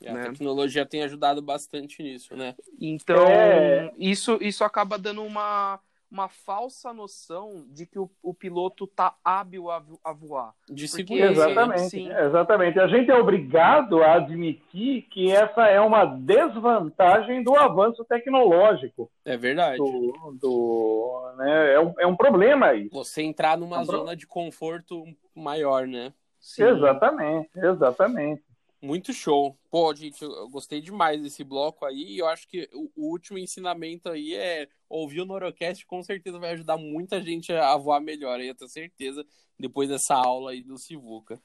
E 0.00 0.08
a 0.08 0.14
né? 0.14 0.22
tecnologia 0.24 0.84
tem 0.84 1.02
ajudado 1.02 1.40
bastante 1.40 2.02
nisso, 2.02 2.36
né? 2.36 2.56
Então, 2.80 3.26
é... 3.26 3.92
isso, 3.98 4.38
isso 4.40 4.64
acaba 4.64 4.98
dando 4.98 5.22
uma, 5.22 5.78
uma 6.12 6.28
falsa 6.28 6.92
noção 6.92 7.64
de 7.70 7.86
que 7.86 7.98
o, 7.98 8.10
o 8.22 8.34
piloto 8.34 8.86
tá 8.86 9.14
hábil 9.24 9.70
a, 9.70 9.82
a 10.04 10.12
voar. 10.12 10.52
De 10.68 10.86
Porque- 10.86 10.88
segurança. 10.88 11.32
Exatamente, 11.50 11.80
sim. 11.88 12.12
exatamente. 12.12 12.78
A 12.78 12.86
gente 12.86 13.10
é 13.10 13.14
obrigado 13.14 14.02
a 14.02 14.16
admitir 14.16 15.02
que 15.10 15.32
essa 15.32 15.66
é 15.68 15.80
uma 15.80 16.04
desvantagem 16.04 17.42
do 17.42 17.56
avanço 17.56 18.04
tecnológico. 18.04 19.10
É 19.24 19.38
verdade. 19.38 19.78
Do, 19.78 20.36
do, 20.38 21.32
né? 21.38 21.74
é, 21.74 21.80
um, 21.80 21.94
é 22.00 22.06
um 22.06 22.14
problema 22.16 22.74
isso. 22.74 22.90
Você 22.92 23.22
entrar 23.22 23.56
numa 23.56 23.76
Tá 23.78 23.84
bom. 23.84 23.92
zona 23.98 24.14
de 24.14 24.26
conforto 24.26 25.04
maior, 25.34 25.86
né? 25.86 26.12
Sim. 26.38 26.64
Exatamente, 26.64 27.48
exatamente. 27.56 28.42
Muito 28.82 29.12
show. 29.12 29.56
Pô, 29.70 29.94
gente, 29.94 30.20
eu 30.22 30.48
gostei 30.48 30.80
demais 30.80 31.22
desse 31.22 31.44
bloco 31.44 31.84
aí. 31.84 32.02
E 32.14 32.18
eu 32.18 32.26
acho 32.26 32.48
que 32.48 32.68
o, 32.74 32.90
último 32.96 33.38
ensinamento 33.38 34.08
aí 34.08 34.34
é 34.34 34.68
ouvir 34.88 35.20
o 35.20 35.24
Norocast, 35.24 35.86
com 35.86 36.02
certeza 36.02 36.36
vai 36.40 36.50
ajudar 36.50 36.76
muita 36.76 37.22
gente 37.22 37.52
a 37.52 37.76
voar 37.76 38.00
melhor. 38.00 38.40
aí, 38.40 38.48
Eu 38.48 38.56
tenho 38.56 38.68
certeza, 38.68 39.24
depois 39.56 39.88
dessa 39.88 40.16
aula 40.16 40.50
aí 40.50 40.64
do 40.64 40.76
Sivuca. 40.76 41.40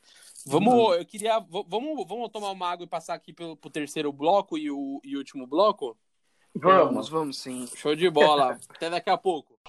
Vamos, 0.48 0.74
Uhum. 0.74 0.94
eu 0.96 1.06
queria. 1.06 1.38
Vamos, 1.40 2.08
vamos 2.08 2.32
tomar 2.32 2.50
uma 2.50 2.72
água 2.72 2.86
e 2.86 2.90
passar 2.90 3.14
aqui 3.14 3.32
pelo, 3.32 3.56
pro 3.56 3.70
terceiro 3.70 4.12
bloco 4.12 4.58
e 4.58 4.72
o 4.72 5.00
e 5.04 5.16
último 5.16 5.46
bloco? 5.46 5.96
Vamos. 6.56 7.08
vamos 7.08 7.38
sim. 7.38 7.68
Show 7.76 7.96
de 7.96 8.10
bola. 8.10 8.60
Até 8.68 8.90
daqui 8.90 9.12
a 9.12 9.18
pouco. 9.18 9.60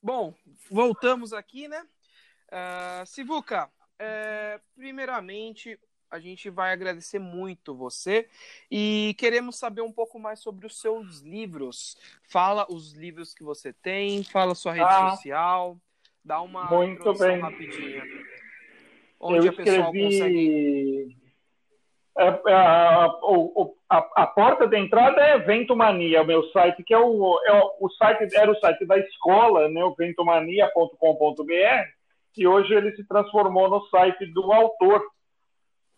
Bom, 0.00 0.32
voltamos 0.70 1.32
aqui, 1.32 1.66
né? 1.66 1.84
Uh, 2.54 3.04
Sivuca, 3.04 3.68
é, 3.98 4.60
primeiramente 4.76 5.76
a 6.08 6.20
gente 6.20 6.48
vai 6.48 6.72
agradecer 6.72 7.18
muito 7.18 7.74
você 7.74 8.28
e 8.70 9.16
queremos 9.18 9.56
saber 9.58 9.80
um 9.80 9.90
pouco 9.90 10.16
mais 10.20 10.38
sobre 10.38 10.64
os 10.64 10.80
seus 10.80 11.18
livros. 11.18 11.96
Fala 12.22 12.64
os 12.70 12.92
livros 12.92 13.34
que 13.34 13.42
você 13.42 13.72
tem, 13.72 14.22
fala 14.22 14.54
sua 14.54 14.72
rede 14.72 14.86
Ah, 14.88 15.16
social, 15.16 15.76
dá 16.24 16.40
uma 16.40 16.70
muito 16.70 17.12
bem. 17.14 17.40
rapidinha. 17.40 18.04
Onde 19.18 19.48
eu 19.48 19.52
a 19.52 19.56
pessoa 19.56 19.86
consegue. 19.86 20.06
escrevi. 20.06 21.16
É, 22.16 22.26
é, 22.28 22.54
a, 22.54 23.06
a- 23.90 24.10
a 24.18 24.26
porta 24.28 24.68
de 24.68 24.78
entrada 24.78 25.20
é 25.20 25.36
Ventomania, 25.40 26.22
o 26.22 26.26
meu 26.26 26.48
site, 26.52 26.84
que 26.84 26.94
é 26.94 26.98
o, 26.98 27.40
é 27.44 27.52
o, 27.60 27.74
o 27.80 27.90
site, 27.90 28.32
era 28.36 28.48
o 28.52 28.56
site 28.60 28.86
da 28.86 28.96
escola, 28.98 29.68
né, 29.68 29.82
o 29.84 29.92
ventomania.com.br, 29.96 31.88
e 32.36 32.46
hoje 32.46 32.74
ele 32.74 32.94
se 32.96 33.06
transformou 33.06 33.68
no 33.68 33.84
site 33.86 34.26
do 34.32 34.52
autor. 34.52 35.02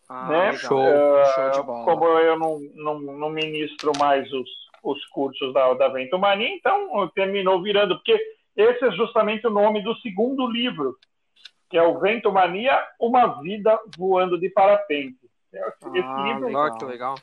Ah, 0.09 0.29
né? 0.29 0.53
Show. 0.55 0.81
É, 0.81 1.25
Show 1.35 1.51
de 1.51 1.63
bola. 1.63 1.85
Como 1.85 2.05
eu 2.19 2.39
não, 2.39 2.61
não, 2.75 3.01
não 3.01 3.31
ministro 3.31 3.93
mais 3.99 4.31
os, 4.33 4.49
os 4.83 5.05
cursos 5.07 5.53
da, 5.53 5.75
da 5.75 5.89
Ventomania, 5.89 6.49
então 6.49 7.09
terminou 7.15 7.61
virando, 7.63 7.97
porque 7.97 8.17
esse 8.57 8.85
é 8.85 8.91
justamente 8.93 9.47
o 9.47 9.51
nome 9.51 9.83
do 9.83 9.95
segundo 9.97 10.47
livro, 10.47 10.97
que 11.69 11.77
é 11.77 11.83
o 11.83 11.99
Ventomania, 11.99 12.81
Uma 13.01 13.41
Vida 13.43 13.79
Voando 13.99 14.39
de 14.39 14.49
Parapente. 14.49 15.19
Esse 15.53 15.99
Ah, 16.07 16.23
livro 16.25 16.47
legal. 16.47 16.79
Que 16.79 16.85
legal. 16.85 17.15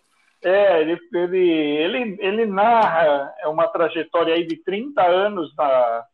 é, 0.44 0.82
ele, 0.82 1.00
ele, 1.14 1.50
ele, 1.50 2.18
ele 2.20 2.46
narra 2.46 3.34
é 3.40 3.48
uma 3.48 3.68
trajetória 3.70 4.34
aí 4.36 4.46
de 4.46 4.58
30 4.58 5.02
anos 5.02 5.56
na, 5.56 6.06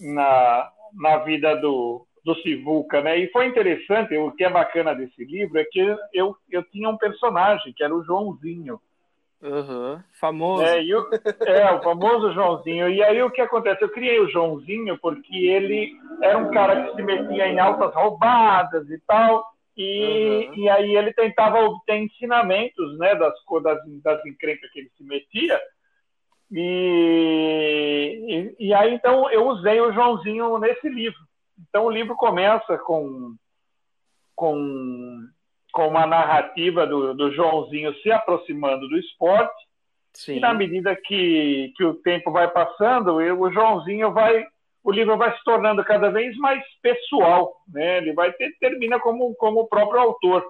na, 0.00 0.70
na 0.94 1.18
vida 1.18 1.54
do, 1.56 2.06
do 2.24 2.34
Sivuca, 2.36 3.00
né? 3.00 3.18
E 3.18 3.30
foi 3.30 3.46
interessante, 3.46 4.16
o 4.16 4.32
que 4.32 4.44
é 4.44 4.50
bacana 4.50 4.94
desse 4.94 5.24
livro 5.24 5.58
é 5.58 5.64
que 5.64 5.80
eu, 6.12 6.36
eu 6.50 6.62
tinha 6.64 6.88
um 6.88 6.96
personagem, 6.96 7.72
que 7.72 7.84
era 7.84 7.94
o 7.94 8.04
Joãozinho. 8.04 8.80
Aham. 9.42 10.02
Famoso. 10.18 10.62
É, 10.64 10.82
e 10.82 10.94
o, 10.94 11.06
é, 11.46 11.72
o 11.72 11.82
famoso 11.82 12.32
Joãozinho. 12.32 12.88
E 12.88 13.02
aí 13.02 13.22
o 13.22 13.30
que 13.30 13.42
acontece? 13.42 13.82
Eu 13.84 13.90
criei 13.90 14.18
o 14.18 14.28
Joãozinho 14.30 14.98
porque 14.98 15.36
ele 15.36 15.92
era 16.22 16.38
um 16.38 16.50
cara 16.50 16.86
que 16.86 16.96
se 16.96 17.02
metia 17.02 17.46
em 17.46 17.58
altas 17.58 17.94
roubadas 17.94 18.88
e 18.88 18.98
tal. 19.06 19.44
E, 19.76 20.46
Uhum. 20.48 20.54
e 20.54 20.68
aí 20.68 20.96
ele 20.96 21.12
tentava 21.12 21.58
obter 21.58 21.96
ensinamentos 21.96 22.96
né, 22.96 23.14
das, 23.16 23.34
das, 23.62 23.78
das 24.02 24.24
encrencas 24.24 24.70
que 24.70 24.78
ele 24.78 24.90
se 24.96 25.02
metia. 25.04 25.60
E, 26.52 28.54
e, 28.58 28.66
e 28.68 28.74
aí 28.74 28.94
então 28.94 29.30
eu 29.30 29.46
usei 29.48 29.80
o 29.80 29.92
Joãozinho 29.92 30.58
nesse 30.58 30.88
livro. 30.88 31.18
Então 31.68 31.86
o 31.86 31.90
livro 31.90 32.14
começa 32.16 32.76
com, 32.78 33.34
com, 34.34 35.20
com 35.72 35.88
uma 35.88 36.06
narrativa 36.06 36.86
do, 36.86 37.14
do 37.14 37.32
Joãozinho 37.32 37.94
se 37.96 38.10
aproximando 38.10 38.88
do 38.88 38.98
esporte. 38.98 39.54
Sim. 40.12 40.36
E 40.36 40.40
na 40.40 40.54
medida 40.54 40.94
que, 40.94 41.72
que 41.76 41.84
o 41.84 41.94
tempo 41.94 42.30
vai 42.30 42.48
passando, 42.48 43.20
eu- 43.20 43.40
o 43.40 43.52
Joãozinho 43.52 44.12
vai, 44.12 44.44
o 44.82 44.92
livro 44.92 45.16
vai 45.16 45.36
se 45.36 45.42
tornando 45.44 45.84
cada 45.84 46.10
vez 46.10 46.36
mais 46.36 46.62
pessoal, 46.80 47.52
né? 47.68 47.98
Ele 47.98 48.12
vai 48.12 48.32
ter, 48.32 48.56
termina 48.60 49.00
como, 49.00 49.34
como 49.34 49.60
o 49.60 49.68
próprio 49.68 50.00
autor. 50.00 50.44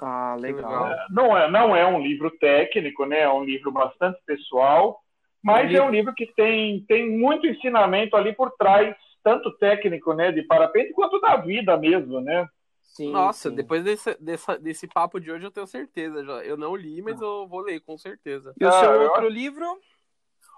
Ah, 0.00 0.36
legal. 0.38 0.88
Legal. 0.88 0.96
Não 1.10 1.36
é, 1.36 1.50
não 1.50 1.76
é 1.76 1.86
um 1.86 2.00
livro 2.02 2.30
técnico, 2.38 3.06
né? 3.06 3.20
É 3.20 3.30
um 3.32 3.44
livro 3.44 3.70
bastante 3.72 4.18
pessoal, 4.26 5.00
mas 5.42 5.70
Um 5.72 5.76
é 5.76 5.82
um 5.82 5.90
livro 5.90 6.14
que 6.14 6.26
tem, 6.34 6.84
tem 6.86 7.10
muito 7.18 7.46
ensinamento 7.46 8.16
ali 8.16 8.34
por 8.34 8.50
trás, 8.52 8.94
tanto 9.22 9.56
técnico, 9.58 10.12
né, 10.12 10.32
de 10.32 10.42
parapente, 10.42 10.92
quanto 10.92 11.20
da 11.20 11.36
vida 11.36 11.76
mesmo, 11.76 12.20
né? 12.20 12.46
Sim, 12.82 13.12
Nossa, 13.12 13.48
sim. 13.50 13.56
depois 13.56 13.82
desse, 13.82 14.14
dessa- 14.20 14.58
desse 14.58 14.86
papo 14.86 15.18
de 15.18 15.30
hoje 15.30 15.44
eu 15.46 15.50
tenho 15.50 15.66
certeza. 15.66 16.24
Já. 16.24 16.44
Eu 16.44 16.56
não 16.56 16.76
li, 16.76 17.02
mas 17.02 17.20
eu 17.20 17.46
vou 17.48 17.60
ler, 17.60 17.80
com 17.80 17.96
certeza. 17.98 18.54
E 18.60 18.64
o 18.64 18.68
Ah, 18.68 18.80
seu 18.80 18.90
eu 18.92 19.00
outro 19.02 19.28
livro? 19.28 19.66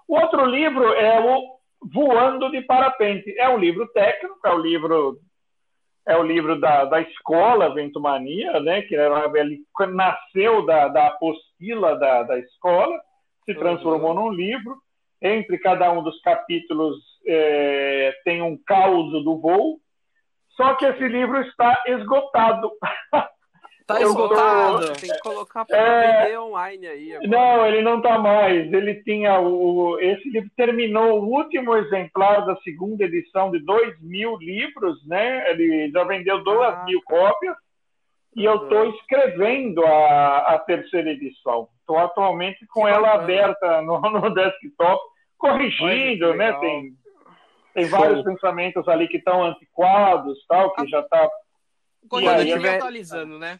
O 0.07 0.15
outro 0.19 0.45
livro 0.45 0.93
é 0.93 1.19
o 1.19 1.57
Voando 1.93 2.49
de 2.51 2.61
Parapente. 2.61 3.37
É 3.39 3.49
um 3.49 3.57
livro 3.57 3.87
técnico, 3.91 4.39
é 4.45 4.53
o 4.53 4.57
livro 4.57 5.19
é 6.07 6.15
o 6.17 6.23
livro 6.23 6.59
da, 6.59 6.85
da 6.85 7.01
escola 7.01 7.73
Ventomania, 7.73 8.59
né? 8.61 8.81
Que 8.81 8.95
era, 8.95 9.29
ele 9.35 9.59
nasceu 9.93 10.65
da, 10.65 10.87
da 10.87 11.07
apostila 11.07 11.95
da, 11.97 12.23
da 12.23 12.39
escola, 12.39 12.97
se 13.45 13.51
Uhum. 13.51 13.59
transformou 13.59 14.13
num 14.13 14.29
livro. 14.31 14.77
Entre 15.21 15.57
cada 15.57 15.91
um 15.91 16.03
dos 16.03 16.19
capítulos 16.21 16.95
é, 17.27 18.13
tem 18.23 18.41
um 18.41 18.57
caos 18.65 19.11
do 19.23 19.39
voo. 19.39 19.79
Só 20.55 20.75
que 20.75 20.85
esse 20.85 21.07
livro 21.07 21.41
está 21.41 21.83
esgotado. 21.87 22.71
Tá 23.87 24.01
Eu 24.01 24.09
esgotado. 24.09 24.87
tô- 24.87 24.93
Tem 24.99 25.09
que 25.09 25.19
colocar 25.19 25.63
pra 25.63 25.77
É. 25.77 26.23
vender 26.25 26.37
online 26.39 26.87
aí. 26.87 27.15
agora. 27.15 27.27
Não, 27.29 27.65
ele 27.65 27.81
não 27.81 27.97
está 27.97 28.19
mais. 28.19 28.71
Ele 28.73 28.95
tinha 29.03 29.39
o. 29.39 29.97
Esse 30.01 30.29
livro 30.29 30.49
terminou 30.57 31.21
o 31.21 31.25
último 31.25 31.73
exemplar 31.77 32.45
da 32.45 32.57
segunda 32.57 33.05
edição 33.05 33.49
de 33.49 33.59
dois 33.59 33.97
mil 34.01 34.35
livros, 34.39 35.05
né? 35.07 35.49
Ele 35.51 35.89
já 35.89 36.03
vendeu 36.03 36.43
duas 36.43 36.75
Ah. 36.75 36.83
mil 36.83 37.01
cópias. 37.05 37.55
E 38.35 38.43
eu 38.43 38.55
estou 38.63 38.89
escrevendo 38.89 39.83
a, 39.85 40.37
a 40.55 40.59
terceira 40.59 41.09
edição. 41.11 41.69
Estou 41.79 41.97
atualmente 41.97 42.67
com 42.67 42.83
Que 42.83 42.89
ela 42.89 42.99
bacana. 43.17 43.23
aberta 43.23 43.81
no, 43.83 43.99
no 44.01 44.33
desktop, 44.33 45.01
corrigindo, 45.37 46.27
Olha 46.27 46.35
né? 46.37 46.53
Tem, 46.59 46.93
tem 47.73 47.85
Show. 47.87 47.97
vários 47.99 48.21
pensamentos 48.23 48.85
ali 48.89 49.07
que 49.07 49.17
estão 49.17 49.43
antiquados, 49.45 50.45
tal, 50.45 50.73
que 50.75 50.81
Ah. 50.81 50.87
já 50.87 50.99
está. 50.99 51.29
Quando 52.09 52.25
estiver 52.29 52.53
tiver- 52.57 52.75
atualizando, 52.75 53.39
né? 53.39 53.59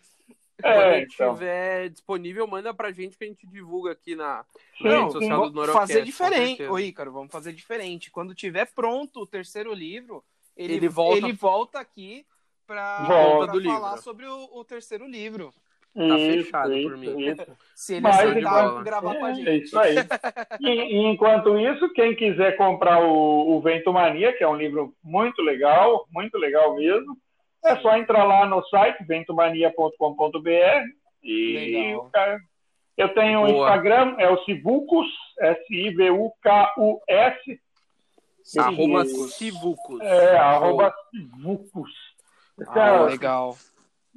Quando 0.62 0.74
É, 0.74 0.98
ele 0.98 1.06
então. 1.14 1.34
estiver 1.34 1.90
disponível, 1.90 2.48
manda 2.48 2.74
pra 2.74 2.92
gente 2.92 3.18
que 3.18 3.24
a 3.24 3.28
gente 3.28 3.46
divulga 3.48 3.92
aqui 3.92 4.16
na, 4.16 4.44
na 4.82 4.90
Não, 4.92 5.00
rede 5.02 5.14
social 5.14 5.30
do 5.38 5.42
vamos 5.42 5.54
Norocast. 5.56 5.80
fazer 5.94 6.04
diferente. 6.04 6.64
Ô, 6.64 6.80
Ícaro, 6.80 7.12
vamos 7.12 7.32
fazer 7.32 7.54
diferente. 7.54 8.10
Quando 8.10 8.34
tiver 8.34 8.66
pronto 8.74 9.22
o 9.22 9.28
terceiro 9.28 9.74
livro, 9.74 10.24
ele, 10.56 10.74
Ele 10.74 10.88
volta- 10.90 11.18
ele 11.18 11.34
volta 11.34 11.80
aqui 11.80 12.26
para 12.66 13.04
Volta 13.06 13.52
do 13.54 13.64
falar 13.64 13.90
livro. 13.90 14.02
sobre 14.04 14.26
o, 14.26 14.50
o 14.52 14.64
terceiro 14.66 15.08
livro. 15.08 15.54
Tá 15.96 16.16
fechado 16.16 16.70
por 16.84 16.98
mim. 16.98 17.28
isso. 17.32 17.46
Se 17.74 17.94
ele 17.94 18.02
Mas, 18.02 18.20
aceitar 18.20 18.84
gravar 18.84 19.16
com 19.16 19.26
a 19.26 19.32
É, 19.32 19.34
gente. 19.36 19.50
é 19.50 19.58
isso 19.58 19.80
aí. 19.80 19.96
E, 20.60 20.70
e 20.70 20.98
enquanto 21.08 21.58
isso, 21.58 21.92
quem 21.94 22.16
quiser 22.16 22.56
comprar 22.56 23.00
o, 23.04 23.56
o 23.58 23.62
Vento 23.62 23.92
Mania, 23.92 24.32
que 24.38 24.44
é 24.44 24.48
um 24.48 24.56
livro 24.56 24.94
muito 25.04 25.42
legal, 25.42 26.08
muito 26.12 26.38
legal 26.38 26.76
mesmo, 26.76 27.18
é 27.68 27.80
só 27.82 27.98
entrar 27.98 28.24
lá 28.24 28.46
no 28.46 28.64
site 28.68 29.04
ventomania.com.br 29.06 30.50
e 31.24 31.96
cara, 32.12 32.40
eu 32.96 33.14
tenho 33.14 33.42
um 33.42 33.48
Boa. 33.48 33.68
Instagram, 33.68 34.16
é 34.18 34.30
o 34.30 34.44
Sivucus, 34.44 35.08
S-I-V-U-K-U-S, 35.40 37.38
Arroba 38.58 39.06
Sivucos. 39.06 39.34
Sivucos. 39.34 40.02
é, 40.02 40.38
arroba 40.38 40.94
Sivucus. 41.12 41.92
Ah, 42.70 43.02
legal. 43.04 43.58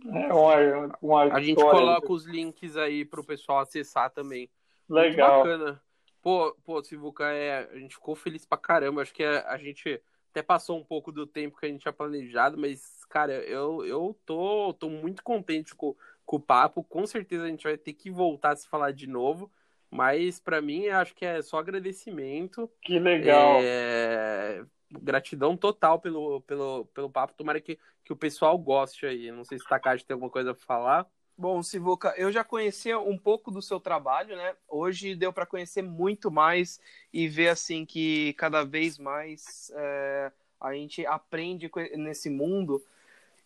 é 0.06 0.32
uma, 0.32 0.98
uma 1.02 1.22
A 1.34 1.40
gente 1.40 1.60
coloca 1.60 2.12
os 2.12 2.24
links 2.26 2.76
aí 2.76 3.04
pro 3.04 3.24
pessoal 3.24 3.58
acessar 3.58 4.10
também. 4.10 4.48
legal. 4.88 5.44
Muito 5.44 5.58
bacana. 5.58 5.82
Pô, 6.22 6.56
pô, 6.64 6.82
Sivuca, 6.82 7.24
é, 7.32 7.68
a 7.72 7.78
gente 7.78 7.96
ficou 7.96 8.14
feliz 8.14 8.46
pra 8.46 8.56
caramba. 8.56 9.02
Acho 9.02 9.12
que 9.12 9.24
a, 9.24 9.48
a 9.48 9.58
gente 9.58 10.00
até 10.30 10.42
passou 10.42 10.78
um 10.78 10.84
pouco 10.84 11.10
do 11.10 11.26
tempo 11.26 11.58
que 11.58 11.66
a 11.66 11.68
gente 11.68 11.82
tinha 11.82 11.92
planejado, 11.92 12.56
mas, 12.56 13.04
cara, 13.08 13.32
eu, 13.32 13.84
eu 13.84 14.16
tô, 14.24 14.72
tô 14.74 14.88
muito 14.88 15.22
contente 15.22 15.74
com, 15.74 15.94
com 16.24 16.36
o 16.36 16.40
papo. 16.40 16.84
Com 16.84 17.06
certeza 17.06 17.44
a 17.44 17.48
gente 17.48 17.64
vai 17.64 17.76
ter 17.76 17.92
que 17.92 18.10
voltar 18.10 18.52
a 18.52 18.56
se 18.56 18.68
falar 18.68 18.92
de 18.92 19.06
novo. 19.06 19.50
Mas 19.90 20.38
para 20.38 20.62
mim, 20.62 20.86
acho 20.86 21.14
que 21.14 21.24
é 21.24 21.42
só 21.42 21.58
agradecimento. 21.58 22.70
Que 22.80 22.98
legal. 22.98 23.58
É... 23.60 24.64
Gratidão 24.88 25.56
total 25.56 26.00
pelo, 26.00 26.40
pelo, 26.42 26.84
pelo 26.86 27.10
papo. 27.10 27.34
Tomara 27.34 27.60
que, 27.60 27.76
que 28.04 28.12
o 28.12 28.16
pessoal 28.16 28.56
goste 28.56 29.06
aí. 29.06 29.32
Não 29.32 29.44
sei 29.44 29.58
se 29.58 29.68
Takashi 29.68 30.04
tem 30.04 30.14
alguma 30.14 30.30
coisa 30.30 30.54
para 30.54 30.64
falar. 30.64 31.06
Bom, 31.40 31.62
Sivuca, 31.62 32.12
eu 32.18 32.30
já 32.30 32.44
conhecia 32.44 32.98
um 32.98 33.16
pouco 33.16 33.50
do 33.50 33.62
seu 33.62 33.80
trabalho, 33.80 34.36
né? 34.36 34.54
Hoje 34.68 35.14
deu 35.14 35.32
para 35.32 35.46
conhecer 35.46 35.80
muito 35.80 36.30
mais 36.30 36.78
e 37.10 37.26
ver 37.26 37.48
assim 37.48 37.86
que 37.86 38.34
cada 38.34 38.62
vez 38.62 38.98
mais 38.98 39.72
é, 39.74 40.30
a 40.60 40.74
gente 40.74 41.06
aprende 41.06 41.70
nesse 41.96 42.28
mundo. 42.28 42.84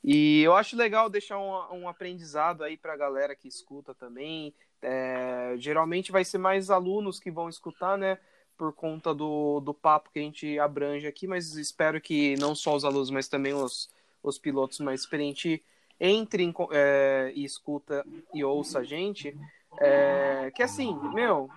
E 0.02 0.42
eu 0.42 0.56
acho 0.56 0.76
legal 0.76 1.08
deixar 1.08 1.38
um, 1.38 1.82
um 1.82 1.88
aprendizado 1.88 2.64
aí 2.64 2.76
para 2.76 2.94
a 2.94 2.96
galera 2.96 3.36
que 3.36 3.46
escuta 3.46 3.94
também. 3.94 4.52
É, 4.82 5.54
geralmente 5.58 6.10
vai 6.10 6.24
ser 6.24 6.38
mais 6.38 6.70
alunos 6.70 7.20
que 7.20 7.30
vão 7.30 7.48
escutar, 7.48 7.96
né? 7.96 8.18
Por 8.58 8.72
conta 8.72 9.14
do, 9.14 9.60
do 9.60 9.72
papo 9.72 10.10
que 10.10 10.18
a 10.18 10.22
gente 10.22 10.58
abrange 10.58 11.06
aqui, 11.06 11.28
mas 11.28 11.54
espero 11.54 12.00
que 12.00 12.34
não 12.40 12.56
só 12.56 12.74
os 12.74 12.84
alunos, 12.84 13.10
mas 13.10 13.28
também 13.28 13.54
os, 13.54 13.88
os 14.20 14.36
pilotos 14.36 14.80
mais 14.80 15.02
experientes 15.02 15.60
entre 16.06 16.42
em, 16.42 16.54
é, 16.70 17.32
e 17.34 17.44
escuta 17.44 18.04
e 18.34 18.44
ouça 18.44 18.80
a 18.80 18.84
gente, 18.84 19.34
é, 19.80 20.52
que 20.54 20.62
assim, 20.62 20.94
meu, 21.14 21.48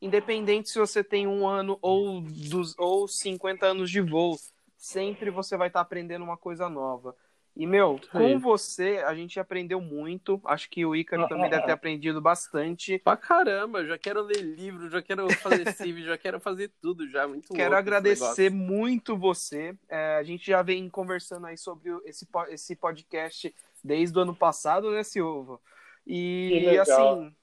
independente 0.00 0.70
se 0.70 0.78
você 0.78 1.02
tem 1.02 1.26
um 1.26 1.46
ano 1.46 1.76
ou, 1.82 2.20
dos, 2.20 2.78
ou 2.78 3.08
50 3.08 3.66
anos 3.66 3.90
de 3.90 4.00
voo, 4.00 4.36
sempre 4.76 5.28
você 5.28 5.56
vai 5.56 5.66
estar 5.66 5.80
tá 5.80 5.82
aprendendo 5.82 6.24
uma 6.24 6.36
coisa 6.36 6.68
nova. 6.68 7.16
E, 7.56 7.66
meu, 7.66 7.98
com 8.12 8.38
você, 8.38 9.02
a 9.06 9.14
gente 9.14 9.40
aprendeu 9.40 9.80
muito. 9.80 10.38
Acho 10.44 10.68
que 10.68 10.84
o 10.84 10.94
Ícaro 10.94 11.26
também 11.26 11.48
deve 11.48 11.64
ter 11.64 11.72
aprendido 11.72 12.20
bastante. 12.20 12.98
Pra 12.98 13.16
caramba, 13.16 13.82
já 13.86 13.96
quero 13.96 14.20
ler 14.20 14.42
livro, 14.42 14.90
já 14.90 15.00
quero 15.00 15.26
fazer 15.36 15.64
CIV, 15.72 16.04
já 16.04 16.18
quero 16.18 16.38
fazer 16.38 16.70
tudo 16.82 17.08
já. 17.08 17.26
Muito 17.26 17.54
Quero 17.54 17.74
agradecer 17.74 18.50
muito 18.50 19.16
você. 19.16 19.74
É, 19.88 20.16
a 20.16 20.22
gente 20.22 20.46
já 20.46 20.60
vem 20.60 20.86
conversando 20.90 21.46
aí 21.46 21.56
sobre 21.56 21.90
esse, 22.04 22.28
esse 22.50 22.76
podcast 22.76 23.54
desde 23.82 24.18
o 24.18 24.20
ano 24.20 24.36
passado, 24.36 24.90
né, 24.90 25.02
Silva? 25.02 25.58
E 26.06 26.78
assim, 26.78 27.34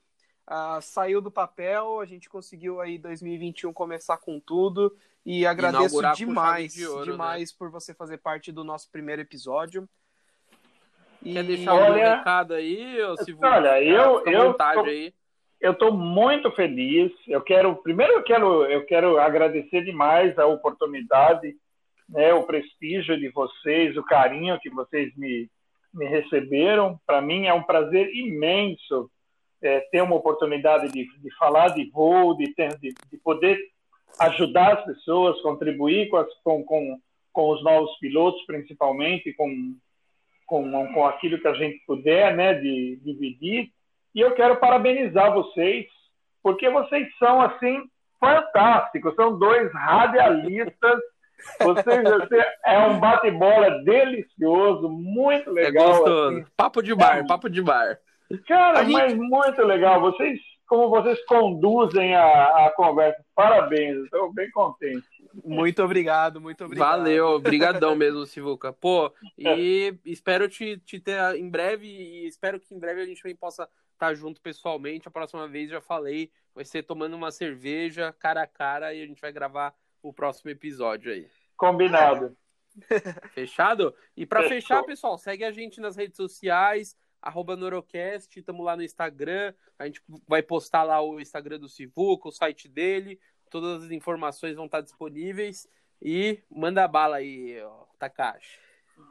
uh, 0.48 0.80
saiu 0.80 1.22
do 1.22 1.32
papel, 1.32 2.00
a 2.00 2.06
gente 2.06 2.30
conseguiu 2.30 2.80
aí 2.80 3.00
2021 3.00 3.74
começar 3.74 4.18
com 4.18 4.40
tudo 4.40 4.96
e 5.26 5.44
agradeço 5.44 5.86
Inaugurar 5.86 6.16
demais, 6.16 6.74
de 6.74 6.86
ouro, 6.86 7.12
demais 7.12 7.52
né? 7.52 7.56
por 7.58 7.72
você 7.72 7.96
fazer 7.96 8.20
parte 8.20 8.52
do 8.52 8.64
nosso 8.64 8.92
primeiro 8.92 9.24
episódio. 9.24 9.90
E... 11.24 11.34
Quer 11.34 11.44
deixar 11.44 11.74
olha, 11.74 11.92
um 11.92 12.18
recado 12.18 12.54
aí, 12.54 13.02
ou 13.02 13.18
se 13.18 13.36
Olha, 13.42 13.82
eu 13.82 14.26
eu 14.26 14.54
tô, 14.54 14.80
aí. 14.82 15.14
eu 15.62 15.74
tô 15.74 15.92
muito 15.92 16.52
feliz. 16.52 17.12
Eu 17.28 17.42
quero 17.42 17.76
primeiro 17.78 18.14
eu 18.14 18.24
quero 18.24 18.66
eu 18.66 18.86
quero 18.86 19.20
agradecer 19.20 19.84
demais 19.84 20.38
a 20.38 20.46
oportunidade, 20.46 21.56
né, 22.10 22.34
o 22.34 22.44
prestígio 22.44 23.18
de 23.18 23.30
vocês, 23.30 23.96
o 23.96 24.04
carinho 24.04 24.60
que 24.60 24.70
vocês 24.70 25.16
me 25.16 25.50
me 25.94 26.06
receberam. 26.06 27.00
Para 27.06 27.22
mim 27.22 27.46
é 27.46 27.54
um 27.54 27.64
prazer 27.64 28.10
imenso 28.14 29.10
é, 29.62 29.80
ter 29.92 30.02
uma 30.02 30.16
oportunidade 30.16 30.92
de, 30.92 31.06
de 31.06 31.36
falar 31.38 31.70
de 31.70 31.90
voo, 31.90 32.36
de, 32.36 32.54
ter, 32.54 32.78
de, 32.80 32.94
de, 33.12 33.18
poder 33.18 33.58
ajudar 34.20 34.74
as 34.74 34.86
pessoas, 34.86 35.40
contribuir 35.42 36.10
com, 36.10 36.18
as, 36.18 36.28
com, 36.44 36.64
com, 36.64 37.00
com 37.32 37.52
os 37.52 37.64
novos 37.64 37.98
pilotos, 38.00 38.44
principalmente, 38.46 39.34
com, 39.34 39.76
com, 40.46 40.94
com 40.94 41.06
aquilo 41.06 41.40
que 41.40 41.48
a 41.48 41.54
gente 41.54 41.82
puder 41.86 42.36
né, 42.36 42.54
de 42.56 43.00
dividir. 43.04 43.70
E 44.14 44.20
eu 44.20 44.34
quero 44.36 44.58
parabenizar 44.58 45.34
vocês, 45.34 45.86
porque 46.42 46.70
vocês 46.70 47.08
são, 47.18 47.42
assim, 47.42 47.84
fantásticos. 48.20 49.16
São 49.16 49.38
dois 49.38 49.72
radialistas 49.74 51.00
você, 51.60 52.02
você 52.02 52.46
é 52.66 52.80
um 52.80 53.00
bate-bola 53.00 53.84
delicioso, 53.84 54.90
muito 54.90 55.50
é 55.50 55.64
legal. 55.64 55.84
É 55.84 55.90
gostoso. 55.90 56.38
Assim. 56.38 56.46
Papo 56.56 56.82
de 56.82 56.96
bar, 56.96 57.18
é, 57.18 57.28
papo 57.28 57.50
de 57.50 57.62
bar. 57.62 57.98
Cara, 58.48 58.84
gente... 58.84 58.94
mas 58.94 59.14
muito 59.16 59.62
legal. 59.64 60.00
Vocês, 60.02 60.40
como 60.68 60.90
vocês 60.90 61.24
conduzem 61.26 62.16
a, 62.16 62.66
a 62.66 62.74
conversa. 62.76 63.24
Parabéns, 63.36 63.98
estou 64.06 64.34
bem 64.34 64.50
contente. 64.52 65.08
Muito 65.44 65.82
obrigado, 65.82 66.40
muito 66.40 66.64
obrigado. 66.64 66.98
Valeu, 66.98 67.28
obrigadão 67.28 67.96
mesmo, 67.96 68.26
Sivuca. 68.26 68.72
Pô, 68.72 69.12
e 69.38 69.98
espero 70.06 70.48
te, 70.48 70.78
te 70.80 71.00
ter 71.00 71.36
em 71.36 71.50
breve 71.50 71.88
e 71.88 72.28
espero 72.28 72.60
que 72.60 72.74
em 72.74 72.80
breve 72.80 73.02
a 73.02 73.06
gente 73.06 73.22
também 73.22 73.36
possa 73.36 73.68
estar 73.94 74.14
junto 74.14 74.42
pessoalmente. 74.42 75.08
A 75.08 75.12
próxima 75.12 75.48
vez 75.48 75.70
já 75.70 75.82
falei, 75.82 76.32
vai 76.54 76.66
ser 76.66 76.84
tomando 76.84 77.16
uma 77.16 77.32
cerveja 77.32 78.14
cara 78.20 78.44
a 78.44 78.48
cara 78.48 78.94
e 78.94 79.02
a 79.02 79.06
gente 79.06 79.22
vai 79.22 79.32
gravar 79.32 79.74
o 80.02 80.14
próximo 80.14 80.52
episódio 80.52 81.12
aí. 81.12 81.28
Combinado. 81.56 82.36
Fechado? 83.34 83.96
E 84.16 84.26
para 84.26 84.48
fechar, 84.50 84.84
pessoal, 84.84 85.18
segue 85.18 85.44
a 85.44 85.52
gente 85.52 85.80
nas 85.80 85.96
redes 85.96 86.18
sociais, 86.18 86.98
arroba 87.22 87.56
Norocast, 87.56 88.38
estamos 88.38 88.66
lá 88.66 88.76
no 88.76 88.84
Instagram, 88.84 89.54
a 89.78 89.86
gente 89.86 90.02
vai 90.28 90.42
postar 90.42 90.84
lá 90.84 91.02
o 91.02 91.20
Instagram 91.20 91.60
do 91.60 91.70
Sivuca, 91.70 92.28
o 92.28 92.32
site 92.32 92.68
dele, 92.68 93.20
todas 93.54 93.84
as 93.84 93.92
informações 93.92 94.56
vão 94.56 94.66
estar 94.66 94.82
disponíveis 94.82 95.68
e 96.02 96.40
manda 96.50 96.88
bala 96.88 97.18
aí, 97.18 97.56
Takashi. 98.00 98.58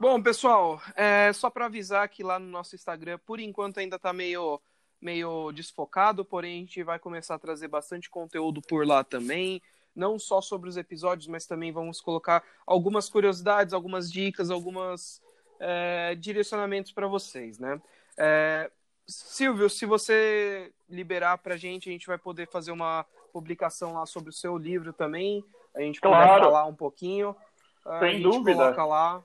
Bom, 0.01 0.21
pessoal, 0.21 0.83
é 0.97 1.33
só 1.33 1.49
para 1.49 1.67
avisar 1.67 2.09
que 2.09 2.25
lá 2.25 2.41
no 2.41 2.47
nosso 2.47 2.75
Instagram, 2.75 3.19
por 3.25 3.39
enquanto 3.39 3.79
ainda 3.79 3.97
está 3.97 4.13
meio 4.13 4.61
meio 5.01 5.51
desfocado, 5.51 6.25
porém 6.25 6.57
a 6.57 6.61
gente 6.61 6.83
vai 6.85 6.97
começar 6.97 7.35
a 7.35 7.39
trazer 7.39 7.67
bastante 7.67 8.09
conteúdo 8.09 8.63
por 8.63 8.87
lá 8.87 9.03
também 9.03 9.61
não 9.95 10.19
só 10.19 10.41
sobre 10.41 10.69
os 10.69 10.77
episódios, 10.77 11.27
mas 11.27 11.47
também 11.47 11.71
vamos 11.71 12.01
colocar 12.01 12.43
algumas 12.67 13.09
curiosidades, 13.11 13.75
algumas 13.75 14.11
dicas, 14.11 14.51
algumas 14.51 15.23
é, 15.61 16.15
direcionamentos 16.15 16.93
para 16.93 17.07
vocês, 17.07 17.59
né? 17.59 17.81
É, 18.17 18.71
Silvio, 19.07 19.69
se 19.69 19.85
você 19.85 20.73
liberar 20.89 21.39
para 21.39 21.55
a 21.55 21.59
gente, 21.59 21.89
a 21.89 21.93
gente 21.93 22.07
vai 22.07 22.19
poder 22.19 22.49
fazer 22.49 22.73
uma 22.73 23.05
publicação 23.33 23.95
lá 23.95 24.07
sobre 24.07 24.31
o 24.31 24.33
seu 24.33 24.57
livro 24.57 24.93
também. 24.93 25.45
A 25.75 25.81
gente 25.81 26.01
claro. 26.01 26.29
pode 26.29 26.45
falar 26.45 26.67
um 26.67 26.75
pouquinho. 26.75 27.35
Sem 27.83 27.93
a 27.93 28.13
gente 28.13 28.23
dúvida. 28.23 28.55
coloca 28.55 28.85
lá. 28.85 29.25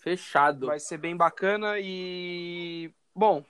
Fechado. 0.00 0.66
Vai 0.66 0.78
ser 0.78 0.96
bem 0.96 1.16
bacana 1.16 1.74
e 1.78 2.90
bom. 3.14 3.44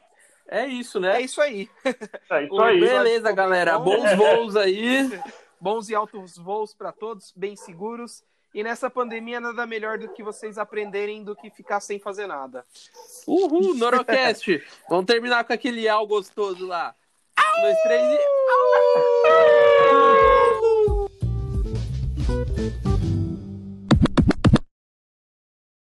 É 0.49 0.67
isso, 0.67 0.99
né? 0.99 1.19
É 1.19 1.21
isso 1.21 1.41
aí. 1.41 1.71
É 1.85 2.45
isso 2.45 2.61
aí. 2.61 2.81
Beleza, 2.81 3.31
galera. 3.31 3.79
Bons 3.79 4.13
voos 4.17 4.57
aí. 4.57 5.09
Bons 5.61 5.91
e 5.91 5.95
altos 5.95 6.39
voos 6.39 6.75
para 6.75 6.91
todos, 6.91 7.33
bem 7.37 7.55
seguros. 7.55 8.25
E 8.53 8.65
nessa 8.65 8.91
pandemia, 8.91 9.39
nada 9.39 9.65
melhor 9.67 9.99
do 9.99 10.09
que 10.09 10.23
vocês 10.23 10.59
aprenderem 10.59 11.23
do 11.23 11.37
que 11.37 11.51
ficar 11.51 11.81
sem 11.81 12.01
fazer 12.01 12.27
nada. 12.27 12.65
Uhul, 13.27 13.75
Norocast! 13.75 14.61
Vamos 14.89 15.07
terminar 15.07 15.45
com 15.45 15.53
aquele 15.53 15.89
al 15.89 16.07
gostoso 16.07 16.67
lá. 16.67 16.95
Um, 17.39 17.61
dois, 17.63 17.83
três 17.83 18.03
e. 18.03 19.30